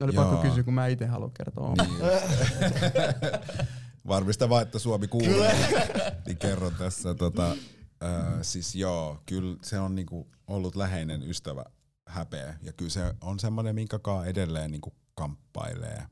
Oli 0.00 0.12
pakko 0.12 0.36
kysyä, 0.36 0.62
kun 0.62 0.74
mä 0.74 0.86
itse 0.86 1.06
haluan 1.06 1.30
kertoa 1.30 1.74
niin. 1.74 1.98
Varmista 4.10 4.48
vaan, 4.48 4.62
että 4.62 4.78
Suomi 4.78 5.08
kuuluu. 5.08 5.44
niin 6.26 6.38
kerron 6.38 6.74
tässä. 6.78 7.14
Tota, 7.14 7.50
äh, 7.50 8.38
siis 8.42 8.74
joo, 8.74 9.22
kyllä 9.26 9.56
se 9.62 9.78
on 9.78 9.94
niinku 9.94 10.28
ollut 10.46 10.76
läheinen 10.76 11.22
ystävä 11.22 11.64
häpeä. 12.06 12.58
Ja 12.62 12.72
kyllä 12.72 12.90
se 12.90 13.14
on 13.20 13.38
semmoinen, 13.38 13.74
minkä 13.74 13.98
kaa 13.98 14.26
edelleen 14.26 14.70
niinku 14.70 14.92
kamppailee. 15.14 16.06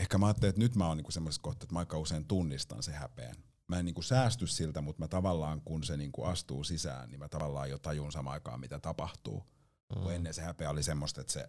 Ehkä 0.00 0.18
mä 0.18 0.26
ajattelin, 0.26 0.48
että 0.50 0.60
nyt 0.60 0.76
mä 0.76 0.86
oon 0.86 0.96
niinku 0.96 1.10
semmoisessa 1.10 1.42
kohtaa, 1.42 1.64
että 1.64 1.74
mä 1.74 1.78
aika 1.78 1.98
usein 1.98 2.24
tunnistan 2.24 2.82
se 2.82 2.92
häpeän. 2.92 3.36
Mä 3.68 3.78
en 3.78 3.84
niinku 3.84 4.02
säästy 4.02 4.46
siltä, 4.46 4.80
mutta 4.80 5.02
mä 5.02 5.08
tavallaan 5.08 5.60
kun 5.64 5.84
se 5.84 5.96
niinku 5.96 6.24
astuu 6.24 6.64
sisään, 6.64 7.10
niin 7.10 7.18
mä 7.18 7.28
tavallaan 7.28 7.70
jo 7.70 7.78
tajun 7.78 8.12
samaan 8.12 8.34
aikaan, 8.34 8.60
mitä 8.60 8.78
tapahtuu. 8.78 9.44
Mm. 9.94 10.02
Kun 10.02 10.12
ennen 10.12 10.34
se 10.34 10.42
häpeä 10.42 10.70
oli 10.70 10.82
semmoista, 10.82 11.20
että 11.20 11.32
se 11.32 11.48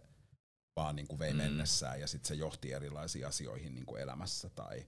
vaan 0.79 0.95
niin 0.95 1.07
kuin 1.07 1.19
vei 1.19 1.31
Mm. 1.33 1.37
mennessään 1.37 1.99
ja 1.99 2.07
sitten 2.07 2.27
se 2.27 2.35
johti 2.35 2.71
erilaisiin 2.73 3.27
asioihin 3.27 3.75
niin 3.75 3.85
kuin 3.85 4.01
elämässä 4.01 4.49
tai 4.49 4.85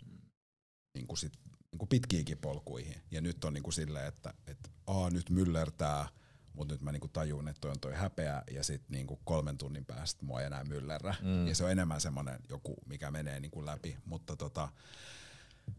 niin 0.96 1.08
kuin 1.08 1.18
sit, 1.18 1.34
niin 1.72 1.80
kuin 1.80 1.90
pitkiinkin 1.90 2.38
polkuihin. 2.38 3.02
Ja 3.12 3.22
nyt 3.22 3.44
on 3.44 3.54
niin 3.54 3.64
kuin 3.64 3.74
silleen, 3.74 4.08
että 4.08 4.34
et, 4.48 4.72
aa, 4.88 5.10
nyt 5.10 5.30
myllertää, 5.30 6.08
mutta 6.54 6.74
nyt 6.74 6.82
mä 6.82 6.92
niin 6.92 7.00
kuin 7.02 7.12
tajun, 7.12 7.48
että 7.48 7.62
toi 7.62 7.72
on 7.72 7.80
toi 7.80 7.94
häpeä 7.94 8.44
ja 8.52 8.64
sitten 8.64 8.92
niin 8.92 9.08
kuin 9.08 9.20
kolmen 9.24 9.58
tunnin 9.58 9.86
päästä 9.86 10.26
mua 10.26 10.40
ei 10.42 10.46
enää 10.48 10.64
myllerrä. 10.64 11.16
Mm. 11.22 11.48
Ja 11.48 11.56
se 11.56 11.64
on 11.64 11.72
enemmän 11.72 12.02
semmoinen 12.02 12.40
joku, 12.50 12.76
mikä 12.86 13.12
menee 13.12 13.40
niin 13.40 13.52
kuin 13.52 13.66
läpi. 13.66 13.98
Mutta 14.06 14.36
tota, 14.36 14.70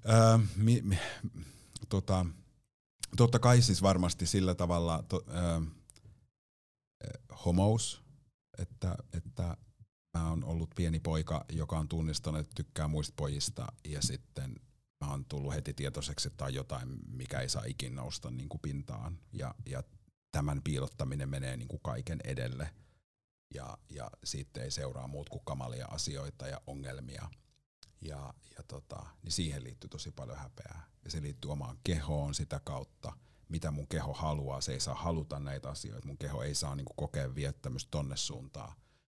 ää, 0.05 0.41
mi, 0.57 0.81
mi, 0.83 0.99
tota, 1.89 2.27
totta 3.17 3.39
kai 3.39 3.63
siis 3.63 3.83
varmasti 3.83 4.27
sillä 4.27 4.55
tavalla 4.55 5.05
to, 5.09 5.25
ää, 5.29 5.63
homous, 7.45 8.03
että, 8.59 8.97
että 9.13 9.57
mä 10.19 10.29
oon 10.29 10.45
ollut 10.45 10.71
pieni 10.77 11.01
poika, 11.01 11.45
joka 11.53 11.79
on 11.79 11.89
tunnistanut, 11.89 12.41
että 12.41 12.53
tykkää 12.55 12.89
muista 12.89 13.15
pojista 13.17 13.67
ja 13.85 14.03
sitten 14.03 14.57
mä 15.05 15.11
oon 15.11 15.25
tullut 15.25 15.55
heti 15.55 15.75
tietoiseksi, 15.75 16.29
että 16.29 16.45
on 16.45 16.55
jotain, 16.55 16.89
mikä 17.09 17.41
ei 17.41 17.49
saa 17.49 17.65
ikin 17.65 17.95
nousta 17.95 18.31
niin 18.31 18.49
kuin 18.49 18.61
pintaan 18.61 19.19
ja, 19.33 19.55
ja 19.67 19.83
tämän 20.33 20.63
piilottaminen 20.63 21.29
menee 21.29 21.57
niin 21.57 21.69
kuin 21.69 21.81
kaiken 21.83 22.21
edelle 22.25 22.71
ja, 23.55 23.79
ja 23.91 24.11
siitä 24.25 24.63
ei 24.63 24.71
seuraa 24.71 25.09
muut 25.09 25.29
kuin 25.29 25.43
kamalia 25.45 25.87
asioita 25.87 26.49
ja 26.49 26.61
ongelmia. 26.67 27.29
Ja, 28.01 28.35
ja 28.57 28.63
tota, 28.69 29.07
niin 29.23 29.33
siihen 29.33 29.65
liittyy 29.65 29.89
tosi 29.89 30.11
paljon 30.11 30.39
häpeää. 30.39 30.87
Ja 31.05 31.11
se 31.11 31.23
liittyy 31.23 31.51
omaan 31.51 31.79
kehoon 31.85 32.35
sitä 32.35 32.61
kautta, 32.65 33.13
mitä 33.49 33.71
mun 33.71 33.89
keho 33.89 34.13
haluaa. 34.15 34.61
Se 34.61 34.73
ei 34.73 34.81
saa 34.81 34.95
haluta 34.95 35.39
näitä 35.39 35.71
asioita. 35.71 36.07
Mun 36.07 36.19
keho 36.19 36.43
ei 36.43 36.55
saa 36.55 36.75
niinku 36.75 36.95
kokea 36.97 37.35
viettämystä 37.35 37.91
tonne 37.91 38.17
suuntaan. 38.17 38.73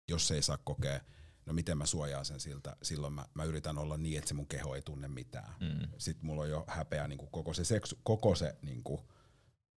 Jos 0.08 0.28
se 0.28 0.36
ei 0.36 0.42
saa 0.42 0.58
kokea, 0.58 1.02
no 1.46 1.54
miten 1.54 1.78
mä 1.78 1.86
suojaan 1.86 2.26
sen 2.26 2.40
siltä, 2.40 2.76
silloin 2.84 3.14
mä, 3.14 3.26
mä 3.34 3.44
yritän 3.44 3.78
olla 3.78 3.98
niin, 3.98 4.18
että 4.18 4.28
se 4.28 4.34
mun 4.34 4.48
keho 4.48 4.76
ei 4.76 4.82
tunne 4.82 5.08
mitään. 5.08 5.56
Mm. 5.60 5.88
Sitten 5.98 6.26
mulla 6.26 6.42
on 6.42 6.50
jo 6.50 6.64
häpeä, 6.68 7.08
niin 7.08 7.20
koko 7.32 7.54
se, 7.54 7.64
seksu, 7.64 8.00
koko 8.04 8.36
se 8.36 8.56
niin 8.62 8.84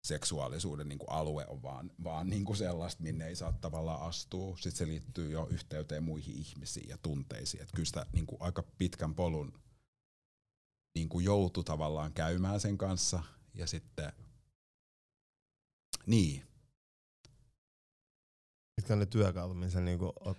seksuaalisuuden 0.06 0.88
niin 0.88 0.98
alue 1.06 1.46
on 1.46 1.62
vaan, 1.62 1.90
vaan 2.04 2.30
niin 2.30 2.56
sellaista, 2.56 3.02
minne 3.02 3.26
ei 3.26 3.36
saa 3.36 3.52
tavallaan 3.52 4.02
astua. 4.02 4.56
Sitten 4.56 4.72
se 4.72 4.86
liittyy 4.86 5.30
jo 5.30 5.46
yhteyteen 5.50 6.02
muihin 6.02 6.36
ihmisiin 6.36 6.88
ja 6.88 6.98
tunteisiin. 6.98 7.62
Et 7.62 7.72
kyllä 7.72 7.86
sitä 7.86 8.06
niin 8.12 8.26
aika 8.40 8.62
pitkän 8.78 9.14
polun 9.14 9.60
niin 10.94 11.08
joutu 11.22 11.62
tavallaan 11.62 12.12
käymään 12.12 12.60
sen 12.60 12.78
kanssa. 12.78 13.22
Ja 13.54 13.66
sitten, 13.66 14.12
niin, 16.06 16.42
Mitkä 18.86 18.94
on 18.94 18.98
ne 18.98 19.06
työkalut, 19.06 19.58
missä 19.58 19.80
niinku 19.80 20.12
oot 20.24 20.38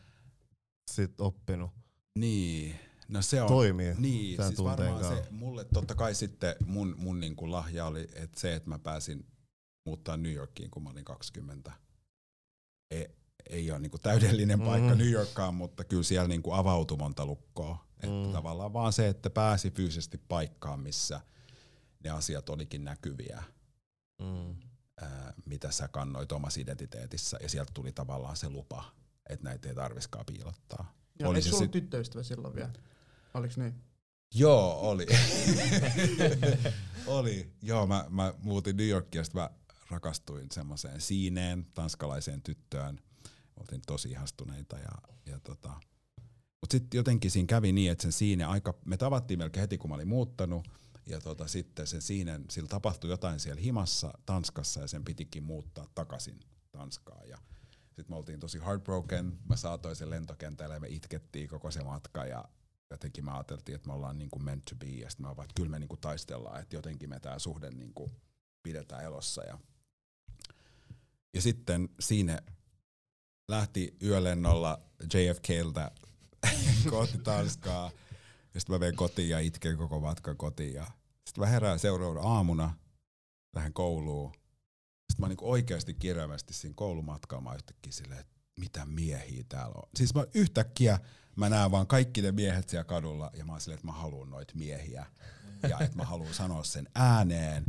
sit 0.91 1.21
oppinut 1.21 1.71
niin. 2.19 2.75
No 3.07 3.21
se 3.21 3.41
on, 3.41 3.47
toimii? 3.47 3.93
Niin, 3.97 4.43
siis 4.47 4.63
varmaan 4.63 5.03
se, 5.03 5.09
kautta. 5.09 5.31
mulle 5.31 5.65
totta 5.73 5.95
kai 5.95 6.15
sitten 6.15 6.55
mun, 6.65 6.95
mun 6.97 7.19
niinku 7.19 7.51
lahja 7.51 7.85
oli, 7.85 8.07
että 8.15 8.39
se, 8.39 8.55
että 8.55 8.69
mä 8.69 8.79
pääsin 8.79 9.25
muuttaa 9.85 10.17
New 10.17 10.31
Yorkiin, 10.33 10.71
kun 10.71 10.83
mä 10.83 10.89
olin 10.89 11.05
20. 11.05 11.71
Ei, 12.91 13.07
ei 13.49 13.71
ole 13.71 13.79
niinku 13.79 13.97
täydellinen 13.97 14.59
paikka 14.61 14.89
Mhm. 14.89 14.97
New 14.97 15.09
Yorkkaan, 15.11 15.55
mutta 15.55 15.83
kyllä 15.83 16.03
siellä 16.03 16.27
niinku 16.27 16.53
avautui 16.53 16.97
monta 16.97 17.25
lukkoa. 17.25 17.87
Että 17.93 18.27
Mm. 18.27 18.31
tavallaan 18.31 18.73
vaan 18.73 18.93
se, 18.93 19.07
että 19.07 19.29
pääsi 19.29 19.71
fyysisesti 19.71 20.17
paikkaan, 20.27 20.79
missä 20.79 21.21
ne 22.03 22.09
asiat 22.09 22.49
olikin 22.49 22.83
näkyviä, 22.83 23.43
Mm. 24.21 24.55
Ää, 25.01 25.33
mitä 25.45 25.71
sä 25.71 25.87
kannoit 25.87 26.31
omassa 26.31 26.61
identiteetissä, 26.61 27.37
ja 27.41 27.49
sieltä 27.49 27.71
tuli 27.73 27.91
tavallaan 27.91 28.35
se 28.37 28.49
lupa, 28.49 28.83
että 29.29 29.43
näitä 29.43 29.69
ei 29.69 29.75
tarviskaan 29.75 30.25
piilottaa. 30.25 30.93
Ja 31.19 31.29
Oli 31.29 31.41
se 31.41 31.49
sulla 31.49 31.63
sit- 31.63 31.71
tyttöystävä 31.71 32.23
silloin 32.23 32.55
vielä? 32.55 32.73
Oliks 33.33 33.57
niin? 33.57 33.75
Joo, 34.35 34.79
oli. 34.79 35.05
oli. 37.07 37.51
Joo, 37.61 37.87
mä, 37.87 38.05
mä 38.09 38.33
muutin 38.41 38.77
New 38.77 38.87
Yorkia, 38.87 39.23
sitten 39.23 39.41
mä 39.41 39.49
rakastuin 39.89 40.47
semmoiseen 40.51 41.01
siineen, 41.01 41.67
tanskalaiseen 41.73 42.41
tyttöön. 42.41 42.99
Oltiin 43.59 43.81
tosi 43.87 44.09
ihastuneita. 44.09 44.77
Ja, 44.77 44.91
ja 45.25 45.39
tota. 45.39 45.69
Mutta 46.61 46.71
sitten 46.71 46.97
jotenkin 46.97 47.31
siinä 47.31 47.47
kävi 47.47 47.71
niin, 47.71 47.91
että 47.91 48.01
sen 48.01 48.11
siine 48.11 48.43
aika, 48.43 48.73
me 48.85 48.97
tavattiin 48.97 49.37
melkein 49.37 49.61
heti 49.61 49.77
kun 49.77 49.89
mä 49.89 49.95
olin 49.95 50.07
muuttanut. 50.07 50.67
Ja 51.07 51.21
tota, 51.21 51.47
sitten 51.47 51.87
sen 51.87 52.01
siinen, 52.01 52.45
sillä 52.49 52.67
tapahtui 52.67 53.09
jotain 53.09 53.39
siellä 53.39 53.61
himassa 53.61 54.13
Tanskassa 54.25 54.79
ja 54.79 54.87
sen 54.87 55.05
pitikin 55.05 55.43
muuttaa 55.43 55.87
takaisin 55.95 56.39
Tanskaan. 56.71 57.29
Ja 57.29 57.37
sitten 57.87 58.05
me 58.09 58.15
oltiin 58.15 58.39
tosi 58.39 58.59
heartbroken. 58.59 59.39
Mä 59.49 59.55
saatoin 59.55 59.95
sen 59.95 60.09
lentokentälle 60.09 60.73
ja 60.73 60.79
me 60.79 60.87
itkettiin 60.87 61.49
koko 61.49 61.71
se 61.71 61.83
matka 61.83 62.25
ja 62.25 62.45
jotenkin 62.91 63.25
mä 63.25 63.33
ajateltiin, 63.33 63.75
että 63.75 63.87
me 63.87 63.93
ollaan 63.93 64.17
niin 64.17 64.29
kuin 64.29 64.43
meant 64.43 64.65
to 64.65 64.75
be, 64.75 64.85
ja 64.85 65.09
sitten 65.09 65.27
mä 65.27 65.35
vaan, 65.35 65.47
kyllä 65.55 65.69
me 65.69 65.79
niin 65.79 65.87
kuin 65.87 66.01
taistellaan, 66.01 66.61
että 66.61 66.75
jotenkin 66.75 67.09
me 67.09 67.19
tämä 67.19 67.39
suhde 67.39 67.71
niin 67.71 67.93
kuin 67.93 68.11
pidetään 68.63 69.03
elossa. 69.03 69.43
Ja, 69.43 69.59
ja 71.33 71.41
sitten 71.41 71.89
siinä 71.99 72.41
lähti 73.47 73.97
yölennolla 74.03 74.81
JFKltä 75.13 75.91
kohti 76.89 77.17
Tanskaa, 77.17 77.91
ja 78.57 78.61
sitten 78.61 78.75
mä 78.75 78.79
menen 78.79 78.95
kotiin 78.95 79.29
ja 79.29 79.39
itken 79.39 79.77
koko 79.77 79.99
matkan 79.99 80.37
kotiin, 80.37 80.73
ja 80.73 80.85
sitten 81.25 81.43
mä 81.43 81.47
herään 81.47 81.79
seuraavana 81.79 82.21
aamuna, 82.21 82.73
lähden 83.55 83.73
kouluun, 83.73 84.31
sitten 84.33 85.19
mä 85.19 85.27
niin 85.27 85.37
oikeasti 85.41 85.93
kirjaimesti 85.93 86.53
siinä 86.53 86.73
koulumatkalla 86.75 87.43
mä 87.43 87.55
yhtäkkiä 87.55 87.91
silleen, 87.91 88.19
että 88.19 88.33
mitä 88.59 88.85
miehiä 88.85 89.43
täällä 89.49 89.73
on. 89.75 89.89
Siis 89.95 90.15
mä 90.15 90.25
yhtäkkiä 90.33 90.99
mä 91.35 91.49
näen 91.49 91.71
vaan 91.71 91.87
kaikki 91.87 92.21
ne 92.21 92.31
miehet 92.31 92.69
siellä 92.69 92.83
kadulla 92.83 93.31
ja 93.33 93.45
mä 93.45 93.51
oon 93.51 93.61
silleen, 93.61 93.77
että 93.77 93.87
mä 93.87 93.93
haluan 93.93 94.29
noita 94.29 94.53
miehiä. 94.55 95.05
Ja 95.69 95.79
että 95.79 95.97
mä 95.97 96.05
haluan 96.05 96.33
sanoa 96.33 96.63
sen 96.63 96.87
ääneen 96.95 97.65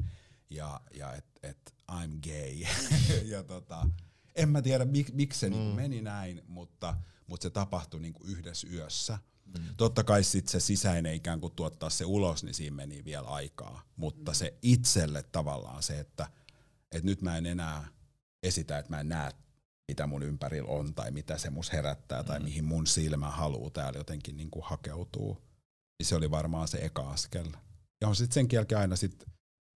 ja, 0.51 0.81
ja 0.95 1.15
että 1.15 1.41
et 1.43 1.75
I'm 1.93 2.21
gay. 2.23 2.67
ja 3.33 3.43
tota, 3.43 3.87
en 4.35 4.49
mä 4.49 4.63
tiedä 4.63 4.85
mik, 4.85 5.13
miksi 5.13 5.41
se 5.41 5.47
mm. 5.49 5.57
niinku 5.57 5.77
meni 5.77 6.03
näin, 6.03 6.43
mutta, 6.47 6.95
mutta 7.27 7.43
se 7.43 7.51
tapahtui 7.51 8.01
niinku 8.01 8.25
yhdessä 8.25 8.69
yössä. 8.73 9.19
Mm. 9.59 9.65
Totta 9.77 10.05
kai 10.05 10.25
sit 10.25 10.49
se 10.49 10.61
sisäinen 10.61 11.15
ikään 11.15 11.41
kuin 11.41 11.53
tuottaa 11.57 11.91
se 11.91 12.05
ulos, 12.05 12.45
niin 12.45 12.55
siinä 12.55 12.77
meni 12.77 13.05
vielä 13.05 13.29
aikaa. 13.29 13.83
Mutta 13.97 14.35
se 14.35 14.55
itselle 14.63 15.23
tavallaan 15.23 15.83
se, 15.83 16.01
että, 16.01 16.27
että 16.93 17.07
nyt 17.07 17.23
mä 17.23 17.37
en 17.39 17.47
enää 17.47 17.89
esitä, 18.43 18.79
että 18.79 18.91
mä 18.91 19.01
en 19.01 19.09
näe 19.09 19.31
mitä 19.89 20.07
mun 20.07 20.23
ympärillä 20.23 20.71
on 20.71 20.95
tai 20.95 21.11
mitä 21.11 21.39
se 21.39 21.51
mus 21.51 21.73
herättää 21.73 22.25
tai 22.25 22.39
Mm. 22.39 22.45
mihin 22.45 22.65
mun 22.65 22.87
silmä 22.87 23.31
haluaa 23.31 23.71
täällä 23.71 23.99
jotenkin 23.99 24.37
niin 24.37 24.51
kuin 24.51 24.65
hakeutuu. 24.67 25.43
Niin 25.99 26.07
se 26.07 26.15
oli 26.17 26.31
varmaan 26.31 26.69
se 26.69 26.79
eka 26.79 27.11
askel. 27.11 27.47
Ja 28.01 28.09
on 28.09 28.17
sitten 28.17 28.35
sen 28.35 28.47
jälkeen 28.53 28.81
aina 28.81 28.97
sit, 28.97 29.25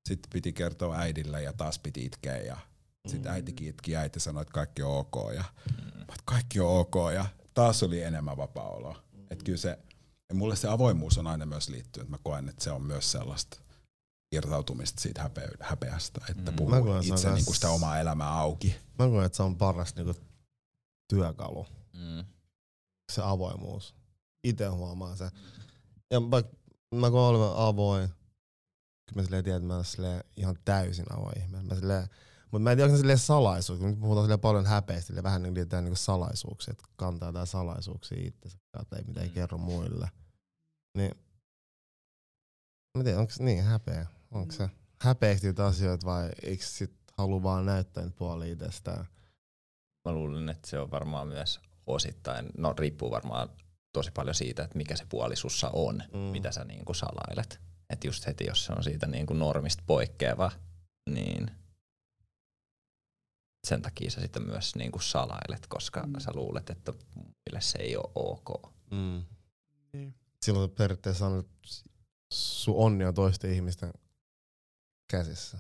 sit 0.09 0.21
piti 0.33 0.53
kertoa 0.53 0.99
äidille 0.99 1.43
ja 1.43 1.53
taas 1.53 1.79
piti 1.79 2.05
itkeä 2.05 2.37
ja 2.37 2.57
sitten 3.09 3.31
Mm. 3.31 3.35
äitikin 3.35 3.69
itki 3.69 3.93
ja 3.93 4.01
äiti 4.01 4.21
sanoi, 4.21 4.43
että 4.43 4.53
kaikki 4.53 4.83
on 4.83 4.97
ok 4.99 5.17
ja 5.35 5.45
Mm. 5.83 6.05
kaikki 6.25 6.61
on 6.61 6.77
ok 6.81 6.95
ja 7.15 7.27
taas 7.55 7.83
oli 7.83 8.03
enemmän 8.03 8.37
vapaa 8.37 8.69
olo. 8.69 8.97
Että 9.33 9.45
kyllä 9.45 9.59
se, 9.59 9.79
ja 10.29 10.35
mulle 10.35 10.57
se 10.57 10.69
avoimuus 10.69 11.19
on 11.19 11.27
aina 11.27 11.47
myös 11.47 11.69
liittynyt, 11.69 12.05
että 12.07 12.11
mä 12.17 12.23
koen, 12.23 12.49
että 12.49 12.65
se 12.65 12.71
on 12.71 12.83
myös 12.83 13.13
sellaista 13.13 13.61
irtautumista 14.33 15.01
siitä 15.03 15.23
häpeä, 15.23 15.49
häpeästä, 15.61 16.21
että 16.31 16.51
Mm. 16.51 16.57
puhuu 16.57 16.83
koen, 16.83 17.05
itse 17.05 17.33
niin 17.33 17.45
kuin 17.45 17.55
sitä 17.55 17.71
omaa 17.71 17.99
elämää 17.99 18.33
auki. 18.33 18.77
Mä 18.99 19.07
koen, 19.09 19.27
että 19.27 19.37
se 19.37 19.43
on 19.43 19.57
paras 19.57 19.95
niinku 19.97 20.15
työkalu, 21.09 21.67
Mm. 21.93 22.25
se 23.13 23.23
avoimuus. 23.25 23.95
Itse 24.45 24.67
huomaan 24.67 25.17
se. 25.17 25.31
Ja 26.11 26.31
vaikka 26.31 26.53
mä 26.95 27.11
kun 27.11 27.21
olen 27.21 27.57
avoin, 27.57 28.09
kyllä 28.09 29.15
mä 29.15 29.23
silleen 29.23 29.45
tiedän, 29.45 29.63
että 29.63 29.67
mä 29.67 29.75
olen 29.75 30.25
ihan 30.37 30.57
täysin 30.65 31.13
avoin 31.13 31.39
ihminen. 31.39 31.67
Mä 31.67 31.75
silleen, 31.75 32.09
mutta 32.43 32.59
mä 32.59 32.71
en 32.73 32.79
tiedä, 32.79 32.87
onko 32.87 32.97
se 32.97 33.01
silleen 33.01 33.19
salaisuus, 33.19 33.79
kun 33.79 33.89
nyt 33.91 34.01
puhutaan 34.01 34.25
silleen 34.25 34.41
paljon 34.41 34.67
häpeistä, 34.67 35.07
silleen 35.07 35.25
vähän 35.25 35.43
niin 35.43 35.55
kuin 35.55 35.85
niinku 35.85 35.97
salaisuuksia, 35.97 36.73
että 36.73 36.85
kantaa 36.97 37.29
jotain 37.29 37.47
salaisuuksia 37.47 38.19
itsensä 38.27 38.59
ei 38.97 39.05
mitä 39.07 39.21
ei 39.21 39.29
Mm. 39.29 39.35
kerro 39.35 39.59
muille. 39.59 40.09
Niin, 40.97 41.15
mä 42.99 43.05
tiedän, 43.05 43.21
onko 43.21 43.33
se 43.33 43.43
niin 43.43 43.65
häpeä? 43.65 44.07
Onko 44.31 44.53
se 44.53 44.71
häpeästi 45.01 45.47
niitä 45.47 45.67
asioita 45.67 46.07
vai 46.07 46.31
eikö 46.43 46.65
sit 46.67 46.93
halua 47.19 47.43
vaan 47.43 47.67
näyttää 47.67 48.11
puolia 48.17 48.53
itsestään? 48.53 49.07
Mä 50.05 50.13
luulen, 50.13 50.49
että 50.49 50.69
se 50.71 50.79
on 50.79 50.91
varmaan 50.91 51.29
myös 51.29 51.61
osittain, 51.87 52.51
no 52.59 52.75
riippuu 52.79 53.11
varmaan 53.11 53.49
tosi 53.93 54.11
paljon 54.11 54.35
siitä, 54.35 54.65
että 54.65 54.77
mikä 54.79 54.97
se 54.97 55.07
puoli 55.09 55.37
sussa 55.37 55.71
on, 55.73 56.03
Mm. 56.13 56.19
mitä 56.19 56.53
sä 56.53 56.65
niinku 56.65 56.95
salailet. 56.95 57.61
Että 57.91 58.07
just 58.07 58.27
heti, 58.27 58.47
jos 58.47 58.65
se 58.65 58.73
on 58.73 58.85
siitä 58.85 59.07
niinku 59.07 59.35
normista 59.35 59.83
poikkeava, 59.87 60.51
niin 61.11 61.51
sen 63.67 63.83
takia 63.83 64.11
sä 64.11 64.21
sitten 64.21 64.43
myös 64.47 64.77
niinku 64.77 64.99
salailet, 64.99 65.67
koska 65.69 66.03
Mm. 66.03 66.13
sä 66.19 66.31
luulet, 66.35 66.71
että 66.71 66.93
muille 67.15 67.61
se 67.61 67.79
ei 67.79 67.97
ole 67.97 68.11
ok. 68.15 68.73
Mm. 68.91 69.23
Niin. 69.93 70.15
Silloin 70.43 70.71
periaatteessa 70.71 71.27
on, 71.27 71.39
että 71.41 71.55
sun 72.33 72.77
onni 72.77 73.05
on 73.05 73.15
toisten 73.15 73.53
ihmisten 73.53 73.93
käsissä. 75.11 75.59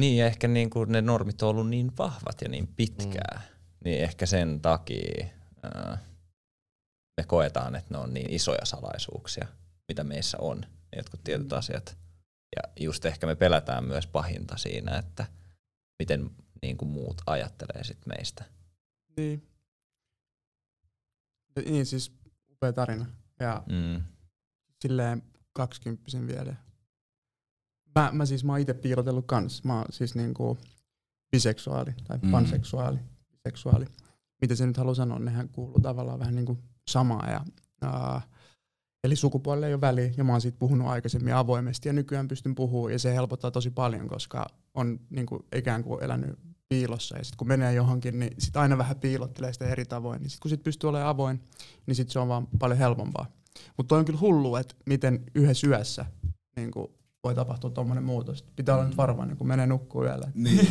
Niin, 0.00 0.16
ja 0.16 0.26
ehkä 0.26 0.48
niinku 0.48 0.84
ne 0.84 1.00
normit 1.02 1.42
on 1.42 1.48
ollut 1.48 1.68
niin 1.68 1.92
vahvat 1.98 2.40
ja 2.42 2.48
niin 2.48 2.66
pitkään, 2.66 3.40
mm. 3.42 3.54
niin 3.84 4.02
ehkä 4.02 4.26
sen 4.26 4.60
takia 4.60 5.26
ää, 5.62 5.98
me 7.20 7.24
koetaan, 7.26 7.74
että 7.74 7.94
ne 7.94 7.98
on 7.98 8.14
niin 8.14 8.32
isoja 8.32 8.64
salaisuuksia, 8.64 9.46
mitä 9.88 10.04
meissä 10.04 10.38
on, 10.40 10.60
ne 10.60 10.96
jotkut 10.96 11.24
tietyt 11.24 11.50
Mm. 11.50 11.58
asiat. 11.58 11.96
Ja 12.56 12.62
just 12.84 13.04
ehkä 13.04 13.26
me 13.26 13.34
pelätään 13.34 13.84
myös 13.84 14.06
pahinta 14.06 14.56
siinä, 14.56 14.98
että 14.98 15.26
miten 15.98 16.30
niin 16.64 16.76
kuin 16.76 16.88
muut 16.90 17.22
ajattelee 17.26 17.84
sit 17.84 18.06
meistä. 18.06 18.44
Niin. 19.16 19.48
Niin 21.64 21.86
siis 21.86 22.12
upea 22.52 22.72
tarina. 22.72 23.06
Ja 23.40 23.62
Mm. 23.68 24.02
silleen 24.82 25.22
kaksikymppisen 25.52 26.26
vielä. 26.26 26.54
Mä, 27.94 28.10
mä 28.12 28.26
siis 28.26 28.44
mä 28.44 28.52
oon 28.52 28.60
ite 28.60 28.74
piilotellut 28.74 29.26
kans. 29.26 29.64
Mä 29.64 29.76
oon 29.78 29.84
siis 29.90 30.14
niinku 30.14 30.58
biseksuaali 31.30 31.94
tai 32.08 32.18
Mm. 32.22 32.30
panseksuaali, 32.30 32.98
biseksuaali. 33.30 33.86
Mitä 34.40 34.54
se 34.54 34.66
nyt 34.66 34.76
haluaa 34.76 34.94
sanoa, 34.94 35.18
nehän 35.18 35.48
kuuluu 35.48 35.80
tavallaan 35.80 36.18
vähän 36.18 36.34
niinku 36.34 36.58
samaa. 36.90 37.30
Ja, 37.30 37.44
ää, 37.82 38.20
eli 39.04 39.16
sukupuolella 39.16 39.66
ei 39.66 39.74
ole 39.74 39.80
väliä 39.80 40.12
ja 40.16 40.24
mä 40.24 40.32
oon 40.32 40.40
siitä 40.40 40.58
puhunut 40.58 40.88
aikaisemmin 40.88 41.34
avoimesti 41.34 41.88
ja 41.88 41.92
nykyään 41.92 42.28
pystyn 42.28 42.54
puhumaan 42.54 42.92
ja 42.92 42.98
se 42.98 43.14
helpottaa 43.14 43.50
tosi 43.50 43.70
paljon, 43.70 44.08
koska 44.08 44.46
on 44.74 45.00
niinku 45.10 45.46
ikään 45.54 45.84
kuin 45.84 46.04
elänyt 46.04 46.38
piilossa 46.74 47.18
ja 47.18 47.24
sitten 47.24 47.38
kun 47.38 47.48
menee 47.48 47.74
johonkin, 47.74 48.18
niin 48.20 48.34
sit 48.38 48.56
aina 48.56 48.78
vähän 48.78 48.96
piilottelee 48.96 49.52
sitä 49.52 49.66
eri 49.66 49.84
tavoin. 49.84 50.20
Niin 50.22 50.30
sitten 50.30 50.42
kun 50.42 50.48
sit 50.48 50.62
pystyy 50.62 50.90
olemaan 50.90 51.08
avoin, 51.08 51.40
niin 51.86 51.94
sit 51.94 52.10
se 52.10 52.18
on 52.18 52.28
vaan 52.28 52.46
paljon 52.58 52.78
helpompaa. 52.78 53.26
Mutta 53.76 53.88
toi 53.88 53.98
on 53.98 54.04
kyllä 54.04 54.20
hullu, 54.20 54.56
että 54.56 54.74
miten 54.86 55.24
yhdessä 55.34 55.66
yössä 55.66 56.06
niin 56.56 56.70
voi 57.24 57.34
tapahtua 57.34 57.70
tuommoinen 57.70 58.04
muutos. 58.04 58.42
Pitää 58.56 58.74
olla 58.74 58.86
nyt 58.86 58.96
varovainen, 58.96 59.36
kun 59.36 59.46
menee 59.46 59.66
nukkuu 59.66 60.04
yöllä. 60.04 60.30
Niin. 60.34 60.68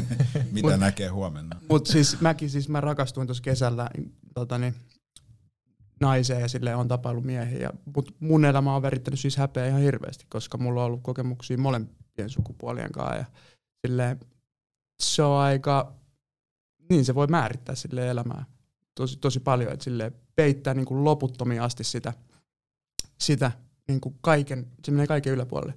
Mitä 0.52 0.68
Mut- 0.68 0.80
näkee 0.80 1.08
huomenna? 1.08 1.60
Mutta 1.68 1.92
siis 1.92 2.20
mäkin 2.20 2.50
siis 2.50 2.68
mä 2.68 2.80
rakastuin 2.80 3.26
tuossa 3.26 3.42
kesällä 3.42 3.90
totani, 4.34 4.74
naiseen 6.00 6.40
ja 6.40 6.48
sille 6.48 6.74
on 6.74 6.88
tapaillut 6.88 7.24
miehiä. 7.24 7.58
Ja, 7.58 7.70
mut 7.96 8.14
mun 8.20 8.44
elämä 8.44 8.76
on 8.76 8.82
verittänyt 8.82 9.20
siis 9.20 9.36
häpeä 9.36 9.66
ihan 9.66 9.80
hirveästi, 9.80 10.26
koska 10.28 10.58
mulla 10.58 10.80
on 10.80 10.86
ollut 10.86 11.02
kokemuksia 11.02 11.58
molempien 11.58 12.30
sukupuolien 12.30 12.92
kanssa. 12.92 13.16
Ja 13.16 13.24
silleen, 13.86 14.20
se 15.00 15.22
on 15.22 15.38
aika, 15.40 15.92
niin 16.90 17.04
se 17.04 17.14
voi 17.14 17.26
määrittää 17.26 17.74
sille 17.74 18.10
elämää 18.10 18.44
tosi, 18.94 19.16
tosi 19.18 19.40
paljon, 19.40 19.72
että 19.72 19.84
sille 19.84 20.12
peittää 20.36 20.74
niin 20.74 20.86
kuin 20.86 21.04
loputtomiin 21.04 21.62
asti 21.62 21.84
sitä, 21.84 22.12
sitä 23.20 23.52
niin 23.88 24.00
kuin 24.00 24.18
kaiken, 24.20 24.66
se 24.84 24.90
menee 24.90 25.06
kaiken 25.06 25.32
yläpuolelle, 25.32 25.74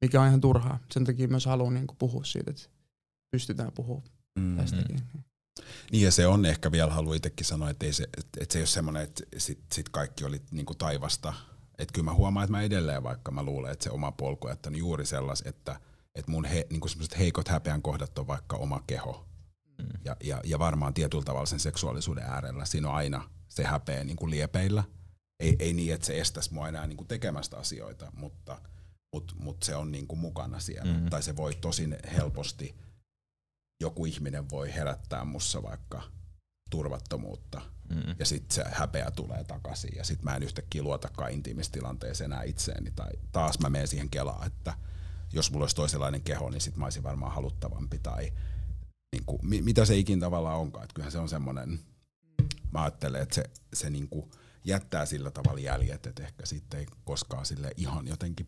mikä 0.00 0.20
on 0.20 0.28
ihan 0.28 0.40
turhaa. 0.40 0.78
Sen 0.92 1.04
takia 1.04 1.28
myös 1.28 1.46
haluan 1.46 1.74
niin 1.74 1.86
kuin 1.86 1.96
puhua 1.98 2.24
siitä, 2.24 2.50
että 2.50 2.62
pystytään 3.30 3.72
puhumaan 3.72 4.08
Mm. 4.38 4.56
tästäkin. 4.56 5.02
Niin 5.92 6.04
ja 6.04 6.10
se 6.12 6.26
on 6.26 6.46
ehkä 6.46 6.72
vielä, 6.72 6.92
haluan 6.92 7.16
itsekin 7.16 7.46
sanoa, 7.46 7.70
että, 7.70 7.86
ei 7.86 7.92
se, 7.92 8.04
että, 8.18 8.40
että 8.40 8.52
se 8.52 8.58
ei 8.58 8.60
ole 8.60 8.66
semmoinen, 8.66 9.02
että 9.02 9.22
sit, 9.36 9.58
sit 9.72 9.88
kaikki 9.88 10.24
oli 10.24 10.42
niinku 10.50 10.74
taivasta. 10.74 11.34
Että 11.78 11.92
kyllä 11.92 12.04
mä 12.04 12.14
huomaan, 12.14 12.44
että 12.44 12.52
mä 12.56 12.62
edelleen, 12.62 13.02
vaikka 13.02 13.30
mä 13.32 13.42
luulen, 13.42 13.72
että 13.72 13.82
se 13.84 13.90
oma 13.90 14.12
polku 14.12 14.46
on 14.46 14.50
jättänyt 14.52 14.78
juuri 14.78 15.06
sellais, 15.06 15.42
että, 15.46 15.80
että 16.14 16.30
mun 16.30 16.44
he, 16.44 16.66
niinku 16.70 16.88
semmoiset 16.88 17.18
heikot 17.18 17.48
häpeän 17.48 17.82
kohdat 17.82 18.18
on 18.18 18.26
vaikka 18.26 18.56
oma 18.56 18.82
keho. 18.86 19.28
Mm. 19.78 19.86
Ja, 20.04 20.16
ja, 20.22 20.40
ja 20.44 20.58
varmaan 20.58 20.94
tietyllä 20.94 21.24
tavalla 21.24 21.46
sen 21.46 21.60
seksuaalisuuden 21.60 22.24
äärellä 22.24 22.64
siinä 22.64 22.88
on 22.88 22.94
aina 22.94 23.30
se 23.48 23.64
häpeä 23.64 24.04
niin 24.04 24.16
kuin 24.16 24.30
liepeillä. 24.30 24.84
Ei, 25.40 25.56
ei 25.58 25.72
niin, 25.72 25.94
että 25.94 26.06
se 26.06 26.20
estäisi 26.20 26.54
mua 26.54 26.68
enää 26.68 26.86
niin 26.86 26.96
kuin 26.96 27.08
tekemästä 27.08 27.56
asioita, 27.58 28.12
mutta, 28.16 28.60
mutta, 29.12 29.34
mutta 29.38 29.66
se 29.66 29.76
on 29.76 29.92
niin 29.92 30.06
kuin 30.06 30.18
mukana 30.18 30.60
siellä. 30.60 30.92
Mm. 30.92 31.10
Tai 31.10 31.22
se 31.22 31.36
voi 31.36 31.54
tosin 31.54 31.96
helposti, 32.12 32.76
joku 33.82 34.06
ihminen 34.06 34.50
voi 34.50 34.74
herättää 34.74 35.24
mussa 35.24 35.62
vaikka 35.62 36.02
turvattomuutta 36.70 37.60
Mm. 37.90 38.14
ja 38.18 38.26
sitten 38.26 38.54
se 38.54 38.64
häpeä 38.72 39.10
tulee 39.10 39.44
takaisin 39.44 39.90
ja 39.96 40.04
sitten 40.04 40.24
mä 40.24 40.36
en 40.36 40.42
yhtäkkiä 40.42 40.82
luotakaan 40.82 41.30
intiimistilanteeseen 41.30 42.32
enää 42.32 42.42
itseeni 42.42 42.90
tai 42.90 43.10
taas 43.32 43.58
mä 43.58 43.70
menen 43.70 43.88
siihen 43.88 44.10
kelaan, 44.10 44.46
että 44.46 44.74
jos 45.32 45.50
mulla 45.52 45.62
olisi 45.62 45.76
toisenlainen 45.76 46.22
keho, 46.22 46.50
niin 46.50 46.60
sitten 46.60 46.78
mä 46.80 46.86
olisin 46.86 47.02
varmaan 47.02 47.32
haluttavampi 47.34 47.98
tai 47.98 48.32
niin 49.12 49.24
kuin, 49.26 49.38
mi- 49.42 49.62
mitä 49.62 49.84
se 49.84 49.96
ikin 49.96 50.20
tavallaan 50.20 50.58
onkaan. 50.58 50.84
Että 50.84 50.94
kyllähän 50.94 51.12
se 51.12 51.18
on 51.18 51.28
semmoinen, 51.28 51.80
mä 52.72 52.82
ajattelen, 52.82 53.22
että 53.22 53.34
se, 53.34 53.44
se 53.72 53.90
niin 53.90 54.08
kuin 54.08 54.30
jättää 54.64 55.06
sillä 55.06 55.30
tavalla 55.30 55.60
jäljet, 55.60 56.06
että 56.06 56.22
ehkä 56.22 56.46
sitten 56.46 56.80
ei 56.80 56.86
koskaan 57.04 57.46
sille 57.46 57.70
ihan 57.76 58.08
jotenkin 58.08 58.46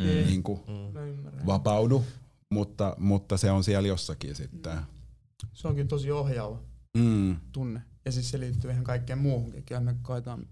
Mm. 0.00 0.06
niin 0.06 0.42
kuin 0.42 0.60
Mm. 0.66 1.46
Vapaudu, 1.46 2.04
mutta, 2.50 2.96
mutta 2.98 3.36
se 3.36 3.50
on 3.50 3.64
siellä 3.64 3.88
jossakin 3.88 4.34
sitten. 4.34 4.78
Se 5.54 5.68
onkin 5.68 5.88
tosi 5.88 6.10
ohjaava 6.10 6.60
Mm. 6.98 7.36
tunne. 7.52 7.82
Ja 8.04 8.12
siis 8.12 8.30
se 8.30 8.40
liittyy 8.40 8.70
ihan 8.70 8.84
kaikkeen 8.84 9.18
muuhunkin. 9.18 9.62
Kyllä 9.64 9.80
me 9.80 9.96
koetaan 10.02 10.46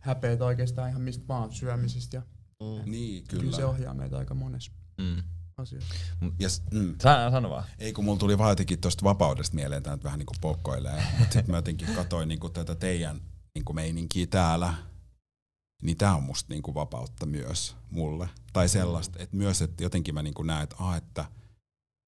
häpeitä 0.00 0.44
oikeastaan 0.44 0.90
ihan 0.90 1.02
mistä 1.02 1.28
vaan 1.28 1.52
syömisestä. 1.52 2.16
Ja 2.16 2.22
Mm. 2.60 2.90
Niin, 2.90 3.24
kyllä. 3.28 3.42
kyllä. 3.42 3.56
se 3.56 3.64
ohjaa 3.64 3.94
meitä 3.94 4.18
aika 4.18 4.34
monessa 4.34 4.72
Mm. 4.98 5.22
asiassa. 5.56 5.94
Ja, 6.38 6.48
s- 6.48 6.62
mm. 6.72 6.94
Sano, 7.02 7.30
sano 7.30 7.50
vaan. 7.50 7.64
Ei 7.78 7.92
kun 7.92 8.04
mulla 8.04 8.18
tuli 8.18 8.38
vaan 8.38 8.50
jotenkin 8.50 8.80
tuosta 8.80 9.04
vapaudesta 9.04 9.54
mieleen, 9.54 9.82
tämä 9.82 9.96
nyt 9.96 10.04
vähän 10.04 10.18
niinku 10.18 10.34
pokkoilee, 10.40 11.02
mutta 11.18 11.32
sitten 11.32 11.50
mä 11.50 11.56
jotenkin 11.58 11.94
katsoin 11.94 12.28
niinku 12.28 12.48
tätä 12.48 12.74
teidän 12.74 13.20
niinku 13.54 13.72
meininkiä 13.72 14.26
täällä, 14.26 14.74
niin 15.82 15.96
tää 15.96 16.16
on 16.16 16.22
musta 16.22 16.54
niinku 16.54 16.74
vapautta 16.74 17.26
myös 17.26 17.76
mulle. 17.90 18.28
Tai 18.52 18.68
sellaista, 18.68 19.18
että 19.22 19.36
myös, 19.36 19.62
että 19.62 19.82
jotenkin 19.82 20.14
mä 20.14 20.22
niinku 20.22 20.42
näen, 20.42 20.62
että, 20.62 20.76
ah, 20.78 20.96
että 20.96 21.24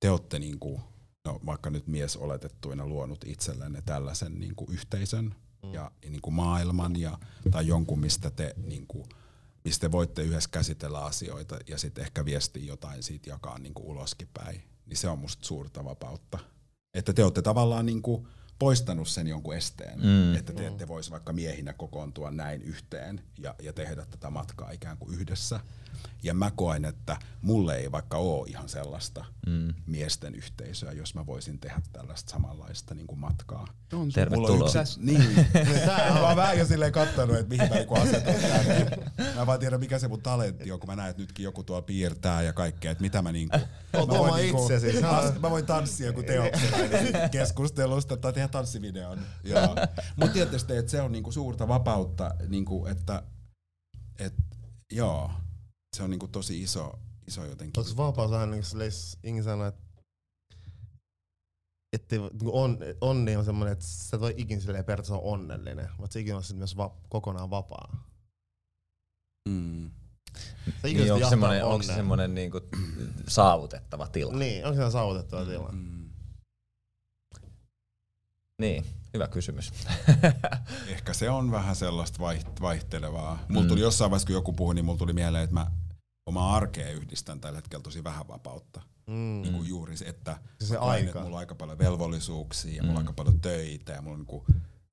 te 0.00 0.10
olette 0.10 0.38
niinku, 0.38 0.80
no 1.24 1.40
vaikka 1.46 1.70
nyt 1.70 1.86
mies 1.86 2.16
oletettuina 2.16 2.86
luonut 2.86 3.24
itsellenne 3.24 3.82
tällaisen 3.82 4.40
niinku 4.40 4.66
yhteisön 4.70 5.34
Mm. 5.62 5.74
ja 5.74 5.90
niinku 6.08 6.30
maailman 6.30 7.00
ja, 7.00 7.18
tai 7.50 7.66
jonkun, 7.66 8.00
mistä 8.00 8.30
te, 8.30 8.54
niinku, 8.66 9.06
mistä 9.64 9.80
te 9.88 9.92
voitte 9.92 10.22
yhdessä 10.22 10.48
käsitellä 10.52 11.04
asioita 11.04 11.58
ja 11.68 11.78
sitten 11.78 12.04
ehkä 12.04 12.24
viestiä 12.24 12.64
jotain 12.64 13.02
siitä 13.02 13.30
jakaa 13.30 13.58
niinku 13.58 13.90
uloskin 13.90 14.28
päin. 14.34 14.62
Niin 14.86 14.96
se 14.96 15.08
on 15.08 15.18
musta 15.18 15.46
suurta 15.46 15.84
vapautta. 15.84 16.38
Että 16.94 17.12
te 17.12 17.24
olette 17.24 17.42
tavallaan 17.42 17.86
niinku 17.86 18.26
poistanut 18.58 19.08
sen 19.08 19.26
jonkun 19.26 19.54
esteen, 19.56 19.98
Mm. 19.98 20.06
mm. 20.06 20.34
että 20.34 20.52
te 20.52 20.66
ette 20.66 20.88
voisi 20.88 21.10
vaikka 21.10 21.32
miehinä 21.32 21.72
kokoontua 21.72 22.30
näin 22.30 22.62
yhteen 22.62 23.20
ja, 23.38 23.54
ja 23.62 23.72
tehdä 23.72 24.06
tätä 24.06 24.30
matkaa 24.30 24.70
ikään 24.70 24.98
kuin 24.98 25.14
yhdessä. 25.14 25.60
Ja 26.22 26.34
mä 26.34 26.50
koen, 26.50 26.84
että 26.84 27.16
mulle 27.42 27.76
ei 27.76 27.92
vaikka 27.92 28.16
ole 28.16 28.48
ihan 28.48 28.68
sellaista 28.68 29.24
Mm. 29.46 29.74
miesten 29.86 30.34
yhteisöä, 30.34 30.92
jos 30.92 31.14
mä 31.14 31.26
voisin 31.26 31.58
tehdä 31.58 31.80
tällaista 31.92 32.30
samanlaista 32.32 32.94
niin 32.94 33.06
kuin 33.10 33.18
matkaa. 33.18 33.66
On 33.92 34.10
se. 34.12 34.14
Tervetuloa. 34.20 34.50
Mulla 34.56 34.70
on 34.74 34.80
yksi, 34.80 35.00
niin. 35.02 35.46
mä 36.14 36.26
oon 36.26 36.36
vähän 36.36 36.58
jo 36.58 36.66
silleen 36.66 36.92
kattonut, 36.92 37.36
että 37.36 37.48
mihin 37.48 37.68
mä 37.68 37.74
niinku 37.74 37.94
asetun 37.94 38.34
tänne. 38.34 38.96
Mä 39.34 39.40
en 39.40 39.46
vaan 39.46 39.58
tiedä, 39.60 39.78
mikä 39.78 39.98
se 39.98 40.08
mun 40.08 40.22
talentti 40.22 40.72
on, 40.72 40.80
kun 40.80 40.88
mä 40.90 40.96
näen, 40.96 41.10
että 41.10 41.22
nytkin 41.22 41.44
joku 41.44 41.62
tuolla 41.64 41.82
piirtää 41.82 42.42
ja 42.42 42.52
kaikkea, 42.52 42.90
että 42.90 43.02
mitä 43.02 43.22
mä 43.22 43.32
niinku... 43.32 43.56
Oot 43.92 44.08
mä 44.08 44.18
voin 44.18 44.30
oma 44.30 44.38
itsesi. 44.38 44.92
Sä- 44.92 45.00
tans- 45.00 45.40
mä 45.40 45.50
voin 45.50 45.66
tanssia 45.66 46.06
joku 46.06 46.22
teoksella 46.22 47.28
keskustelusta 47.30 48.16
tai 48.16 48.32
tehdä 48.32 48.48
tanssivideon. 48.48 49.18
Mutta 50.16 50.32
tietysti, 50.32 50.76
että 50.76 50.90
se 50.90 51.00
on 51.00 51.12
niinku 51.12 51.32
suurta 51.32 51.68
vapautta, 51.68 52.34
niinku, 52.48 52.86
että 52.86 53.22
et, 54.18 54.34
joo, 54.92 55.30
se 55.96 56.02
on 56.02 56.10
niinku 56.10 56.28
tosi 56.28 56.62
iso, 56.62 56.98
iso 57.26 57.44
jotenkin. 57.44 57.80
Onko 57.82 57.96
vapaus 57.96 58.30
vähän 58.30 58.50
niin 58.50 58.62
kuin 58.70 58.90
Ingi 59.24 59.42
sanoi, 59.42 59.68
että 59.68 59.80
että 61.92 62.16
on, 62.52 62.78
onni 63.00 63.36
on 63.36 63.44
semmoinen, 63.44 63.72
että 63.72 63.84
sä 63.84 64.16
et 64.16 64.20
voi 64.20 64.34
ikinä 64.36 64.60
silleen 64.60 64.84
periaatteessa 64.84 65.14
olla 65.16 65.32
onnellinen, 65.32 65.88
mutta 65.98 66.12
sä 66.14 66.18
ikinä 66.20 66.36
on 66.36 66.42
myös 66.54 66.76
va- 66.76 66.96
kokonaan 67.08 67.50
vapaa. 67.50 68.06
Mm. 69.48 69.86
Ikinä 70.84 71.02
Niin, 71.02 71.12
onko, 71.12 71.28
semmoinen, 71.28 71.64
onko 71.64 71.82
se 71.82 71.94
semmoinen 71.94 72.34
niinku 72.34 72.60
saavutettava 73.28 74.06
tila? 74.08 74.32
Niin, 74.32 74.66
onko 74.66 74.84
se 74.84 74.90
saavutettava 74.90 75.44
tila? 75.44 75.68
Mm. 75.72 76.10
Niin, 78.60 78.84
hyvä 79.14 79.28
kysymys. 79.28 79.72
Ehkä 80.88 81.12
se 81.14 81.30
on 81.30 81.50
vähän 81.50 81.76
sellaista 81.76 82.18
vaiht- 82.18 82.60
vaihtelevaa. 82.60 83.44
Mulla 83.48 83.62
Mm. 83.62 83.68
tuli 83.68 83.80
jossain 83.80 84.10
vaiheessa, 84.10 84.26
kun 84.26 84.34
joku 84.34 84.52
puhui, 84.52 84.74
niin 84.74 84.84
mulla 84.84 84.98
tuli 84.98 85.12
mieleen, 85.12 85.44
että 85.44 85.54
mä 85.54 85.70
omaa 86.30 86.56
arkea 86.56 86.90
yhdistän 86.90 87.40
tällä 87.40 87.56
hetkellä 87.56 87.82
tosi 87.82 88.04
vähän 88.04 88.28
vapautta. 88.28 88.82
Mm. 89.06 89.14
Niin 89.42 89.52
kuin 89.54 89.68
juuri 89.68 89.96
se, 89.96 90.04
että 90.04 90.38
Se 90.60 90.74
mä 90.74 90.78
koen, 90.80 90.90
aika. 90.90 91.06
että 91.08 91.20
mulla 91.20 91.36
on 91.36 91.40
aika 91.40 91.54
paljon 91.54 91.78
velvollisuuksia 91.78 92.74
ja 92.76 92.82
mulla 92.82 92.98
on 92.98 93.04
Mm. 93.04 93.08
aika 93.08 93.12
paljon 93.12 93.40
töitä 93.40 93.92
ja 93.92 94.02
mulla 94.02 94.14
on 94.14 94.20
niin 94.20 94.26
kuin 94.26 94.44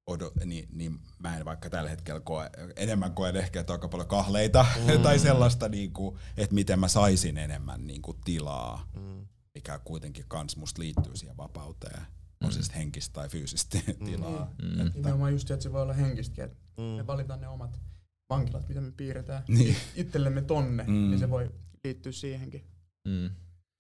odo, 0.08 0.32
niin, 0.46 0.70
niin 0.72 1.00
mä 1.20 1.38
en 1.38 1.46
vaikka 1.46 1.70
tällä 1.70 1.90
hetkellä 1.90 2.20
koe, 2.20 2.50
enemmän 2.76 3.14
koen 3.14 3.36
ehkä, 3.36 3.60
että 3.60 3.74
on 3.74 3.78
aika 3.78 3.88
paljon 3.88 4.08
kahleita 4.08 4.66
mm. 4.96 5.02
tai 5.04 5.20
sellaista, 5.20 5.70
niin 5.70 5.94
kuin, 5.94 6.16
että 6.38 6.56
miten 6.56 6.80
mä 6.80 6.88
saisin 6.88 7.38
enemmän 7.38 7.88
niin 7.88 8.02
kuin 8.02 8.18
tilaa, 8.26 8.88
Mm. 8.96 9.28
mikä 9.56 9.80
kuitenkin 9.80 10.26
kans 10.28 10.58
musta 10.58 10.82
liittyy 10.82 11.18
siihen 11.18 11.38
vapauteen. 11.38 12.02
On 12.44 12.52
se 12.52 12.62
sitten 12.62 12.78
henkistä 12.78 13.14
tai 13.14 13.30
fyysistä 13.30 13.78
tilaa. 14.06 14.52
Mm. 14.62 14.80
Että, 14.88 14.92
Nimenomaan 15.00 15.32
just, 15.32 15.52
että 15.52 15.64
se 15.64 15.72
voi 15.74 15.82
olla 15.82 15.94
henkistäkin, 15.94 16.44
että 16.44 16.58
Mm. 16.78 16.84
me 16.84 17.08
valitaan 17.08 17.42
ne 17.42 17.48
omat 17.48 17.80
vankilat, 18.30 18.68
mitä 18.70 18.82
me 18.82 18.92
piirretään 18.92 19.44
niin. 19.58 19.76
itsellemme 19.96 20.42
tonne, 20.42 20.84
Mm. 20.84 20.94
niin 20.94 21.20
se 21.20 21.30
voi 21.30 21.52
liittyä 21.84 22.12
siihenkin. 22.12 22.64
Mm. 23.08 23.30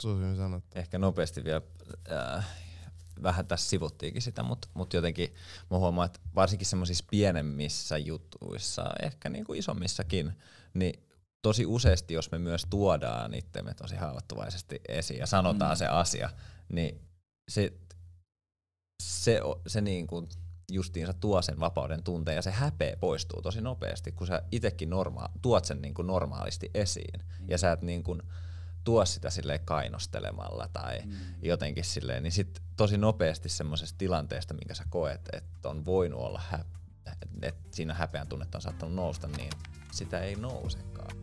Se 0.03 0.35
sanottu. 0.37 0.79
Ehkä 0.79 0.97
nopeasti 0.99 1.43
vielä, 1.43 1.61
äh, 2.11 2.47
vähän 3.23 3.47
tässä 3.47 3.69
sivuttiinkin 3.69 4.21
sitä, 4.21 4.43
mutta 4.43 4.67
mut 4.73 4.93
jotenkin 4.93 5.33
mä 5.71 5.77
huomaan, 5.77 6.05
että 6.05 6.19
varsinkin 6.35 6.67
semmoisissa 6.67 7.05
pienemmissä 7.11 7.97
jutuissa, 7.97 8.85
ehkä 9.03 9.29
niinku 9.29 9.53
isommissakin, 9.53 10.31
niin 10.73 11.03
tosi 11.41 11.65
useasti, 11.65 12.13
jos 12.13 12.31
me 12.31 12.39
myös 12.39 12.65
tuodaan 12.69 13.33
itsemme 13.33 13.73
tosi 13.73 13.95
haavoittuvaisesti 13.95 14.81
esiin 14.89 15.19
ja 15.19 15.25
sanotaan 15.27 15.71
Mm. 15.75 15.77
se 15.77 15.87
asia, 15.87 16.29
niin 16.69 17.01
se, 17.51 17.73
se, 19.03 19.41
o- 19.43 19.61
se 19.67 19.81
niin 19.81 20.07
kuin 20.07 20.29
justiinsa 20.71 21.13
tuo 21.13 21.41
sen 21.41 21.59
vapauden 21.59 22.03
tunteen 22.03 22.35
ja 22.35 22.41
se 22.41 22.51
häpeä 22.51 22.97
poistuu 22.99 23.41
tosi 23.41 23.61
nopeasti, 23.61 24.11
kun 24.11 24.27
sä 24.27 24.41
itekin 24.51 24.89
norma- 24.89 25.29
tuot 25.41 25.65
sen 25.65 25.81
niin 25.81 25.93
kuin 25.93 26.07
normaalisti 26.07 26.71
esiin 26.73 27.21
ja 27.47 27.57
sä 27.57 27.71
et 27.71 27.81
niin 27.81 28.03
kuin 28.03 28.21
tuo 28.83 29.05
sitä 29.05 29.29
silleen 29.29 29.59
kainostelemalla 29.65 30.69
tai 30.73 30.99
Mm. 31.05 31.11
jotenkin 31.41 31.83
silleen, 31.83 32.23
niin 32.23 32.31
sit 32.31 32.61
tosi 32.77 32.97
nopeasti 32.97 33.49
semmoisesta 33.49 33.97
tilanteesta, 33.97 34.53
minkä 34.53 34.73
sä 34.73 34.83
koet, 34.89 35.29
että 35.33 35.69
on 35.69 35.85
voinut 35.85 36.19
olla, 36.21 36.41
hä- 36.49 36.65
että 37.41 37.75
siinä 37.75 37.93
häpeän 37.93 38.27
tunnetta 38.27 38.57
on 38.57 38.61
saattanut 38.61 38.95
nousta, 38.95 39.27
niin 39.27 39.49
sitä 39.91 40.19
ei 40.19 40.35
nousekaan. 40.35 41.17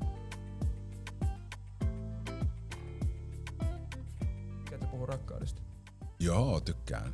Tiedätkö 4.65 4.87
puhua 4.91 5.07
rakkaudesta? 5.07 5.63
Joo, 6.21 6.61
tykkään. 6.61 7.13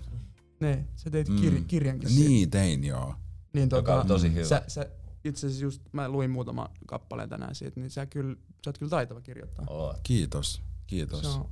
Ne, 0.60 0.84
sä 0.96 1.10
teit 1.10 1.28
Mm. 1.28 1.36
kir- 1.36 1.64
kirjankin 1.66 2.08
siitä. 2.10 2.28
Niin, 2.28 2.50
tein 2.50 2.84
joo. 2.84 3.14
Niin 3.54 3.68
Joka 3.72 3.76
tota, 3.92 4.00
on 4.00 4.06
tosi 4.06 4.34
hyvä. 4.34 4.44
Sä, 4.46 4.62
sä, 4.68 4.90
itse 5.24 5.46
asiassa 5.46 5.64
just, 5.64 5.82
mä 5.92 6.08
luin 6.08 6.30
muutama 6.30 6.68
kappaleen 6.86 7.28
tänään 7.28 7.54
siitä, 7.54 7.80
niin 7.80 7.90
sä, 7.90 8.06
kyllä, 8.06 8.36
sä 8.64 8.70
oot 8.70 8.78
kyllä 8.78 8.90
taitava 8.90 9.20
kirjoittaa. 9.20 9.64
Oot. 9.68 10.00
Kiitos, 10.02 10.62
kiitos. 10.86 11.20
Se 11.22 11.28
on 11.28 11.50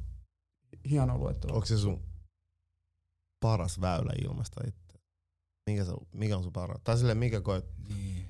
hieno 0.90 1.18
luettelo. 1.18 1.55
Onko 1.55 1.66
se 1.66 1.78
sun 1.78 2.02
paras 3.40 3.80
väylä 3.80 4.12
ilmasta 4.24 4.60
itse? 4.68 4.98
Mikä, 5.70 5.85
se, 5.85 5.93
mikä 6.12 6.36
on 6.36 6.43
sun 6.43 6.52
paras? 6.52 6.80
Tai 6.85 6.98
silleen, 6.98 7.18
mikä 7.18 7.40
koet 7.40 7.64
Niin. 7.89 8.24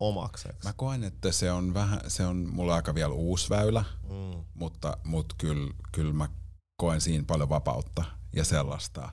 omakseksi? 0.00 0.68
Mä 0.68 0.72
koen, 0.76 1.04
että 1.04 1.32
se 1.32 1.50
on 1.52 1.74
vähän, 1.74 2.00
se 2.08 2.26
on 2.26 2.36
mulla 2.52 2.74
aika 2.74 2.94
vielä 2.94 3.14
uusi 3.14 3.50
väylä, 3.50 3.84
Mm. 4.02 4.44
mutta, 4.54 4.96
mutta 5.04 5.34
kyllä, 5.38 5.74
kyllä 5.92 6.12
mä 6.12 6.28
koen 6.76 7.00
siinä 7.00 7.24
paljon 7.26 7.48
vapautta 7.48 8.04
ja 8.32 8.44
sellaista. 8.44 9.12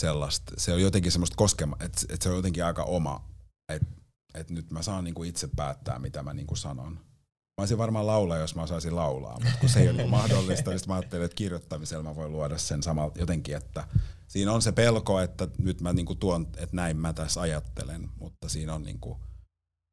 Sellaista. 0.00 0.52
Se 0.56 0.72
on 0.72 0.82
jotenkin 0.82 1.12
semmoista 1.12 1.36
koskema, 1.36 1.76
että 1.80 2.00
et 2.08 2.22
se 2.22 2.28
on 2.28 2.36
jotenkin 2.36 2.64
aika 2.64 2.82
oma, 2.84 3.24
että 3.68 3.86
et 4.34 4.50
nyt 4.50 4.70
mä 4.70 4.82
saan 4.82 5.04
niinku 5.04 5.22
itse 5.22 5.48
päättää, 5.56 5.98
mitä 5.98 6.22
mä 6.22 6.34
niinku 6.34 6.56
sanon. 6.56 6.92
Mä 6.92 7.62
olisin 7.62 7.78
varmaan 7.78 8.06
laulaa, 8.06 8.38
jos 8.38 8.54
mä 8.54 8.62
osaisin 8.62 8.96
laulaa, 8.96 9.40
mutta 9.40 9.58
kun 9.60 9.68
se 9.68 9.80
ei 9.80 9.88
ole 9.88 9.96
niinku 9.96 10.10
mahdollista, 10.10 10.70
niin 10.70 10.80
mä 10.86 10.94
ajattelin, 10.94 11.24
että 11.24 11.34
kirjoittamisella 11.34 12.04
mä 12.04 12.16
voin 12.16 12.32
luoda 12.32 12.58
sen 12.58 12.82
samalla 12.82 13.12
jotenkin, 13.16 13.56
että 13.56 13.88
siinä 14.28 14.52
on 14.52 14.62
se 14.62 14.72
pelko, 14.72 15.20
että 15.20 15.48
nyt 15.58 15.80
mä 15.80 15.92
niinku 15.92 16.14
tuon, 16.14 16.46
että 16.56 16.76
näin 16.76 16.96
mä 16.96 17.12
tässä 17.12 17.40
ajattelen, 17.40 18.10
mutta 18.18 18.48
siinä 18.48 18.74
on 18.74 18.82
niinku, 18.82 19.20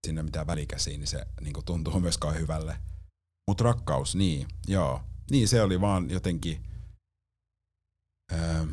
sinne 0.08 0.24
mitään 0.24 0.48
välikäsiä, 0.48 0.98
niin 0.98 1.08
se 1.08 1.28
niinku 1.42 1.62
tuntuu 1.62 2.00
myös 2.00 2.18
kauhean 2.18 2.42
hyvälle. 2.42 2.78
Mutta 3.48 3.64
rakkaus, 3.64 4.16
niin, 4.16 4.48
joo. 4.68 5.02
Niin 5.32 5.48
se 5.48 5.62
oli 5.62 5.82
vaan 5.82 6.10
jotenkin 6.10 6.64
ää, 8.32 8.66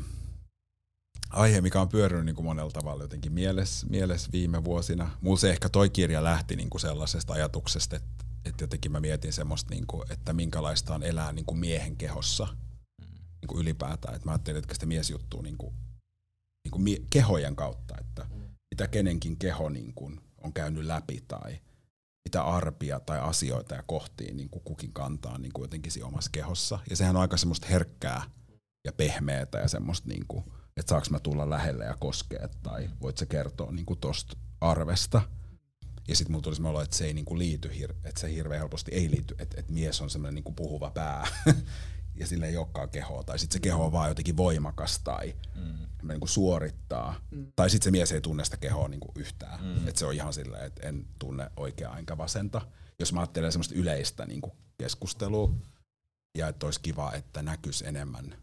aihe, 1.34 1.60
mikä 1.60 1.80
on 1.80 1.88
pyörinyt 1.88 2.24
niinku 2.24 2.42
monella 2.42 2.70
tavalla 2.70 3.04
jotenkin 3.04 3.32
mielessä 3.32 3.86
mieles 3.86 4.32
viime 4.32 4.64
vuosina. 4.64 5.10
Mulla 5.20 5.38
se 5.38 5.50
ehkä 5.50 5.68
toi 5.68 5.90
kirja 5.90 6.24
lähti 6.24 6.56
niinku 6.56 6.78
sellaisesta 6.78 7.32
ajatuksesta, 7.32 7.96
että, 7.96 8.24
että 8.44 8.64
jotenkin 8.64 8.92
mä 8.92 9.00
mietin 9.00 9.32
semmoista, 9.32 9.74
niinku, 9.74 10.04
että 10.10 10.32
minkälaista 10.32 10.94
on 10.94 11.02
elää 11.02 11.32
niinku 11.32 11.54
miehen 11.54 11.96
kehossa 11.96 12.46
niinku 13.42 13.58
ylipäätään. 13.58 14.14
Et 14.14 14.24
mä 14.24 14.30
ajattelin, 14.30 14.58
että 14.58 14.74
sitä 14.74 14.86
miesjuttua 14.86 15.42
niinku, 15.42 15.74
niinku 16.64 16.78
mie- 16.78 17.02
kehojen 17.10 17.56
kautta, 17.56 17.94
että 18.00 18.26
mitä 18.74 18.88
kenenkin 18.88 19.36
keho 19.36 19.68
niinku 19.68 20.12
on 20.42 20.52
käynyt 20.52 20.84
läpi 20.84 21.24
tai 21.28 21.60
mitä 22.28 22.42
arpia 22.42 23.00
tai 23.00 23.20
asioita 23.20 23.74
ja 23.74 23.82
kohtia 23.86 24.34
niin 24.34 24.50
kuin 24.50 24.64
kukin 24.64 24.92
kantaa 24.92 25.38
niin 25.38 25.52
kuin 25.52 25.64
jotenkin 25.64 25.92
siinä 25.92 26.08
omassa 26.08 26.30
kehossa. 26.30 26.78
Ja 26.90 26.96
sehän 26.96 27.16
on 27.16 27.22
aika 27.22 27.36
semmoista 27.36 27.66
herkkää 27.66 28.22
ja 28.84 28.92
pehmeätä 28.92 29.58
ja 29.58 29.68
semmoista, 29.68 30.08
niin 30.08 30.24
kuin, 30.28 30.44
että 30.76 30.90
saaks 30.90 31.10
mä 31.10 31.20
tulla 31.20 31.50
lähelle 31.50 31.84
ja 31.84 31.96
koskea 32.00 32.48
tai 32.62 32.90
voit 33.00 33.18
sä 33.18 33.26
kertoa 33.26 33.72
niin 33.72 33.86
kuin 33.86 34.00
tosta 34.00 34.36
arvesta. 34.60 35.22
Ja 36.08 36.16
sitten 36.16 36.32
mulla 36.32 36.42
tuli 36.42 36.54
semmoinen 36.54 36.76
olo, 36.76 36.82
että 36.84 36.96
se 36.96 37.04
ei 37.04 37.14
niin 37.14 37.24
kuin 37.24 37.38
liity, 37.38 37.68
hir- 37.68 37.94
että 38.04 38.20
se 38.20 38.34
hirveän 38.34 38.60
helposti 38.60 38.92
ei 38.94 39.10
liity, 39.10 39.34
että, 39.38 39.60
että 39.60 39.72
mies 39.72 40.00
on 40.00 40.10
semmoinen 40.10 40.34
niin 40.34 40.44
kuin 40.44 40.54
puhuva 40.54 40.90
pää 40.90 41.26
ja 42.20 42.26
sille 42.26 42.46
ei 42.46 42.56
olekaan 42.56 42.88
kehoa. 42.88 43.22
Tai 43.24 43.38
sitten 43.38 43.52
se 43.52 43.60
keho 43.60 43.84
on 43.86 43.92
vaan 43.92 44.08
jotenkin 44.08 44.36
voimakas 44.36 44.98
tai 45.04 45.34
Mm. 45.54 46.08
niin 46.08 46.20
kuin 46.20 46.28
suorittaa. 46.28 47.14
Mm. 47.30 47.52
Tai 47.56 47.70
sitten 47.70 47.84
se 47.84 47.90
mies 47.90 48.12
ei 48.12 48.20
tunne 48.20 48.44
sitä 48.44 48.56
kehoa 48.56 48.88
niin 48.88 49.00
kuin 49.00 49.12
yhtään. 49.16 49.60
Mm. 49.64 49.66
Mm. 49.80 49.88
Että 49.88 49.98
se 49.98 50.06
on 50.06 50.14
ihan 50.14 50.32
silleen, 50.32 50.66
että 50.66 50.88
en 50.88 51.06
tunne 51.18 51.50
oikeaa 51.56 51.98
enkä 51.98 52.18
vasenta. 52.18 52.60
Jos 52.98 53.12
mä 53.12 53.20
ajattelen 53.20 53.52
semmoista 53.52 53.74
yleistä 53.74 54.26
niin 54.26 54.40
kuin 54.40 54.52
keskustelua, 54.78 55.54
ja 56.38 56.48
että 56.48 56.66
olisi 56.66 56.80
kiva, 56.80 57.12
että 57.12 57.42
näkyisi 57.42 57.86
enemmän 57.86 58.36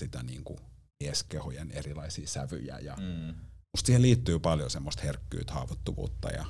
sitä 0.00 0.22
niin 0.22 0.44
kuin 0.44 0.58
mieskehojen 1.04 1.70
erilaisia 1.70 2.26
sävyjä. 2.28 2.78
Ja 2.78 2.96
Mm. 2.96 3.34
musta 3.76 3.86
siihen 3.86 4.02
liittyy 4.02 4.38
paljon 4.38 4.70
semmoista 4.70 5.02
herkkyyttä, 5.02 5.52
haavoittuvuutta 5.52 6.28
ja 6.30 6.46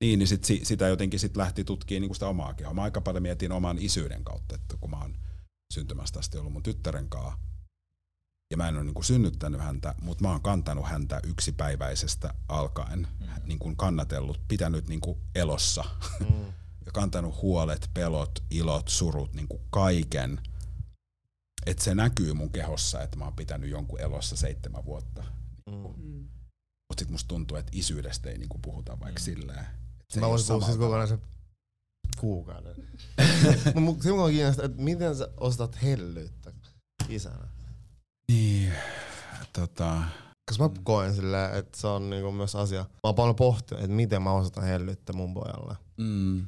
niin, 0.00 0.18
niin 0.18 0.26
sit, 0.28 0.44
si- 0.44 0.60
sitä 0.64 0.88
jotenkin 0.88 1.20
sit 1.20 1.36
lähti 1.36 1.64
tutkimaan 1.64 2.00
niinku 2.00 2.14
sitä 2.14 2.26
omaa 2.28 2.54
kehoa. 2.54 2.74
Mä 2.74 2.82
aika 2.82 3.00
paljon 3.00 3.22
mietin 3.22 3.52
oman 3.52 3.78
isyyden 3.78 4.24
kautta, 4.24 4.54
että 4.54 4.76
kun 4.80 4.90
mä 4.90 5.00
oon 5.00 5.16
syntymästä 5.72 6.18
asti 6.18 6.38
ollut 6.38 6.52
mun 6.52 6.62
tyttären 6.62 7.08
kanssa, 7.08 7.38
ja 8.50 8.56
mä 8.56 8.68
en 8.68 8.76
ole 8.76 8.84
niinku 8.84 9.02
synnyttänyt 9.02 9.60
häntä, 9.60 9.94
mutta 10.02 10.24
mä 10.24 10.30
oon 10.30 10.42
kantanut 10.42 10.86
häntä 10.88 11.20
yksipäiväisestä 11.24 12.34
alkaen, 12.48 13.08
Mm. 13.20 13.26
niin 13.44 13.58
kuin 13.58 13.76
kannatellut, 13.76 14.40
pitänyt 14.48 14.88
niinku 14.88 15.18
elossa 15.34 15.84
Mm. 16.20 16.26
ja 16.86 16.92
kantanut 16.92 17.42
huolet, 17.42 17.90
pelot, 17.94 18.44
ilot, 18.50 18.88
surut, 18.88 19.34
niinku 19.34 19.60
kaiken. 19.70 20.40
Että 21.66 21.84
se 21.84 21.94
näkyy 21.94 22.32
mun 22.32 22.50
kehossa, 22.50 23.02
että 23.02 23.16
mä 23.16 23.24
oon 23.24 23.36
pitänyt 23.36 23.70
jonkun 23.70 24.00
elossa 24.00 24.36
seitsemän 24.36 24.84
vuotta. 24.84 25.24
Mm. 25.70 25.76
Mm. 25.76 26.28
Mutta 26.88 26.98
sitten 27.00 27.12
musta 27.12 27.28
tuntuu, 27.28 27.56
että 27.56 27.72
isyydestä 27.74 28.30
ei 28.30 28.38
niinku 28.38 28.58
puhuta 28.58 29.00
vaikka 29.00 29.20
mm. 29.20 29.24
silleen. 29.24 29.66
Mä 30.20 30.28
voisin 30.28 30.46
puhua 30.48 30.66
siis 30.66 30.78
kokonaisen 30.78 31.20
kuukauden. 32.20 32.74
Mut 33.80 34.02
se 34.02 34.12
mua 34.12 34.28
kiinnostaa, 34.30 34.64
että 34.64 34.82
miten 34.82 35.16
sä 35.16 35.28
ostat 35.40 35.82
hellyyttä 35.82 36.52
isänä? 37.08 37.48
Niin, 38.28 38.72
tota, 39.52 40.02
Koska 40.50 40.68
mä 40.68 40.74
koen 40.82 41.14
silleen, 41.14 41.54
että 41.54 41.80
se 41.80 41.86
on 41.86 42.10
niinku 42.10 42.32
myös 42.32 42.54
asia. 42.56 42.82
Mä 42.82 42.88
oon 43.04 43.14
paljon 43.14 43.36
pohtinut, 43.36 43.84
että 43.84 43.96
miten 43.96 44.22
mä 44.22 44.32
osoitan 44.32 44.64
hellyyttä 44.64 45.12
mun 45.12 45.34
pojalle. 45.34 45.76
mm, 45.96 46.46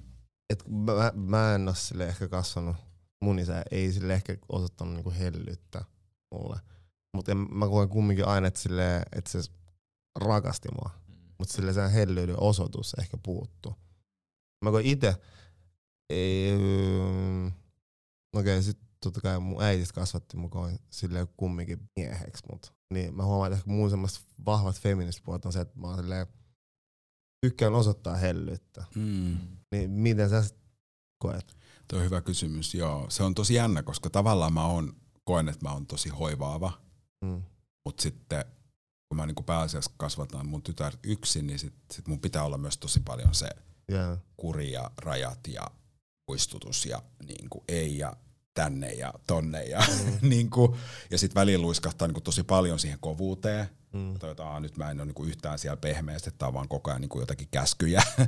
Et 0.50 0.64
mä, 0.68 1.12
mä 1.14 1.54
en 1.54 1.68
oo 1.68 1.74
sille 1.74 2.06
ehkä 2.06 2.28
kasvanut, 2.28 2.76
mun 3.22 3.38
isä 3.38 3.62
ei 3.70 3.92
sille 3.92 4.14
ehkä 4.14 4.36
osoittanut 4.48 4.94
niinku 4.94 5.12
hellyyttä 5.18 5.84
mulle. 6.30 6.60
Mutta 7.16 7.34
mä 7.34 7.68
koen 7.68 7.88
kumminkin 7.88 8.28
aina, 8.28 8.46
että, 8.46 8.60
sille, 8.60 9.02
että 9.16 9.30
se 9.30 9.50
rakasti 10.20 10.68
mua. 10.68 10.90
Mutta 11.38 11.54
sille 11.54 11.72
sen 11.72 11.90
hellyyden 11.90 12.40
osoitus 12.40 12.94
ehkä 13.00 13.16
puuttu. 13.22 13.74
Mä 14.64 14.70
koen 14.70 14.86
ite, 14.86 15.16
ei, 16.10 16.58
mm, 16.58 17.46
okei 17.46 17.52
okay, 18.32 18.62
sit 18.62 18.78
totta 19.04 19.20
kai 19.20 19.40
mun 19.40 19.62
äitis 19.62 19.92
kasvatti 19.92 20.36
mun 20.36 20.50
koin 20.50 20.78
sille 20.90 21.26
kumminkin 21.36 21.90
mieheksi, 21.96 22.42
mut 22.52 22.74
niin 22.94 23.16
mä 23.16 23.24
huomaan, 23.24 23.52
että 23.52 23.58
ehkä 23.58 23.70
mun 23.70 23.90
semmoista 23.90 24.20
vahvat 24.46 24.80
feministipuolet 24.80 25.46
on 25.46 25.52
se, 25.52 25.60
että 25.60 25.78
mä 25.80 25.86
oon 25.86 25.98
silleen, 25.98 26.26
tykkään 27.46 27.74
osoittaa 27.74 28.16
hellyyttä. 28.16 28.84
mm. 28.94 29.38
Niin 29.72 29.90
miten 29.90 30.30
sä 30.30 30.44
koet? 31.18 31.56
Tuo 31.88 31.98
on 31.98 32.04
hyvä 32.04 32.20
kysymys, 32.20 32.74
joo. 32.74 33.06
Se 33.10 33.22
on 33.22 33.34
tosi 33.34 33.54
jännä, 33.54 33.82
koska 33.82 34.10
tavallaan 34.10 34.52
mä 34.52 34.64
oon, 34.66 34.96
koen, 35.24 35.48
että 35.48 35.64
mä 35.68 35.72
oon 35.72 35.86
tosi 35.86 36.08
hoivaava, 36.08 36.72
Mm. 37.24 37.42
mutta 37.84 38.02
sitten 38.02 38.44
kun 39.08 39.16
mä 39.16 39.26
niinku 39.26 39.42
pääasiassa 39.42 39.90
kasvataan 39.96 40.46
mun 40.46 40.62
tytär 40.62 40.92
yksin, 41.02 41.46
niin 41.46 41.58
sit, 41.58 41.74
sit 41.92 42.08
mun 42.08 42.20
pitää 42.20 42.42
olla 42.44 42.58
myös 42.58 42.78
tosi 42.78 43.00
paljon 43.00 43.34
se 43.34 43.48
Yeah. 43.92 44.18
kuri 44.36 44.72
ja 44.72 44.90
rajat 44.96 45.38
ja 45.48 45.66
muistutus 46.28 46.86
ja 46.86 47.02
niinku 47.26 47.64
ei 47.68 47.98
ja 47.98 48.16
tänne 48.54 48.92
ja 48.92 49.14
tonne 49.26 49.64
ja, 49.64 49.80
mm. 50.04 50.18
niinku, 50.28 50.76
ja 51.10 51.18
sitten 51.18 51.40
välillä 51.40 51.62
luiskahtaa 51.62 52.08
niinku 52.08 52.20
tosi 52.20 52.42
paljon 52.42 52.78
siihen 52.78 52.98
kovuuteen. 52.98 53.68
Mm. 53.92 54.18
Tai 54.18 54.30
että, 54.30 54.44
"Aa, 54.48 54.60
nyt 54.60 54.76
mä 54.76 54.90
en 54.90 55.00
ole 55.00 55.06
niinku 55.06 55.24
yhtään 55.24 55.58
siellä 55.58 55.76
pehmeästi, 55.76 56.28
että 56.28 56.46
on 56.46 56.54
vaan 56.54 56.68
koko 56.68 56.90
ajan 56.90 57.00
niinku 57.00 57.20
jotakin 57.20 57.48
käskyjä. 57.50 58.02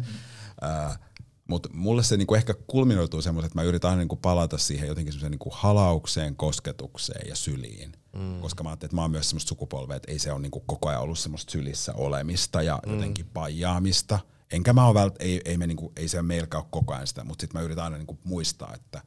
Mutta 1.46 1.68
mulle 1.72 2.02
se 2.02 2.16
niinku 2.16 2.34
ehkä 2.34 2.54
kulminoituu 2.66 3.22
semmoisen, 3.22 3.46
että 3.46 3.58
mä 3.58 3.62
yritän 3.62 3.90
aina 3.90 4.00
niinku 4.00 4.16
palata 4.16 4.58
siihen 4.58 4.88
jotenkin 4.88 5.12
semmoiseen 5.12 5.30
niinku 5.30 5.50
halaukseen, 5.52 6.36
kosketukseen 6.36 7.28
ja 7.28 7.36
syliin. 7.36 7.92
Mm. 8.16 8.40
Koska 8.40 8.62
mä 8.62 8.70
ajattelin, 8.70 8.88
että 8.88 8.96
mä 8.96 9.02
oon 9.02 9.10
myös 9.10 9.30
semmoista 9.30 9.48
sukupolvea, 9.48 9.96
että 9.96 10.12
ei 10.12 10.18
se 10.18 10.32
ole 10.32 10.40
niinku 10.40 10.60
koko 10.60 10.88
ajan 10.88 11.02
ollut 11.02 11.18
semmoista 11.18 11.50
sylissä 11.50 11.92
olemista 11.94 12.62
ja 12.62 12.80
mm. 12.86 12.92
jotenkin 12.92 13.26
pajaamista. 13.26 14.18
Enkä 14.52 14.72
mä 14.72 14.86
oo 14.86 14.94
vält, 14.94 15.14
ei, 15.18 15.40
ei, 15.44 15.56
me 15.56 15.66
niinku, 15.66 15.92
ei 15.96 16.08
se 16.08 16.22
meilläkään 16.22 16.62
ole 16.62 16.68
koko 16.70 16.94
ajan 16.94 17.06
sitä, 17.06 17.24
mutta 17.24 17.42
sitten 17.42 17.60
mä 17.60 17.64
yritän 17.64 17.84
aina 17.84 17.96
niinku 17.96 18.18
muistaa, 18.24 18.74
että 18.74 19.02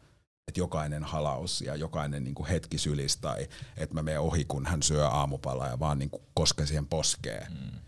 että 0.48 0.60
jokainen 0.60 1.04
halaus 1.04 1.62
ja 1.62 1.76
jokainen 1.76 2.24
niinku 2.24 2.46
hetki 2.50 2.78
sylis 2.78 3.18
tai 3.18 3.48
että 3.78 3.96
mä 3.96 4.02
menen 4.02 4.22
ohi, 4.22 4.46
kun 4.46 4.66
hän 4.66 4.84
syö 4.84 5.08
aamupalaa 5.08 5.68
ja 5.68 5.80
vaan 5.80 6.00
niinku 6.00 6.22
koske 6.34 6.66
siihen 6.66 6.88
poskeen. 6.88 7.52
Mm. 7.52 7.80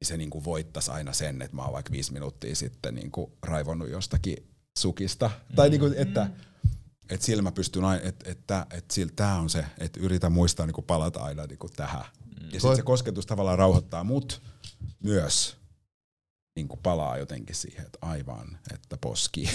Niin 0.00 0.08
se 0.08 0.16
niinku 0.16 0.44
voittaisi 0.44 0.90
aina 0.90 1.12
sen, 1.12 1.42
että 1.42 1.56
mä 1.56 1.62
oon 1.62 1.72
vaikka 1.72 1.92
viisi 1.92 2.12
minuuttia 2.12 2.56
sitten 2.56 2.94
niinku 2.94 3.32
raivonnut 3.42 3.90
jostakin 3.90 4.36
sukista. 4.78 5.30
Mm. 5.48 5.56
Tai 5.56 5.70
niinku, 5.70 5.90
että 5.96 6.30
et 7.10 7.22
sillä 7.22 7.42
mä 7.42 7.52
pystyn 7.52 7.84
aina, 7.84 8.02
että 8.02 8.30
et, 8.30 8.38
et, 8.50 8.78
et 8.78 8.90
sillä 8.90 9.12
tää 9.16 9.34
on 9.34 9.50
se, 9.50 9.64
että 9.78 10.00
yritä 10.00 10.30
muistaa 10.30 10.66
niinku 10.66 10.82
palata 10.82 11.20
aina 11.20 11.46
niinku 11.46 11.68
tähän. 11.68 12.04
Mm. 12.24 12.46
Ja 12.52 12.60
sitten 12.60 12.76
se 12.76 12.82
kosketus 12.82 13.26
tavallaan 13.26 13.58
rauhoittaa 13.58 14.04
mut 14.04 14.42
myös 15.02 15.56
niinku 16.56 16.76
palaa 16.76 17.18
jotenkin 17.18 17.56
siihen, 17.56 17.86
että 17.86 17.98
aivan, 18.02 18.58
että 18.74 18.96
poski. 19.00 19.50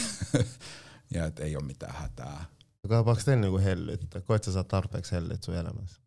ja 1.13 1.25
että 1.25 1.43
ei 1.43 1.55
ole 1.55 1.63
mitään 1.63 1.95
hätää. 1.95 2.45
Kaipaako 2.87 3.21
teillä 3.25 3.41
niinku 3.41 3.57
hellyyttä? 3.57 4.21
Koet 4.21 4.43
sä 4.43 4.51
saat 4.51 4.67
tarpeeksi 4.67 5.11
hellyyttä 5.11 5.45
sun 5.45 5.55
elämässä? 5.55 6.01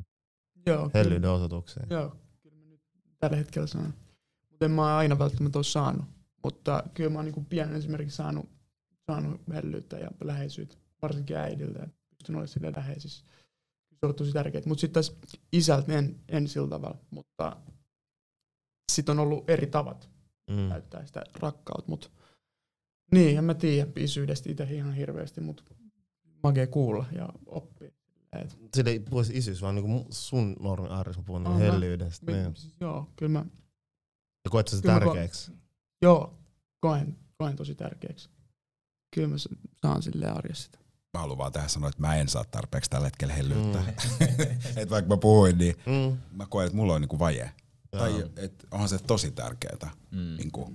Joo, 0.66 0.90
Hellyyden 0.94 1.31
osoitukseen. 1.31 1.86
Joo, 1.90 2.16
kyllä 2.43 2.56
mä 2.56 2.66
nyt 2.66 2.81
tällä 3.19 3.36
hetkellä 3.36 3.66
saan. 3.66 3.94
En 4.64 4.70
mä 4.70 4.96
aina 4.96 5.18
välttämättä 5.18 5.58
ole 5.58 5.64
saanut. 5.64 6.04
Mutta 6.44 6.82
kyllä 6.94 7.10
mä 7.10 7.18
oon 7.18 7.24
niin 7.24 7.44
pienen 7.46 7.76
esimerkiksi 7.76 8.16
saanut, 8.16 8.48
saanut 9.06 9.40
hellyyttä 9.54 9.98
ja 9.98 10.10
läheisyyttä, 10.24 10.76
varsinkin 11.02 11.36
äidiltä. 11.36 11.88
Pystyn 12.18 12.34
olemaan 12.34 12.48
sille 12.48 12.72
läheisissä. 12.76 13.24
Se 14.00 14.06
on 14.06 14.14
tosi 14.14 14.32
tärkeää. 14.32 14.62
Mutta 14.66 14.80
sitten 14.80 14.94
taas 15.04 15.16
isältä 15.52 15.92
en, 15.98 16.20
en 16.28 16.48
sillä 16.48 16.68
tavalla. 16.68 16.98
Mutta 17.10 17.56
sitten 18.92 19.12
on 19.12 19.26
ollut 19.26 19.50
eri 19.50 19.66
tavat 19.66 20.14
Mm. 20.50 20.56
näyttää 20.56 21.06
sitä 21.06 21.24
rakkautta. 21.40 21.90
Mut, 21.90 22.12
niin, 23.12 23.38
en 23.38 23.44
mä 23.44 23.54
tiedä 23.54 23.90
isyydestä 23.96 24.50
itse 24.50 24.64
ihan 24.64 24.94
hirveästi, 24.94 25.40
mutta 25.40 25.62
makea 26.42 26.66
kuulla 26.66 27.06
ja 27.12 27.28
oppia. 27.46 27.90
Et, 28.32 28.58
Sillä 28.76 28.90
ei 28.90 29.00
puhu 29.00 29.20
isyys, 29.32 29.62
vaan 29.62 29.74
niinku 29.74 30.06
sun 30.10 30.56
normi 30.60 30.88
arjessa 30.88 31.22
puhun 31.22 31.58
hellyydestä. 31.58 32.32
Niin. 32.32 32.56
siis, 32.56 32.74
joo, 32.80 33.08
kyllä 33.16 33.32
mä, 33.32 33.46
Ja 34.44 34.50
koet 34.50 34.68
sä 34.68 34.76
mä 34.76 34.98
ko- 34.98 35.04
tärkeäksi? 35.04 35.52
joo, 36.02 36.38
koen, 36.80 37.16
koen 37.38 37.56
tosi 37.56 37.74
tärkeäksi. 37.74 38.28
Kyllä 39.14 39.28
mä 39.28 39.38
sa- 39.38 39.48
saan 39.82 40.02
sille 40.02 40.26
arjessa 40.30 40.64
sitä. 40.64 40.78
Mä 41.14 41.20
haluan 41.20 41.38
vaan 41.38 41.52
tähän 41.52 41.68
sanoa, 41.70 41.88
että 41.88 42.00
mä 42.00 42.16
en 42.16 42.28
saa 42.28 42.44
tarpeeksi 42.44 42.90
tällä 42.90 43.06
hetkellä 43.06 43.34
hellyyttä. 43.34 43.78
Mm. 43.78 43.86
et 44.82 44.90
vaikka 44.90 45.08
mä 45.14 45.16
puhuin, 45.16 45.58
niin 45.58 45.74
Mm. 45.86 46.18
mä 46.32 46.46
koen, 46.46 46.66
että 46.66 46.76
mulla 46.76 46.94
on 46.94 47.00
niinku 47.00 47.18
vaje. 47.18 47.52
Joo. 47.92 48.02
Tai 48.02 48.30
et 48.36 48.66
onhan 48.70 48.88
se 48.88 48.98
tosi 48.98 49.30
tärkeetä. 49.30 49.88
Mm. 50.10 50.18
Niinku, 50.36 50.72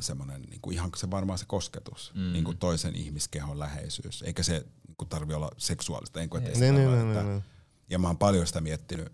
semmonen, 0.00 0.42
niinku 0.42 0.70
ihan 0.70 0.90
se 0.96 1.10
varmaan 1.10 1.38
se 1.38 1.44
kosketus. 1.48 2.12
Mm. 2.14 2.32
Niinku 2.32 2.54
toisen 2.54 2.94
ihmiskehon 2.96 3.58
läheisyys. 3.58 4.22
Eikä 4.22 4.42
se 4.42 4.66
niinku 4.88 5.04
tarvi 5.04 5.34
olla 5.34 5.50
seksuaalista. 5.58 6.20
Enkä, 6.20 6.38
Niin. 6.38 6.46
että 6.46 6.58
Niin, 6.60 6.74
niin, 6.74 6.88
niin, 6.90 7.08
että- 7.08 7.22
niin, 7.22 7.32
niin. 7.32 7.44
Ja 7.90 7.98
mä 7.98 8.06
oon 8.08 8.18
paljon 8.18 8.46
sitä 8.46 8.60
miettinyt 8.60 9.12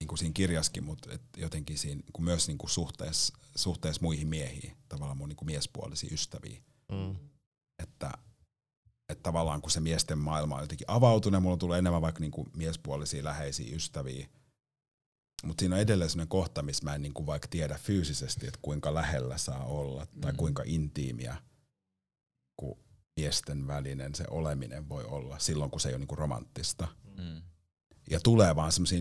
niinku 0.00 0.16
siinä 0.16 0.32
kirjaskin, 0.32 0.84
mutta 0.84 1.12
et 1.12 1.22
jotenkin 1.36 1.78
siinä 1.78 2.00
niinku 2.04 2.22
myös 2.22 2.48
niinku 2.48 2.68
suhteessa, 2.68 3.38
suhteessa 3.56 4.02
muihin 4.02 4.28
miehiin, 4.28 4.76
tavallaan 4.88 5.18
mun 5.18 5.28
niinku 5.28 5.44
miespuolisiin 5.44 6.14
ystäviin. 6.14 6.62
Mm. 6.92 7.16
Että, 7.82 8.12
että 9.08 9.22
tavallaan 9.22 9.62
kun 9.62 9.70
se 9.70 9.80
miesten 9.80 10.18
maailma 10.18 10.54
on 10.56 10.62
jotenkin 10.62 10.90
avautunut, 10.90 11.36
ja 11.36 11.40
mulla 11.40 11.56
tulee 11.56 11.78
enemmän 11.78 12.02
vaikka 12.02 12.20
niinku 12.20 12.48
miespuolisia 12.56 13.24
läheisiä 13.24 13.76
ystäviä, 13.76 14.28
mutta 15.44 15.62
siinä 15.62 15.74
on 15.76 15.80
edelleen 15.82 16.10
sellainen 16.10 16.28
kohta, 16.28 16.62
missä 16.62 16.84
mä 16.84 16.94
en 16.94 17.02
niinku 17.02 17.26
vaikka 17.26 17.48
tiedä 17.48 17.78
fyysisesti, 17.78 18.46
että 18.46 18.58
kuinka 18.62 18.94
lähellä 18.94 19.38
saa 19.38 19.64
olla 19.64 20.06
tai 20.20 20.32
Mm. 20.32 20.36
kuinka 20.36 20.62
intiimiä 20.66 21.36
kun 22.56 22.78
miesten 23.16 23.66
välinen 23.66 24.14
se 24.14 24.24
oleminen 24.30 24.88
voi 24.88 25.04
olla 25.04 25.38
silloin, 25.38 25.70
kun 25.70 25.80
se 25.80 25.88
ei 25.88 25.94
ole 25.94 25.98
niinku 25.98 26.16
romanttista. 26.16 26.88
Mm. 27.16 27.42
Ja 28.10 28.20
tulee 28.20 28.56
vaan 28.56 28.72
semmoisia 28.72 29.00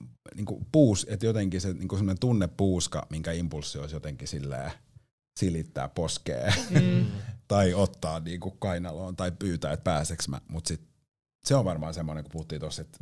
niinku, 0.00 0.54
niinku 0.54 0.66
puus, 0.72 1.06
että 1.10 1.26
jotenkin 1.26 1.60
se 1.60 1.72
niinku 1.72 1.96
semmoinen 1.96 2.20
tunnepuuska, 2.20 3.06
minkä 3.10 3.32
impulssi 3.32 3.78
olisi 3.78 3.96
jotenkin 3.96 4.28
silleen 4.28 4.72
silittää 5.40 5.88
poskee 5.88 6.54
Mm. 6.70 7.06
tai 7.48 7.74
ottaa 7.74 8.20
niinku 8.20 8.50
kainaloon 8.50 9.16
tai 9.16 9.32
pyytää, 9.32 9.72
että 9.72 9.84
pääseks 9.84 10.28
mä. 10.28 10.40
Mut 10.48 10.66
sit, 10.66 10.80
se 11.44 11.54
on 11.54 11.64
varmaan 11.64 11.94
semmoinen, 11.94 12.24
kun 12.24 12.30
puhuttiin 12.32 12.60
tuossa, 12.60 12.82
että 12.82 12.98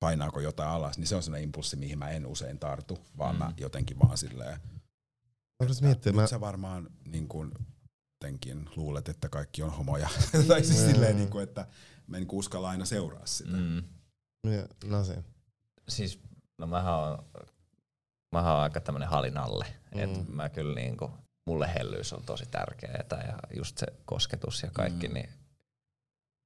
painaako 0.00 0.40
jotain 0.40 0.68
alas, 0.70 0.98
niin 0.98 1.06
se 1.06 1.16
on 1.16 1.22
semmoinen 1.22 1.44
impulssi, 1.44 1.76
mihin 1.76 1.98
mä 1.98 2.10
en 2.10 2.26
usein 2.26 2.58
tartu, 2.58 2.98
vaan 3.18 3.34
mm. 3.34 3.38
mä 3.38 3.48
Mm. 3.48 3.54
jotenkin 3.56 3.98
vaan 3.98 4.18
silleen, 4.18 4.60
miettiä, 5.80 6.12
mä, 6.12 6.26
sä 6.26 6.40
varmaan 6.40 6.90
niin 7.04 7.28
kuin, 7.28 7.52
jotenkin 8.22 8.68
luulet, 8.76 9.08
että 9.08 9.28
kaikki 9.28 9.62
on 9.62 9.72
homoja. 9.72 10.08
tai 10.48 10.64
siis 10.64 10.80
silleen, 10.86 11.16
niin 11.16 11.30
kuin, 11.30 11.42
että 11.44 11.66
mä 12.06 12.16
en 12.16 12.20
niin 12.20 12.28
kuin 12.28 12.38
uskalla 12.38 12.68
aina 12.70 12.84
seuraa 12.84 13.26
sitä. 13.26 13.50
Mm. 13.50 13.58
Mm. 13.62 13.82
Mie- 14.46 14.68
no 14.84 15.04
se. 15.04 15.24
Siis, 15.92 16.20
no 16.58 16.66
mähän 16.66 16.94
on, 16.94 17.24
mähän 18.32 18.54
on 18.54 18.60
aika 18.60 18.80
tämmönen 18.80 19.08
halinalle. 19.08 19.66
Mm. 19.94 20.00
Et 20.00 20.28
mä 20.28 20.48
kyllä 20.48 20.74
niinku, 20.74 21.10
mulle 21.46 21.74
hellyys 21.74 22.12
on 22.12 22.22
tosi 22.26 22.44
tärkeetä 22.50 23.16
ja 23.16 23.38
just 23.56 23.78
se 23.78 23.86
kosketus 24.04 24.62
ja 24.62 24.70
kaikki, 24.72 25.08
Mm. 25.08 25.14
niin 25.14 25.28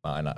mä 0.06 0.12
aina 0.14 0.34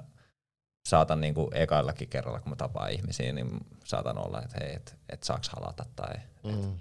saatan 0.89 1.21
niinku 1.21 1.51
ekaillakin 1.55 2.09
kerralla, 2.09 2.41
kun 2.41 2.51
mä 2.53 2.57
tapaan 2.57 2.91
ihmisiä, 2.91 3.33
niin 3.33 3.51
saatan 3.85 4.19
olla, 4.19 4.43
että 4.43 4.57
hei, 4.61 4.75
et, 4.75 4.97
et 5.09 5.23
saaks 5.23 5.49
halata 5.49 5.85
tai 5.97 6.15
Mm. 6.45 6.73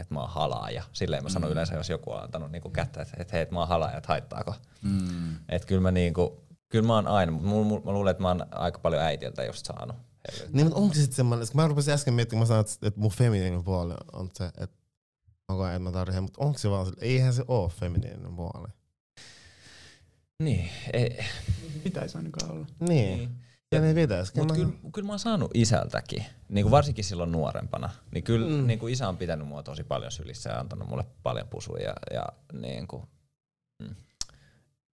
että 0.00 0.14
mä 0.14 0.20
oon 0.20 0.30
halaaja. 0.30 0.82
Silleen 0.92 1.22
mä 1.22 1.28
sanon 1.28 1.48
Mm. 1.48 1.52
yleensä, 1.52 1.74
jos 1.74 1.90
joku 1.90 2.12
on 2.12 2.22
antanut 2.22 2.50
niinku 2.52 2.70
kättä, 2.70 3.02
että 3.02 3.16
et, 3.18 3.32
hei, 3.32 3.40
et 3.42 3.50
mä 3.50 3.58
oon 3.58 3.68
halaaja, 3.68 3.96
että 3.96 4.08
haittaako. 4.08 4.54
Mm. 4.82 5.36
Et 5.48 5.64
kyllä 5.64 5.80
mä 5.80 5.90
niinku, 5.90 6.44
kyllä 6.68 6.86
mä 6.86 6.94
oon 6.94 7.06
aina, 7.06 7.32
mutta 7.32 7.84
mä 7.88 7.92
luulen, 7.92 8.10
että 8.10 8.22
mä 8.22 8.28
oon 8.28 8.46
aika 8.50 8.78
paljon 8.78 9.02
äitiltä 9.02 9.44
just 9.44 9.66
saanut. 9.66 9.96
Niin, 10.52 10.66
mutta 10.66 10.80
onko 10.80 10.94
se 10.94 11.00
sitten 11.00 11.16
semmoinen, 11.16 11.48
kun 11.52 11.60
mä 11.60 11.68
rupesin 11.68 11.94
äsken 11.94 12.14
miettimään, 12.14 12.40
mä 12.42 12.46
sanoin, 12.46 12.66
että, 12.82 13.00
mun 13.00 13.10
feminiininen 13.10 13.64
puoli 13.64 13.94
on 14.12 14.30
se, 14.34 14.44
että 14.46 14.76
mä 15.48 15.56
koen, 15.56 15.82
mä 15.82 15.92
tarvitsen, 15.92 16.22
mutta 16.22 16.44
onko 16.44 16.58
se 16.58 16.70
vaan, 16.70 16.92
eihän 17.00 17.32
se 17.34 17.44
oo 17.48 17.68
feminiininen 17.68 18.36
puoli. 18.36 18.68
Niin, 20.42 20.68
ei, 20.92 21.18
Pitäisi 21.84 22.18
ainakaan 22.18 22.50
olla. 22.52 22.66
Niin. 22.80 23.30
Ja 23.72 23.80
niin 23.80 23.94
pitäisikin. 23.96 24.40
Mutta 24.42 24.54
Mä- 24.54 24.60
kyllä, 24.60 24.90
kyllä 24.92 25.06
mä 25.06 25.12
oon 25.12 25.18
saanut 25.18 25.50
isältäkin, 25.54 26.24
niin 26.48 26.64
kuin 26.64 26.70
varsinkin 26.70 27.04
silloin 27.04 27.32
nuorempana, 27.32 27.90
niin 28.10 28.24
kyllä 28.24 28.48
Mm. 28.48 28.54
mm. 28.54 28.66
niin 28.66 28.78
kuin 28.78 28.92
isä 28.92 29.08
on 29.08 29.16
pitänyt 29.16 29.48
mua 29.48 29.62
tosi 29.62 29.84
paljon 29.84 30.12
sylissä 30.12 30.50
ja 30.50 30.60
antanut 30.60 30.88
mulle 30.88 31.04
paljon 31.22 31.48
pusuja. 31.48 31.82
Ja, 31.88 31.94
ja 32.14 32.26
niin 32.52 32.86
kuin, 32.88 33.02
mm. 33.82 33.94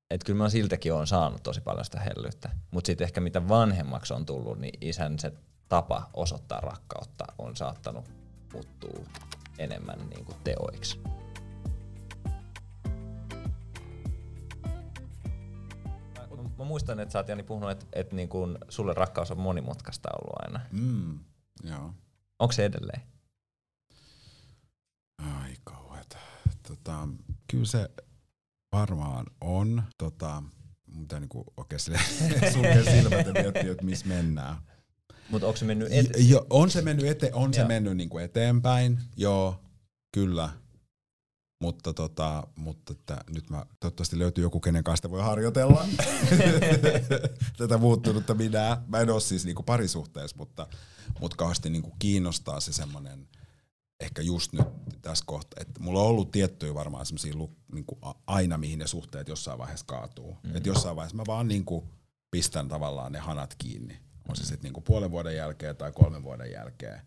Et 0.09 0.23
kyllä 0.23 0.43
mä 0.43 0.49
siltäkin 0.49 0.93
on 0.93 1.07
saanut 1.07 1.43
tosi 1.43 1.61
paljon 1.61 1.85
sitä 1.85 1.99
hellyyttä. 1.99 2.49
Mutta 2.71 2.87
sitten 2.87 3.05
ehkä 3.05 3.21
mitä 3.21 3.47
vanhemmaksi 3.47 4.13
on 4.13 4.25
tullut, 4.25 4.59
niin 4.59 4.77
isän 4.81 5.19
se 5.19 5.33
tapa 5.69 6.09
osoittaa 6.13 6.61
rakkautta 6.61 7.25
on 7.37 7.55
saattanut 7.55 8.11
muuttua 8.53 9.05
enemmän 9.57 10.09
niin 10.09 10.25
kuin 10.25 10.37
teoiksi. 10.43 10.99
Mä, 16.17 16.43
mä 16.57 16.63
muistan, 16.65 16.99
että 16.99 17.11
sä 17.11 17.19
oot 17.19 17.27
Jani 17.27 17.43
puhunut, 17.43 17.71
että, 17.71 17.85
että 17.93 18.15
niin 18.15 18.29
kuin 18.29 18.57
sulle 18.69 18.93
rakkaus 18.93 19.31
on 19.31 19.39
monimutkaista 19.39 20.09
ollut 20.21 20.35
aina. 20.39 20.59
Mm, 20.71 21.19
joo. 21.63 21.93
Onko 22.39 22.51
se 22.51 22.65
edelleen? 22.65 23.01
Ai 25.17 25.53
kauheeta. 25.63 26.17
Tota, 26.67 27.07
kyllä 27.47 27.65
se 27.65 27.89
varmaan 28.71 29.25
on. 29.41 29.83
Tota, 29.97 30.43
mun 30.87 31.01
pitää 31.01 31.19
niinku 31.19 31.43
oikein 31.57 31.79
sulkea 32.53 32.83
silmät 32.83 33.27
ja 33.27 33.33
miettiä, 33.33 33.71
että 33.71 33.85
missä 33.85 34.07
mennään. 34.07 34.55
Mutta 35.29 35.47
onko 35.47 35.57
se 35.57 35.65
mennyt 35.65 35.87
et- 35.91 36.07
Jo, 36.17 36.23
jo, 36.27 36.47
on 36.49 36.71
se 36.71 36.81
mennyt, 36.81 37.05
ete, 37.05 37.29
on 37.33 37.53
se 37.53 37.59
Joo. 37.59 37.67
mennyt 37.67 37.97
niinku 37.97 38.17
eteenpäin, 38.17 38.99
joo, 39.17 39.61
kyllä. 40.13 40.49
Mutta, 41.61 41.93
tota, 41.93 42.47
mutta 42.55 42.93
että 42.93 43.17
nyt 43.33 43.49
mä, 43.49 43.65
toivottavasti 43.79 44.19
löytyy 44.19 44.41
joku, 44.41 44.59
kenen 44.59 44.83
kanssa 44.83 44.97
sitä 44.99 45.09
voi 45.11 45.21
harjoitella 45.21 45.87
tätä 47.57 47.77
muuttunutta 47.77 48.33
minää. 48.33 48.83
Mä 48.87 48.99
en 48.99 49.09
ole 49.09 49.21
siis 49.21 49.45
niinku 49.45 49.63
parisuhteessa, 49.63 50.37
mutta, 50.37 50.67
mutta 51.19 51.37
kauheasti 51.37 51.69
niinku 51.69 51.91
kiinnostaa 51.99 52.59
se 52.59 52.73
semmoinen, 52.73 53.27
ehkä 53.99 54.21
just 54.21 54.53
nyt 54.53 54.67
tässä 55.01 55.23
kohtaa, 55.27 55.61
että 55.61 55.79
mulla 55.81 56.01
on 56.01 56.07
ollut 56.07 56.31
tiettyjä 56.31 56.73
varmaan 56.73 57.05
semmoisia 57.05 57.33
niinku 57.73 57.97
a- 58.01 58.13
aina, 58.27 58.57
mihin 58.57 58.79
ne 58.79 58.87
suhteet 58.87 59.27
jossain 59.27 59.59
vaiheessa 59.59 59.85
kaatuu. 59.85 60.37
Mm. 60.43 60.55
Että 60.55 60.69
jossain 60.69 60.95
vaiheessa 60.95 61.17
mä 61.17 61.23
vaan 61.27 61.47
niinku 61.47 61.87
pistän 62.31 62.67
tavallaan 62.69 63.11
ne 63.11 63.19
hanat 63.19 63.55
kiinni. 63.57 63.99
On 64.29 64.35
se 64.35 64.41
sitten 64.43 64.63
niinku 64.63 64.81
puolen 64.81 65.11
vuoden 65.11 65.35
jälkeen 65.35 65.75
tai 65.77 65.91
kolmen 65.91 66.23
vuoden 66.23 66.51
jälkeen. 66.51 67.01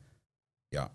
Ja 0.74 0.90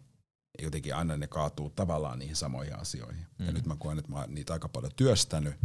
jotenkin 0.62 0.96
aina 0.96 1.18
ne 1.18 1.28
kaatuu 1.28 1.70
tavallaan 1.70 2.20
niihin 2.20 2.36
samoihin 2.36 2.76
asioihin. 2.80 3.26
Mm. 3.40 3.46
Ja 3.46 3.52
Mm. 3.52 3.56
nyt 3.58 3.66
mä 3.66 3.76
koen, 3.80 4.00
että 4.00 4.12
mä 4.12 4.20
oon 4.20 4.36
niitä 4.36 4.54
aika 4.54 4.70
paljon 4.70 4.92
työstänyt. 4.96 5.56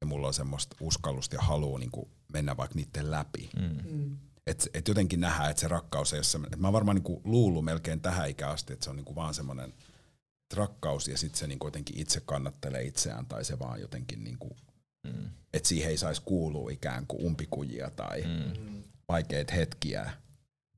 Ja 0.00 0.06
mulla 0.06 0.26
on 0.26 0.34
semmoista 0.34 0.76
uskallusta 0.80 1.36
ja 1.36 1.42
halua 1.42 1.78
niinku 1.78 2.08
mennä 2.32 2.56
vaikka 2.56 2.74
niiden 2.74 3.10
läpi. 3.10 3.50
Mm. 3.56 4.18
Mm. 4.46 4.68
Et, 4.74 4.88
jotenkin 4.88 5.20
nähdään, 5.20 5.50
että 5.50 5.60
se 5.60 5.68
rakkaus 5.68 6.12
ei 6.12 6.16
ole 6.18 6.24
semmoinen. 6.24 6.60
Mä 6.60 6.66
oon 6.66 6.72
varmaan 6.72 6.94
niinku 6.94 7.20
luullut 7.24 7.64
melkein 7.64 8.00
tähän 8.00 8.30
ikään 8.30 8.52
asti, 8.52 8.72
että 8.72 8.84
se 8.84 8.90
on 8.90 8.96
niinku 8.96 9.14
vaan 9.14 9.34
semmoinen 9.34 9.72
että 10.42 10.56
rakkaus 10.56 11.08
ja 11.08 11.18
sitten 11.18 11.38
se 11.38 11.46
niinku 11.46 11.66
jotenkin 11.66 12.00
itse 12.00 12.20
kannattelee 12.20 12.82
itseään 12.82 13.26
tai 13.26 13.44
se 13.44 13.58
vaan 13.58 13.80
jotenkin, 13.80 14.24
niinku, 14.24 14.56
Mm. 15.06 15.28
että 15.52 15.68
siihen 15.68 15.90
ei 15.90 15.96
saisi 15.96 16.22
kuulua 16.24 16.70
ikään 16.70 17.06
kuin 17.06 17.24
umpikujia 17.24 17.90
tai 17.90 18.22
mm. 18.22 18.82
Vaikeita 19.08 19.54
hetkiä. 19.54 20.10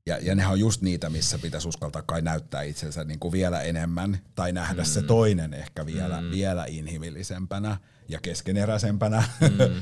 Ja, 0.05 0.17
ja 0.21 0.35
nehän 0.35 0.51
on 0.51 0.59
just 0.59 0.81
niitä, 0.81 1.09
missä 1.09 1.39
pitäisi 1.39 1.67
uskaltaa 1.67 2.01
kai 2.01 2.21
näyttää 2.21 2.61
itsensä 2.61 3.03
niinku 3.03 3.31
vielä 3.31 3.61
enemmän 3.61 4.19
tai 4.35 4.51
nähdä 4.51 4.81
mm. 4.81 4.85
se 4.85 5.01
toinen 5.01 5.53
ehkä 5.53 5.85
vielä. 5.85 6.21
Mm. 6.21 6.31
vielä 6.31 6.65
inhimillisempänä 6.65 7.77
ja 8.07 8.19
keskeneräisempänä. 8.19 9.23
Mm. 9.41 9.81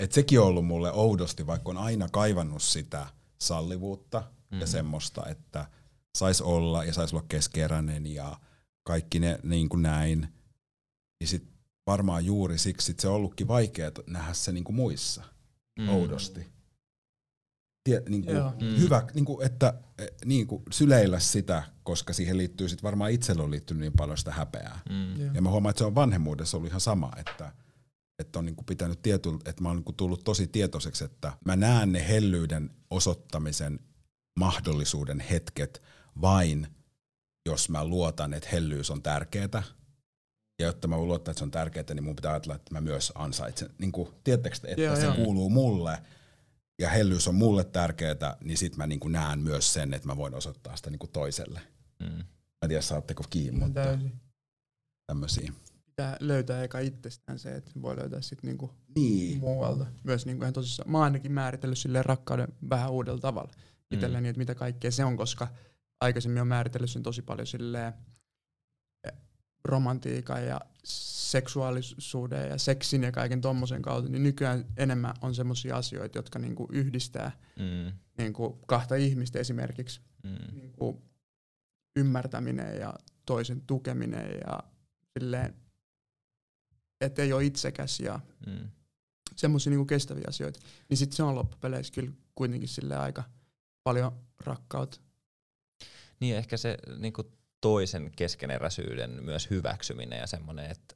Et 0.00 0.12
sekin 0.12 0.40
on 0.40 0.46
ollut 0.46 0.66
mulle 0.66 0.92
oudosti, 0.92 1.46
vaikka 1.46 1.70
on 1.70 1.76
aina 1.76 2.08
kaivannut 2.08 2.62
sitä 2.62 3.06
sallivuutta 3.38 4.24
mm. 4.50 4.60
ja 4.60 4.66
Mm. 4.66 4.70
semmoista, 4.70 5.26
että 5.26 5.66
sais 6.18 6.40
olla 6.40 6.84
ja 6.84 6.92
sais 6.92 7.12
olla 7.12 7.24
keskeräinen 7.28 8.06
ja 8.06 8.38
kaikki 8.82 9.18
ne 9.18 9.38
niin 9.42 9.68
kuin 9.68 9.82
näin. 9.82 10.28
Niin 11.20 11.28
sit 11.28 11.48
varmaan 11.86 12.24
juuri 12.24 12.58
siksi 12.58 12.86
sit 12.86 13.00
se 13.00 13.08
on 13.08 13.14
ollutkin 13.14 13.48
vaikea 13.48 13.90
nähdä 14.06 14.34
se 14.34 14.52
niin 14.52 14.64
kuin 14.64 14.76
muissa 14.76 15.24
mm. 15.78 15.88
oudosti. 15.88 16.46
Tie, 17.84 18.02
niin 18.08 18.24
kuin. 18.24 18.36
Mm. 18.36 18.78
hyvä, 18.78 19.06
niin 19.14 19.24
kuin, 19.24 19.46
että 19.46 19.74
eh, 19.98 20.08
niin 20.24 20.46
kuin 20.46 20.62
syleillä 20.70 21.18
sitä, 21.18 21.62
koska 21.82 22.12
siihen 22.12 22.36
liittyy 22.36 22.68
sit 22.68 22.82
varmaan 22.82 23.10
itsellä 23.10 23.42
on 23.42 23.50
liittynyt 23.50 23.80
niin 23.80 23.92
paljon 23.92 24.18
sitä 24.18 24.32
häpeää. 24.32 24.80
Mm. 24.90 25.34
Ja 25.34 25.42
mä 25.42 25.50
huomaan, 25.50 25.70
että 25.70 25.78
se 25.78 25.84
on 25.84 25.94
vanhemmuudessa 25.94 26.56
ollut 26.56 26.68
ihan 26.68 26.80
sama, 26.80 27.12
että, 27.16 27.52
että 28.18 28.38
on 28.38 28.46
niinku 28.46 28.64
pitänyt 28.64 29.02
tiety, 29.02 29.28
että 29.44 29.62
mä 29.62 29.68
oon 29.68 29.76
niinku 29.76 29.92
tullut 29.92 30.24
tosi 30.24 30.46
tietoiseksi, 30.46 31.04
että 31.04 31.32
mä 31.44 31.56
näen 31.56 31.92
ne 31.92 32.08
hellyyden 32.08 32.70
osoittamisen 32.90 33.80
mahdollisuuden 34.38 35.20
hetket 35.20 35.82
vain, 36.20 36.66
jos 37.46 37.68
mä 37.68 37.84
luotan, 37.84 38.34
että 38.34 38.48
hellyys 38.52 38.90
on 38.90 39.02
tärkeää. 39.02 39.62
Ja 40.60 40.66
jotta 40.66 40.88
mä 40.88 40.98
luottaa, 40.98 41.32
että 41.32 41.38
se 41.38 41.44
on 41.44 41.50
tärkeää, 41.50 41.84
niin 41.94 42.04
mun 42.04 42.16
pitää 42.16 42.32
ajatella, 42.32 42.54
että 42.54 42.74
mä 42.74 42.80
myös 42.80 43.12
ansaitsen. 43.14 43.70
Niin 43.78 43.92
kuin, 43.92 44.08
tiedättekö, 44.24 44.56
te, 44.58 44.68
että 44.68 44.82
Joo, 44.82 44.96
se 44.96 45.04
joo. 45.04 45.14
kuuluu 45.14 45.50
mulle 45.50 46.02
ja 46.78 46.88
hellyys 46.88 47.28
on 47.28 47.34
mulle 47.34 47.64
tärkeää, 47.64 48.36
niin 48.44 48.58
sit 48.58 48.76
mä 48.76 48.86
niin 48.86 49.00
kuin 49.00 49.12
näen 49.12 49.38
myös 49.38 49.72
sen, 49.72 49.94
että 49.94 50.08
mä 50.08 50.16
voin 50.16 50.34
osoittaa 50.34 50.76
sitä 50.76 50.90
niin 50.90 50.98
kuin 50.98 51.10
toiselle. 51.10 51.60
Mm. 52.00 52.06
Mä 52.06 52.62
en 52.62 52.68
tiedä, 52.68 52.82
saatteko 52.82 53.24
kiinni, 53.30 53.60
mutta 53.60 53.98
tämmöisiä. 55.06 55.52
Pitää 55.98 56.16
löytää 56.20 56.62
eka 56.64 56.78
itsestään 56.78 57.38
se, 57.38 57.50
että 57.54 57.70
voi 57.82 57.96
löytää 57.96 58.20
sitten 58.20 58.48
niinku 58.48 58.70
Niin. 58.96 59.38
muualta. 59.38 59.86
Myös 60.04 60.26
niinku 60.26 60.42
ihan 60.44 60.52
tosissaan. 60.52 60.90
Mä 60.90 60.98
oon 60.98 61.04
ainakin 61.04 61.32
määritellyt 61.32 61.78
silleen 61.78 62.04
rakkauden 62.04 62.48
vähän 62.70 62.90
uudella 62.90 63.20
tavalla 63.20 63.52
Mm. 63.56 63.94
itselleni, 63.94 64.28
että 64.28 64.38
mitä 64.38 64.54
kaikkea 64.54 64.90
se 64.90 65.04
on, 65.04 65.16
koska 65.16 65.48
aikaisemmin 66.00 66.40
on 66.40 66.46
määritellyt 66.48 66.90
sen 66.90 67.02
tosi 67.02 67.22
paljon 67.22 67.46
silleen 67.46 67.92
eh, 69.04 69.12
romantiikan 69.64 70.46
ja 70.46 70.60
seksuaalisuuden 70.84 72.48
ja 72.50 72.58
seksin 72.58 73.02
ja 73.02 73.12
kaiken 73.12 73.40
tommosen 73.40 73.82
kautta, 73.82 74.10
niin 74.10 74.22
nykyään 74.22 74.64
enemmän 74.76 75.14
on 75.22 75.34
semmoisia 75.34 75.76
asioita, 75.76 76.18
jotka 76.18 76.38
niinku 76.38 76.68
yhdistää 76.72 77.30
Mm. 77.58 77.92
niinku 78.18 78.50
kahta 78.66 78.94
ihmistä 78.94 79.38
esimerkiksi. 79.38 80.00
Mm. 80.24 80.56
Niinku 80.56 81.02
ymmärtäminen 81.96 82.80
ja 82.80 82.94
toisen 83.26 83.60
tukeminen 83.66 84.30
ja 84.46 84.58
silleen, 85.18 85.54
että 87.00 87.22
ei 87.22 87.32
ole 87.32 87.44
itsekäs 87.44 88.00
ja 88.00 88.20
Mm. 88.46 88.68
semmoisia 89.36 89.70
niinku 89.70 89.84
kestäviä 89.84 90.24
asioita, 90.28 90.60
niin 90.88 90.96
sitten 90.96 91.16
se 91.16 91.22
on 91.22 91.34
loppupeleissä 91.34 91.92
kyllä 91.94 92.12
kuitenkin 92.34 92.68
sille 92.68 92.96
aika 92.96 93.24
paljon 93.82 94.12
rakkautta. 94.44 95.00
Niin 96.20 96.36
ehkä 96.36 96.56
se 96.56 96.78
niinku 96.98 97.32
toisen 97.60 98.12
keskeneräisyyden 98.16 99.10
myös 99.24 99.50
hyväksyminen 99.50 100.18
ja 100.18 100.26
semmoinen, 100.26 100.70
että 100.70 100.94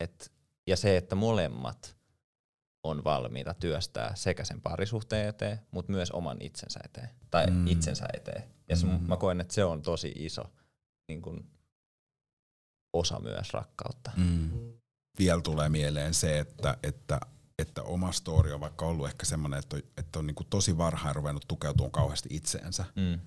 et, 0.00 0.32
ja 0.66 0.76
se, 0.76 0.96
että 0.96 1.14
molemmat 1.14 1.96
on 2.82 3.04
valmiita 3.04 3.54
työstää 3.54 4.14
sekä 4.14 4.44
sen 4.44 4.60
parisuhteen 4.60 5.28
eteen, 5.28 5.60
mutta 5.70 5.92
myös 5.92 6.10
oman 6.10 6.36
itsensä 6.42 6.80
eteen. 6.84 7.08
Tai 7.30 7.46
Mm. 7.46 7.52
mm. 7.52 7.66
itsensä 7.66 8.06
eteen. 8.14 8.44
Ja 8.68 8.76
se, 8.76 8.86
Mm. 8.86 8.92
mä 9.06 9.16
koen, 9.16 9.40
että 9.40 9.54
se 9.54 9.64
on 9.64 9.82
tosi 9.82 10.12
iso 10.16 10.42
niin 11.08 11.22
kun, 11.22 11.50
osa 12.92 13.20
myös 13.20 13.52
rakkautta. 13.52 14.10
Mm. 14.16 14.50
Vielä 15.18 15.40
tulee 15.40 15.68
mieleen 15.68 16.14
se, 16.14 16.38
että, 16.38 16.76
että, 16.82 17.20
että 17.58 17.82
oma 17.82 18.12
story 18.12 18.52
on 18.52 18.60
vaikka 18.60 18.86
ollut 18.86 19.06
ehkä 19.06 19.26
semmoinen, 19.26 19.58
että 19.58 19.76
on, 19.76 19.82
että 19.96 20.18
on 20.18 20.26
niinku 20.26 20.44
tosi 20.44 20.78
varhain 20.78 21.16
ruvennut 21.16 21.44
tukeutumaan 21.48 21.90
kauheasti 21.92 22.28
itseensä. 22.32 22.84
Mm. 22.96 23.20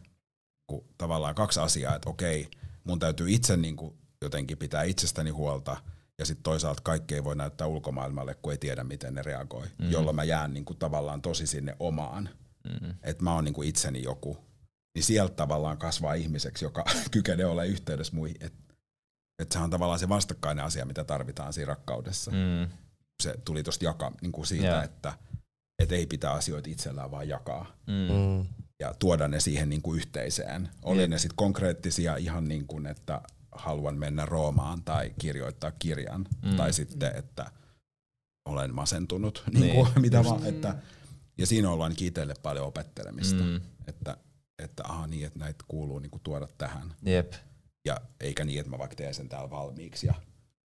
Kun 0.67 0.85
tavallaan 0.97 1.35
kaksi 1.35 1.59
asiaa, 1.59 1.95
että 1.95 2.09
okei, 2.09 2.51
mun 2.83 2.99
täytyy 2.99 3.31
itse 3.31 3.57
niinku 3.57 3.97
jotenkin 4.21 4.57
pitää 4.57 4.83
itsestäni 4.83 5.29
huolta, 5.29 5.77
ja 6.19 6.25
sitten 6.25 6.43
toisaalta 6.43 6.81
kaikki 6.81 7.15
ei 7.15 7.23
voi 7.23 7.35
näyttää 7.35 7.67
ulkomaailmalle, 7.67 8.35
kun 8.35 8.51
ei 8.51 8.57
tiedä, 8.57 8.83
miten 8.83 9.13
ne 9.13 9.21
reagoi. 9.21 9.67
Mm. 9.77 9.91
Jolloin 9.91 10.15
mä 10.15 10.23
jään 10.23 10.53
niinku 10.53 10.73
tavallaan 10.73 11.21
tosi 11.21 11.47
sinne 11.47 11.75
omaan, 11.79 12.29
Mm. 12.81 12.93
että 13.03 13.23
mä 13.23 13.33
oon 13.33 13.43
niinku 13.43 13.61
itseni 13.61 14.03
joku. 14.03 14.37
Niin 14.95 15.03
sieltä 15.03 15.35
tavallaan 15.35 15.77
kasvaa 15.77 16.13
ihmiseksi, 16.13 16.65
joka 16.65 16.83
kykenee 17.11 17.45
olemaan 17.45 17.67
yhteydessä 17.67 18.15
muihin. 18.15 18.37
Että 19.39 19.43
et 19.43 19.51
sehän 19.51 19.63
on 19.63 19.69
tavallaan 19.69 19.99
se 19.99 20.09
vastakkainen 20.09 20.65
asia, 20.65 20.85
mitä 20.85 21.03
tarvitaan 21.03 21.53
siinä 21.53 21.67
rakkaudessa. 21.67 22.31
Mm. 22.31 22.67
Se 23.23 23.35
tuli 23.45 23.63
tuosta 23.63 23.85
jaka, 23.85 24.11
niinku 24.21 24.45
siitä, 24.45 24.67
Joo. 24.67 24.81
että 24.81 25.13
et 25.79 25.91
ei 25.91 26.05
pitää 26.05 26.31
asioita 26.31 26.69
itsellään 26.69 27.11
vaan 27.11 27.27
jakaa 27.27 27.65
Mm. 27.87 28.15
Mm. 28.15 28.45
ja 28.79 28.93
tuoda 28.99 29.27
ne 29.27 29.39
siihen 29.39 29.69
niinku 29.69 29.93
yhteiseen. 29.93 30.69
Oli 30.81 31.01
Jep. 31.01 31.09
ne 31.09 31.17
sitten 31.17 31.35
konkreettisia 31.35 32.15
ihan 32.15 32.47
niin 32.47 32.67
kuin, 32.67 32.85
että 32.85 33.21
haluan 33.51 33.97
mennä 33.97 34.25
Roomaan 34.25 34.83
tai 34.83 35.13
kirjoittaa 35.19 35.71
kirjan. 35.71 36.25
Mm. 36.45 36.55
Tai 36.55 36.73
sitten, 36.73 37.15
että 37.15 37.51
olen 38.45 38.75
masentunut. 38.75 39.43
Niin, 39.53 39.61
Niin 39.61 39.75
kuin, 39.75 40.01
mitä 40.01 40.23
vaan, 40.23 40.45
että, 40.45 40.75
ja 41.37 41.45
siinä 41.47 41.69
on 41.69 41.81
ainakin 41.81 42.07
itselle 42.07 42.33
paljon 42.43 42.67
opettelemista. 42.67 43.43
Mm. 43.43 43.61
Että, 43.87 44.17
että 44.59 44.83
aha 44.85 45.07
niin, 45.07 45.25
että 45.27 45.39
näitä 45.39 45.65
kuuluu 45.67 45.99
niinku 45.99 46.19
tuoda 46.23 46.47
tähän. 46.57 46.93
Jep. 47.05 47.33
Ja 47.85 47.97
eikä 48.19 48.43
niin, 48.45 48.59
että 48.59 48.69
mä 48.69 48.77
vaikka 48.77 48.95
teen 48.95 49.13
sen 49.13 49.29
täällä 49.29 49.49
valmiiksi 49.49 50.07
ja 50.07 50.13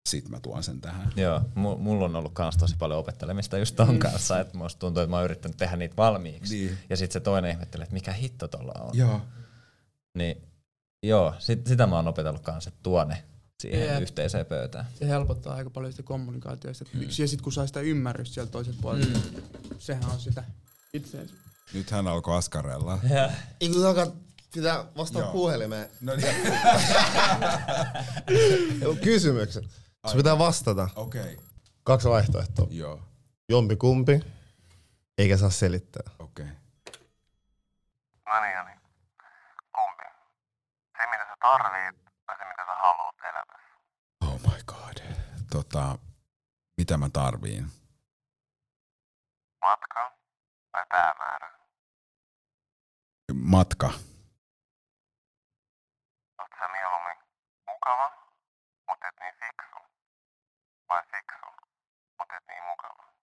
sit 0.09 0.29
mä 0.29 0.39
tuon 0.39 0.63
sen 0.63 0.81
tähän. 0.81 1.13
Joo, 1.15 1.39
mu- 1.39 1.77
mulla 1.77 2.05
on 2.05 2.15
ollut 2.15 2.33
kans 2.33 2.57
tosi 2.57 2.75
paljon 2.79 2.99
opettelemista 2.99 3.57
just 3.57 3.75
ton 3.75 3.89
Mm. 3.93 3.99
kanssa, 3.99 4.39
että 4.39 4.57
musta 4.57 4.79
tuntuu, 4.79 5.03
että 5.03 5.09
mä 5.09 5.15
oon 5.15 5.25
yrittänyt 5.25 5.57
tehdä 5.57 5.75
niitä 5.77 5.95
valmiiksi. 5.97 6.55
Niin. 6.55 6.77
Ja 6.89 6.97
sitten 6.97 7.13
se 7.13 7.19
toinen 7.19 7.51
ihmettelee, 7.51 7.83
että 7.83 7.93
mikä 7.93 8.13
hitto 8.13 8.47
tuolla 8.47 8.73
on. 8.79 8.97
Joo. 8.97 9.21
Niin 10.17 10.41
joo, 11.03 11.33
sit, 11.39 11.67
sitä 11.67 11.87
mä 11.87 11.95
oon 11.95 12.07
opetellut 12.07 12.41
kanssa, 12.41 12.67
että 12.67 12.79
tuo 12.83 13.03
ne 13.03 13.23
siihen 13.61 13.87
Jep. 13.93 14.01
yhteiseen 14.01 14.45
pöytään. 14.45 14.85
Se 14.99 15.07
helpottaa 15.07 15.55
aika 15.55 15.69
paljon 15.69 15.93
sitä 15.93 16.03
kommunikaatiosta. 16.03 16.85
Mm. 16.93 17.01
Ja 17.01 17.09
sitten 17.27 17.43
kun 17.43 17.53
saa 17.53 17.67
sitä 17.67 17.79
ymmärrystä 17.79 18.33
sieltä 18.33 18.51
toiselta 18.51 18.79
puolelta, 18.81 19.07
mm. 19.19 19.41
sehän 19.79 20.05
on 20.05 20.19
sitä 20.19 20.43
itseensä. 20.93 21.33
Nyt 21.73 21.91
hän 21.91 22.07
alkoi 22.07 22.37
askarella. 22.37 22.99
Ja. 23.09 23.31
Ei 23.61 23.69
kun 23.69 23.85
alkaa 23.85 24.07
pitää 24.53 24.85
vastaa 24.97 25.21
Joo. 25.21 25.31
puhelimeen. 25.31 25.89
No 26.01 26.13
niin. 26.15 26.35
Kysymykset. 29.03 29.65
Se 30.07 30.17
pitää 30.17 30.37
vastata. 30.37 30.89
Okei. 30.95 31.21
Okay. 31.21 31.45
Kaksi 31.83 32.09
vaihtoehtoa. 32.09 32.67
Joo. 32.69 33.01
Jompi 33.49 33.75
kumpi. 33.75 34.19
Eikä 35.17 35.37
saa 35.37 35.49
selittää. 35.49 36.03
Okei. 36.19 36.45
Okay. 36.45 36.55
No 38.25 38.41
niin, 38.41 38.55
no 38.57 38.63
niin. 38.65 38.79
Kumpi? 39.75 40.03
Se, 40.97 41.09
mitä 41.11 41.23
sä 41.29 41.35
tarvit, 41.41 41.95
vai 42.27 42.37
se, 42.37 42.45
mitä 42.45 42.63
sä 42.65 42.75
haluat 42.81 43.15
elämässä? 43.29 43.69
Oh 44.21 44.41
my 44.41 44.63
god. 44.65 45.15
Tota, 45.51 45.97
mitä 46.77 46.97
mä 46.97 47.09
tarviin? 47.09 47.67
Matka 49.61 50.11
vai 50.73 50.85
päämäärä? 50.89 51.59
Matka. 53.33 53.91
Vai 60.89 61.03
fiksu, 61.03 61.45
mutta 62.19 62.35
et 62.37 62.43
niin 62.47 62.63
mukava? 62.63 63.13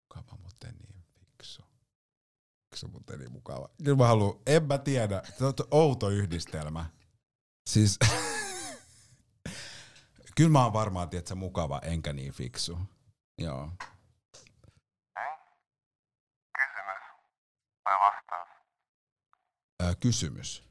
Mukava, 0.00 0.36
mutta 0.42 0.66
niin 0.66 1.04
fiksu. 1.20 1.62
Fiksu, 2.64 2.88
mutta 2.88 3.16
niin 3.16 3.32
mukava. 3.32 3.68
Kyllä 3.84 3.96
mä 3.96 4.06
haluan, 4.06 4.40
en 4.46 4.66
mä 4.66 4.78
tiedä. 4.78 5.22
Se 5.38 5.44
on 5.44 5.52
outo 5.70 6.08
yhdistelmä. 6.08 6.84
Siis, 7.70 7.98
kyllä 10.36 10.50
mä 10.50 10.64
oon 10.64 10.72
varmaan, 10.72 11.10
tiedätkö, 11.10 11.34
mukava 11.34 11.78
enkä 11.78 12.12
niin 12.12 12.32
fiksu. 12.32 12.78
Joo. 13.38 13.70
Ei? 15.16 15.36
Kysymys 16.58 17.02
vai 17.84 17.94
vastaus? 18.00 18.48
Ää, 19.80 19.94
kysymys. 20.00 20.64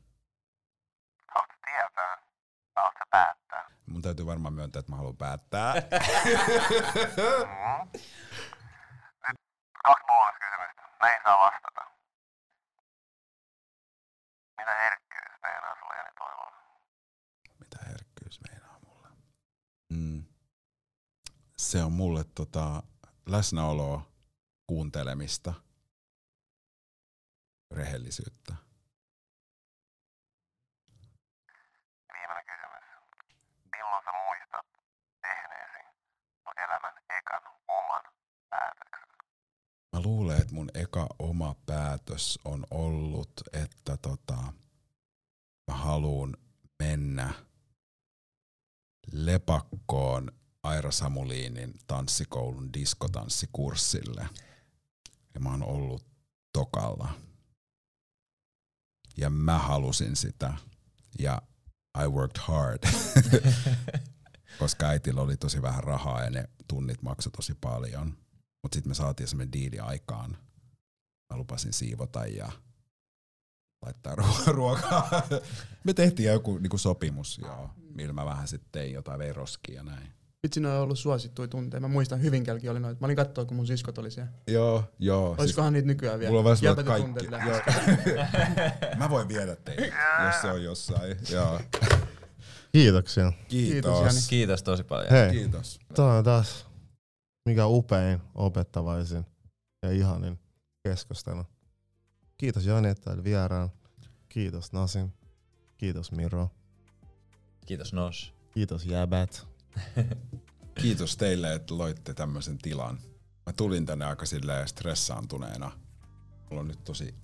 Haluatko 1.27 1.55
tietää 1.65 2.17
vai 2.75 2.75
haluatko 2.75 2.99
sä 2.99 3.05
päättää? 3.11 3.71
Mun 3.91 4.01
täytyy 4.01 4.25
varmaan 4.25 4.53
myöntää, 4.53 4.79
että 4.79 4.91
mä 4.91 4.95
haluan 4.95 5.17
päättää. 5.17 5.73
Nyt 5.73 5.81
kaksi 9.85 10.03
bonuskysymystä. 10.07 10.81
Näihin 11.01 11.21
saa 11.23 11.37
vastata. 11.37 11.81
Mitä 14.57 14.73
herkkyys 14.73 15.41
meinaa 15.43 15.75
sulle 15.79 15.95
Jani 15.97 16.09
Toivola? 16.17 16.53
Mitä 17.59 17.77
herkkyys 17.87 18.39
meinaa 18.49 18.79
mulle? 18.85 19.07
Mm. 19.89 20.23
Se 21.57 21.83
on 21.83 21.91
mulle 21.91 22.23
tota, 22.35 22.83
läsnäoloa, 23.25 24.01
kuuntelemista, 24.67 25.53
rehellisyyttä. 27.71 28.53
Viimeinen 32.13 32.45
kysymys. 32.45 32.83
Milloin 33.75 34.03
sä 34.05 34.11
muistat 34.25 34.65
tehneesi 35.21 35.81
sun 36.43 36.53
elämän 36.65 36.93
ekan 37.19 37.43
oman 37.67 38.03
päätöksen? 38.49 39.07
Mä 40.01 40.07
luulen, 40.07 40.41
että 40.41 40.53
mun 40.53 40.69
eka 40.73 41.07
oma 41.19 41.55
päätös 41.65 42.39
on 42.45 42.65
ollut, 42.71 43.31
että 43.53 43.97
tota, 43.97 44.35
mä 45.67 45.77
haluun 45.77 46.37
mennä 46.79 47.33
lepakkoon 49.11 50.31
Aira 50.63 50.91
Samuliinin 50.91 51.73
tanssikoulun 51.87 52.73
diskotanssikurssille. 52.73 54.29
Ja 55.33 55.39
mä 55.39 55.49
oon 55.49 55.63
ollut 55.63 56.05
tokalla. 56.53 57.13
Ja 59.17 59.29
mä 59.29 59.59
halusin 59.59 60.15
sitä. 60.15 60.53
Ja 61.19 61.41
I 62.03 62.07
worked 62.07 62.41
hard. 62.41 62.83
Koska 64.59 64.85
äitillä 64.85 65.21
oli 65.21 65.37
tosi 65.37 65.61
vähän 65.61 65.83
rahaa 65.83 66.23
ja 66.23 66.29
ne 66.29 66.49
tunnit 66.67 67.01
maksoi 67.01 67.31
tosi 67.31 67.53
paljon. 67.61 68.20
Mutta 68.63 68.75
sitten 68.75 68.89
me 68.89 68.95
saatiin 68.95 69.27
semmoinen 69.27 69.53
diili 69.53 69.79
aikaan. 69.79 70.37
Mä 71.33 71.37
lupasin 71.37 71.73
siivota 71.73 72.25
ja 72.25 72.51
laittaa 73.85 74.15
ruo- 74.15 74.51
ruokaa. 74.57 75.23
me 75.83 75.93
tehtiin 75.93 76.29
joku 76.31 76.57
niinku 76.57 76.77
sopimus, 76.77 77.37
joo, 77.43 77.69
millä 77.95 78.13
mä 78.13 78.25
vähän 78.25 78.47
sitten 78.47 78.69
tein 78.71 78.93
jotain 78.93 79.19
veroskia 79.19 79.75
ja 79.75 79.83
näin. 79.83 80.13
Vitsi, 80.43 80.59
ne 80.59 80.67
on 80.67 80.81
ollut 80.81 80.99
suosittuja 80.99 81.47
tunteja. 81.47 81.81
Mä 81.81 81.87
muistan, 81.87 82.21
Hyvinkäälläkin 82.21 82.71
oli 82.71 82.79
noita. 82.79 83.01
Mä 83.01 83.05
olin 83.07 83.15
katsoa, 83.15 83.45
kun 83.45 83.55
mun 83.57 83.67
siskot 83.67 83.97
oli 83.97 84.11
siellä. 84.11 84.31
Joo, 84.47 84.83
joo. 84.99 85.35
Olisikohan 85.37 85.73
niitä 85.73 85.87
nykyään 85.87 86.19
vielä? 86.19 86.29
mulla 86.31 86.49
on 86.49 86.57
vähän 86.63 86.85
kaikki. 86.85 87.27
mä 88.99 89.09
voin 89.09 89.27
viedä 89.27 89.55
teitä, 89.55 89.95
jos 90.25 90.41
se 90.41 90.47
on 90.51 90.63
jossain. 90.63 91.17
Joo. 91.29 91.61
Kiitoksia. 92.71 93.31
Kiitos. 93.47 93.99
Jani. 94.05 94.19
Kiitos 94.29 94.63
tosi 94.63 94.83
paljon. 94.83 95.09
Hei, 95.11 95.31
Kiitos. 95.31 95.79
tämä 95.95 96.13
on 96.13 96.23
taas 96.23 96.67
mikä 97.45 97.67
upein, 97.67 98.21
opettavaisin 98.35 99.25
ja 99.83 99.91
ihanin 99.91 100.39
keskustelu. 100.83 101.43
Kiitos 102.37 102.65
Jani, 102.65 102.89
että 102.89 103.11
olit 103.11 103.23
vieraan. 103.23 103.71
Kiitos 104.29 104.73
Nasin. 104.73 105.13
Kiitos 105.77 106.11
Miro. 106.11 106.49
Kiitos 107.65 107.93
Nos. 107.93 108.33
Kiitos 108.53 108.85
Jäbät. 108.85 109.47
Kiitos 110.81 111.17
teille, 111.17 111.53
että 111.53 111.77
loitte 111.77 112.13
tämmöisen 112.13 112.57
tilan. 112.57 112.99
Mä 113.45 113.53
tulin 113.53 113.85
tänne 113.85 114.05
aika 114.05 114.25
silleen 114.25 114.67
stressaantuneena. 114.67 115.71
Mulla 116.49 116.61
on 116.61 116.67
nyt 116.67 116.83
tosi 116.83 117.15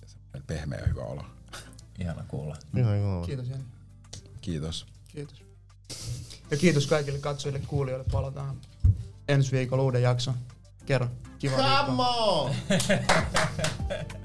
pehmeä 0.46 0.78
ja 0.78 0.86
hyvä 0.86 1.02
olo. 1.02 1.24
Ihana 2.00 2.24
kuulla. 2.28 2.56
Ihan 2.76 3.00
kunnolla. 3.00 3.26
Kiitos 3.26 3.48
Jani. 3.48 3.64
Kiitos. 4.40 4.86
Kiitos. 5.08 5.42
Ja 6.50 6.56
kiitos 6.56 6.86
kaikille 6.86 7.18
katsojille, 7.18 7.60
kuulijoille. 7.66 8.06
Palataan 8.12 8.60
ensi 9.28 9.52
viikolla 9.52 9.82
uuden 9.82 10.02
jakson. 10.02 10.34
Kerro. 10.86 11.08
Kiva. 11.38 11.56
Come 11.56 12.02
on! 12.02 12.50